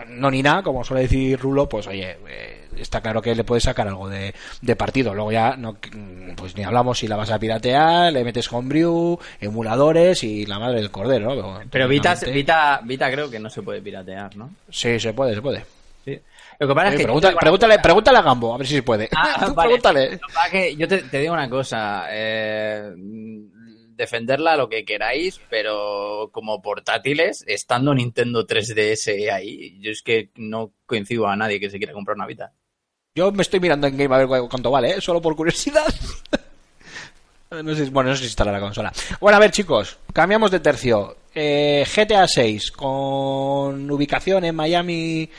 no 0.07 0.31
ni 0.31 0.41
nada, 0.41 0.63
como 0.63 0.83
suele 0.83 1.03
decir 1.03 1.39
Rulo, 1.39 1.67
pues 1.67 1.87
oye, 1.87 2.17
eh, 2.27 2.67
está 2.77 3.01
claro 3.01 3.21
que 3.21 3.35
le 3.35 3.43
puedes 3.43 3.63
sacar 3.63 3.87
algo 3.87 4.09
de, 4.09 4.33
de 4.61 4.75
partido. 4.75 5.13
Luego 5.13 5.31
ya, 5.31 5.55
no, 5.55 5.77
pues 6.35 6.55
ni 6.55 6.63
hablamos 6.63 6.99
si 6.99 7.07
la 7.07 7.15
vas 7.15 7.31
a 7.31 7.39
piratear, 7.39 8.11
le 8.11 8.23
metes 8.23 8.51
homebrew, 8.51 9.19
emuladores 9.39 10.23
y 10.23 10.45
la 10.45 10.59
madre 10.59 10.79
del 10.79 10.91
cordero, 10.91 11.35
¿no? 11.35 11.59
Pero 11.69 11.87
Vita, 11.87 12.15
Vita, 12.15 12.81
Vita 12.83 13.11
creo 13.11 13.29
que 13.29 13.39
no 13.39 13.49
se 13.49 13.61
puede 13.61 13.81
piratear, 13.81 14.35
¿no? 14.35 14.49
Sí, 14.69 14.99
se 14.99 15.13
puede, 15.13 15.35
se 15.35 15.41
puede. 15.41 15.65
Lo 16.05 16.67
que 16.67 16.75
pasa 16.75 16.89
es 16.89 16.95
que... 16.97 17.03
pregunta- 17.03 17.33
pregúntale, 17.39 17.79
pregúntale 17.79 18.17
a 18.17 18.21
Gambo, 18.21 18.53
a 18.53 18.57
ver 18.57 18.67
si 18.67 18.75
se 18.75 18.83
puede. 18.83 19.09
Ah, 19.15 19.43
Tú 19.47 19.53
vale. 19.53 19.67
pregúntale. 19.79 20.19
Que 20.51 20.75
yo 20.75 20.87
te, 20.87 20.99
te 21.03 21.19
digo 21.19 21.33
una 21.33 21.49
cosa, 21.49 22.05
eh, 22.11 22.91
defenderla 23.95 24.55
lo 24.57 24.67
que 24.69 24.83
queráis, 24.85 25.39
pero 25.49 26.29
como 26.33 26.61
portátiles, 26.61 27.43
estando 27.47 27.93
Nintendo 27.93 28.45
3DS 28.45 29.31
ahí, 29.31 29.79
yo 29.81 29.91
es 29.91 30.01
que 30.01 30.29
no 30.35 30.71
coincido 30.85 31.27
a 31.27 31.35
nadie 31.35 31.59
que 31.59 31.69
se 31.69 31.77
quiera 31.77 31.93
comprar 31.93 32.15
una 32.15 32.27
Vita. 32.27 32.51
Yo 33.15 33.31
me 33.31 33.43
estoy 33.43 33.59
mirando 33.59 33.85
en 33.87 33.95
Game 33.95 34.13
a 34.13 34.17
ver 34.17 34.27
cu- 34.27 34.49
cuánto 34.49 34.71
vale, 34.71 34.91
¿eh? 34.95 35.01
solo 35.01 35.21
por 35.21 35.35
curiosidad. 35.35 35.85
No 37.63 37.75
sé, 37.75 37.85
bueno, 37.91 38.09
no 38.09 38.15
sé 38.15 38.23
si 38.23 38.29
estará 38.29 38.51
la 38.51 38.59
consola. 38.59 38.91
Bueno, 39.19 39.37
a 39.37 39.39
ver, 39.39 39.51
chicos, 39.51 39.99
cambiamos 40.11 40.49
de 40.49 40.59
tercio. 40.59 41.17
Eh, 41.35 41.85
GTA 41.85 42.27
6 42.27 42.71
con 42.71 43.91
ubicación 43.91 44.43
en 44.45 44.55
Miami 44.55 45.29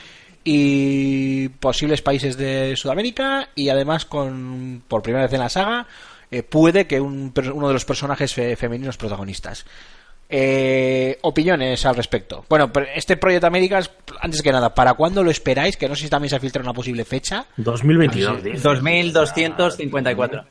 y 0.45 1.49
posibles 1.49 2.03
países 2.03 2.37
de 2.37 2.75
Sudamérica 2.77 3.49
y 3.55 3.71
además 3.71 4.05
con 4.05 4.83
por 4.87 5.03
primera 5.03 5.25
vez 5.25 5.33
en 5.33 5.41
la 5.41 5.49
saga 5.49 5.87
eh, 6.31 6.43
puede 6.43 6.87
que 6.87 7.01
un 7.01 7.33
uno 7.55 7.69
de 7.69 7.73
los 7.75 7.85
personajes 7.85 8.35
fe- 8.35 8.55
femeninos 8.57 8.97
protagonistas. 8.97 9.65
Eh, 10.29 11.19
opiniones 11.23 11.85
al 11.87 11.95
respecto. 11.97 12.45
Bueno, 12.49 12.73
pero 12.73 12.87
este 12.95 13.17
Project 13.17 13.45
Americas, 13.45 13.91
antes 14.21 14.43
que 14.43 14.51
nada, 14.53 14.75
¿para 14.75 14.95
cuándo 14.95 15.23
lo 15.23 15.31
esperáis? 15.31 15.77
Que 15.77 15.89
no 15.89 15.95
sé 15.95 16.05
si 16.05 16.09
también 16.11 16.31
se 16.31 16.41
filtra 16.41 16.63
una 16.63 16.73
posible 16.73 17.05
fecha. 17.05 17.47
2022. 17.59 18.43
dice. 18.43 18.59
2254. 18.63 20.45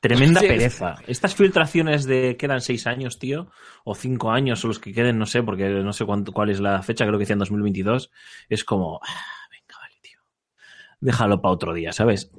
Tremenda 0.00 0.40
pereza. 0.40 0.96
Estas 1.06 1.34
filtraciones 1.34 2.04
de 2.04 2.36
quedan 2.36 2.60
seis 2.60 2.86
años, 2.86 3.18
tío, 3.18 3.50
o 3.84 3.94
cinco 3.94 4.30
años, 4.30 4.64
o 4.64 4.68
los 4.68 4.78
que 4.78 4.92
queden, 4.92 5.18
no 5.18 5.26
sé, 5.26 5.42
porque 5.42 5.64
no 5.68 5.92
sé 5.92 6.04
cuánto, 6.04 6.32
cuál 6.32 6.50
es 6.50 6.60
la 6.60 6.80
fecha, 6.82 7.04
creo 7.04 7.18
que 7.18 7.24
decían 7.24 7.40
2022. 7.40 8.10
Es 8.48 8.62
como, 8.62 9.00
ah, 9.02 9.14
venga, 9.50 9.74
vale, 9.80 9.94
tío. 10.02 10.20
Déjalo 11.00 11.40
para 11.40 11.54
otro 11.54 11.74
día, 11.74 11.92
¿sabes? 11.92 12.30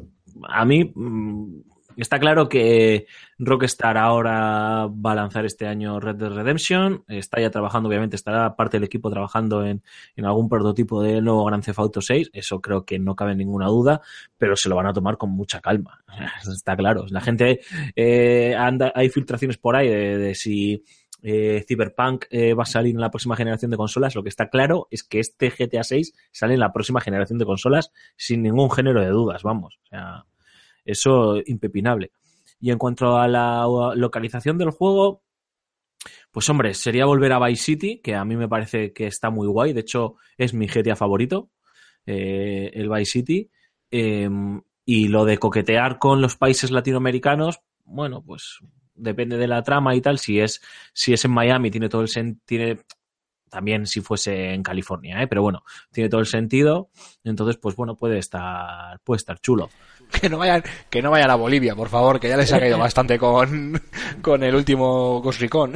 A 0.47 0.65
mí 0.65 0.91
mm, 0.93 1.61
está 1.97 2.19
claro 2.19 2.47
que 2.47 3.07
Rockstar 3.39 3.97
ahora 3.97 4.87
va 4.87 5.11
a 5.11 5.15
lanzar 5.15 5.45
este 5.45 5.67
año 5.67 5.99
Red 5.99 6.15
Dead 6.15 6.29
Redemption. 6.31 7.03
Está 7.07 7.41
ya 7.41 7.49
trabajando, 7.49 7.89
obviamente, 7.89 8.15
estará 8.15 8.55
parte 8.55 8.77
del 8.77 8.85
equipo 8.85 9.09
trabajando 9.09 9.65
en, 9.65 9.83
en 10.15 10.25
algún 10.25 10.49
prototipo 10.49 11.01
de 11.01 11.21
nuevo 11.21 11.45
Grand 11.45 11.63
Theft 11.63 11.79
Auto 11.79 12.01
6. 12.01 12.29
Eso 12.33 12.61
creo 12.61 12.85
que 12.85 12.99
no 12.99 13.15
cabe 13.15 13.35
ninguna 13.35 13.67
duda, 13.67 14.01
pero 14.37 14.55
se 14.55 14.69
lo 14.69 14.75
van 14.75 14.87
a 14.87 14.93
tomar 14.93 15.17
con 15.17 15.31
mucha 15.31 15.59
calma. 15.59 16.03
Está 16.51 16.75
claro. 16.75 17.05
La 17.09 17.21
gente, 17.21 17.61
eh, 17.95 18.55
anda, 18.55 18.91
hay 18.95 19.09
filtraciones 19.09 19.57
por 19.57 19.75
ahí 19.75 19.87
de 19.89 20.35
si 20.35 20.83
eh, 21.21 21.63
Cyberpunk 21.67 22.25
eh, 22.29 22.53
va 22.53 22.63
a 22.63 22.67
salir 22.67 22.93
en 22.95 23.01
la 23.01 23.09
próxima 23.09 23.35
generación 23.35 23.71
de 23.71 23.77
consolas. 23.77 24.15
Lo 24.15 24.23
que 24.23 24.29
está 24.29 24.49
claro 24.49 24.87
es 24.91 25.03
que 25.03 25.19
este 25.19 25.49
GTA 25.49 25.83
6 25.83 26.13
sale 26.31 26.53
en 26.53 26.59
la 26.59 26.71
próxima 26.71 27.01
generación 27.01 27.39
de 27.39 27.45
consolas 27.45 27.91
sin 28.15 28.43
ningún 28.43 28.71
género 28.71 29.01
de 29.01 29.09
dudas, 29.09 29.43
vamos. 29.43 29.79
O 29.83 29.87
sea, 29.87 30.25
eso 30.85 31.37
impepinable. 31.45 32.11
Y 32.59 32.71
en 32.71 32.77
cuanto 32.77 33.17
a 33.17 33.27
la 33.27 33.67
localización 33.95 34.57
del 34.57 34.71
juego, 34.71 35.23
pues 36.31 36.49
hombre, 36.49 36.73
sería 36.73 37.05
volver 37.05 37.33
a 37.33 37.45
Vice 37.45 37.63
City, 37.63 37.99
que 37.99 38.15
a 38.15 38.25
mí 38.25 38.35
me 38.35 38.47
parece 38.47 38.93
que 38.93 39.07
está 39.07 39.29
muy 39.29 39.47
guay. 39.47 39.73
De 39.73 39.81
hecho, 39.81 40.15
es 40.37 40.53
mi 40.53 40.67
GTA 40.67 40.95
favorito, 40.95 41.51
eh, 42.05 42.71
el 42.73 42.89
Vice 42.89 43.11
City. 43.11 43.51
Eh, 43.91 44.29
y 44.85 45.09
lo 45.09 45.25
de 45.25 45.37
coquetear 45.37 45.99
con 45.99 46.21
los 46.21 46.37
países 46.37 46.71
latinoamericanos, 46.71 47.59
bueno, 47.83 48.23
pues 48.23 48.59
depende 48.97 49.37
de 49.37 49.47
la 49.47 49.61
trama 49.63 49.95
y 49.95 50.01
tal. 50.01 50.19
Si 50.19 50.39
es, 50.39 50.61
si 50.93 51.13
es 51.13 51.23
en 51.25 51.31
Miami, 51.31 51.71
tiene 51.71 51.87
todo 51.89 52.01
el 52.01 52.07
sen- 52.07 52.39
tiene 52.45 52.79
también 53.49 53.85
si 53.87 54.01
fuese 54.01 54.53
en 54.53 54.61
California, 54.61 55.21
¿eh? 55.21 55.27
pero 55.27 55.41
bueno, 55.41 55.63
tiene 55.93 56.09
todo 56.09 56.19
el 56.19 56.25
sentido. 56.27 56.89
Entonces, 57.23 57.55
pues 57.57 57.75
bueno, 57.77 57.95
puede 57.95 58.17
estar, 58.17 58.99
puede 59.03 59.17
estar 59.17 59.39
chulo. 59.39 59.69
Que 60.21 60.29
no 60.29 60.37
vayan, 60.37 60.63
que 60.89 61.01
no 61.01 61.11
vayan 61.11 61.31
a 61.31 61.35
Bolivia, 61.35 61.75
por 61.75 61.89
favor, 61.89 62.17
que 62.19 62.29
ya 62.29 62.37
les 62.37 62.51
ha 62.53 62.59
caído 62.59 62.77
bastante 62.79 63.17
con, 63.19 63.81
con 64.21 64.41
el 64.41 64.55
último 64.55 65.21
Ghost 65.21 65.41
Recon. 65.41 65.73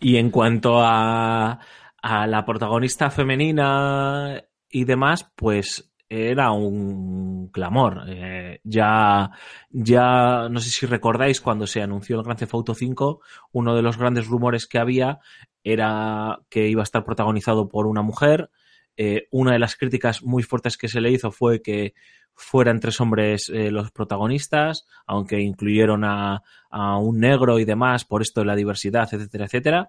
Y 0.00 0.16
en 0.18 0.30
cuanto 0.30 0.80
a, 0.82 1.58
a 2.02 2.26
la 2.26 2.44
protagonista 2.44 3.08
femenina 3.10 4.42
y 4.68 4.84
demás, 4.84 5.30
pues 5.36 5.90
era 6.08 6.52
un 6.52 7.48
clamor. 7.48 8.04
Eh, 8.08 8.60
ya, 8.64 9.30
ya, 9.70 10.48
no 10.48 10.60
sé 10.60 10.70
si 10.70 10.86
recordáis 10.86 11.40
cuando 11.40 11.66
se 11.66 11.82
anunció 11.82 12.16
el 12.16 12.22
Grand 12.22 12.38
Theft 12.38 12.54
Auto 12.54 12.74
5, 12.74 13.20
uno 13.52 13.74
de 13.74 13.82
los 13.82 13.98
grandes 13.98 14.26
rumores 14.26 14.66
que 14.66 14.78
había 14.78 15.20
era 15.62 16.40
que 16.50 16.68
iba 16.68 16.82
a 16.82 16.84
estar 16.84 17.04
protagonizado 17.04 17.68
por 17.68 17.86
una 17.86 18.02
mujer. 18.02 18.50
Eh, 18.96 19.26
una 19.30 19.52
de 19.52 19.58
las 19.58 19.76
críticas 19.76 20.22
muy 20.22 20.42
fuertes 20.42 20.76
que 20.76 20.88
se 20.88 21.00
le 21.00 21.10
hizo 21.10 21.32
fue 21.32 21.62
que 21.62 21.94
fueran 22.34 22.80
tres 22.80 23.00
hombres 23.00 23.48
eh, 23.48 23.70
los 23.70 23.90
protagonistas, 23.90 24.86
aunque 25.06 25.40
incluyeron 25.40 26.04
a, 26.04 26.42
a 26.70 26.98
un 26.98 27.18
negro 27.18 27.58
y 27.58 27.64
demás 27.64 28.04
por 28.04 28.22
esto 28.22 28.40
de 28.40 28.46
la 28.46 28.56
diversidad, 28.56 29.08
etcétera, 29.12 29.46
etcétera. 29.46 29.88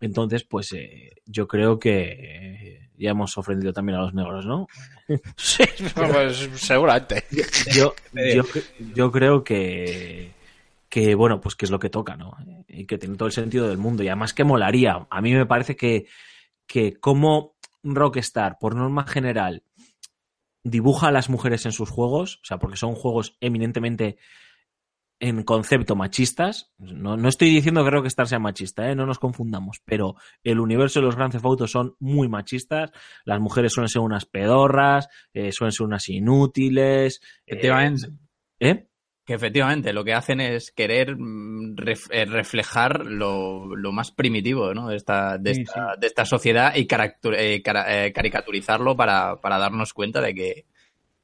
Entonces, 0.00 0.44
pues 0.44 0.74
yo 1.26 1.46
creo 1.46 1.78
que 1.78 2.81
ya 2.96 3.10
hemos 3.10 3.36
ofendido 3.38 3.72
también 3.72 3.98
a 3.98 4.02
los 4.02 4.14
negros, 4.14 4.46
¿no? 4.46 4.66
Sí, 5.36 5.64
pues 5.94 6.48
seguramente. 6.54 7.24
Yo, 7.72 7.94
yo, 8.34 8.44
yo 8.94 9.12
creo 9.12 9.44
que, 9.44 10.32
que, 10.88 11.14
bueno, 11.14 11.40
pues 11.40 11.54
que 11.54 11.64
es 11.64 11.70
lo 11.70 11.78
que 11.78 11.90
toca, 11.90 12.16
¿no? 12.16 12.36
Y 12.68 12.86
que 12.86 12.98
tiene 12.98 13.16
todo 13.16 13.26
el 13.26 13.32
sentido 13.32 13.68
del 13.68 13.78
mundo. 13.78 14.02
Y 14.02 14.08
además 14.08 14.34
que 14.34 14.44
molaría. 14.44 15.06
A 15.10 15.20
mí 15.20 15.32
me 15.32 15.46
parece 15.46 15.76
que, 15.76 16.06
que 16.66 16.94
como 16.94 17.56
Rockstar, 17.82 18.58
por 18.58 18.76
norma 18.76 19.06
general, 19.06 19.64
dibuja 20.64 21.08
a 21.08 21.12
las 21.12 21.28
mujeres 21.28 21.66
en 21.66 21.72
sus 21.72 21.90
juegos, 21.90 22.36
o 22.42 22.44
sea, 22.44 22.58
porque 22.58 22.76
son 22.76 22.94
juegos 22.94 23.36
eminentemente 23.40 24.16
en 25.22 25.44
concepto 25.44 25.94
machistas. 25.94 26.72
No, 26.78 27.16
no 27.16 27.28
estoy 27.28 27.48
diciendo 27.48 27.84
que 27.84 27.90
Rockstar 27.90 28.26
sea 28.26 28.40
machista, 28.40 28.90
¿eh? 28.90 28.96
no 28.96 29.06
nos 29.06 29.20
confundamos, 29.20 29.80
pero 29.84 30.16
el 30.42 30.58
universo 30.58 30.98
de 30.98 31.06
los 31.06 31.14
Grand 31.14 31.30
Theft 31.32 31.44
Auto 31.44 31.66
son 31.68 31.94
muy 32.00 32.28
machistas. 32.28 32.90
Las 33.24 33.38
mujeres 33.40 33.72
suelen 33.72 33.88
ser 33.88 34.02
unas 34.02 34.26
pedorras, 34.26 35.08
eh, 35.32 35.52
suelen 35.52 35.70
ser 35.72 35.86
unas 35.86 36.08
inútiles. 36.08 37.20
Efectivamente. 37.46 38.08
¿Eh? 38.58 38.88
Que 39.24 39.34
efectivamente 39.34 39.92
lo 39.92 40.02
que 40.02 40.14
hacen 40.14 40.40
es 40.40 40.72
querer 40.72 41.14
mm, 41.16 41.76
ref- 41.76 42.10
reflejar 42.28 43.06
lo, 43.06 43.76
lo 43.76 43.92
más 43.92 44.10
primitivo 44.10 44.74
¿no? 44.74 44.88
de, 44.88 44.96
esta, 44.96 45.38
de, 45.38 45.54
Sí, 45.54 45.62
esta, 45.62 45.94
de 45.96 46.06
esta 46.08 46.24
sociedad 46.24 46.74
y 46.74 46.80
eh, 46.80 47.62
cara- 47.62 48.06
eh, 48.06 48.12
caricaturizarlo 48.12 48.96
para, 48.96 49.40
para 49.40 49.58
darnos 49.58 49.92
cuenta 49.92 50.20
de 50.20 50.34
que, 50.34 50.66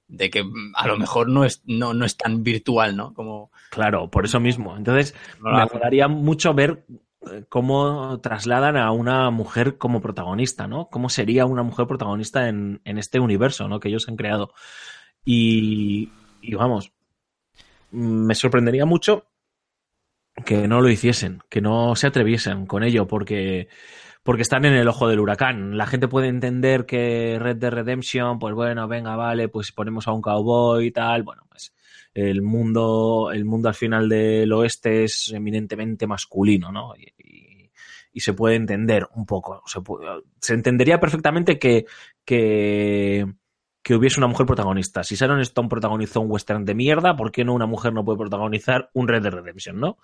de 0.08 0.30
que 0.30 0.42
mm, 0.42 0.72
a 0.74 0.88
lo 0.88 0.98
mejor 0.98 1.28
no 1.28 1.44
es, 1.44 1.62
no, 1.66 1.94
no 1.94 2.04
es 2.04 2.16
tan 2.16 2.42
virtual, 2.42 2.96
¿no? 2.96 3.14
Como 3.14 3.50
Claro, 3.70 4.10
por 4.10 4.24
eso 4.24 4.40
mismo. 4.40 4.76
Entonces, 4.76 5.14
No 5.42 5.52
me 5.52 5.66
molaría 5.66 6.08
mucho 6.08 6.54
ver 6.54 6.84
eh, 7.30 7.44
cómo 7.48 8.18
trasladan 8.20 8.76
a 8.76 8.90
una 8.90 9.30
mujer 9.30 9.76
como 9.78 10.00
protagonista, 10.00 10.66
¿no? 10.66 10.88
Cómo 10.88 11.08
sería 11.08 11.46
una 11.46 11.62
mujer 11.62 11.86
protagonista 11.86 12.48
en, 12.48 12.80
en 12.84 12.98
este 12.98 13.20
universo, 13.20 13.68
¿no? 13.68 13.80
Que 13.80 13.88
ellos 13.88 14.08
han 14.08 14.16
creado. 14.16 14.52
Y, 15.24 16.10
y 16.40 16.54
vamos, 16.54 16.92
mm, 17.90 18.26
me 18.26 18.34
sorprendería 18.34 18.86
mucho 18.86 19.26
que 20.44 20.68
no 20.68 20.80
lo 20.80 20.88
hiciesen, 20.88 21.42
que 21.48 21.60
no 21.60 21.96
se 21.96 22.06
atreviesen 22.06 22.66
con 22.66 22.84
ello, 22.84 23.06
porque, 23.06 23.68
porque 24.28 24.42
están 24.42 24.66
en 24.66 24.74
el 24.74 24.86
ojo 24.86 25.08
del 25.08 25.20
huracán. 25.20 25.78
La 25.78 25.86
gente 25.86 26.06
puede 26.06 26.28
entender 26.28 26.84
que 26.84 27.38
Red 27.40 27.56
Dead 27.56 27.72
Redemption, 27.72 28.38
pues 28.38 28.54
bueno, 28.54 28.86
venga, 28.86 29.16
vale, 29.16 29.48
pues 29.48 29.72
ponemos 29.72 30.06
a 30.06 30.12
un 30.12 30.20
cowboy 30.20 30.84
y 30.84 30.90
tal, 30.90 31.22
bueno, 31.22 31.46
pues 31.48 31.74
el 32.12 32.42
mundo, 32.42 33.30
el 33.32 33.46
mundo 33.46 33.70
al 33.70 33.74
final 33.74 34.06
del 34.06 34.52
oeste 34.52 35.04
es 35.04 35.32
eminentemente 35.34 36.06
masculino, 36.06 36.70
¿no? 36.70 36.92
Y, 36.94 38.20
se 38.20 38.34
puede 38.34 38.56
entender 38.56 39.08
un 39.14 39.24
poco. 39.24 39.62
Se, 39.64 39.78
pu- 39.78 40.22
se 40.38 40.52
entendería 40.52 41.00
perfectamente 41.00 41.58
que, 41.58 41.86
que 43.82 43.94
hubiese 43.94 44.20
una 44.20 44.26
mujer 44.26 44.46
protagonista. 44.46 45.02
Si 45.02 45.14
Sharon 45.14 45.40
Stone 45.40 45.68
protagonizó 45.68 46.20
un 46.20 46.30
western 46.30 46.64
de 46.64 46.74
mierda, 46.74 47.16
¿por 47.16 47.32
qué 47.32 47.44
no 47.44 47.54
una 47.54 47.66
mujer 47.66 47.92
no 47.92 48.04
puede 48.04 48.18
protagonizar 48.18 48.90
un 48.92 49.08
Red 49.08 49.22
Dead 49.22 49.32
Redemption, 49.32 49.78
no? 49.80 49.98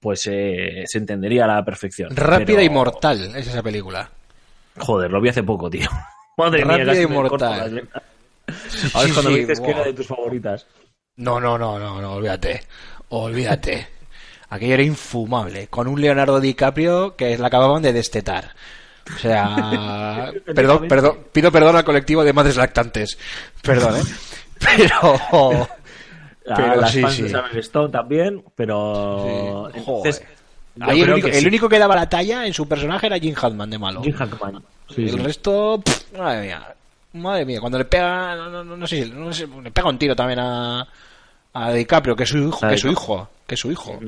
Pues 0.00 0.26
eh, 0.26 0.84
se 0.86 0.98
entendería 0.98 1.44
a 1.44 1.48
la 1.48 1.64
perfección. 1.64 2.14
Rápida 2.16 2.46
Pero- 2.46 2.62
y 2.62 2.70
mortal 2.70 3.36
es 3.36 3.46
esa 3.46 3.62
película. 3.62 4.10
Joder, 4.78 5.10
lo 5.10 5.20
vi 5.20 5.28
hace 5.28 5.42
poco, 5.42 5.68
tío. 5.70 5.88
Madre 6.36 6.64
mía, 6.64 6.78
Rápida 6.78 7.02
y 7.02 7.06
mortal. 7.06 7.74
venas. 7.74 8.94
Ahora 8.94 9.08
es 9.08 9.12
cuando 9.12 9.30
sí, 9.30 9.34
me 9.34 9.38
dices 9.40 9.60
que 9.60 9.70
era 9.70 9.84
de 9.84 9.92
tus 9.92 10.06
favoritas. 10.06 10.66
No, 11.16 11.40
no, 11.40 11.58
no, 11.58 11.78
no, 11.78 12.00
no, 12.00 12.12
olvídate. 12.14 12.62
olvídate. 13.10 13.88
Aquello 14.50 14.74
era 14.74 14.82
infumable. 14.82 15.66
Con 15.68 15.86
un 15.88 16.00
Leonardo 16.00 16.40
DiCaprio 16.40 17.16
que 17.16 17.36
la 17.36 17.48
acababan 17.48 17.82
de 17.82 17.92
destetar. 17.92 18.54
O 19.14 19.18
sea, 19.18 20.32
perdón, 20.54 20.88
perdón, 20.88 21.18
pido 21.32 21.50
perdón 21.50 21.76
al 21.76 21.84
colectivo 21.84 22.24
de 22.24 22.32
madres 22.32 22.56
lactantes. 22.56 23.18
Perdón, 23.62 23.96
¿eh? 23.96 24.02
Pero, 24.76 25.68
A 26.50 26.54
pero 26.56 26.76
las 26.76 26.90
sí, 26.90 27.00
fans 27.00 27.14
sí. 27.14 27.22
de 27.22 27.28
Sharon 27.28 27.58
Stone 27.58 27.88
también, 27.90 28.42
pero 28.56 29.70
Sí, 29.72 29.78
entonces 29.78 30.22
Ahí 30.80 31.00
el, 31.02 31.10
único, 31.10 31.28
que 31.28 31.34
el 31.36 31.42
sí. 31.42 31.46
único 31.46 31.68
que 31.68 31.78
daba 31.78 31.94
la 31.94 32.08
talla 32.08 32.46
en 32.46 32.54
su 32.54 32.66
personaje 32.68 33.06
era 33.06 33.18
Jim 33.18 33.34
Hackman 33.34 33.70
de 33.70 33.78
malo. 33.78 34.02
Jim 34.02 34.14
Hackman. 34.14 34.62
El 34.96 35.18
resto, 35.18 35.80
pff, 35.84 36.18
madre 36.18 36.46
mía, 36.46 36.74
madre 37.14 37.44
mía, 37.44 37.60
cuando 37.60 37.78
le 37.78 37.84
pega, 37.84 38.34
no, 38.36 38.48
no, 38.48 38.64
no, 38.64 38.76
no 38.76 38.86
sé, 38.86 39.06
no 39.06 39.32
sé, 39.32 39.46
le 39.62 39.70
pega 39.70 39.88
un 39.88 39.98
tiro 39.98 40.16
también 40.16 40.38
a, 40.40 40.86
a 41.52 41.72
DiCaprio, 41.72 42.16
que 42.16 42.22
es 42.22 42.28
su 42.28 42.38
hijo, 42.38 42.60
que 42.60 42.74
es 42.74 42.80
su 42.80 42.88
hijo, 42.88 43.28
que 43.46 43.54
es 43.54 43.60
su 43.60 43.70
hijo, 43.70 43.98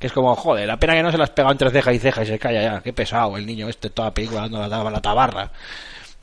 que 0.00 0.08
es 0.08 0.12
como, 0.12 0.34
joder, 0.34 0.66
la 0.66 0.78
pena 0.78 0.94
que 0.94 1.02
no 1.04 1.12
se 1.12 1.18
las 1.18 1.30
pega 1.30 1.50
entre 1.52 1.70
ceja 1.70 1.92
y 1.92 1.98
ceja 2.00 2.22
y 2.22 2.26
se 2.26 2.38
calla 2.40 2.62
ya, 2.62 2.80
qué 2.80 2.92
pesado 2.92 3.36
el 3.36 3.46
niño 3.46 3.68
este, 3.68 3.90
toda 3.90 4.12
película 4.12 4.40
dando 4.48 4.66
la, 4.66 4.90
la 4.90 5.00
tabarra. 5.00 5.52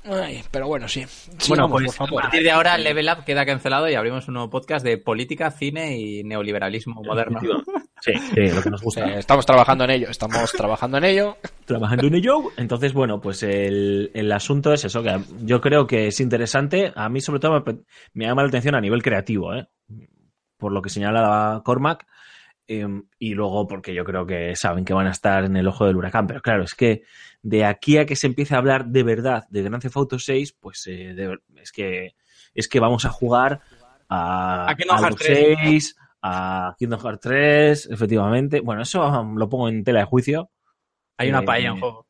Ay, 0.09 0.41
pero 0.51 0.67
bueno, 0.67 0.87
sí. 0.87 1.05
Bueno, 1.49 1.69
pues 1.69 1.85
por 1.87 1.93
a 2.05 2.07
favor. 2.07 2.21
partir 2.23 2.41
de 2.41 2.51
ahora 2.51 2.77
Level 2.77 3.09
Up 3.09 3.25
queda 3.25 3.45
cancelado 3.45 3.89
y 3.89 3.95
abrimos 3.95 4.25
un 4.29 4.35
nuevo 4.35 4.49
podcast 4.49 4.85
de 4.85 4.97
política, 4.97 5.51
cine 5.51 5.97
y 5.97 6.23
neoliberalismo 6.23 7.01
moderno. 7.03 7.39
Sí, 7.99 8.13
sí, 8.13 8.51
lo 8.53 8.61
que 8.61 8.69
nos 8.69 8.79
Sí, 8.79 8.85
gusta. 8.85 9.05
estamos 9.17 9.43
trabajando 9.43 9.83
en 9.83 9.89
ello, 9.89 10.07
estamos 10.11 10.51
trabajando 10.51 10.99
en 10.99 11.03
ello. 11.05 11.35
Trabajando 11.65 12.05
en 12.05 12.13
ello. 12.13 12.43
Entonces, 12.55 12.93
bueno, 12.93 13.19
pues 13.19 13.41
el, 13.41 14.11
el 14.13 14.31
asunto 14.31 14.71
es 14.71 14.85
eso, 14.85 15.01
que 15.01 15.19
yo 15.41 15.59
creo 15.61 15.87
que 15.87 16.05
es 16.05 16.19
interesante. 16.19 16.93
A 16.95 17.09
mí, 17.09 17.21
sobre 17.21 17.39
todo, 17.39 17.53
me, 17.65 17.79
me 18.13 18.25
llama 18.25 18.43
la 18.43 18.49
atención 18.49 18.75
a 18.75 18.81
nivel 18.81 19.01
creativo, 19.01 19.51
¿eh? 19.55 19.67
por 20.59 20.71
lo 20.73 20.83
que 20.83 20.91
señala 20.91 21.61
Cormac. 21.65 22.05
Eh, 22.67 22.85
y 23.19 23.33
luego 23.33 23.67
porque 23.67 23.93
yo 23.93 24.03
creo 24.03 24.25
que 24.25 24.55
saben 24.55 24.85
que 24.85 24.93
van 24.93 25.07
a 25.07 25.11
estar 25.11 25.45
en 25.45 25.55
el 25.55 25.67
ojo 25.67 25.85
del 25.85 25.95
huracán. 25.95 26.27
Pero 26.27 26.41
claro, 26.41 26.63
es 26.63 26.75
que 26.75 27.03
de 27.41 27.65
aquí 27.65 27.97
a 27.97 28.05
que 28.05 28.15
se 28.15 28.27
empiece 28.27 28.55
a 28.55 28.57
hablar 28.57 28.87
de 28.87 29.03
verdad 29.03 29.45
de 29.49 29.63
Grand 29.63 29.81
Theft 29.81 29.97
Auto 29.97 30.19
6, 30.19 30.53
pues 30.59 30.85
eh, 30.87 31.13
de 31.13 31.37
es 31.61 31.71
que 31.71 32.15
es 32.53 32.67
que 32.67 32.79
vamos 32.79 33.05
a 33.05 33.09
jugar 33.09 33.61
a, 34.09 34.69
A 34.69 34.75
Kingdom 34.75 34.97
Hearts 34.97 35.19
los 35.19 35.27
3. 35.27 35.57
6, 35.61 35.95
a 36.23 36.75
Kingdom 36.77 36.99
Hearts 36.99 37.21
3, 37.21 37.89
efectivamente. 37.91 38.59
Bueno, 38.61 38.81
eso 38.81 39.23
lo 39.35 39.49
pongo 39.49 39.69
en 39.69 39.83
tela 39.83 39.99
de 39.99 40.05
juicio. 40.05 40.49
Hay 41.17 41.29
una 41.29 41.41
Eh, 41.41 41.45
paella 41.45 41.69
en 41.69 41.79
juego. 41.79 42.06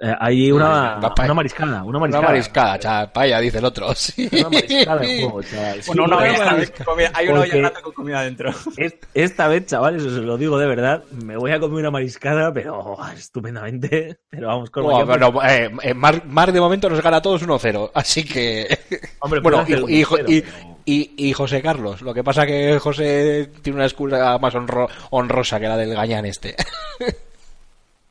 Eh, 0.00 0.14
hay 0.20 0.52
una, 0.52 0.96
una 0.98 1.34
mariscada, 1.34 1.82
una 1.82 1.98
Una 1.98 1.98
mariscada. 1.98 2.26
mariscada, 2.28 2.78
chaval, 2.78 3.10
paya, 3.12 3.40
dice 3.40 3.58
el 3.58 3.64
otro. 3.64 3.92
Sí. 3.96 4.28
Una 4.32 4.48
mariscada 4.48 5.04
en 5.04 5.20
juego, 5.22 5.42
chaval. 5.50 5.82
Sí, 5.82 5.86
Bueno, 5.88 6.04
una 6.04 6.16
una 6.18 6.26
olla 6.30 6.44
mariscada. 6.52 6.84
comida- 6.84 7.10
hay 7.14 7.28
una 7.28 7.40
olla 7.40 7.72
con 7.82 7.92
comida 7.92 8.22
dentro. 8.22 8.50
Es- 8.76 8.94
Esta 9.14 9.48
vez, 9.48 9.66
chavales, 9.66 10.04
os 10.04 10.12
lo 10.12 10.36
digo 10.38 10.56
de 10.56 10.68
verdad, 10.68 11.02
me 11.10 11.36
voy 11.36 11.50
a 11.50 11.58
comer 11.58 11.80
una 11.80 11.90
mariscada, 11.90 12.52
pero 12.54 12.78
oh, 12.78 13.08
estupendamente. 13.08 14.20
Pero 14.30 14.46
vamos, 14.46 14.70
con 14.70 14.84
Bueno, 14.84 15.04
bueno, 15.04 15.42
eh, 15.44 15.68
eh, 15.82 15.94
Mark, 15.94 16.22
Mark 16.26 16.52
de 16.52 16.60
momento 16.60 16.88
nos 16.88 17.02
gana 17.02 17.16
a 17.16 17.22
todos 17.22 17.44
1-0, 17.44 17.90
así 17.92 18.24
que... 18.24 18.78
Hombre, 19.20 19.40
bueno, 19.40 19.64
y, 19.66 19.72
y- 19.72 20.04
1-0, 20.04 20.24
y- 20.28 20.40
pero- 20.42 20.78
y- 20.84 21.14
y 21.16 21.32
José 21.32 21.60
Carlos. 21.60 22.02
Lo 22.02 22.14
que 22.14 22.22
pasa 22.22 22.46
que 22.46 22.78
José 22.78 23.50
tiene 23.62 23.78
una 23.78 23.86
excusa 23.86 24.38
más 24.38 24.54
honro- 24.54 24.88
honrosa 25.10 25.58
que 25.58 25.66
la 25.66 25.76
del 25.76 25.92
gañán 25.94 26.24
este. 26.24 26.54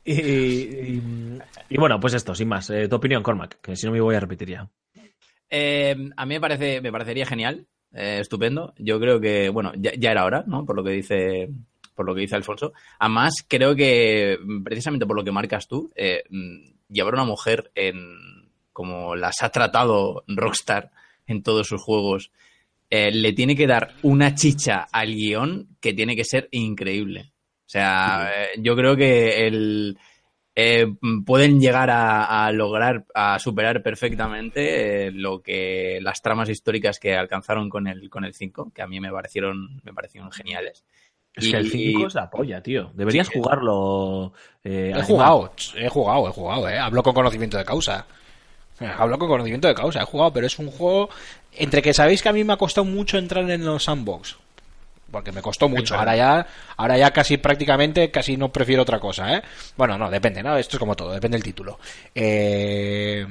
Y, 0.09 1.77
bueno, 1.77 1.99
pues 1.99 2.13
esto, 2.13 2.33
sin 2.33 2.47
más. 2.47 2.69
Eh, 2.69 2.87
tu 2.87 2.95
opinión, 2.95 3.21
Cormac, 3.21 3.59
que 3.59 3.75
si 3.75 3.85
no 3.85 3.91
me 3.91 3.99
voy 3.99 4.15
a 4.15 4.21
repetir 4.21 4.49
ya. 4.49 4.69
Eh, 5.49 5.95
a 6.15 6.25
mí 6.25 6.35
me 6.35 6.39
parece, 6.39 6.79
me 6.79 6.93
parecería 6.93 7.25
genial, 7.25 7.67
eh, 7.91 8.19
estupendo. 8.21 8.73
Yo 8.77 9.01
creo 9.01 9.19
que, 9.19 9.49
bueno, 9.49 9.73
ya, 9.75 9.91
era 10.11 10.23
hora, 10.23 10.45
¿no? 10.47 10.65
Por 10.65 10.77
lo 10.77 10.83
que 10.83 10.91
dice, 10.91 11.49
por 11.93 12.05
lo 12.05 12.15
que 12.15 12.21
dice 12.21 12.37
Alfonso. 12.37 12.71
Además, 12.99 13.45
creo 13.45 13.75
que 13.75 14.39
precisamente 14.63 15.05
por 15.05 15.17
lo 15.17 15.25
que 15.25 15.31
marcas 15.33 15.67
tú, 15.67 15.91
llevar 16.89 17.13
a 17.13 17.17
una 17.17 17.25
mujer 17.25 17.69
en 17.75 18.47
como 18.71 19.15
las 19.15 19.41
ha 19.41 19.49
tratado 19.49 20.23
Rockstar 20.27 20.91
en 21.25 21.43
todos 21.43 21.67
sus 21.67 21.81
juegos, 21.81 22.31
le 22.89 23.33
tiene 23.33 23.57
que 23.57 23.67
dar 23.67 23.95
una 24.03 24.35
chicha 24.35 24.87
al 24.89 25.13
guion 25.13 25.67
que 25.81 25.93
tiene 25.93 26.15
que 26.15 26.23
ser 26.23 26.47
increíble. 26.51 27.33
O 27.67 27.69
sea, 27.69 28.31
eh, 28.33 28.47
yo 28.59 28.75
creo 28.77 28.95
que 28.95 29.45
el, 29.45 29.97
eh, 30.55 30.87
pueden 31.25 31.59
llegar 31.59 31.89
a, 31.89 32.45
a 32.45 32.51
lograr, 32.53 33.05
a 33.13 33.37
superar 33.39 33.83
perfectamente 33.83 35.07
eh, 35.07 35.11
lo 35.11 35.41
que 35.41 35.99
las 36.01 36.21
tramas 36.21 36.47
históricas 36.49 36.97
que 36.99 37.15
alcanzaron 37.15 37.69
con 37.69 37.87
el, 37.87 38.09
con 38.09 38.23
el 38.23 38.33
5, 38.33 38.71
que 38.73 38.81
a 38.81 38.87
mí 38.87 38.99
me 39.01 39.11
parecieron, 39.11 39.81
me 39.83 39.93
parecieron 39.93 40.31
geniales. 40.31 40.83
Es 41.35 41.51
que 41.51 41.57
el 41.57 41.69
5 41.69 42.07
es 42.07 42.15
la 42.15 42.29
polla, 42.29 42.63
tío. 42.63 42.89
Deberías 42.95 43.27
Sí. 43.27 43.33
jugarlo. 43.35 44.33
eh, 44.63 44.93
He 44.95 45.03
jugado, 45.03 45.51
he 45.75 45.89
jugado, 45.89 46.29
he 46.29 46.31
jugado, 46.31 46.69
eh. 46.69 46.79
Hablo 46.79 47.03
con 47.03 47.13
conocimiento 47.13 47.57
de 47.57 47.65
causa. 47.65 48.07
Hablo 48.79 49.19
con 49.19 49.27
conocimiento 49.27 49.67
de 49.67 49.75
causa, 49.75 50.01
he 50.01 50.05
jugado, 50.05 50.31
pero 50.33 50.47
es 50.47 50.57
un 50.57 50.71
juego 50.71 51.09
entre 51.51 51.81
que 51.81 51.93
sabéis 51.93 52.21
que 52.23 52.29
a 52.29 52.33
mí 52.33 52.43
me 52.43 52.53
ha 52.53 52.57
costado 52.57 52.85
mucho 52.85 53.17
entrar 53.17 53.47
en 53.49 53.65
los 53.65 53.83
sandbox. 53.83 54.37
Porque 55.11 55.31
me 55.31 55.41
costó 55.41 55.69
mucho. 55.69 55.95
Ahora 55.95 56.15
ya, 56.15 56.47
ahora 56.75 56.97
ya 56.97 57.11
casi 57.11 57.37
prácticamente 57.37 58.11
casi 58.11 58.35
no 58.35 58.51
prefiero 58.51 58.81
otra 58.81 58.99
cosa, 58.99 59.33
¿eh? 59.35 59.41
Bueno, 59.77 59.97
no, 59.97 60.09
depende, 60.09 60.43
¿no? 60.43 60.57
Esto 60.57 60.75
es 60.75 60.79
como 60.79 60.95
todo, 60.95 61.11
depende 61.11 61.37
del 61.37 61.43
título. 61.43 61.79
Eh, 62.13 63.25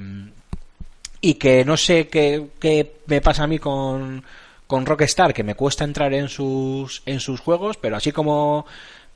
y 1.20 1.34
que 1.34 1.64
no 1.64 1.76
sé 1.76 2.08
qué, 2.08 2.48
qué 2.58 2.96
me 3.06 3.20
pasa 3.20 3.44
a 3.44 3.46
mí 3.46 3.58
con, 3.58 4.24
con 4.66 4.86
Rockstar, 4.86 5.32
que 5.32 5.44
me 5.44 5.54
cuesta 5.54 5.84
entrar 5.84 6.12
en 6.14 6.28
sus, 6.28 7.02
en 7.06 7.20
sus 7.20 7.40
juegos, 7.40 7.76
pero 7.76 7.96
así 7.96 8.12
como 8.12 8.66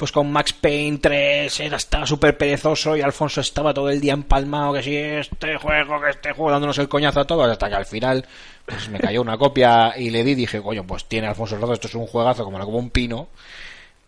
pues 0.01 0.13
con 0.13 0.33
Max 0.33 0.55
Payne 0.55 0.97
3 0.97 1.61
era, 1.61 1.77
estaba 1.77 2.07
súper 2.07 2.39
perezoso 2.39 2.97
y 2.97 3.03
Alfonso 3.03 3.43
estaba 3.43 3.75
todo 3.75 3.91
el 3.91 4.01
día 4.01 4.15
empalmado, 4.15 4.73
que 4.73 4.83
si 4.83 4.97
este 4.97 5.59
juego, 5.59 6.01
que 6.01 6.09
este 6.09 6.33
juego, 6.33 6.53
dándonos 6.53 6.79
el 6.79 6.89
coñazo 6.89 7.21
a 7.21 7.27
todos, 7.27 7.47
hasta 7.47 7.69
que 7.69 7.75
al 7.75 7.85
final 7.85 8.25
pues 8.65 8.89
me 8.89 8.99
cayó 8.99 9.21
una 9.21 9.37
copia 9.37 9.93
y 9.99 10.09
le 10.09 10.25
di, 10.25 10.35
dije, 10.35 10.63
coño, 10.63 10.87
pues 10.87 11.05
tiene 11.05 11.27
Alfonso 11.27 11.59
Rodo, 11.59 11.75
esto 11.75 11.87
es 11.87 11.95
un 11.95 12.07
juegazo 12.07 12.45
como, 12.45 12.59
como 12.61 12.79
un 12.79 12.89
pino. 12.89 13.29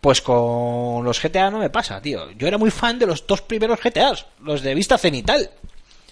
Pues 0.01 0.21
con 0.21 1.05
los 1.05 1.21
GTA 1.21 1.51
no 1.51 1.59
me 1.59 1.69
pasa, 1.69 2.01
tío. 2.01 2.31
Yo 2.31 2.47
era 2.47 2.57
muy 2.57 2.71
fan 2.71 2.97
de 2.97 3.05
los 3.05 3.27
dos 3.27 3.43
primeros 3.43 3.79
GTAs, 3.79 4.25
los 4.41 4.63
de 4.63 4.73
vista 4.73 4.97
cenital. 4.97 5.47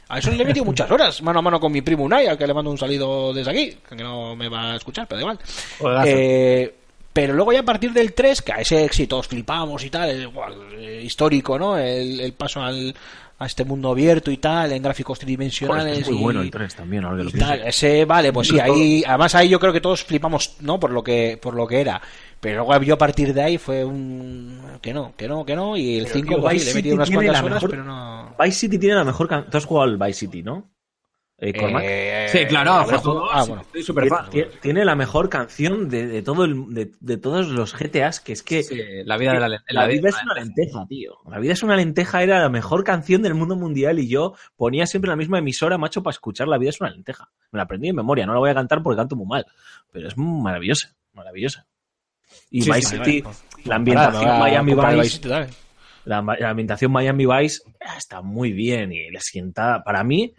A 0.09 0.19
eso 0.19 0.29
le 0.29 0.43
he 0.43 0.45
metido 0.45 0.65
muchas 0.65 0.91
horas, 0.91 1.21
mano 1.23 1.39
a 1.39 1.41
mano 1.41 1.59
con 1.59 1.71
mi 1.71 1.81
primo 1.81 2.03
Unai, 2.03 2.27
al 2.27 2.37
que 2.37 2.45
le 2.45 2.53
mando 2.53 2.69
un 2.69 2.77
salido 2.77 3.33
desde 3.33 3.49
aquí, 3.49 3.77
que 3.89 3.95
no 3.95 4.35
me 4.35 4.47
va 4.47 4.73
a 4.73 4.75
escuchar, 4.75 5.07
pero 5.07 5.17
da 5.17 5.21
igual. 5.21 6.05
Eh, 6.05 6.80
pero 7.13 7.33
luego 7.33 7.51
ya 7.53 7.59
a 7.59 7.65
partir 7.65 7.91
del 7.93 8.13
3, 8.13 8.41
que 8.41 8.53
a 8.53 8.55
ese 8.57 8.83
éxito 8.85 9.17
os 9.17 9.27
flipamos 9.27 9.83
y 9.83 9.89
tal, 9.89 10.09
es 10.09 10.21
igual, 10.21 10.53
eh, 10.77 11.01
histórico, 11.03 11.57
¿no? 11.59 11.77
El, 11.77 12.19
el 12.19 12.33
paso 12.33 12.61
al, 12.61 12.93
a 13.39 13.45
este 13.45 13.65
mundo 13.65 13.89
abierto 13.91 14.31
y 14.31 14.37
tal, 14.37 14.71
en 14.71 14.81
gráficos 14.83 15.17
Joder, 15.17 15.25
tridimensionales. 15.25 15.99
es 15.99 16.09
muy 16.09 16.17
y- 16.19 16.21
bueno 16.23 16.41
el 16.41 16.51
3 16.51 16.75
también, 16.75 17.03
ahora 17.05 17.17
que 17.17 17.23
lo 17.23 17.31
tal. 17.31 17.61
Ese, 17.67 18.05
vale, 18.05 18.31
pues 18.31 18.47
sí, 18.47 18.59
ahí, 18.59 19.03
además 19.05 19.35
ahí 19.35 19.49
yo 19.49 19.59
creo 19.59 19.73
que 19.73 19.81
todos 19.81 20.03
flipamos, 20.03 20.55
¿no? 20.61 20.79
Por 20.79 20.91
lo 20.91 21.03
que, 21.03 21.37
por 21.41 21.53
lo 21.55 21.67
que 21.67 21.81
era. 21.81 22.01
Pero 22.39 22.63
luego 22.65 22.81
yo 22.83 22.95
a 22.95 22.97
partir 22.97 23.33
de 23.35 23.41
ahí 23.43 23.57
fue 23.59 23.83
un, 23.85 24.59
que 24.81 24.93
no, 24.93 25.13
que 25.15 25.27
no, 25.27 25.45
que 25.45 25.55
no, 25.55 25.77
y 25.77 25.97
el 25.97 26.03
Pero, 26.05 26.15
5 26.15 26.27
tío, 26.27 26.41
pues, 26.41 26.51
sí, 26.53 26.57
Vice 26.57 26.65
le 26.65 26.71
he 26.71 26.73
City 26.73 26.77
metido 26.77 26.95
unas 26.95 27.07
tiene 27.09 27.23
cuantas 27.25 27.33
la 27.41 27.45
horas, 27.45 27.53
mejor- 27.55 27.69
pero 27.69 27.83
no. 27.83 28.35
Vice 28.39 28.51
City 28.59 28.79
tiene 28.79 28.95
la 28.95 29.03
mejor 29.03 29.27
canción. 29.27 29.51
Tú 29.51 29.57
has 29.57 29.65
jugado 29.65 29.89
al 29.91 29.97
Vice 29.97 30.13
City, 30.13 30.41
¿no? 30.43 30.69
Eh, 31.43 31.53
Cormac. 31.59 31.83
Eh, 31.83 32.27
Sí, 32.31 32.45
claro, 32.45 32.85
dos, 32.87 33.29
ah, 33.33 33.43
bueno. 33.47 33.65
soy 33.71 33.81
súper 33.81 34.07
fan. 34.07 34.29
Tiene, 34.29 34.49
tiene 34.61 34.85
la 34.85 34.95
mejor 34.95 35.27
canción 35.27 35.89
de, 35.89 36.05
de 36.05 36.21
todo 36.21 36.45
el, 36.45 36.71
de, 36.71 36.91
de 36.99 37.17
todos 37.17 37.47
los 37.47 37.73
GTAs, 37.75 38.19
que 38.19 38.33
es 38.33 38.43
que 38.43 38.61
Sí, 38.61 38.79
la 39.05 39.17
vida 39.17 39.33
de 39.33 39.39
la, 39.39 39.49
len- 39.49 39.61
la 39.69 39.87
vida 39.87 40.09
es 40.09 40.15
una 40.23 40.35
lenteja, 40.35 40.85
tío. 40.87 41.17
La 41.27 41.39
vida 41.39 41.53
es 41.53 41.63
una 41.63 41.75
lenteja 41.75 42.21
era 42.21 42.39
la 42.39 42.49
mejor 42.49 42.83
canción 42.83 43.23
del 43.23 43.33
mundo 43.33 43.55
mundial 43.55 43.97
y 43.97 44.07
yo 44.07 44.35
ponía 44.55 44.85
siempre 44.85 45.09
la 45.09 45.15
misma 45.15 45.39
emisora, 45.39 45.79
macho, 45.79 46.03
para 46.03 46.13
escuchar 46.13 46.47
La 46.47 46.59
vida 46.59 46.69
es 46.69 46.79
una 46.79 46.91
lenteja. 46.91 47.31
Me 47.51 47.57
la 47.57 47.63
aprendí 47.63 47.87
de 47.87 47.93
memoria, 47.93 48.27
no 48.27 48.33
la 48.33 48.39
voy 48.39 48.51
a 48.51 48.53
cantar 48.53 48.83
porque 48.83 48.97
canto 48.97 49.15
muy 49.15 49.25
mal, 49.25 49.45
pero 49.91 50.07
es 50.09 50.13
maravillosa, 50.17 50.95
maravillosa. 51.13 51.65
Y 52.51 52.61
Sí, 52.61 52.71
Vice 52.71 52.81
sí, 52.87 52.97
City, 52.97 53.21
vale. 53.21 53.35
la 53.65 53.75
ambientación 53.77 54.39
Miami 54.39 54.73
Vice, 54.75 55.27
dale. 55.27 55.49
la, 56.05 56.21
la 56.39 56.49
ambientación 56.51 56.91
Miami 56.91 57.25
Vice 57.25 57.61
ah, 57.83 57.97
está 57.97 58.21
muy 58.21 58.53
bien 58.53 58.91
y 58.93 59.09
le 59.09 59.19
sienta, 59.19 59.83
para 59.83 60.03
mí, 60.03 60.33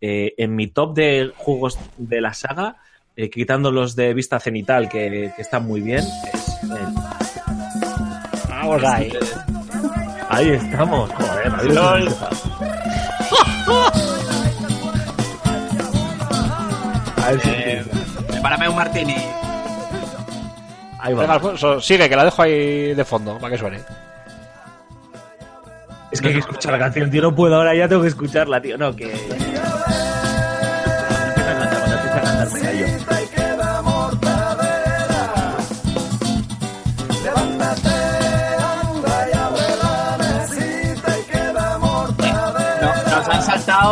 eh, 0.00 0.34
en 0.38 0.54
mi 0.56 0.66
top 0.68 0.94
de 0.94 1.32
juegos 1.36 1.78
de 1.96 2.20
la 2.20 2.34
saga, 2.34 2.76
eh, 3.16 3.30
quitando 3.30 3.70
los 3.72 3.96
de 3.96 4.12
vista 4.14 4.38
cenital 4.40 4.88
que, 4.88 5.32
que 5.34 5.42
están 5.42 5.66
muy 5.66 5.80
bien, 5.80 6.04
es 6.32 6.62
el- 6.62 6.94
Vamos 8.48 8.82
ahí. 8.84 9.12
Ahí 10.28 10.48
estamos, 10.50 11.10
joder, 11.12 11.52
la 11.52 11.62
vida 11.62 11.72
es 11.72 11.78
una 11.78 11.96
lenteja. 11.96 12.28
A 17.24 17.30
ver 17.30 17.40
si- 17.40 18.26
Prepárame 18.26 18.68
un 18.68 18.76
martini. 18.76 19.16
Ahí 20.98 21.14
Venga, 21.14 21.26
va. 21.26 21.34
Alfonso, 21.34 21.80
sigue, 21.80 22.08
que 22.08 22.16
la 22.16 22.24
dejo 22.24 22.42
ahí 22.42 22.94
de 22.94 23.04
fondo, 23.04 23.38
para 23.38 23.52
que 23.52 23.58
suene. 23.58 23.80
Es 26.10 26.20
que 26.20 26.28
hay 26.28 26.34
que 26.34 26.40
escuchar 26.40 26.72
la 26.72 26.78
canción, 26.78 27.10
tío. 27.10 27.22
No 27.22 27.34
puedo 27.34 27.56
ahora, 27.56 27.74
ya 27.74 27.88
tengo 27.88 28.02
que 28.02 28.08
escucharla, 28.08 28.60
tío. 28.60 28.78
No, 28.78 28.94
que. 28.94 29.12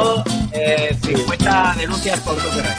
Presentado 0.03 0.25
eh, 0.53 0.97
50 1.03 1.75
denuncias 1.79 2.21
por 2.21 2.35
copyright. 2.35 2.79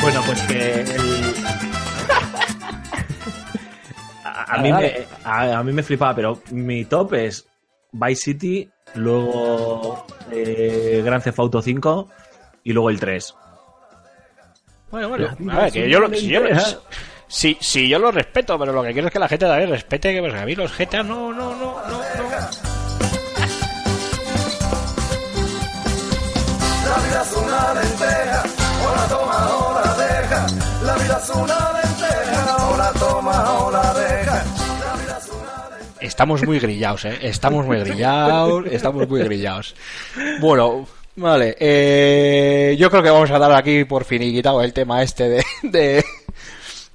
Bueno, 0.00 0.22
pues 0.24 0.42
que 0.42 0.80
el... 0.80 1.34
a, 4.24 4.54
a 4.54 4.58
mí 4.62 4.72
me, 4.72 5.06
a, 5.24 5.58
a 5.58 5.62
mí 5.62 5.72
me 5.72 5.82
flipaba, 5.82 6.14
pero 6.14 6.40
mi 6.50 6.84
top 6.86 7.14
es 7.14 7.46
Vice 7.92 8.22
City, 8.22 8.70
luego 8.94 10.06
eh, 10.30 11.02
Grand 11.04 11.22
Theft 11.22 11.38
Auto 11.38 11.60
5 11.60 12.08
y 12.64 12.72
luego 12.72 12.88
el 12.90 12.98
3. 12.98 13.34
Bueno, 14.90 15.08
bueno, 15.10 15.28
a 15.52 15.56
ver, 15.60 15.72
que 15.72 15.88
yo 15.88 16.00
lo, 16.00 16.08
si, 16.08 16.26
yo, 16.28 16.40
lo- 16.40 16.48
si, 17.28 17.56
si 17.60 17.88
yo 17.88 17.98
lo 17.98 18.10
respeto, 18.10 18.58
pero 18.58 18.72
lo 18.72 18.82
que 18.82 18.92
quiero 18.92 19.06
es 19.08 19.12
que 19.12 19.20
la 19.20 19.28
gente 19.28 19.46
también 19.46 19.70
respete 19.70 20.12
que 20.12 20.20
pues, 20.20 20.34
a 20.34 20.44
mí 20.46 20.54
los 20.56 20.76
GTA 20.76 21.02
no, 21.04 21.32
no, 21.32 21.54
no, 21.54 21.76
no, 21.86 22.00
Estamos 36.10 36.44
muy 36.44 36.58
grillados, 36.58 37.04
¿eh? 37.04 37.18
Estamos 37.22 37.64
muy 37.64 37.78
grillados, 37.78 38.66
estamos 38.66 39.08
muy 39.08 39.22
grillados. 39.22 39.76
Bueno, 40.40 40.84
vale. 41.14 41.56
Eh, 41.60 42.74
yo 42.76 42.90
creo 42.90 43.00
que 43.00 43.10
vamos 43.10 43.30
a 43.30 43.38
dar 43.38 43.52
aquí 43.52 43.84
por 43.84 44.04
finiquitado 44.04 44.60
el 44.60 44.72
tema 44.72 45.04
este 45.04 45.28
de, 45.28 45.44
de, 45.62 46.04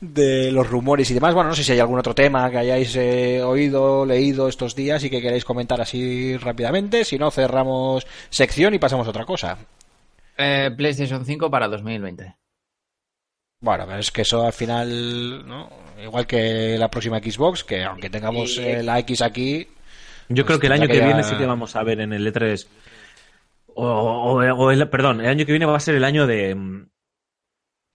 de 0.01 0.51
los 0.51 0.69
rumores 0.69 1.09
y 1.09 1.13
demás. 1.13 1.33
Bueno, 1.33 1.49
no 1.49 1.55
sé 1.55 1.63
si 1.63 1.71
hay 1.71 1.79
algún 1.79 1.97
otro 1.97 2.13
tema 2.13 2.51
que 2.51 2.57
hayáis 2.57 2.93
eh, 2.97 3.41
oído, 3.41 4.05
leído 4.05 4.49
estos 4.49 4.75
días 4.75 5.01
y 5.05 5.09
que 5.09 5.21
queréis 5.21 5.45
comentar 5.45 5.79
así 5.79 6.35
rápidamente. 6.35 7.05
Si 7.05 7.17
no, 7.17 7.31
cerramos 7.31 8.05
sección 8.29 8.73
y 8.73 8.79
pasamos 8.79 9.07
a 9.07 9.11
otra 9.11 9.23
cosa. 9.23 9.57
Eh, 10.37 10.71
PlayStation 10.75 11.25
5 11.25 11.49
para 11.49 11.69
2020. 11.69 12.35
Bueno, 13.61 13.85
pero 13.87 13.99
es 13.99 14.11
que 14.11 14.23
eso 14.23 14.45
al 14.45 14.51
final, 14.51 15.47
¿no? 15.47 15.84
Igual 16.01 16.27
que 16.27 16.77
la 16.77 16.89
próxima 16.89 17.19
Xbox, 17.19 17.63
que 17.63 17.83
aunque 17.83 18.09
tengamos 18.09 18.57
eh, 18.57 18.83
la 18.83 18.99
X 18.99 19.21
aquí, 19.21 19.67
Yo 20.27 20.43
Pues 20.43 20.57
creo 20.57 20.59
que 20.59 20.67
el 20.67 20.73
año 20.73 20.87
que 20.87 20.93
que 20.93 21.05
viene 21.05 21.21
ya- 21.21 21.23
sí 21.23 21.35
que 21.37 21.45
vamos 21.45 21.75
a 21.75 21.83
ver 21.83 21.99
en 22.01 22.11
el 22.11 22.25
E3. 22.33 22.67
O, 23.75 23.85
o- 23.87 24.41
o 24.55 24.71
el, 24.71 24.89
perdón, 24.89 25.21
el 25.21 25.27
año 25.27 25.45
que 25.45 25.51
viene 25.51 25.65
va 25.65 25.75
a 25.77 25.79
ser 25.79 25.95
el 25.95 26.03
año 26.03 26.25
de, 26.27 26.55
mm, 26.55 26.87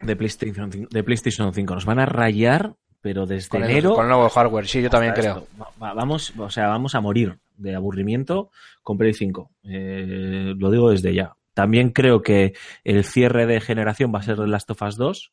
de, 0.02 0.16
PlayStation, 0.16 0.70
5, 0.70 0.88
de 0.90 1.02
PlayStation 1.02 1.52
5. 1.52 1.74
Nos 1.74 1.84
van 1.86 1.98
a 1.98 2.06
rayar, 2.06 2.74
pero 3.00 3.26
desde 3.26 3.48
con 3.48 3.64
el, 3.64 3.70
enero. 3.70 3.94
con 3.94 4.04
el 4.04 4.10
nuevo 4.10 4.28
hardware, 4.28 4.66
sí, 4.68 4.80
yo 4.82 4.90
también 4.90 5.12
creo. 5.14 5.46
va- 5.82 5.92
vamos, 5.94 6.32
o 6.38 6.50
sea, 6.50 6.68
vamos 6.68 6.94
a 6.94 7.00
morir 7.00 7.38
de 7.56 7.74
aburrimiento 7.74 8.50
con 8.82 8.96
Play 8.96 9.12
5. 9.14 9.50
Eh, 9.64 10.54
lo 10.56 10.70
digo 10.70 10.90
desde 10.90 11.12
ya. 11.14 11.34
También 11.54 11.90
creo 11.90 12.22
que 12.22 12.54
el 12.84 13.04
cierre 13.04 13.46
de 13.46 13.60
generación 13.60 14.12
va 14.14 14.20
a 14.20 14.22
ser 14.22 14.36
The 14.36 14.46
Last 14.46 14.70
of 14.70 14.82
Us 14.82 14.96
2. 14.96 15.32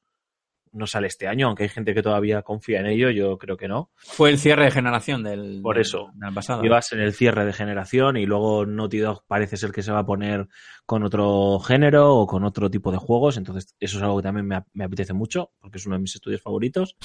No 0.72 0.88
sale 0.88 1.08
este 1.08 1.28
año, 1.28 1.48
aunque 1.48 1.64
hay 1.64 1.70
gente 1.70 1.94
que 1.94 2.02
todavía 2.02 2.42
confía 2.42 2.80
en 2.80 2.88
ello, 2.88 3.10
yo 3.10 3.38
creo 3.38 3.58
que 3.58 3.68
no. 3.68 3.92
Fue 3.96 4.30
el 4.30 4.38
cierre 4.40 4.66
de 4.66 4.72
generación 4.72 5.24
del, 5.24 5.60
Por 5.62 5.80
eso. 5.80 6.12
del 6.16 6.34
pasado. 6.34 6.62
A 6.74 6.82
ser 6.82 7.00
el 7.00 7.14
cierre 7.14 7.46
de 7.46 7.54
generación 7.54 8.18
y 8.18 8.26
luego 8.26 8.66
Naughty 8.66 9.00
Dog 9.00 9.24
parece 9.28 9.58
ser 9.58 9.72
que 9.72 9.82
se 9.82 9.92
va 9.92 10.00
a 10.00 10.06
poner 10.06 10.48
con 10.86 11.04
otro 11.04 11.60
género 11.60 12.16
o 12.16 12.28
con 12.28 12.44
otro 12.44 12.70
tipo 12.70 12.92
de 12.92 12.98
juegos. 12.98 13.38
Entonces, 13.38 13.76
eso 13.80 13.98
es 13.98 14.04
algo 14.04 14.18
que 14.18 14.24
también 14.24 14.48
me, 14.48 14.64
me 14.74 14.86
apetece 14.86 15.14
mucho 15.14 15.52
porque 15.60 15.78
es 15.78 15.86
uno 15.86 15.96
de 15.96 16.02
mis 16.02 16.16
estudios 16.16 16.42
favoritos. 16.42 16.96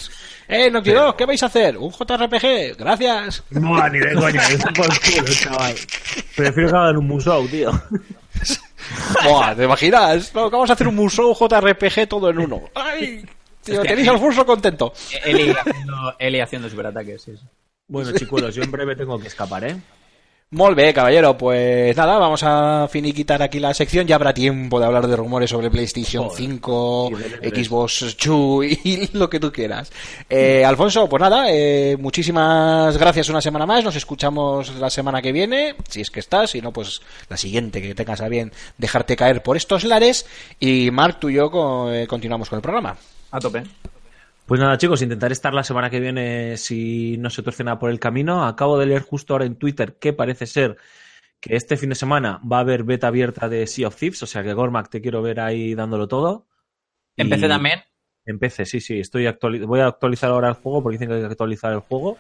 ¡Eh, 0.47 0.71
Naughty 0.71 0.93
Dog, 0.93 1.17
¿qué 1.17 1.27
vais 1.27 1.43
a 1.43 1.47
hacer? 1.47 1.79
¿Un 1.79 1.91
JRPG? 1.91 2.77
Gracias. 2.79 3.45
No, 3.51 3.89
ni 3.89 3.99
de 3.99 4.15
coña, 4.15 4.43
por 4.77 4.89
culo, 4.89 5.33
chaval. 5.33 5.75
Prefiero 6.37 6.71
que 6.71 6.77
hagan 6.77 6.97
un 6.97 7.07
musou, 7.07 7.49
tío. 7.49 7.71
Buah, 9.25 9.55
¿te 9.55 9.65
imaginas? 9.65 10.35
No, 10.35 10.51
vamos 10.51 10.71
a 10.71 10.73
hacer 10.73 10.89
un 10.89 10.97
Musou 10.97 11.35
JRPG 11.35 12.09
todo 12.09 12.31
en 12.31 12.39
uno. 12.39 12.63
¡Ay! 12.75 13.25
Tío, 13.65 13.77
Hostia. 13.77 13.91
tenéis 13.91 14.09
al 14.09 14.19
Furso 14.19 14.45
contento. 14.45 14.93
Eli 15.25 15.51
haciendo, 15.51 16.15
Eli 16.19 16.41
haciendo 16.41 16.69
superataques, 16.69 17.23
sí, 17.23 17.37
sí. 17.37 17.47
Bueno, 17.89 18.13
chicuelos, 18.19 18.55
yo 18.55 18.63
en 18.63 18.71
breve 18.71 18.97
tengo 18.97 19.19
que 19.19 19.29
escapar, 19.29 19.65
¿eh? 19.65 19.77
Bé, 20.55 20.93
caballero, 20.93 21.37
pues 21.39 21.97
nada, 21.97 22.19
vamos 22.19 22.43
a 22.43 22.87
finiquitar 22.87 23.43
aquí 23.43 23.59
la 23.59 23.73
sección. 23.73 24.07
Ya 24.07 24.17
habrá 24.17 24.35
tiempo 24.35 24.79
de 24.79 24.85
hablar 24.85 25.07
de 25.07 25.17
rumores 25.17 25.49
sobre 25.49 25.71
PlayStation 25.71 26.25
Joder. 26.25 26.37
5, 26.39 27.09
Y 27.11 27.15
del 27.15 27.41
E3. 27.41 27.65
Xbox 27.65 28.17
2 28.23 28.65
y 28.85 29.09
lo 29.17 29.31
que 29.31 29.41
tú 29.41 29.51
quieras. 29.51 29.91
Eh, 30.29 30.63
Alfonso, 30.63 31.09
pues 31.09 31.23
nada, 31.23 31.47
eh, 31.49 31.97
muchísimas 31.99 32.99
gracias 32.99 33.31
una 33.31 33.41
semana 33.41 33.65
más. 33.65 33.83
Nos 33.83 33.97
escuchamos 33.97 34.75
la 34.77 34.91
semana 34.91 35.23
que 35.23 35.33
viene, 35.33 35.75
si 35.89 36.03
es 36.03 36.11
que 36.11 36.21
estás, 36.21 36.51
si 36.51 36.61
no, 36.61 36.71
pues 36.71 37.01
la 37.31 37.39
siguiente 37.39 37.81
que 37.81 37.95
tengas 37.95 38.21
a 38.21 38.29
bien 38.29 38.53
dejarte 38.77 39.17
caer 39.17 39.43
por 39.43 39.57
estos 39.57 39.85
lares. 39.85 40.27
Y 40.61 40.91
Marc, 40.91 41.19
tú 41.19 41.31
y 41.31 41.35
yo 41.37 41.91
eh, 41.91 42.07
continuamos 42.07 42.51
con 42.51 42.59
el 42.59 42.63
programa. 42.63 42.99
A 43.33 43.41
tope. 43.41 43.63
Pues 44.47 44.61
nada, 44.61 44.77
chicos, 44.79 45.03
intentaré 45.03 45.33
estar 45.33 45.55
la 45.55 45.65
semana 45.65 45.89
que 45.91 46.01
viene 46.01 46.57
si 46.57 47.17
no 47.19 47.31
se 47.31 47.43
tuerce 47.43 47.65
nada 47.65 47.79
por 47.79 47.91
el 47.91 47.99
camino. 48.01 48.45
Acabo 48.45 48.79
de 48.79 48.87
leer 48.87 49.03
justo 49.03 49.35
ahora 49.35 49.45
en 49.47 49.57
Twitter 49.57 49.97
que 49.99 50.13
parece 50.13 50.47
ser 50.47 50.77
que 51.41 51.57
este 51.57 51.77
fin 51.77 51.89
de 51.89 51.95
semana 51.95 52.41
va 52.51 52.59
a 52.59 52.61
haber 52.61 52.85
beta 52.85 53.09
abierta 53.09 53.49
de 53.49 53.67
Sea 53.67 53.89
of 53.89 53.97
Thieves, 53.97 54.23
o 54.23 54.27
sea 54.27 54.43
que 54.43 54.53
Gormac 54.53 54.89
te 54.91 55.01
quiero 55.01 55.23
ver 55.23 55.41
ahí 55.41 55.75
dándolo 55.75 56.07
todo. 56.09 56.47
Empecé 57.17 57.47
Y- 57.47 57.49
también. 57.49 57.81
Empecé, 58.25 58.65
sí, 58.67 58.81
sí, 58.81 59.01
estoy 59.01 59.27
actuali- 59.27 59.65
voy 59.67 59.81
a 59.81 59.87
actualizar 59.89 60.31
ahora 60.31 60.49
el 60.49 60.55
juego 60.55 60.81
porque 60.83 60.95
dicen 60.95 61.09
que 61.09 61.15
hay 61.15 61.21
que 61.23 61.27
actualizar 61.27 61.73
el 61.73 61.81
juego. 61.81 62.19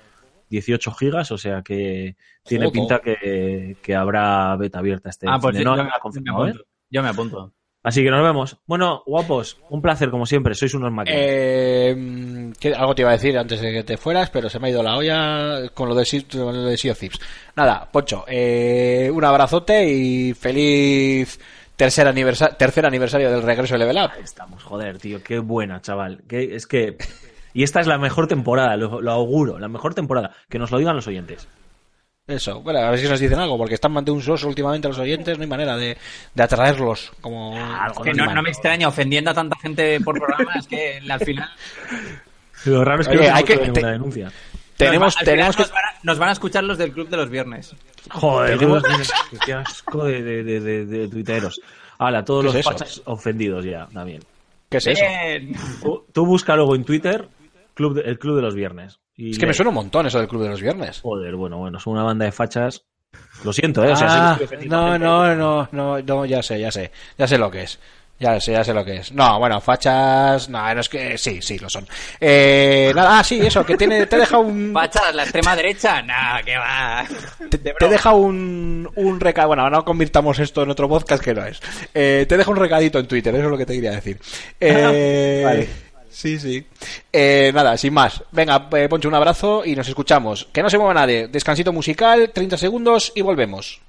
18 0.48 0.90
gigas, 0.92 1.30
o 1.30 1.38
sea 1.38 1.62
que 1.62 2.16
tiene 2.44 2.66
Joder. 2.66 2.72
pinta 2.80 2.98
que, 3.00 3.76
que 3.82 3.94
habrá 3.94 4.54
beta 4.56 4.80
abierta 4.80 5.08
este 5.10 5.26
Ah, 5.28 5.38
pues 5.40 5.52
fin 5.54 5.58
de- 5.60 5.64
yo, 5.64 5.70
no, 5.70 5.76
yo 5.76 5.84
me, 5.84 5.90
confirmado, 6.00 6.46
¿eh? 6.46 6.50
apunto. 6.50 6.66
Yo 6.90 7.02
me 7.02 7.08
apunto. 7.08 7.54
Así 7.84 8.04
que 8.04 8.10
nos 8.10 8.22
vemos. 8.22 8.58
Bueno, 8.66 9.02
guapos, 9.06 9.58
un 9.68 9.82
placer 9.82 10.10
como 10.10 10.24
siempre, 10.24 10.54
sois 10.54 10.72
unos 10.74 10.92
máquinas. 10.92 11.18
Eh, 11.20 12.52
que 12.60 12.74
algo 12.74 12.94
te 12.94 13.02
iba 13.02 13.10
a 13.10 13.14
decir 13.14 13.36
antes 13.36 13.60
de 13.60 13.72
que 13.72 13.82
te 13.82 13.96
fueras, 13.96 14.30
pero 14.30 14.48
se 14.48 14.58
me 14.60 14.68
ha 14.68 14.70
ido 14.70 14.82
la 14.84 14.96
olla 14.96 15.68
con 15.74 15.88
lo 15.88 15.94
de, 15.94 16.06
con 16.30 16.54
lo 16.54 16.62
de 16.64 16.76
Sea 16.78 16.92
of 16.92 16.98
Thieves. 17.00 17.18
Nada, 17.56 17.88
Poncho, 17.90 18.24
eh, 18.28 19.10
un 19.12 19.24
abrazote 19.24 19.84
y 19.90 20.32
feliz 20.34 21.40
tercer, 21.74 22.06
aniversa- 22.06 22.56
tercer 22.56 22.86
aniversario 22.86 23.30
del 23.32 23.42
regreso 23.42 23.74
de 23.74 23.78
Level 23.80 23.96
Up. 23.96 24.10
Ahí 24.14 24.22
estamos, 24.22 24.62
joder, 24.62 24.98
tío, 24.98 25.20
qué 25.22 25.40
buena, 25.40 25.80
chaval. 25.80 26.22
Que, 26.28 26.54
es 26.54 26.66
que. 26.68 26.96
Y 27.54 27.64
esta 27.64 27.80
es 27.80 27.86
la 27.88 27.98
mejor 27.98 28.28
temporada, 28.28 28.76
lo, 28.76 29.00
lo 29.00 29.10
auguro, 29.10 29.58
la 29.58 29.68
mejor 29.68 29.92
temporada. 29.94 30.30
Que 30.48 30.58
nos 30.58 30.70
lo 30.70 30.78
digan 30.78 30.94
los 30.96 31.06
oyentes. 31.08 31.48
Eso, 32.26 32.60
bueno, 32.60 32.78
a 32.78 32.90
ver 32.90 33.00
si 33.00 33.08
nos 33.08 33.18
dicen 33.18 33.38
algo, 33.40 33.58
porque 33.58 33.74
están 33.74 33.92
soso 34.22 34.46
últimamente 34.46 34.86
los 34.86 34.98
oyentes, 34.98 35.36
no 35.38 35.42
hay 35.42 35.48
manera 35.50 35.76
de, 35.76 35.98
de 36.34 36.42
atraerlos. 36.42 37.10
Como, 37.20 37.56
Algo 37.58 38.02
Que 38.02 38.14
no, 38.14 38.32
no 38.32 38.42
me 38.42 38.50
extraña 38.50 38.86
ofendiendo 38.86 39.32
a 39.32 39.34
tanta 39.34 39.58
gente 39.58 40.00
por 40.00 40.16
programa, 40.18 40.52
es 40.54 40.68
que 40.68 41.00
al 41.10 41.18
final 41.24 41.50
Lo 42.64 42.84
raro 42.84 43.02
es 43.02 43.08
que 43.08 43.18
Oye, 43.18 43.28
no 43.28 43.34
hay 43.34 43.42
que- 43.44 43.56
te- 43.56 43.84
denuncia. 43.84 44.30
tenemos, 44.76 45.16
nos, 45.16 45.24
tenemos 45.24 45.56
que... 45.56 45.62
nos, 45.62 45.72
van 45.72 45.84
a, 45.84 45.94
nos 46.04 46.18
van 46.20 46.28
a 46.28 46.32
escuchar 46.32 46.62
los 46.62 46.78
del 46.78 46.92
club 46.92 47.08
de 47.08 47.16
los 47.16 47.28
viernes. 47.28 47.74
Joder, 48.10 48.56
tenemos... 48.56 48.82
qué 49.44 49.52
asco 49.54 50.04
de, 50.04 50.22
de, 50.22 50.44
de, 50.44 50.60
de- 50.60 50.86
de 50.86 51.08
tuiteros. 51.08 51.60
Hala, 51.98 52.24
todos 52.24 52.42
¿Qué 52.42 52.46
los 52.46 52.54
es 52.54 52.60
eso? 52.60 52.70
fachas 52.70 53.02
ofendidos 53.04 53.64
ya, 53.64 53.88
también. 53.92 54.22
¿Qué 54.70 54.76
es 54.78 54.86
eso? 54.86 55.04
Bien. 55.04 55.56
Tú, 55.82 56.06
tú 56.12 56.24
busca 56.24 56.54
luego 56.54 56.76
en 56.76 56.84
Twitter 56.84 57.28
club 57.74 57.94
de- 57.94 58.02
el 58.02 58.18
Club 58.18 58.36
de 58.36 58.42
los 58.42 58.54
Viernes. 58.54 58.98
Y 59.16 59.30
Es 59.32 59.38
que 59.38 59.46
me 59.46 59.54
suena 59.54 59.68
un 59.70 59.74
montón 59.76 60.06
eso 60.06 60.18
del 60.18 60.28
Club 60.28 60.42
de 60.42 60.48
los 60.50 60.60
Viernes. 60.62 61.00
Joder, 61.02 61.34
bueno, 61.36 61.58
bueno, 61.58 61.78
son 61.78 61.94
una 61.94 62.02
banda 62.04 62.24
de 62.24 62.32
fachas. 62.32 62.84
Lo 63.44 63.52
siento, 63.52 63.84
¿eh? 63.84 63.92
O 63.92 63.96
sea, 63.96 64.32
Ah, 64.32 64.38
no, 64.66 64.98
no, 64.98 65.34
no, 65.34 65.68
no, 65.70 66.00
no, 66.00 66.24
ya 66.24 66.42
sé, 66.42 66.58
ya 66.58 66.70
sé, 66.72 66.90
ya 67.18 67.26
sé 67.26 67.36
lo 67.38 67.50
que 67.50 67.62
es. 67.64 67.78
Ya 68.18 68.38
sé, 68.40 68.52
ya 68.52 68.62
sé 68.62 68.72
lo 68.72 68.84
que 68.84 68.96
es. 68.98 69.10
No, 69.12 69.38
bueno, 69.40 69.60
fachas, 69.60 70.48
no, 70.48 70.74
no 70.74 70.80
es 70.80 70.88
que 70.88 71.18
sí, 71.18 71.42
sí 71.42 71.58
lo 71.58 71.68
son. 71.68 71.86
Eh, 72.20 72.92
nada, 72.94 73.18
ah, 73.18 73.24
sí, 73.24 73.40
eso, 73.44 73.66
que 73.66 73.76
tiene, 73.76 74.06
te 74.06 74.16
deja 74.16 74.38
un, 74.38 74.72
Fachas, 74.74 75.12
la 75.14 75.24
extrema 75.24 75.56
derecha, 75.56 76.00
nah, 76.02 76.40
que 76.42 76.56
va. 76.56 77.04
te, 77.50 77.58
te 77.58 77.88
deja 77.88 78.12
un, 78.14 78.88
un 78.94 79.18
recado, 79.20 79.48
bueno, 79.48 79.68
no 79.68 79.84
convirtamos 79.84 80.38
esto 80.38 80.62
en 80.62 80.70
otro 80.70 80.88
podcast 80.88 81.22
que 81.22 81.34
no 81.34 81.44
es. 81.44 81.60
Eh, 81.92 82.24
te 82.28 82.36
deja 82.36 82.50
un 82.50 82.56
recadito 82.58 82.98
en 83.00 83.08
Twitter, 83.08 83.34
eso 83.34 83.44
es 83.44 83.50
lo 83.50 83.58
que 83.58 83.66
te 83.66 83.74
quería 83.74 83.90
decir. 83.92 84.18
Eh, 84.60 85.42
Vale. 85.44 85.68
Sí, 86.12 86.38
sí. 86.38 86.64
Eh, 87.12 87.50
nada, 87.54 87.76
sin 87.76 87.94
más. 87.94 88.22
Venga, 88.30 88.68
eh, 88.72 88.88
Poncho, 88.88 89.08
un 89.08 89.14
abrazo 89.14 89.64
y 89.64 89.74
nos 89.74 89.88
escuchamos. 89.88 90.46
Que 90.52 90.62
no 90.62 90.68
se 90.70 90.76
mueva 90.78 90.94
nadie. 90.94 91.26
Descansito 91.28 91.72
musical, 91.72 92.30
30 92.32 92.58
segundos 92.58 93.12
y 93.14 93.22
volvemos. 93.22 93.80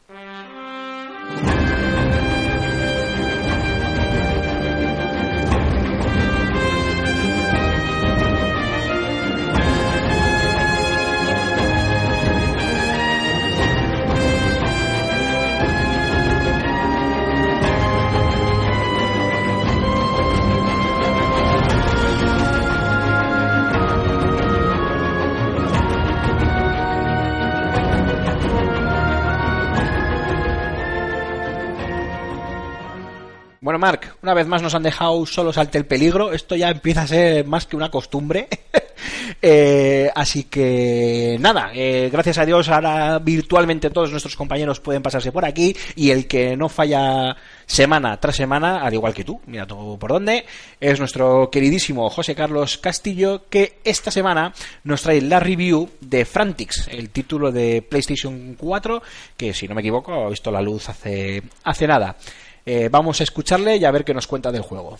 Bueno, 33.63 33.79
Marc, 33.79 34.17
una 34.21 34.33
vez 34.33 34.45
más 34.45 34.61
nos 34.61 34.75
han 34.75 34.83
dejado 34.83 35.25
solos 35.25 35.57
ante 35.57 35.77
el 35.77 35.85
peligro. 35.85 36.33
Esto 36.33 36.57
ya 36.57 36.69
empieza 36.69 37.03
a 37.03 37.07
ser 37.07 37.45
más 37.47 37.65
que 37.65 37.77
una 37.77 37.89
costumbre. 37.89 38.49
Eh, 39.41 40.09
así 40.15 40.45
que 40.45 41.35
nada, 41.39 41.71
eh, 41.73 42.09
gracias 42.09 42.37
a 42.37 42.45
Dios 42.45 42.69
ahora 42.69 43.19
virtualmente 43.19 43.89
todos 43.89 44.11
nuestros 44.11 44.37
compañeros 44.37 44.79
pueden 44.79 45.01
pasarse 45.01 45.31
por 45.33 45.43
aquí 45.43 45.75
y 45.95 46.11
el 46.11 46.25
que 46.25 46.55
no 46.55 46.69
falla 46.69 47.35
semana 47.65 48.17
tras 48.21 48.37
semana, 48.37 48.81
al 48.81 48.93
igual 48.93 49.13
que 49.13 49.25
tú, 49.25 49.41
mira 49.47 49.65
tú 49.65 49.97
por 49.99 50.11
dónde, 50.11 50.45
es 50.79 50.99
nuestro 50.99 51.49
queridísimo 51.49 52.09
José 52.09 52.35
Carlos 52.35 52.77
Castillo 52.77 53.49
que 53.49 53.79
esta 53.83 54.11
semana 54.11 54.53
nos 54.85 55.01
trae 55.01 55.19
la 55.21 55.41
review 55.41 55.89
de 55.99 56.23
Frantix, 56.23 56.87
el 56.87 57.09
título 57.09 57.51
de 57.51 57.81
PlayStation 57.81 58.55
4 58.57 59.01
que 59.35 59.53
si 59.53 59.67
no 59.67 59.75
me 59.75 59.81
equivoco 59.81 60.13
ha 60.13 60.29
visto 60.29 60.49
la 60.49 60.61
luz 60.61 60.87
hace, 60.87 61.43
hace 61.63 61.87
nada. 61.87 62.15
Eh, 62.65 62.87
vamos 62.89 63.19
a 63.19 63.23
escucharle 63.23 63.75
y 63.75 63.85
a 63.85 63.91
ver 63.91 64.05
qué 64.05 64.13
nos 64.13 64.27
cuenta 64.27 64.51
del 64.51 64.61
juego. 64.61 64.97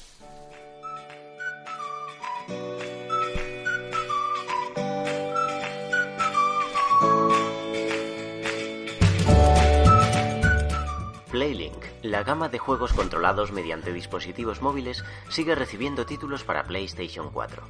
PlayLink, 11.32 11.74
la 12.04 12.24
gama 12.24 12.50
de 12.50 12.60
juegos 12.60 12.94
controlados 12.94 13.52
mediante 13.54 13.94
dispositivos 13.94 14.62
móviles, 14.62 15.04
sigue 15.30 15.56
recibiendo 15.56 16.06
títulos 16.06 16.44
para 16.44 16.66
PlayStation 16.66 17.32
4. 17.32 17.64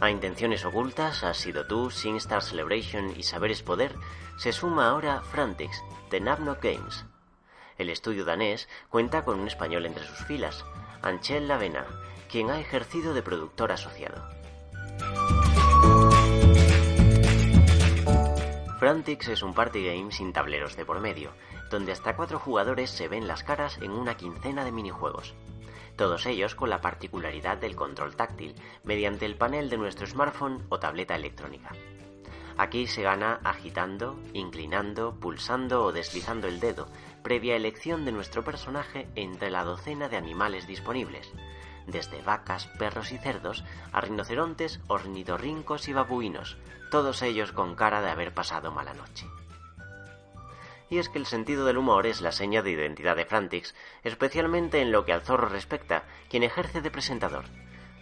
A 0.00 0.10
intenciones 0.10 0.64
ocultas, 0.64 1.22
a 1.22 1.34
Sido 1.34 1.66
tú, 1.66 1.90
SingStar 1.90 2.42
Celebration 2.42 3.12
y 3.16 3.24
Saberes 3.24 3.62
Poder, 3.62 3.94
se 4.38 4.52
suma 4.52 4.88
ahora 4.88 5.20
Frantix, 5.20 5.82
de 6.10 6.20
Nabnock 6.20 6.62
Games. 6.62 7.04
El 7.78 7.90
estudio 7.90 8.24
danés 8.24 8.68
cuenta 8.90 9.24
con 9.24 9.38
un 9.38 9.46
español 9.46 9.86
entre 9.86 10.04
sus 10.04 10.18
filas, 10.26 10.64
Anchel 11.00 11.46
Lavena, 11.46 11.86
quien 12.28 12.50
ha 12.50 12.60
ejercido 12.60 13.14
de 13.14 13.22
productor 13.22 13.70
asociado. 13.70 14.28
Frantix 18.78 19.28
es 19.28 19.42
un 19.42 19.54
party 19.54 19.84
game 19.84 20.12
sin 20.12 20.32
tableros 20.32 20.76
de 20.76 20.84
por 20.84 21.00
medio, 21.00 21.32
donde 21.70 21.92
hasta 21.92 22.16
cuatro 22.16 22.38
jugadores 22.38 22.90
se 22.90 23.08
ven 23.08 23.26
las 23.26 23.44
caras 23.44 23.78
en 23.78 23.92
una 23.92 24.16
quincena 24.16 24.64
de 24.64 24.72
minijuegos. 24.72 25.34
Todos 25.96 26.26
ellos 26.26 26.54
con 26.54 26.70
la 26.70 26.80
particularidad 26.80 27.58
del 27.58 27.74
control 27.74 28.14
táctil, 28.14 28.54
mediante 28.84 29.26
el 29.26 29.36
panel 29.36 29.68
de 29.68 29.78
nuestro 29.78 30.06
smartphone 30.06 30.64
o 30.68 30.78
tableta 30.78 31.16
electrónica. 31.16 31.72
Aquí 32.56 32.88
se 32.88 33.02
gana 33.02 33.40
agitando, 33.44 34.18
inclinando, 34.32 35.14
pulsando 35.18 35.84
o 35.84 35.92
deslizando 35.92 36.48
el 36.48 36.58
dedo, 36.58 36.88
previa 37.22 37.56
elección 37.56 38.04
de 38.04 38.12
nuestro 38.12 38.44
personaje 38.44 39.08
entre 39.14 39.50
la 39.50 39.64
docena 39.64 40.08
de 40.08 40.16
animales 40.16 40.66
disponibles, 40.66 41.32
desde 41.86 42.22
vacas, 42.22 42.66
perros 42.78 43.12
y 43.12 43.18
cerdos 43.18 43.64
a 43.92 44.00
rinocerontes, 44.00 44.80
ornitorrincos 44.86 45.88
y 45.88 45.92
babuinos, 45.92 46.58
todos 46.90 47.22
ellos 47.22 47.52
con 47.52 47.74
cara 47.74 48.00
de 48.00 48.10
haber 48.10 48.32
pasado 48.32 48.70
mala 48.70 48.94
noche. 48.94 49.26
Y 50.90 50.98
es 50.98 51.08
que 51.08 51.18
el 51.18 51.26
sentido 51.26 51.66
del 51.66 51.76
humor 51.76 52.06
es 52.06 52.20
la 52.20 52.32
seña 52.32 52.62
de 52.62 52.70
identidad 52.70 53.16
de 53.16 53.26
Frantix, 53.26 53.74
especialmente 54.04 54.80
en 54.80 54.92
lo 54.92 55.04
que 55.04 55.12
al 55.12 55.22
zorro 55.22 55.48
respecta, 55.48 56.04
quien 56.30 56.42
ejerce 56.42 56.80
de 56.80 56.90
presentador. 56.90 57.44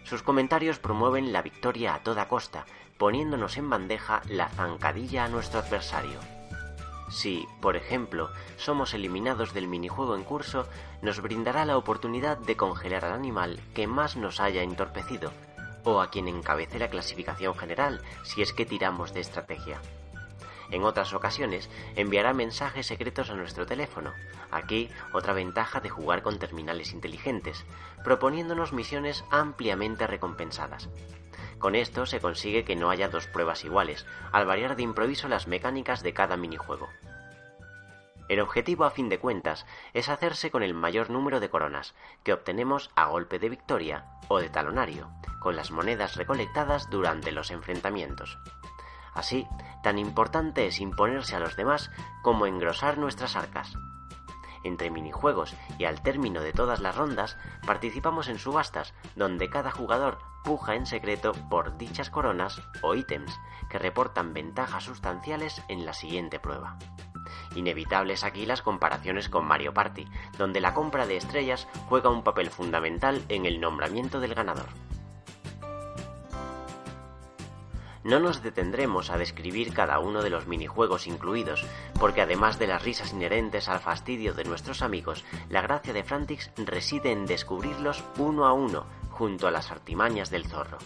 Sus 0.05 0.23
comentarios 0.23 0.79
promueven 0.79 1.33
la 1.33 1.43
victoria 1.43 1.95
a 1.95 2.03
toda 2.05 2.29
costa, 2.29 2.65
poniéndonos 2.97 3.57
en 3.57 3.69
bandeja 3.69 4.23
la 4.29 4.49
zancadilla 4.49 5.25
a 5.25 5.29
nuestro 5.29 5.61
adversario. 5.61 6.36
Si, 7.09 7.47
por 7.61 7.77
ejemplo, 7.77 8.31
somos 8.57 8.93
eliminados 8.93 9.55
del 9.55 9.69
minijuego 9.69 10.17
en 10.17 10.25
curso, 10.25 10.67
nos 11.03 11.21
brindará 11.21 11.65
la 11.65 11.77
oportunidad 11.77 12.37
de 12.39 12.57
congelar 12.57 13.05
al 13.05 13.13
animal 13.13 13.61
que 13.75 13.87
más 13.87 14.17
nos 14.17 14.41
haya 14.41 14.63
entorpecido, 14.63 15.33
o 15.85 16.01
a 16.01 16.11
quien 16.11 16.27
encabece 16.27 16.79
la 16.79 16.91
clasificación 16.91 17.55
general, 17.57 18.03
si 18.25 18.43
es 18.43 18.53
que 18.53 18.67
tiramos 18.67 19.15
de 19.15 19.21
estrategia. 19.21 19.81
En 20.71 20.83
otras 20.83 21.15
ocasiones 21.15 21.71
enviará 21.95 22.33
mensajes 22.33 22.87
secretos 22.87 23.31
a 23.31 23.35
nuestro 23.35 23.67
teléfono. 23.67 24.13
Aquí 24.51 24.91
otra 25.13 25.33
ventaja 25.33 25.81
de 25.81 25.91
jugar 25.91 26.23
con 26.23 26.41
terminales 26.41 26.93
inteligentes, 26.93 27.65
proponiéndonos 28.03 28.73
misiones 28.73 29.25
ampliamente 29.31 30.09
recompensadas. 30.09 30.89
Con 31.67 31.75
esto 31.75 32.07
se 32.07 32.21
consigue 32.21 32.65
que 32.65 32.77
no 32.77 32.91
haya 32.91 33.09
dos 33.09 33.27
pruebas 33.27 33.65
iguales, 33.65 34.07
al 34.31 34.47
variar 34.47 34.77
de 34.77 34.85
improviso 34.85 35.27
las 35.27 35.49
mecánicas 35.49 36.05
de 36.05 36.15
cada 36.15 36.37
minijuego. 36.37 36.89
El 38.29 38.39
objetivo 38.39 38.85
a 38.85 38.93
fin 38.93 39.09
de 39.09 39.19
cuentas 39.19 39.67
es 39.93 40.09
hacerse 40.09 40.53
con 40.53 40.63
el 40.63 40.75
mayor 40.75 41.11
número 41.11 41.41
de 41.41 41.51
coronas, 41.51 41.97
que 42.23 42.33
obtenemos 42.33 42.93
a 42.95 43.07
golpe 43.07 43.41
de 43.41 43.49
victoria 43.49 44.05
o 44.29 44.39
de 44.39 44.49
talonario, 44.49 45.11
con 45.41 45.57
las 45.57 45.73
monedas 45.73 46.15
recolectadas 46.15 46.89
durante 46.89 47.33
los 47.33 47.51
enfrentamientos. 47.51 48.39
Así, 49.13 49.45
tan 49.83 49.99
importante 49.99 50.69
es 50.69 50.79
imponerse 50.79 51.35
a 51.35 51.41
los 51.41 51.57
demás 51.57 51.91
como 52.23 52.47
engrosar 52.47 52.97
nuestras 52.97 53.35
arcas. 53.35 53.75
Entre 54.67 54.91
minijuegos 54.91 55.55
y 55.79 55.85
al 55.85 56.03
término 56.03 56.41
de 56.41 56.53
todas 56.53 56.81
las 56.81 56.97
rondas, 56.97 57.37
participamos 57.65 58.27
en 58.27 58.41
subastas 58.41 58.95
donde 59.15 59.49
cada 59.49 59.71
jugador 59.71 60.19
puja 60.43 60.75
en 60.75 60.87
secreto 60.87 61.35
por 61.49 61.79
dichas 61.79 62.11
coronas 62.11 62.61
o 62.83 62.97
ítems 62.97 63.33
que 63.71 63.79
reportan 63.79 64.35
ventajas 64.35 64.83
sustanciales 64.83 65.63
en 65.69 65.87
la 65.87 65.93
siguiente 65.93 66.41
prueba. 66.41 66.79
Inevitables 67.55 68.25
aquí 68.25 68.45
las 68.45 68.61
comparaciones 68.61 69.29
con 69.29 69.47
Mario 69.47 69.73
Party, 69.73 70.09
donde 70.37 70.61
la 70.61 70.75
compra 70.75 71.07
de 71.07 71.17
estrellas 71.17 71.69
juega 71.89 72.11
un 72.11 72.25
papel 72.25 72.51
fundamental 72.51 73.23
en 73.29 73.47
el 73.47 73.61
nombramiento 73.61 74.19
del 74.19 74.35
ganador. 74.35 74.67
No 78.07 78.21
nos 78.21 78.41
detendremos 78.41 79.11
a 79.11 79.19
describir 79.19 79.75
cada 79.75 79.99
uno 79.99 80.23
de 80.23 80.31
los 80.31 80.47
minijuegos 80.47 81.09
incluidos, 81.09 81.67
porque 81.99 82.23
además 82.23 82.57
de 82.57 82.69
las 82.69 82.85
risas 82.85 83.13
inherentes 83.13 83.69
al 83.69 83.81
fastidio 83.81 84.33
de 84.33 84.45
nuestros 84.45 84.81
amigos, 84.81 85.25
la 85.49 85.61
gracia 85.61 85.93
de 85.93 86.05
Frantix 86.05 86.53
reside 86.57 87.11
en 87.11 87.27
descubrirlos 87.27 88.05
uno 88.17 88.47
a 88.47 88.53
uno, 88.53 88.87
junto 89.11 89.49
a 89.49 89.51
las 89.51 89.73
artimañas 89.73 90.31
del 90.31 90.47
zorro. 90.47 90.79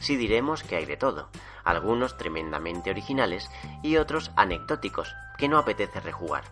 Sí 0.00 0.16
diremos 0.16 0.62
que 0.62 0.76
hay 0.76 0.86
de 0.86 0.96
todo, 0.96 1.28
algunos 1.64 2.16
tremendamente 2.16 2.88
originales 2.88 3.50
y 3.82 3.98
otros 3.98 4.30
anecdóticos, 4.34 5.14
que 5.36 5.50
no 5.50 5.58
apetece 5.58 6.00
rejugar. 6.00 6.44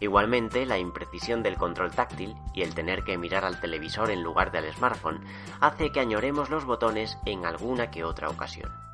Igualmente, 0.00 0.66
la 0.66 0.78
imprecisión 0.78 1.44
del 1.44 1.56
control 1.56 1.92
táctil 1.92 2.34
y 2.52 2.62
el 2.62 2.74
tener 2.74 3.04
que 3.04 3.16
mirar 3.16 3.44
al 3.44 3.60
televisor 3.60 4.10
en 4.10 4.24
lugar 4.24 4.50
del 4.50 4.72
smartphone 4.74 5.24
hace 5.60 5.92
que 5.92 6.00
añoremos 6.00 6.50
los 6.50 6.64
botones 6.64 7.16
en 7.26 7.46
alguna 7.46 7.92
que 7.92 8.02
otra 8.02 8.28
ocasión. 8.28 8.89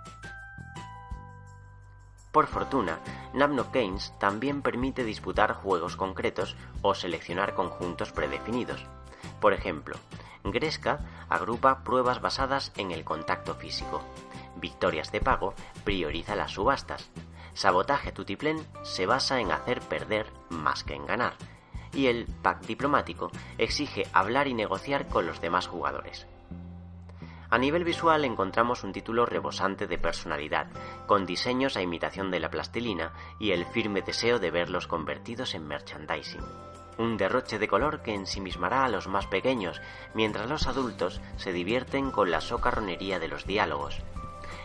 Por 2.37 2.49
fortuna, 2.49 3.01
Nabnock 3.33 3.73
Games 3.73 4.13
también 4.19 4.61
permite 4.61 5.05
disputar 5.05 5.55
juegos 5.55 5.97
concretos 5.97 6.55
o 6.83 6.95
seleccionar 6.95 7.55
conjuntos 7.55 8.13
predefinidos. 8.13 8.85
Por 9.41 9.55
ejemplo, 9.55 9.97
Gresca 10.45 11.01
agrupa 11.31 11.83
pruebas 11.83 12.21
basadas 12.21 12.73
en 12.77 12.91
el 12.91 13.05
contacto 13.05 13.55
físico. 13.55 14.03
Victorias 14.57 15.11
de 15.13 15.23
pago 15.23 15.55
prioriza 15.83 16.37
las 16.37 16.51
subastas. 16.51 17.09
Sabotaje 17.55 18.13
Tutiplén 18.13 18.67
se 18.83 19.07
basa 19.07 19.41
en 19.41 19.51
hacer 19.51 19.81
perder 19.81 20.27
más 20.51 20.85
que 20.85 20.93
en 20.93 21.07
ganar. 21.07 21.37
Y 21.95 22.09
el 22.09 22.27
pack 22.27 22.67
diplomático 22.67 23.31
exige 23.57 24.07
hablar 24.13 24.47
y 24.47 24.53
negociar 24.53 25.09
con 25.09 25.25
los 25.25 25.41
demás 25.41 25.69
jugadores. 25.69 26.27
A 27.49 27.59
nivel 27.59 27.85
visual 27.85 28.25
encontramos 28.25 28.83
un 28.83 28.93
título 28.93 29.25
rebosante 29.25 29.87
de 29.87 29.99
personalidad, 29.99 30.67
con 31.07 31.27
diseños 31.27 31.77
a 31.77 31.83
imitación 31.83 32.31
de 32.31 32.41
la 32.41 32.51
plastilina 32.51 33.13
y 33.39 33.53
el 33.53 33.65
firme 33.67 34.03
deseo 34.03 34.39
de 34.39 34.51
verlos 34.51 34.89
convertidos 34.89 35.55
en 35.55 35.67
merchandising. 35.67 36.43
Un 36.99 37.17
derroche 37.17 37.59
de 37.59 37.69
color 37.69 38.03
que 38.03 38.15
ensimismará 38.15 38.85
a 38.85 38.89
los 38.89 39.07
más 39.07 39.27
pequeños, 39.27 39.81
mientras 40.15 40.49
los 40.49 40.67
adultos 40.67 41.21
se 41.37 41.53
divierten 41.53 42.11
con 42.11 42.31
la 42.31 42.41
socarronería 42.41 43.19
de 43.19 43.29
los 43.29 43.47
diálogos. 43.47 44.03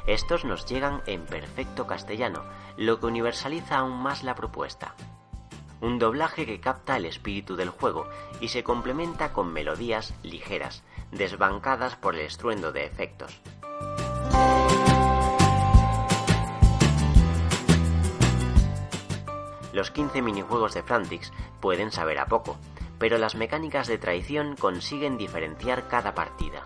Estos 0.08 0.46
nos 0.46 0.66
llegan 0.66 1.04
en 1.06 1.26
perfecto 1.26 1.86
castellano, 1.86 2.44
lo 2.78 3.00
que 3.00 3.06
universaliza 3.06 3.78
aún 3.78 4.02
más 4.02 4.24
la 4.24 4.34
propuesta. 4.34 4.96
Un 5.82 6.00
doblaje 6.00 6.46
que 6.46 6.60
capta 6.60 6.98
el 6.98 7.06
espíritu 7.06 7.56
del 7.56 7.70
juego 7.70 8.08
y 8.40 8.48
se 8.48 8.64
complementa 8.64 9.34
con 9.34 9.52
melodías 9.52 10.14
ligeras, 10.24 10.84
desbancadas 11.12 11.96
por 11.96 12.16
el 12.16 12.22
estruendo 12.22 12.72
de 12.72 12.86
efectos. 12.86 13.42
Los 19.74 19.92
15 19.92 20.22
minijuegos 20.22 20.74
de 20.74 20.84
Frantix 20.84 21.32
pueden 21.62 21.92
saber 21.92 22.20
a 22.20 22.26
poco, 22.26 22.58
pero 23.00 23.18
las 23.18 23.36
mecánicas 23.36 23.88
de 23.88 23.98
traición 23.98 24.56
consiguen 24.56 25.18
diferenciar 25.18 25.88
cada 25.88 26.14
partida. 26.14 26.64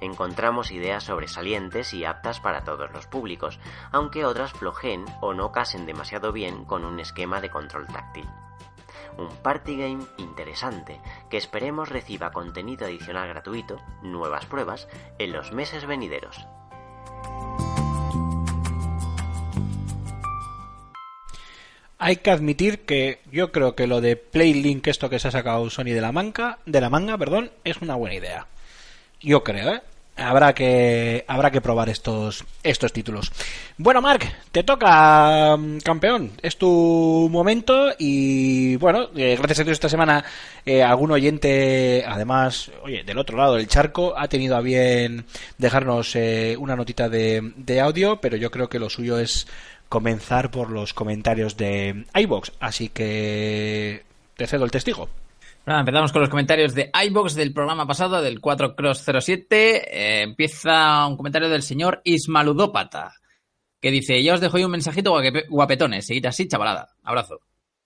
Encontramos 0.00 0.70
ideas 0.70 1.04
sobresalientes 1.04 1.94
y 1.94 2.04
aptas 2.04 2.40
para 2.40 2.62
todos 2.62 2.92
los 2.92 3.06
públicos, 3.06 3.58
aunque 3.90 4.26
otras 4.26 4.52
flojeen 4.52 5.04
o 5.22 5.32
no 5.32 5.50
casen 5.50 5.86
demasiado 5.86 6.32
bien 6.32 6.64
con 6.64 6.84
un 6.84 7.00
esquema 7.00 7.40
de 7.40 7.50
control 7.50 7.86
táctil. 7.86 8.28
Un 9.18 9.28
party 9.42 9.76
game 9.76 10.04
interesante 10.18 11.00
que 11.30 11.36
esperemos 11.36 11.88
reciba 11.88 12.32
contenido 12.32 12.86
adicional 12.86 13.28
gratuito, 13.28 13.80
nuevas 14.02 14.46
pruebas, 14.46 14.88
en 15.18 15.32
los 15.32 15.52
meses 15.52 15.86
venideros. 15.86 16.46
Hay 21.98 22.16
que 22.16 22.30
admitir 22.30 22.84
que 22.84 23.20
yo 23.32 23.50
creo 23.50 23.74
que 23.74 23.86
lo 23.86 24.00
de 24.00 24.16
Playlink, 24.16 24.88
esto 24.88 25.08
que 25.08 25.18
se 25.18 25.28
ha 25.28 25.30
sacado 25.30 25.70
Sony 25.70 25.84
de 25.84 26.02
la 26.02 26.12
manga, 26.12 26.58
de 26.66 26.80
la 26.80 26.90
manga, 26.90 27.16
perdón, 27.16 27.50
es 27.64 27.80
una 27.80 27.94
buena 27.94 28.16
idea. 28.16 28.46
Yo 29.20 29.42
creo, 29.42 29.74
¿eh? 29.74 29.82
Habrá 30.16 30.54
que 30.54 31.24
habrá 31.26 31.50
que 31.50 31.60
probar 31.60 31.88
estos 31.88 32.44
estos 32.62 32.92
títulos. 32.92 33.32
Bueno, 33.78 34.00
Mark, 34.00 34.24
te 34.52 34.62
toca, 34.62 35.56
mm, 35.56 35.78
campeón. 35.78 36.30
Es 36.40 36.56
tu 36.56 37.28
momento 37.32 37.90
y 37.98 38.76
bueno, 38.76 39.08
eh, 39.16 39.34
gracias 39.36 39.60
a 39.60 39.64
Dios 39.64 39.74
esta 39.74 39.88
semana 39.88 40.24
eh, 40.64 40.84
algún 40.84 41.10
oyente, 41.10 42.04
además, 42.06 42.70
oye, 42.84 43.02
del 43.02 43.18
otro 43.18 43.36
lado 43.36 43.56
del 43.56 43.66
charco, 43.66 44.14
ha 44.16 44.28
tenido 44.28 44.56
a 44.56 44.60
bien 44.60 45.24
dejarnos 45.58 46.14
eh, 46.14 46.56
una 46.60 46.76
notita 46.76 47.08
de, 47.08 47.52
de 47.56 47.80
audio, 47.80 48.20
pero 48.20 48.36
yo 48.36 48.52
creo 48.52 48.68
que 48.68 48.78
lo 48.78 48.90
suyo 48.90 49.18
es 49.18 49.48
comenzar 49.88 50.50
por 50.52 50.70
los 50.70 50.94
comentarios 50.94 51.56
de 51.56 52.04
iBox, 52.14 52.52
así 52.60 52.88
que 52.88 54.04
te 54.36 54.46
cedo 54.46 54.64
el 54.64 54.70
testigo. 54.70 55.08
Nada, 55.66 55.80
empezamos 55.80 56.12
con 56.12 56.20
los 56.20 56.28
comentarios 56.28 56.74
de 56.74 56.90
iBox 57.06 57.34
del 57.34 57.54
programa 57.54 57.86
pasado, 57.86 58.20
del 58.20 58.40
4Cross07. 58.40 59.46
Eh, 59.50 60.22
empieza 60.22 61.06
un 61.06 61.16
comentario 61.16 61.48
del 61.48 61.62
señor 61.62 62.02
Ismaludópata, 62.04 63.14
que 63.80 63.90
dice, 63.90 64.22
ya 64.22 64.34
os 64.34 64.40
dejo 64.40 64.58
yo 64.58 64.66
un 64.66 64.72
mensajito 64.72 65.12
guape- 65.14 65.46
guapetones, 65.48 66.06
seguid 66.06 66.26
así, 66.26 66.46
chavalada. 66.48 66.90
Abrazo. 67.02 67.40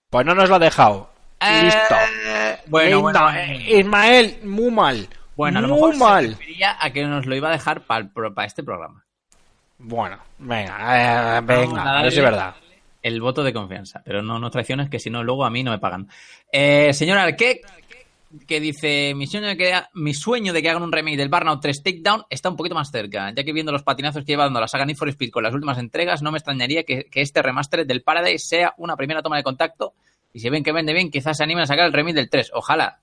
Pues 0.09 0.25
no 0.25 0.35
nos 0.35 0.49
lo 0.49 0.55
ha 0.55 0.59
dejado. 0.59 1.09
Listo. 1.41 1.95
Eh, 2.25 2.57
bueno, 2.67 2.89
Listo. 2.97 3.01
bueno, 3.23 3.29
Eh, 3.39 3.79
Ismael, 3.79 4.39
muy 4.43 4.71
mal. 4.71 5.07
Bueno, 5.37 5.59
a 5.59 5.61
lo 5.61 5.69
mejor 5.69 5.95
mal. 5.95 6.23
se 6.25 6.31
refería 6.31 6.75
a 6.81 6.89
que 6.91 7.05
nos 7.05 7.25
lo 7.25 7.33
iba 7.35 7.47
a 7.47 7.53
dejar 7.53 7.81
para 7.85 8.09
este 8.45 8.61
programa. 8.61 9.05
Bueno, 9.77 10.17
venga, 10.39 11.37
eh, 11.37 11.41
venga, 11.45 11.81
a 11.81 11.99
a 11.99 12.01
ver 12.03 12.11
si 12.11 12.17
es 12.17 12.23
verdad. 12.25 12.55
El 13.01 13.21
voto 13.21 13.43
de 13.43 13.53
confianza, 13.53 14.01
pero 14.03 14.21
no 14.21 14.39
nos 14.39 14.51
traiciones 14.51 14.89
que 14.89 14.99
si 14.99 15.09
no 15.09 15.23
luego 15.23 15.45
a 15.45 15.49
mí 15.49 15.63
no 15.63 15.71
me 15.71 15.79
pagan. 15.79 16.07
Eh, 16.51 16.93
señor 16.93 17.17
Arqué, 17.17 17.61
que 18.47 18.59
dice, 18.59 19.13
mi 19.15 19.25
sueño, 19.25 19.47
de 19.47 19.57
que, 19.57 19.73
mi 19.93 20.13
sueño 20.13 20.53
de 20.53 20.61
que 20.61 20.69
hagan 20.69 20.83
un 20.83 20.91
remake 20.91 21.17
del 21.17 21.29
Burnout 21.29 21.61
3 21.61 21.81
Takedown 21.81 22.23
está 22.29 22.49
un 22.49 22.57
poquito 22.57 22.75
más 22.75 22.91
cerca, 22.91 23.33
ya 23.35 23.43
que 23.43 23.53
viendo 23.53 23.71
los 23.71 23.83
patinazos 23.83 24.23
que 24.23 24.33
lleva 24.33 24.43
dando 24.43 24.59
la 24.59 24.67
saga 24.67 24.85
Need 24.85 24.97
for 24.97 25.09
Speed 25.09 25.31
con 25.31 25.43
las 25.43 25.53
últimas 25.53 25.77
entregas, 25.77 26.21
no 26.21 26.31
me 26.31 26.37
extrañaría 26.37 26.83
que, 26.83 27.05
que 27.05 27.21
este 27.21 27.41
remaster 27.41 27.85
del 27.87 28.03
Paradise 28.03 28.45
sea 28.45 28.73
una 28.77 28.95
primera 28.95 29.21
toma 29.21 29.37
de 29.37 29.43
contacto. 29.43 29.93
Y 30.31 30.41
si 30.41 30.49
ven 30.49 30.63
que 30.63 30.71
vende 30.71 30.93
bien, 30.93 31.09
quizás 31.09 31.37
se 31.37 31.43
animen 31.43 31.63
a 31.63 31.67
sacar 31.67 31.85
el 31.85 31.93
remake 31.93 32.15
del 32.15 32.29
3, 32.29 32.51
ojalá. 32.53 32.99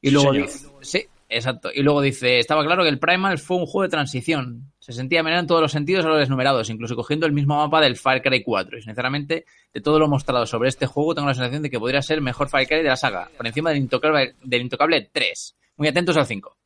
Y 0.00 0.10
luego 0.10 0.32
dice, 0.32 0.68
sí, 0.82 1.06
exacto. 1.28 1.70
Y 1.74 1.82
luego 1.82 2.00
dice, 2.00 2.38
estaba 2.38 2.64
claro 2.64 2.82
que 2.82 2.88
el 2.88 2.98
Primal 2.98 3.38
fue 3.38 3.56
un 3.56 3.66
juego 3.66 3.82
de 3.82 3.88
transición. 3.88 4.72
Se 4.78 4.92
sentía 4.92 5.22
menor 5.22 5.40
en 5.40 5.46
todos 5.46 5.60
los 5.62 5.72
sentidos 5.72 6.04
a 6.04 6.08
los 6.08 6.18
desnumerados, 6.18 6.68
incluso 6.70 6.94
cogiendo 6.96 7.26
el 7.26 7.32
mismo 7.32 7.56
mapa 7.56 7.80
del 7.80 7.96
Far 7.96 8.22
Cry 8.22 8.42
4. 8.42 8.78
Y 8.78 8.82
sinceramente, 8.82 9.46
de 9.72 9.80
todo 9.80 9.98
lo 9.98 10.08
mostrado 10.08 10.46
sobre 10.46 10.68
este 10.68 10.86
juego, 10.86 11.14
tengo 11.14 11.28
la 11.28 11.34
sensación 11.34 11.62
de 11.62 11.70
que 11.70 11.78
podría 11.80 12.02
ser 12.02 12.18
el 12.18 12.22
mejor 12.22 12.48
Far 12.48 12.66
Cry 12.66 12.78
de 12.78 12.84
la 12.84 12.96
saga, 12.96 13.30
por 13.36 13.46
encima 13.46 13.70
del 13.70 13.78
intocable, 13.78 14.34
del 14.42 14.62
intocable 14.62 15.08
3. 15.12 15.56
Muy 15.76 15.88
atentos 15.88 16.16
al 16.16 16.26
5. 16.26 16.56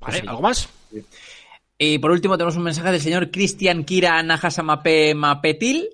Vale, 0.00 0.20
Sí. 0.20 0.26
¿algo 0.26 0.42
más? 0.42 0.68
Y 1.78 1.98
por 1.98 2.10
último 2.10 2.36
tenemos 2.38 2.56
un 2.56 2.62
mensaje 2.62 2.90
del 2.90 3.00
señor 3.00 3.30
Cristian 3.30 3.84
Kira 3.84 4.22
Nahasamape 4.22 5.14
Mapetil. 5.14 5.88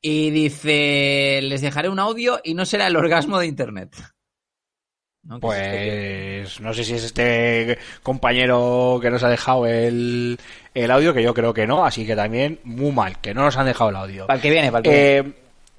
Y 0.00 0.30
dice, 0.30 1.40
les 1.42 1.62
dejaré 1.62 1.88
un 1.88 1.98
audio 1.98 2.38
y 2.44 2.52
no 2.54 2.66
será 2.66 2.86
el 2.88 2.96
orgasmo 2.96 3.38
de 3.38 3.46
Internet. 3.46 3.96
¿No? 5.26 5.40
¿Qué 5.40 5.46
es 5.46 5.54
esto 5.54 5.72
que- 5.72 6.40
Pues 6.42 6.60
no 6.60 6.74
sé 6.74 6.84
si 6.84 6.94
es 6.94 7.04
este 7.04 7.78
compañero 8.02 8.98
que 9.00 9.10
nos 9.10 9.22
ha 9.22 9.28
dejado 9.28 9.66
el, 9.66 10.38
el 10.74 10.90
audio, 10.90 11.14
que 11.14 11.22
yo 11.22 11.32
creo 11.34 11.54
que 11.54 11.66
no, 11.66 11.84
así 11.86 12.06
que 12.06 12.14
también 12.14 12.60
muy 12.64 12.92
mal, 12.92 13.18
que 13.20 13.32
no 13.34 13.42
nos 13.42 13.56
han 13.56 13.66
dejado 13.66 13.90
el 13.90 13.96
audio. 13.96 14.26
Para 14.26 14.36
el 14.36 14.42
que 14.42 14.50
viene, 14.50 14.70
para 14.70 14.78
el 14.78 14.82
que 14.84 14.90
viene. 14.90 15.18
Eh, 15.30 15.32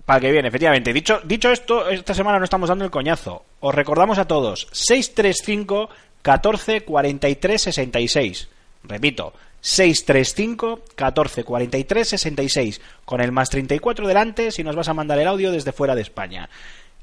para 0.06 0.18
el 0.18 0.22
que 0.24 0.32
viene, 0.32 0.48
efectivamente. 0.48 0.94
Dicho, 0.94 1.20
dicho 1.24 1.52
esto, 1.52 1.90
esta 1.90 2.14
semana 2.14 2.38
no 2.40 2.44
estamos 2.46 2.70
dando 2.70 2.86
el 2.86 2.92
coñazo. 2.92 3.44
Os 3.60 3.74
recordamos 3.76 4.18
a 4.18 4.26
todos, 4.26 4.68
635 4.72 5.90
14 6.22 6.82
43 6.82 7.62
66. 7.62 8.50
Repito, 8.84 9.34
635 9.62 10.82
14 10.96 11.44
43 11.44 12.08
66. 12.08 12.82
Con 13.04 13.22
el 13.22 13.32
más 13.32 13.50
34 13.50 14.08
delante 14.08 14.52
si 14.52 14.64
nos 14.64 14.76
vas 14.76 14.90
a 14.90 14.94
mandar 14.94 15.20
el 15.20 15.28
audio 15.28 15.52
desde 15.52 15.72
fuera 15.72 15.96
de 15.96 16.02
España. 16.02 16.50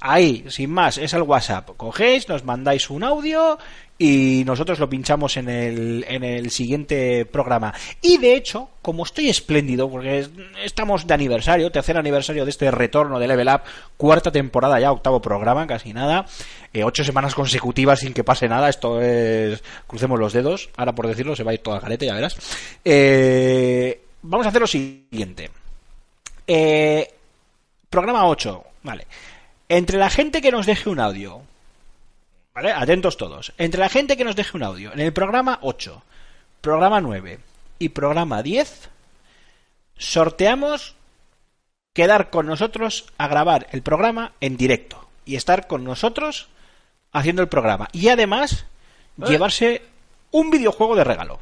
Ahí, 0.01 0.45
sin 0.49 0.71
más, 0.71 0.99
es 0.99 1.13
el 1.13 1.23
WhatsApp. 1.23 1.71
Cogéis, 1.77 2.29
nos 2.29 2.45
mandáis 2.45 2.91
un 2.91 3.05
audio 3.05 3.57
y 3.99 4.43
nosotros 4.45 4.81
lo 4.81 4.89
pinchamos 4.91 5.37
en 5.37 5.49
el, 5.49 6.05
en 6.09 6.25
el 6.25 6.51
siguiente 6.51 7.25
programa. 7.25 7.73
Y 8.01 8.19
de 8.19 8.35
hecho, 8.35 8.69
como 8.83 9.05
estoy 9.05 9.29
espléndido, 9.29 9.89
porque 9.89 10.19
es- 10.19 10.31
estamos 10.65 11.07
de 11.07 11.15
aniversario, 11.15 11.71
tercer 11.71 11.97
aniversario 11.97 12.45
de 12.45 12.51
este 12.51 12.73
retorno 12.73 13.21
de 13.21 13.29
Level 13.29 13.47
Up, 13.47 13.61
cuarta 13.97 14.33
temporada 14.33 14.81
ya, 14.81 14.91
octavo 14.91 15.23
programa, 15.23 15.69
casi 15.69 15.93
nada, 15.93 16.27
eh, 16.73 16.83
ocho 16.83 17.05
semanas 17.05 17.37
consecutivas 17.37 18.01
sin 18.01 18.13
que 18.13 18.25
pase 18.25 18.49
nada, 18.49 18.69
esto 18.71 19.01
es, 19.01 19.63
crucemos 19.87 20.19
los 20.19 20.33
dedos, 20.33 20.71
ahora 20.77 20.97
por 20.97 21.07
decirlo 21.07 21.37
se 21.37 21.45
va 21.45 21.53
a 21.53 21.55
ir 21.55 21.61
todo 21.61 21.77
al 21.77 21.81
garete, 21.81 22.07
ya 22.07 22.15
verás. 22.15 22.37
Eh, 22.85 24.01
vamos 24.23 24.47
a 24.47 24.49
hacer 24.49 24.63
lo 24.63 24.67
siguiente. 24.67 25.49
Eh, 26.45 27.09
programa 27.89 28.27
8, 28.27 28.65
vale. 28.83 29.07
Entre 29.73 29.97
la 29.97 30.11
gente 30.11 30.43
que 30.43 30.53
nos 30.53 30.67
deje 30.67 30.91
un 30.91 31.01
audio, 31.01 31.41
¿vale? 32.53 32.73
Atentos 32.73 33.17
todos. 33.17 33.55
Entre 33.57 33.81
la 33.81 33.89
gente 33.89 34.19
que 34.19 34.25
nos 34.25 34.37
deje 34.37 34.55
un 34.55 34.65
audio, 34.65 34.93
en 34.93 35.01
el 35.01 35.15
programa 35.15 35.61
8, 35.63 36.03
programa 36.61 37.01
9 37.01 37.39
y 37.79 37.89
programa 37.89 38.43
10, 38.43 38.91
sorteamos 39.97 40.95
quedar 41.95 42.29
con 42.29 42.45
nosotros 42.45 43.07
a 43.17 43.29
grabar 43.29 43.67
el 43.71 43.81
programa 43.81 44.33
en 44.43 44.59
directo 44.59 45.09
y 45.25 45.37
estar 45.37 45.67
con 45.67 45.85
nosotros 45.85 46.49
haciendo 47.11 47.41
el 47.41 47.49
programa. 47.49 47.89
Y 47.93 48.09
además, 48.09 48.67
llevarse 49.17 49.81
un 50.33 50.51
videojuego 50.51 50.97
de 50.97 51.05
regalo. 51.05 51.41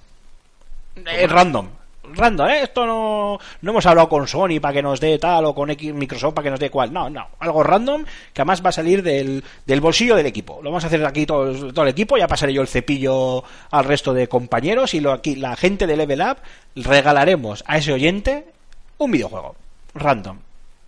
Eh, 0.95 1.27
random. 1.27 1.69
Random, 2.15 2.49
¿eh? 2.49 2.63
Esto 2.63 2.87
no, 2.87 3.39
no 3.63 3.71
hemos 3.71 3.87
hablado 3.87 4.09
con 4.09 4.27
Sony 4.27 4.61
para 4.61 4.75
que 4.75 4.83
nos 4.83 5.01
dé 5.01 5.19
tal 5.19 5.45
o 5.47 5.55
con 5.55 5.71
X 5.71 5.95
Microsoft 5.95 6.35
para 6.35 6.45
que 6.45 6.51
nos 6.51 6.61
dé 6.61 6.71
cual. 6.71 6.93
No, 6.93 7.09
no. 7.09 7.29
Algo 7.39 7.63
random 7.63 8.05
que 8.33 8.43
además 8.43 8.65
va 8.65 8.71
a 8.71 8.73
salir 8.73 9.03
del, 9.03 9.45
del 9.67 9.81
bolsillo 9.81 10.17
del 10.17 10.27
equipo. 10.27 10.61
Lo 10.63 10.71
vamos 10.71 10.85
a 10.85 10.89
hacer 10.89 11.05
aquí 11.05 11.27
todo, 11.27 11.73
todo 11.73 11.85
el 11.85 11.91
equipo. 11.91 12.17
Ya 12.17 12.29
pasaré 12.29 12.53
yo 12.53 12.63
el 12.63 12.69
cepillo 12.69 13.45
al 13.71 13.85
resto 13.85 14.13
de 14.13 14.29
compañeros 14.29 14.95
y 14.95 15.01
lo 15.01 15.13
aquí 15.13 15.37
la 15.37 15.57
gente 15.57 15.87
de 15.87 15.97
Level 15.97 16.21
Up 16.21 16.39
regalaremos 16.75 17.65
a 17.67 17.79
ese 17.79 17.93
oyente 17.93 18.47
un 18.99 19.11
videojuego. 19.11 19.57
Random. 19.95 20.39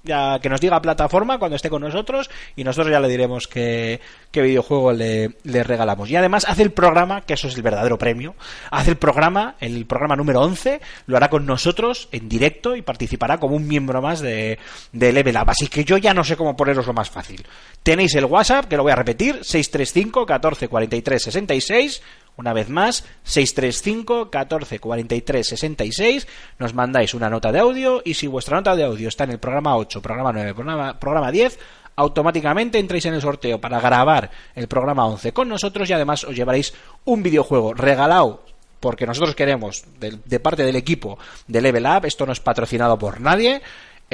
Ya 0.04 0.38
que 0.40 0.48
nos 0.48 0.60
diga 0.60 0.82
plataforma 0.82 1.38
cuando 1.38 1.56
esté 1.56 1.70
con 1.70 1.82
nosotros 1.82 2.28
y 2.56 2.64
nosotros 2.64 2.90
ya 2.90 2.98
le 2.98 3.08
diremos 3.08 3.46
qué, 3.46 4.00
qué 4.30 4.42
videojuego 4.42 4.92
le, 4.92 5.36
le 5.44 5.62
regalamos. 5.62 6.10
Y 6.10 6.16
además 6.16 6.44
hace 6.48 6.62
el 6.62 6.72
programa, 6.72 7.20
que 7.20 7.34
eso 7.34 7.46
es 7.46 7.54
el 7.54 7.62
verdadero 7.62 7.98
premio, 7.98 8.34
hace 8.70 8.90
el 8.90 8.96
programa, 8.96 9.54
el 9.60 9.86
programa 9.86 10.16
número 10.16 10.40
11, 10.40 10.80
lo 11.06 11.16
hará 11.16 11.30
con 11.30 11.46
nosotros 11.46 12.08
en 12.10 12.28
directo 12.28 12.74
y 12.74 12.82
participará 12.82 13.38
como 13.38 13.54
un 13.54 13.68
miembro 13.68 14.02
más 14.02 14.20
de, 14.20 14.58
de 14.92 15.12
Level 15.12 15.36
Up. 15.36 15.50
Así 15.50 15.68
que 15.68 15.84
yo 15.84 15.98
ya 15.98 16.14
no 16.14 16.24
sé 16.24 16.36
cómo 16.36 16.56
poneros 16.56 16.86
lo 16.86 16.92
más 16.92 17.10
fácil. 17.10 17.46
Tenéis 17.82 18.14
el 18.14 18.24
WhatsApp, 18.24 18.66
que 18.66 18.76
lo 18.76 18.82
voy 18.82 18.92
a 18.92 18.96
repetir, 18.96 19.44
635 19.44 20.26
14 20.26 20.68
43 20.68 21.22
66. 21.22 22.02
Una 22.36 22.52
vez 22.52 22.68
más, 22.68 23.04
635 23.24 24.30
14 24.30 24.78
43 24.78 25.46
66. 25.46 26.26
Nos 26.58 26.74
mandáis 26.74 27.14
una 27.14 27.28
nota 27.28 27.52
de 27.52 27.58
audio 27.58 28.02
y 28.04 28.14
si 28.14 28.26
vuestra 28.26 28.56
nota 28.56 28.74
de 28.74 28.84
audio 28.84 29.08
está 29.08 29.24
en 29.24 29.32
el 29.32 29.38
programa 29.38 29.76
8, 29.76 30.00
programa 30.00 30.32
9, 30.32 30.54
programa, 30.54 30.98
programa 30.98 31.30
10, 31.30 31.58
automáticamente 31.96 32.78
entráis 32.78 33.04
en 33.06 33.14
el 33.14 33.20
sorteo 33.20 33.60
para 33.60 33.80
grabar 33.80 34.30
el 34.54 34.66
programa 34.66 35.06
11 35.06 35.32
con 35.32 35.48
nosotros 35.48 35.88
y 35.90 35.92
además 35.92 36.24
os 36.24 36.34
llevaréis 36.34 36.72
un 37.04 37.22
videojuego 37.22 37.74
regalado 37.74 38.44
porque 38.80 39.06
nosotros 39.06 39.34
queremos 39.36 39.84
de, 40.00 40.18
de 40.24 40.40
parte 40.40 40.64
del 40.64 40.74
equipo 40.74 41.18
de 41.46 41.60
Level 41.60 41.86
Up, 41.86 42.06
esto 42.06 42.26
no 42.26 42.32
es 42.32 42.40
patrocinado 42.40 42.98
por 42.98 43.20
nadie, 43.20 43.62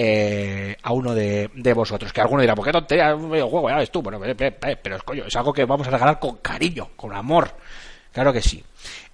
eh, 0.00 0.76
a 0.80 0.92
uno 0.92 1.12
de, 1.12 1.72
vosotros. 1.74 2.12
Que 2.12 2.20
alguno 2.20 2.40
dirá, 2.40 2.54
¿por 2.54 2.64
qué 2.64 2.70
tontería? 2.70 3.16
Un 3.16 3.32
videojuego, 3.32 3.68
ya 3.68 3.78
ves 3.78 3.90
tú. 3.90 4.00
Bueno, 4.00 4.24
eh, 4.24 4.36
eh, 4.38 4.76
pero 4.80 4.96
coño, 5.04 5.24
es 5.26 5.34
algo 5.34 5.52
que 5.52 5.64
vamos 5.64 5.88
a 5.88 5.90
regalar 5.90 6.20
con 6.20 6.36
cariño, 6.36 6.90
con 6.94 7.12
amor. 7.12 7.50
Claro 8.18 8.32
que 8.32 8.42
sí. 8.42 8.64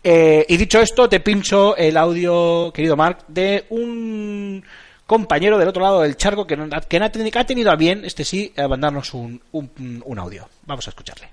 Eh, 0.02 0.46
y 0.48 0.56
dicho 0.56 0.80
esto, 0.80 1.10
te 1.10 1.20
pincho 1.20 1.76
el 1.76 1.98
audio, 1.98 2.72
querido 2.72 2.96
Mark, 2.96 3.18
de 3.28 3.66
un 3.68 4.64
compañero 5.04 5.58
del 5.58 5.68
otro 5.68 5.82
lado 5.82 6.00
del 6.00 6.16
charco 6.16 6.46
que, 6.46 6.56
no- 6.56 6.70
que 6.88 6.98
ha 6.98 7.44
tenido 7.46 7.70
a 7.70 7.76
bien, 7.76 8.02
este 8.06 8.24
sí, 8.24 8.54
a 8.56 8.66
mandarnos 8.66 9.12
un, 9.12 9.42
un, 9.52 10.18
audio. 10.18 10.48
Vamos 10.64 10.86
a 10.86 10.90
escucharle. 10.90 11.28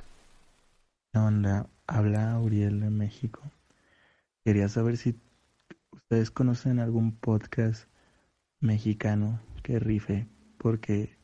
¿Qué 1.14 1.20
onda? 1.20 1.66
Habla 1.88 2.38
Uriel 2.40 2.82
de 2.82 2.90
México. 2.90 3.42
Quería 4.44 4.68
saber 4.68 4.98
si 4.98 5.16
ustedes 5.94 6.30
conocen 6.30 6.80
algún 6.80 7.16
podcast 7.16 7.86
mexicano 8.60 9.40
que 9.64 9.80
rife, 9.80 10.28
porque 10.58 11.16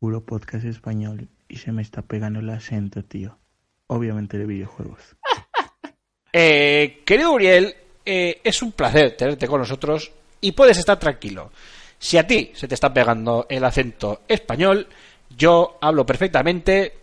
puro 0.00 0.24
podcast 0.24 0.64
español 0.64 1.28
y 1.48 1.56
se 1.56 1.70
me 1.70 1.82
está 1.82 2.00
pegando 2.00 2.40
el 2.40 2.48
acento, 2.48 3.04
tío. 3.04 3.37
Obviamente 3.88 4.38
de 4.38 4.46
videojuegos. 4.46 5.00
Eh, 6.30 7.02
querido 7.06 7.32
Uriel, 7.32 7.74
eh, 8.04 8.42
es 8.44 8.60
un 8.60 8.72
placer 8.72 9.16
tenerte 9.16 9.48
con 9.48 9.60
nosotros 9.60 10.12
y 10.42 10.52
puedes 10.52 10.76
estar 10.76 10.98
tranquilo. 10.98 11.50
Si 11.98 12.18
a 12.18 12.26
ti 12.26 12.52
se 12.54 12.68
te 12.68 12.74
está 12.74 12.92
pegando 12.92 13.46
el 13.48 13.64
acento 13.64 14.20
español, 14.28 14.86
yo 15.36 15.78
hablo 15.80 16.04
perfectamente 16.04 16.98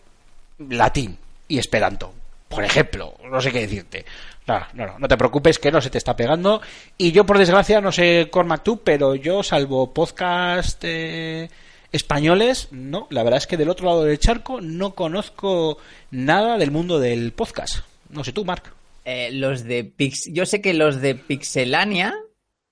latín 0.59 1.17
y 1.47 1.57
esperanto. 1.57 2.13
Por 2.47 2.63
ejemplo, 2.63 3.15
no 3.29 3.41
sé 3.41 3.51
qué 3.51 3.61
decirte. 3.61 4.05
No, 4.47 4.59
no, 4.73 4.99
no, 4.99 5.07
te 5.07 5.17
preocupes 5.17 5.57
que 5.57 5.71
no 5.71 5.81
se 5.81 5.89
te 5.89 5.97
está 5.97 6.15
pegando. 6.15 6.61
Y 6.97 7.11
yo, 7.11 7.25
por 7.25 7.39
desgracia, 7.39 7.81
no 7.81 7.91
sé, 7.91 8.29
Cormac, 8.31 8.63
tú, 8.63 8.81
pero 8.83 9.15
yo, 9.15 9.41
salvo 9.41 9.91
podcast 9.91 10.81
eh, 10.83 11.49
españoles, 11.95 12.67
no, 12.71 13.07
la 13.09 13.23
verdad 13.23 13.37
es 13.37 13.47
que 13.47 13.57
del 13.57 13.69
otro 13.69 13.85
lado 13.87 14.03
del 14.03 14.19
charco 14.19 14.61
no 14.61 14.93
conozco 14.95 15.77
nada 16.11 16.57
del 16.57 16.71
mundo 16.71 16.99
del 16.99 17.31
podcast. 17.33 17.79
No 18.09 18.23
sé 18.23 18.31
tú, 18.33 18.45
Marc. 18.45 18.73
Eh, 19.03 19.29
los 19.31 19.63
de 19.63 19.83
Pix... 19.83 20.29
Yo 20.31 20.45
sé 20.45 20.61
que 20.61 20.73
los 20.73 21.01
de 21.01 21.15
Pixelania 21.15 22.13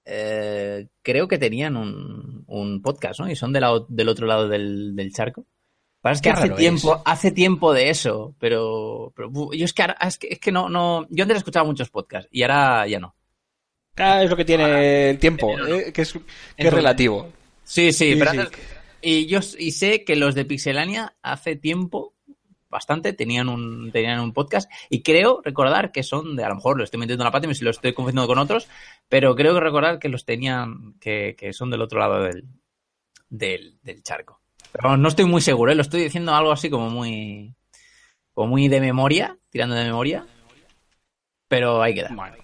eh, 0.06 0.88
creo 1.02 1.28
que 1.28 1.38
tenían 1.38 1.78
un, 1.78 2.44
un 2.48 2.82
podcast, 2.82 3.20
¿no? 3.20 3.30
Y 3.30 3.36
son 3.36 3.54
de 3.54 3.62
la- 3.62 3.84
del 3.88 4.10
otro 4.10 4.28
lado 4.28 4.48
del, 4.48 4.95
del 4.95 5.12
charco. 5.14 5.45
Es 6.04 6.20
que 6.22 6.30
Qué 6.32 6.36
hace 6.38 6.50
tiempo, 6.50 6.95
es. 6.95 7.02
hace 7.06 7.32
tiempo 7.32 7.72
de 7.72 7.90
eso, 7.90 8.36
pero, 8.38 9.14
pero, 9.16 9.32
yo 9.54 9.64
es 9.64 9.72
que, 9.74 9.84
ahora- 9.84 9.98
es 10.02 10.18
que 10.18 10.28
es 10.32 10.40
que 10.40 10.52
no, 10.52 10.68
no, 10.68 11.08
yo 11.10 11.24
antes 11.24 11.38
escuchaba 11.38 11.66
muchos 11.66 11.90
podcasts 11.90 12.28
y 12.32 12.41
ahora 12.41 12.86
ya 12.88 13.00
no. 13.00 13.16
Ah, 13.95 14.22
es 14.24 14.30
lo 14.30 14.36
que 14.36 14.44
tiene 14.44 15.12
el 15.12 15.20
tiempo, 15.20 15.58
eh, 15.66 15.94
que 15.94 16.02
es, 16.02 16.12
que 16.12 16.20
es 16.58 16.66
Eso- 16.68 16.76
relativo. 16.76 17.32
Sí, 17.64 17.94
sí, 17.94 18.12
Sí, 18.14 18.16
pero 18.20 18.32
sí. 18.32 18.38
antes- 18.40 18.60
y 19.04 19.28
yo 19.28 19.40
y 19.60 19.72
sé 19.72 20.04
que 20.04 20.16
los 20.16 20.34
de 20.34 20.46
Pixelania 20.46 21.16
hace 21.22 21.56
tiempo 21.56 22.16
bastante 22.70 23.14
tenían 23.14 23.50
un 23.50 23.92
tenían 23.92 24.20
un 24.20 24.34
podcast 24.34 24.72
y 24.90 25.04
creo 25.04 25.42
recordar 25.44 25.92
que 25.92 26.02
son 26.02 26.36
de 26.36 26.44
a 26.44 26.50
lo 26.50 26.56
mejor 26.56 26.78
lo 26.78 26.84
estoy 26.84 27.00
metiendo 27.00 27.24
en 27.24 27.26
la 27.26 27.32
pata 27.32 27.48
y 27.48 27.54
si 27.54 27.64
lo 27.64 27.70
estoy 27.70 27.94
confundiendo 27.94 28.28
con 28.28 28.40
otros, 28.40 28.68
pero 29.08 29.36
creo 29.36 29.54
que 29.54 29.60
recordar 29.60 30.00
que 30.00 30.10
los 30.10 30.26
tenían 30.26 30.96
que, 31.00 31.36
que 31.38 31.54
son 31.54 31.70
del 31.70 31.82
otro 31.82 32.00
lado 32.00 32.24
del, 32.24 32.46
del, 33.30 33.78
del 33.84 34.02
charco. 34.02 34.42
Pero 34.72 34.98
no 34.98 35.08
estoy 35.08 35.26
muy 35.26 35.42
seguro, 35.42 35.72
¿eh? 35.72 35.76
lo 35.76 35.84
estoy 35.84 36.02
diciendo 36.02 36.34
algo 36.34 36.52
así 36.52 36.70
como 36.70 36.90
muy 36.90 37.54
como 38.34 38.48
muy 38.48 38.68
de 38.68 38.82
memoria, 38.82 39.38
tirando 39.50 39.76
de 39.76 39.84
memoria. 39.84 40.26
Pero 41.48 41.84
ahí 41.84 41.94
queda. 41.94 42.10
Bueno, 42.12 42.36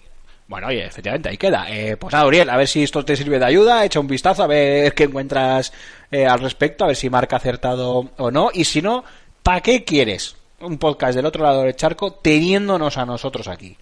bueno, 0.50 0.66
oye, 0.66 0.84
efectivamente, 0.84 1.28
ahí 1.28 1.36
queda. 1.36 1.66
Eh, 1.70 1.96
pues 1.96 2.12
nada, 2.12 2.26
Uriel, 2.26 2.50
a 2.50 2.56
ver 2.56 2.66
si 2.66 2.82
esto 2.82 3.04
te 3.04 3.14
sirve 3.16 3.38
de 3.38 3.44
ayuda, 3.44 3.84
echa 3.84 4.00
un 4.00 4.08
vistazo 4.08 4.42
a 4.42 4.48
ver 4.48 4.92
qué 4.94 5.04
encuentras 5.04 5.72
eh, 6.10 6.26
al 6.26 6.40
respecto, 6.40 6.82
a 6.82 6.88
ver 6.88 6.96
si 6.96 7.08
Marca 7.08 7.36
acertado 7.36 8.10
o 8.18 8.30
no. 8.32 8.50
Y 8.52 8.64
si 8.64 8.82
no, 8.82 9.04
¿para 9.44 9.60
qué 9.60 9.84
quieres 9.84 10.34
un 10.58 10.76
podcast 10.76 11.14
del 11.14 11.26
otro 11.26 11.44
lado 11.44 11.62
del 11.62 11.76
charco 11.76 12.14
teniéndonos 12.14 12.98
a 12.98 13.06
nosotros 13.06 13.46
aquí? 13.46 13.76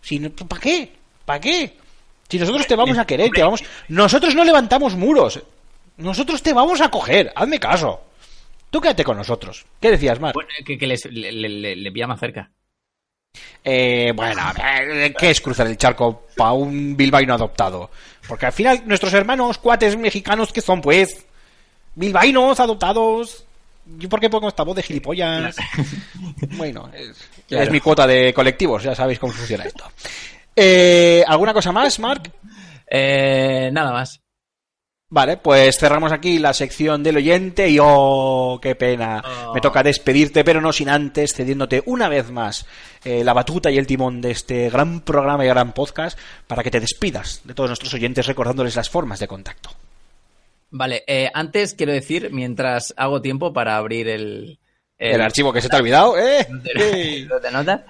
Si 0.00 0.18
no- 0.18 0.30
¿Para 0.30 0.60
qué? 0.60 0.92
¿Para 1.24 1.38
qué? 1.38 1.76
Si 2.28 2.36
nosotros 2.36 2.66
te 2.66 2.74
vamos 2.74 2.98
a 2.98 3.06
querer, 3.06 3.30
te 3.30 3.42
vamos... 3.42 3.62
Nosotros 3.86 4.34
no 4.34 4.42
levantamos 4.42 4.96
muros. 4.96 5.40
Nosotros 5.98 6.42
te 6.42 6.52
vamos 6.52 6.80
a 6.80 6.90
coger. 6.90 7.32
Hazme 7.36 7.60
caso. 7.60 8.00
Tú 8.70 8.80
quédate 8.80 9.04
con 9.04 9.16
nosotros. 9.16 9.66
¿Qué 9.80 9.92
decías, 9.92 10.18
Marc? 10.18 10.34
Bueno, 10.34 10.50
que, 10.66 10.86
les, 10.86 11.04
le, 11.06 12.06
más 12.08 12.18
cerca. 12.18 12.50
Eh, 13.64 14.12
bueno, 14.14 14.40
a 14.42 14.52
ver, 14.52 15.14
¿qué 15.14 15.30
es 15.30 15.40
cruzar 15.40 15.66
el 15.66 15.76
charco 15.76 16.26
para 16.36 16.52
un 16.52 16.96
bilbaíno 16.96 17.34
adoptado? 17.34 17.90
Porque 18.26 18.46
al 18.46 18.52
final 18.52 18.82
nuestros 18.86 19.12
hermanos 19.12 19.58
cuates 19.58 19.96
mexicanos 19.96 20.52
que 20.52 20.60
son, 20.60 20.80
pues, 20.80 21.24
bilbaínos 21.94 22.58
adoptados. 22.60 23.44
¿Yo 23.98 24.08
por 24.08 24.20
qué 24.20 24.28
pongo 24.28 24.48
esta 24.48 24.62
voz 24.64 24.76
de 24.76 24.82
gilipollas? 24.82 25.56
Bueno, 26.56 26.90
es, 26.94 27.16
Claro. 27.46 27.64
es 27.64 27.70
mi 27.70 27.80
cuota 27.80 28.06
de 28.06 28.32
colectivos, 28.34 28.82
ya 28.82 28.94
sabéis 28.94 29.18
cómo 29.18 29.32
funciona 29.32 29.64
esto. 29.64 29.84
Eh, 30.54 31.24
¿Alguna 31.26 31.54
cosa 31.54 31.72
más, 31.72 31.98
Marc? 31.98 32.30
Eh, 32.90 33.70
nada 33.72 33.92
más. 33.92 34.20
Vale, 35.10 35.38
pues 35.38 35.78
cerramos 35.78 36.12
aquí 36.12 36.38
la 36.38 36.52
sección 36.52 37.02
del 37.02 37.16
oyente 37.16 37.70
y 37.70 37.78
oh, 37.80 38.58
qué 38.60 38.74
pena. 38.74 39.24
Oh. 39.24 39.54
Me 39.54 39.60
toca 39.62 39.82
despedirte, 39.82 40.44
pero 40.44 40.60
no 40.60 40.70
sin 40.70 40.90
antes 40.90 41.32
cediéndote 41.32 41.82
una 41.86 42.10
vez 42.10 42.30
más 42.30 42.66
eh, 43.02 43.24
la 43.24 43.32
batuta 43.32 43.70
y 43.70 43.78
el 43.78 43.86
timón 43.86 44.20
de 44.20 44.32
este 44.32 44.68
gran 44.68 45.00
programa 45.00 45.46
y 45.46 45.48
gran 45.48 45.72
podcast 45.72 46.18
para 46.46 46.62
que 46.62 46.70
te 46.70 46.80
despidas 46.80 47.40
de 47.44 47.54
todos 47.54 47.70
nuestros 47.70 47.94
oyentes 47.94 48.26
recordándoles 48.26 48.76
las 48.76 48.90
formas 48.90 49.18
de 49.18 49.28
contacto. 49.28 49.70
Vale, 50.70 51.04
eh, 51.06 51.30
antes 51.32 51.72
quiero 51.72 51.92
decir, 51.92 52.28
mientras 52.30 52.92
hago 52.98 53.22
tiempo 53.22 53.54
para 53.54 53.78
abrir 53.78 54.08
el... 54.08 54.58
El, 54.98 55.22
archivo 55.22 55.52
que 55.54 55.62
se 55.62 55.68
te 55.70 55.76
ha 55.76 55.78
olvidado, 55.78 56.18
¿eh? 56.18 56.46
de 56.74 57.50
notas, 57.52 57.82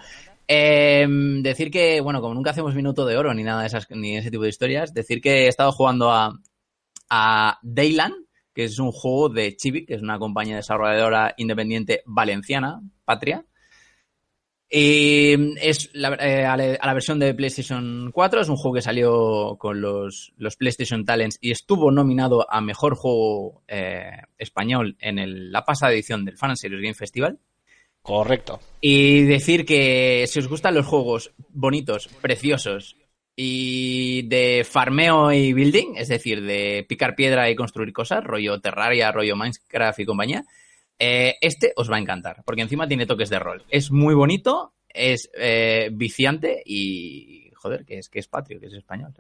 eh, 0.47 1.07
decir 1.41 1.71
que, 1.71 2.01
bueno, 2.01 2.21
como 2.21 2.35
nunca 2.35 2.51
hacemos 2.51 2.75
minuto 2.75 3.07
de 3.07 3.17
oro 3.17 3.35
ni 3.35 3.43
nada 3.43 3.63
de 3.63 3.67
esas, 3.67 3.91
ni 3.91 4.19
ese 4.19 4.31
tipo 4.31 4.45
de 4.45 4.51
historias, 4.51 4.95
decir 4.95 5.21
que 5.23 5.47
he 5.47 5.49
estado 5.49 5.73
jugando 5.73 6.13
a, 6.13 6.39
a 7.11 7.59
Dayland, 7.63 8.15
que 8.55 8.65
es 8.65 8.79
un 8.79 8.91
juego 8.93 9.29
de 9.29 9.57
Chibi, 9.57 9.87
que 9.87 9.95
es 9.95 10.03
una 10.03 10.19
compañía 10.19 10.57
desarrolladora 10.57 11.35
independiente 11.37 12.03
valenciana, 12.07 12.81
patria. 13.05 13.45
Y 14.71 15.57
es 15.67 15.89
la, 15.95 16.15
eh, 16.21 16.45
a, 16.45 16.55
la, 16.55 16.75
a 16.79 16.87
la 16.87 16.93
versión 16.93 17.19
de 17.19 17.33
PlayStation 17.33 18.11
4, 18.13 18.43
es 18.43 18.49
un 18.51 18.57
juego 18.57 18.75
que 18.75 18.83
salió 18.83 19.57
con 19.59 19.81
los, 19.81 20.35
los 20.37 20.57
PlayStation 20.57 21.07
Talents 21.07 21.39
y 21.41 21.53
estuvo 21.53 21.91
nominado 21.91 22.47
a 22.51 22.61
Mejor 22.61 22.95
Juego 22.95 23.63
eh, 23.67 24.11
Español 24.37 24.97
en 25.01 25.19
el- 25.19 25.51
la 25.53 25.65
pasada 25.65 25.93
edición 25.93 26.27
del 26.27 26.37
Fan 26.37 26.55
Series 26.55 26.83
Game 26.83 26.93
Festival. 26.95 27.39
Correcto. 28.03 28.61
Y 28.83 29.23
decir 29.23 29.65
que 29.65 30.27
si 30.29 30.39
os 30.39 30.49
gustan 30.49 30.75
los 30.75 30.87
juegos 30.87 31.33
bonitos, 31.49 32.09
preciosos 32.21 32.97
y 33.41 34.23
de 34.23 34.67
farmeo 34.69 35.31
y 35.31 35.53
building, 35.53 35.95
es 35.95 36.09
decir, 36.09 36.43
de 36.43 36.85
picar 36.89 37.15
piedra 37.15 37.49
y 37.49 37.55
construir 37.55 37.93
cosas, 37.93 38.25
rollo 38.25 38.61
Terraria, 38.61 39.13
rollo 39.13 39.37
Minecraft 39.37 40.01
y 40.01 40.05
compañía, 40.05 40.45
eh, 40.99 41.37
este 41.41 41.73
os 41.77 41.89
va 41.89 41.99
a 41.99 42.01
encantar, 42.01 42.43
porque 42.45 42.63
encima 42.63 42.89
tiene 42.89 43.07
toques 43.07 43.31
de 43.31 43.39
rol. 43.39 43.65
Es 43.71 43.93
muy 43.93 44.17
bonito, 44.17 44.75
es 44.89 45.31
eh, 45.39 45.89
viciante 45.93 46.61
y, 46.67 47.53
joder, 47.55 47.85
que 47.85 47.99
es, 47.99 48.09
que 48.09 48.19
es 48.19 48.27
patrio, 48.27 48.59
que 48.59 48.67
es 48.67 48.73
español. 48.73 49.15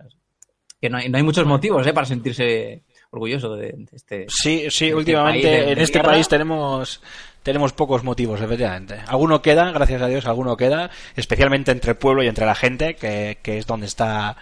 Que 0.80 0.90
no 0.90 0.98
hay, 0.98 1.08
no 1.08 1.16
hay 1.16 1.22
muchos 1.22 1.46
motivos 1.46 1.86
eh, 1.86 1.92
para 1.92 2.08
sentirse 2.08 2.82
orgulloso 3.10 3.56
de, 3.56 3.72
de 3.72 3.88
este... 3.92 4.26
Sí, 4.28 4.66
sí, 4.70 4.84
de 4.86 4.88
este 4.90 4.94
últimamente 4.94 5.42
país 5.48 5.66
de- 5.66 5.72
en 5.72 5.78
este 5.78 5.98
mierda. 5.98 6.12
país 6.12 6.28
tenemos 6.28 7.02
tenemos 7.42 7.72
pocos 7.72 8.04
motivos, 8.04 8.40
efectivamente. 8.42 8.96
Alguno 9.06 9.40
queda, 9.40 9.70
gracias 9.72 10.02
a 10.02 10.06
Dios, 10.08 10.26
alguno 10.26 10.56
queda, 10.56 10.90
especialmente 11.16 11.70
entre 11.70 11.92
el 11.92 11.96
pueblo 11.96 12.22
y 12.22 12.26
entre 12.28 12.44
la 12.44 12.54
gente, 12.54 12.94
que, 12.96 13.38
que 13.42 13.56
es 13.58 13.66
donde 13.66 13.86
está 13.86 14.36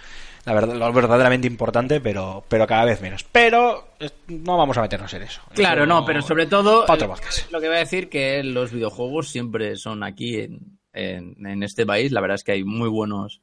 la 0.45 0.55
verdad, 0.55 0.75
lo 0.77 0.93
verdaderamente 0.93 1.47
importante, 1.47 2.01
pero, 2.01 2.45
pero 2.49 2.67
cada 2.67 2.85
vez 2.85 3.01
menos. 3.01 3.25
Pero 3.31 3.89
eh, 4.01 4.11
no 4.29 4.57
vamos 4.57 4.77
a 4.79 4.83
meternos 4.83 5.13
en 5.15 5.23
eso. 5.23 5.41
Claro, 5.55 5.83
Eso 5.83 5.89
no, 5.89 6.05
pero 6.05 6.23
sobre 6.23 6.47
todo 6.47 6.85
lo 7.51 7.61
que 7.61 7.67
voy 7.69 7.77
a 7.77 7.81
decir 7.81 8.09
que 8.09 8.43
los 8.45 8.73
videojuegos 8.73 9.29
siempre 9.29 9.77
son 9.77 10.03
aquí 10.03 10.39
en, 10.41 10.79
en- 10.93 11.47
en 11.47 11.63
este 11.63 11.85
país. 11.87 12.11
La 12.13 12.21
verdad 12.21 12.37
es 12.37 12.45
que 12.45 12.53
hay 12.53 12.65
muy 12.65 12.89
buenos 12.89 13.41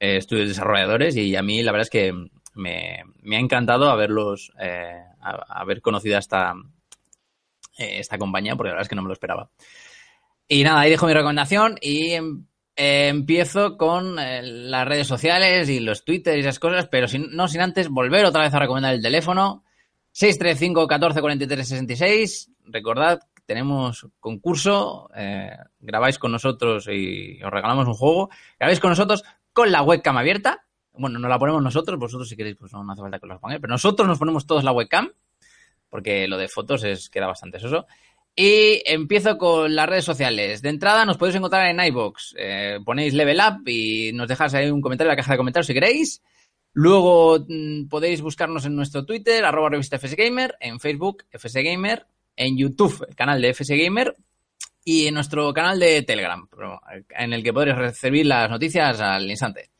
eh, 0.00 0.16
estudios 0.16 0.48
desarrolladores 0.48 1.16
y 1.16 1.34
a 1.36 1.42
mí 1.42 1.62
la 1.62 1.72
verdad 1.72 1.86
es 1.86 1.90
que 1.90 2.12
me, 2.56 3.04
me 3.22 3.36
ha 3.36 3.40
encantado 3.40 3.90
haberlos, 3.90 4.50
eh, 4.58 5.02
haber 5.48 5.80
conocido 5.80 6.16
a 6.16 6.20
esta, 6.20 6.54
eh, 7.78 7.98
esta 7.98 8.18
compañía 8.18 8.56
porque 8.56 8.68
la 8.68 8.74
verdad 8.74 8.82
es 8.86 8.88
que 8.88 8.96
no 8.96 9.02
me 9.02 9.08
lo 9.08 9.12
esperaba. 9.12 9.50
Y 10.48 10.64
nada, 10.64 10.80
ahí 10.80 10.90
dejo 10.90 11.06
mi 11.06 11.12
recomendación 11.12 11.76
y 11.80 12.12
em- 12.12 12.46
eh, 12.76 13.08
empiezo 13.08 13.76
con 13.76 14.16
las 14.16 14.88
redes 14.88 15.06
sociales 15.06 15.68
y 15.68 15.80
los 15.80 16.04
twitters 16.04 16.36
y 16.36 16.40
esas 16.40 16.58
cosas, 16.58 16.88
pero 16.88 17.08
sin, 17.08 17.34
no 17.34 17.48
sin 17.48 17.60
antes 17.62 17.88
volver 17.88 18.24
otra 18.26 18.42
vez 18.42 18.54
a 18.54 18.58
recomendar 18.58 18.94
el 18.94 19.02
teléfono. 19.02 19.64
635 20.12 20.86
14 20.86 21.20
43 21.20 21.68
66. 21.68 22.50
Recordad, 22.64 23.20
tenemos 23.44 24.06
concurso. 24.20 25.08
grabáis 25.80 26.18
con 26.18 26.32
nosotros 26.32 26.88
y 26.88 27.42
os 27.42 27.50
regalamos 27.50 27.86
un 27.86 27.94
juego. 27.94 28.30
Grabáis 28.58 28.80
con 28.80 28.90
nosotros 28.90 29.24
con 29.52 29.72
la 29.72 29.82
webcam 29.82 30.16
abierta. 30.18 30.65
Bueno, 30.98 31.18
nos 31.18 31.28
la 31.28 31.38
ponemos 31.38 31.62
nosotros. 31.62 31.98
Vosotros, 31.98 32.28
si 32.28 32.36
queréis, 32.36 32.56
pues 32.56 32.72
no 32.72 32.90
hace 32.90 33.02
falta 33.02 33.18
que 33.18 33.26
os 33.26 33.40
pongáis. 33.40 33.60
Pero 33.60 33.72
nosotros 33.72 34.08
nos 34.08 34.18
ponemos 34.18 34.46
todos 34.46 34.64
la 34.64 34.72
webcam. 34.72 35.10
Porque 35.88 36.26
lo 36.26 36.36
de 36.36 36.48
fotos 36.48 36.84
es 36.84 37.08
queda 37.08 37.26
bastante 37.26 37.58
soso. 37.60 37.86
Y 38.34 38.82
empiezo 38.84 39.38
con 39.38 39.74
las 39.74 39.88
redes 39.88 40.04
sociales. 40.04 40.60
De 40.60 40.68
entrada 40.68 41.04
nos 41.04 41.16
podéis 41.16 41.36
encontrar 41.36 41.66
en 41.66 41.80
iBox. 41.80 42.34
ponéis 42.84 43.14
Level 43.14 43.40
Up 43.40 43.68
y 43.68 44.12
nos 44.12 44.28
dejáis 44.28 44.54
ahí 44.54 44.70
un 44.70 44.82
comentario 44.82 45.10
en 45.10 45.16
la 45.16 45.22
caja 45.22 45.32
de 45.32 45.38
comentarios 45.38 45.66
si 45.66 45.74
queréis. 45.74 46.22
Luego 46.76 47.38
mm, 47.48 47.88
podéis 47.88 48.20
buscarnos 48.20 48.66
en 48.66 48.76
nuestro 48.76 49.06
Twitter, 49.06 49.42
arroba 49.46 49.70
revista 49.70 49.98
FSGamer, 49.98 50.56
en 50.60 50.78
Facebook, 50.78 51.24
FSGamer, 51.30 52.06
en 52.36 52.58
YouTube, 52.58 53.06
el 53.08 53.16
canal 53.16 53.40
de 53.40 53.54
FSGamer, 53.54 54.14
y 54.84 55.06
en 55.06 55.14
nuestro 55.14 55.54
canal 55.54 55.80
de 55.80 56.02
Telegram, 56.02 56.46
eh, 56.92 57.02
en 57.18 57.32
el 57.32 57.42
que 57.42 57.54
podréis 57.54 57.78
recibir 57.78 58.26
las 58.26 58.50
noticias 58.50 59.00
al 59.00 59.28
instante. 59.28 59.70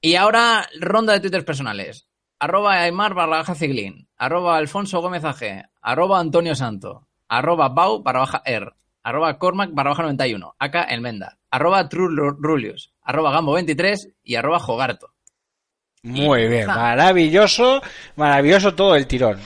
Y 0.00 0.14
ahora, 0.14 0.68
ronda 0.80 1.12
de 1.12 1.20
twitters 1.20 1.44
personales. 1.44 2.08
Arroba 2.40 2.82
Aymar 2.82 3.14
barra 3.14 3.38
baja 3.38 3.56
Ciglin, 3.56 4.08
arroba 4.16 4.56
Alfonso 4.56 5.00
Gómez 5.00 5.24
AG, 5.24 5.64
arroba 5.82 6.20
Antonio 6.20 6.54
Santo, 6.54 7.08
arroba 7.26 7.68
bau 7.68 8.00
barra 8.00 8.20
baja 8.20 8.42
er, 8.44 8.74
arroba 9.02 9.36
cormac 9.38 9.70
barra 9.72 9.90
baja 9.90 10.02
91, 10.04 10.54
acá 10.56 10.84
Elmenda, 10.84 11.36
arroba 11.50 11.88
trurulius, 11.88 12.92
arroba 13.02 13.32
gambo 13.32 13.54
23 13.54 14.10
y 14.22 14.36
arroba 14.36 14.60
jogarto. 14.60 15.14
Muy 16.04 16.46
bien, 16.46 16.68
maravilloso, 16.68 17.82
maravilloso 18.14 18.72
todo 18.72 18.94
el 18.94 19.08
tirón. 19.08 19.40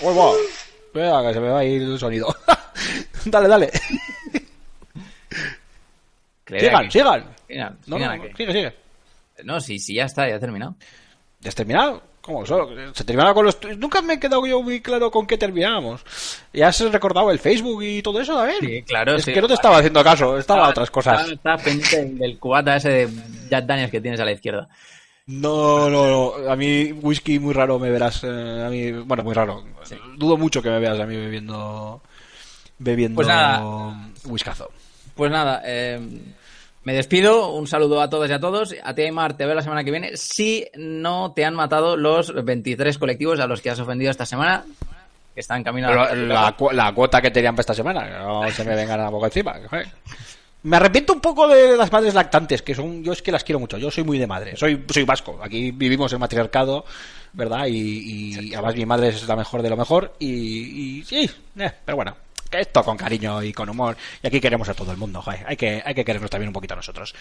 Uy, 0.00 0.14
va. 0.14 0.30
Espera, 0.86 1.22
que 1.22 1.34
se 1.34 1.40
me 1.40 1.48
va 1.48 1.58
a 1.58 1.64
ir 1.64 1.82
el 1.82 1.98
sonido. 1.98 2.32
dale, 3.24 3.48
dale. 3.48 3.70
Sigan, 6.46 6.90
sigan. 6.90 7.24
Sigan, 7.48 7.78
No, 7.86 7.98
sigue, 8.36 8.52
sigue. 8.52 8.87
No, 9.44 9.60
sí, 9.60 9.78
sí, 9.78 9.94
ya 9.94 10.04
está, 10.04 10.28
ya 10.28 10.36
he 10.36 10.40
terminado. 10.40 10.74
¿Ya 11.40 11.48
has 11.50 11.54
terminado? 11.54 12.02
¿Cómo? 12.20 12.44
¿Se 12.44 13.04
terminaba 13.04 13.32
con 13.32 13.46
los... 13.46 13.58
Nunca 13.78 14.02
me 14.02 14.14
he 14.14 14.20
quedado 14.20 14.44
yo 14.46 14.62
muy 14.62 14.80
claro 14.82 15.10
con 15.10 15.26
qué 15.26 15.38
terminábamos. 15.38 16.04
¿Ya 16.52 16.68
has 16.68 16.80
recordado 16.92 17.30
el 17.30 17.38
Facebook 17.38 17.82
y 17.82 18.02
todo 18.02 18.20
eso, 18.20 18.36
David? 18.36 18.56
Sí, 18.60 18.82
claro, 18.82 19.16
Es 19.16 19.24
sí. 19.24 19.32
que 19.32 19.40
no 19.40 19.48
te 19.48 19.54
estaba 19.54 19.78
haciendo 19.78 20.04
caso, 20.04 20.36
estaba 20.36 20.66
a 20.66 20.70
otras 20.70 20.90
cosas. 20.90 21.20
Estaba, 21.20 21.32
estaba 21.34 21.56
pendiente 21.58 21.96
del, 21.96 22.18
del 22.18 22.38
cubata 22.38 22.76
ese 22.76 22.90
de 22.90 23.08
Jack 23.48 23.64
Daniels 23.64 23.90
que 23.90 24.00
tienes 24.00 24.20
a 24.20 24.24
la 24.26 24.32
izquierda. 24.32 24.68
No, 25.26 25.88
no, 25.88 26.06
no. 26.40 26.50
A 26.50 26.56
mí 26.56 26.92
whisky 26.92 27.38
muy 27.38 27.54
raro 27.54 27.78
me 27.78 27.90
verás. 27.90 28.22
eh, 28.24 28.64
a 28.66 28.68
mí, 28.68 28.92
bueno, 28.92 29.22
muy 29.22 29.32
raro. 29.34 29.64
Dudo 30.16 30.36
mucho 30.36 30.60
que 30.60 30.70
me 30.70 30.80
veas 30.80 30.98
a 31.00 31.06
mí 31.06 31.16
bebiendo... 31.16 32.02
Bebiendo... 32.78 33.14
Pues 33.16 33.28
nada. 33.28 34.10
Whiskazo. 34.24 34.70
Pues 35.14 35.30
nada, 35.30 35.62
eh, 35.64 35.98
me 36.84 36.94
despido. 36.94 37.52
Un 37.52 37.66
saludo 37.66 38.00
a 38.00 38.08
todos 38.10 38.28
y 38.30 38.32
a 38.32 38.40
todos. 38.40 38.74
A 38.82 38.94
ti, 38.94 39.02
Aymar, 39.02 39.36
te 39.36 39.44
veo 39.46 39.54
la 39.54 39.62
semana 39.62 39.84
que 39.84 39.90
viene. 39.90 40.16
Si 40.16 40.66
no 40.76 41.32
te 41.34 41.44
han 41.44 41.54
matado 41.54 41.96
los 41.96 42.32
23 42.44 42.98
colectivos 42.98 43.40
a 43.40 43.46
los 43.46 43.60
que 43.60 43.70
has 43.70 43.80
ofendido 43.80 44.10
esta 44.10 44.26
semana, 44.26 44.64
que 45.34 45.40
están 45.40 45.62
caminando. 45.62 46.02
Pero 46.10 46.26
la, 46.26 46.52
cu- 46.56 46.70
la 46.72 46.92
cuota 46.92 47.20
que 47.20 47.30
tenían 47.30 47.54
para 47.54 47.60
esta 47.62 47.74
semana, 47.74 48.04
que 48.06 48.12
no 48.18 48.50
se 48.50 48.64
me 48.64 48.74
vengan 48.74 49.00
a 49.00 49.10
poco 49.10 49.26
encima. 49.26 49.54
Me 50.64 50.76
arrepiento 50.76 51.12
un 51.12 51.20
poco 51.20 51.46
de 51.46 51.76
las 51.76 51.90
madres 51.92 52.14
lactantes, 52.14 52.62
que 52.62 52.74
son, 52.74 53.04
yo 53.04 53.12
es 53.12 53.22
que 53.22 53.30
las 53.30 53.44
quiero 53.44 53.60
mucho, 53.60 53.78
yo 53.78 53.92
soy 53.92 54.02
muy 54.02 54.18
de 54.18 54.26
madre, 54.26 54.56
soy, 54.56 54.84
soy 54.92 55.04
vasco, 55.04 55.38
aquí 55.40 55.70
vivimos 55.70 56.12
el 56.12 56.18
matriarcado, 56.18 56.84
¿verdad? 57.32 57.66
Y, 57.68 58.48
y 58.48 58.54
además 58.54 58.74
mi 58.74 58.84
madre 58.84 59.08
es 59.10 59.26
la 59.28 59.36
mejor 59.36 59.62
de 59.62 59.70
lo 59.70 59.76
mejor, 59.76 60.14
y, 60.18 60.98
y 60.98 61.04
sí, 61.04 61.30
eh, 61.58 61.70
pero 61.84 61.94
bueno, 61.94 62.16
esto 62.52 62.82
con 62.84 62.96
cariño 62.96 63.42
y 63.42 63.52
con 63.52 63.68
humor, 63.68 63.96
y 64.22 64.26
aquí 64.26 64.40
queremos 64.40 64.68
a 64.68 64.74
todo 64.74 64.90
el 64.92 64.96
mundo, 64.96 65.20
joder, 65.22 65.44
hay 65.46 65.56
que, 65.56 65.82
hay 65.84 65.94
que 65.94 66.04
querernos 66.04 66.30
también 66.30 66.48
un 66.48 66.54
poquito 66.54 66.74
a 66.74 66.76
nosotros. 66.76 67.14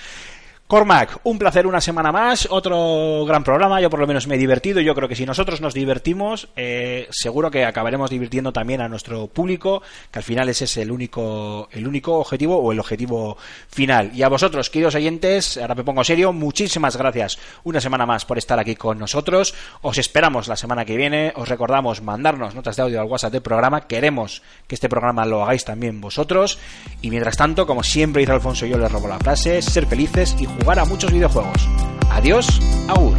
Cormac, 0.68 1.22
un 1.24 1.40
placer 1.40 1.66
una 1.66 1.80
semana 1.80 2.12
más, 2.12 2.46
otro 2.52 3.24
gran 3.26 3.42
programa, 3.42 3.80
yo 3.80 3.90
por 3.90 4.02
lo 4.02 4.06
menos 4.06 4.28
me 4.28 4.36
he 4.36 4.38
divertido, 4.38 4.82
yo 4.82 4.94
creo 4.96 5.08
que 5.08 5.16
si 5.16 5.26
nosotros 5.26 5.62
nos 5.62 5.74
divertimos, 5.74 6.50
eh, 6.58 7.08
seguro 7.10 7.50
que 7.50 7.64
acabaremos 7.64 8.10
divirtiendo 8.10 8.52
también 8.52 8.82
a 8.82 8.90
nuestro 8.90 9.28
público, 9.28 9.82
que 10.12 10.20
al 10.20 10.24
final 10.24 10.50
ese 10.50 10.66
es 10.66 10.76
el 10.76 10.92
único, 10.92 11.70
el 11.72 11.88
único 11.88 12.18
objetivo 12.18 12.58
o 12.58 12.74
el 12.74 12.82
objetivo 12.82 13.38
final. 13.70 14.12
Y 14.14 14.24
a 14.24 14.28
vosotros, 14.28 14.70
queridos 14.70 14.96
oyentes, 14.96 15.58
ahora 15.58 15.74
me 15.74 15.86
pongo 15.86 16.04
serio, 16.04 16.34
muchísimas 16.34 16.98
gracias 16.98 17.40
una 17.64 17.80
semana 17.80 18.06
más 18.06 18.26
por 18.26 18.38
estar 18.38 18.60
aquí 18.60 18.76
con 18.76 19.00
nosotros, 19.00 19.56
os 19.84 19.98
esperamos 19.98 20.50
la 20.50 20.58
semana 20.58 20.84
que 20.84 20.98
viene, 20.98 21.32
os 21.38 21.48
recordamos 21.48 22.02
mandarnos 22.02 22.56
notas 22.56 22.76
de 22.76 22.82
audio 22.82 23.00
al 23.00 23.08
WhatsApp 23.08 23.32
del 23.32 23.42
programa, 23.42 23.88
queremos 23.88 24.42
que 24.68 24.76
este 24.76 24.90
programa 24.90 25.26
lo 25.26 25.44
hagáis 25.44 25.64
también 25.64 26.02
vosotros, 26.02 26.60
y 27.02 27.10
mientras 27.10 27.38
tanto, 27.38 27.66
como 27.66 27.84
siempre 27.84 28.20
dice 28.20 28.34
Alfonso, 28.34 28.66
yo 28.66 28.78
les 28.78 28.92
robo 28.92 29.08
la 29.08 29.18
frase, 29.18 29.62
ser 29.62 29.86
felices 29.86 30.36
y 30.38 30.57
jugar 30.60 30.80
a 30.80 30.86
muchos 30.86 31.12
videojuegos. 31.12 31.68
Adiós, 32.10 32.60
agur. 32.88 33.16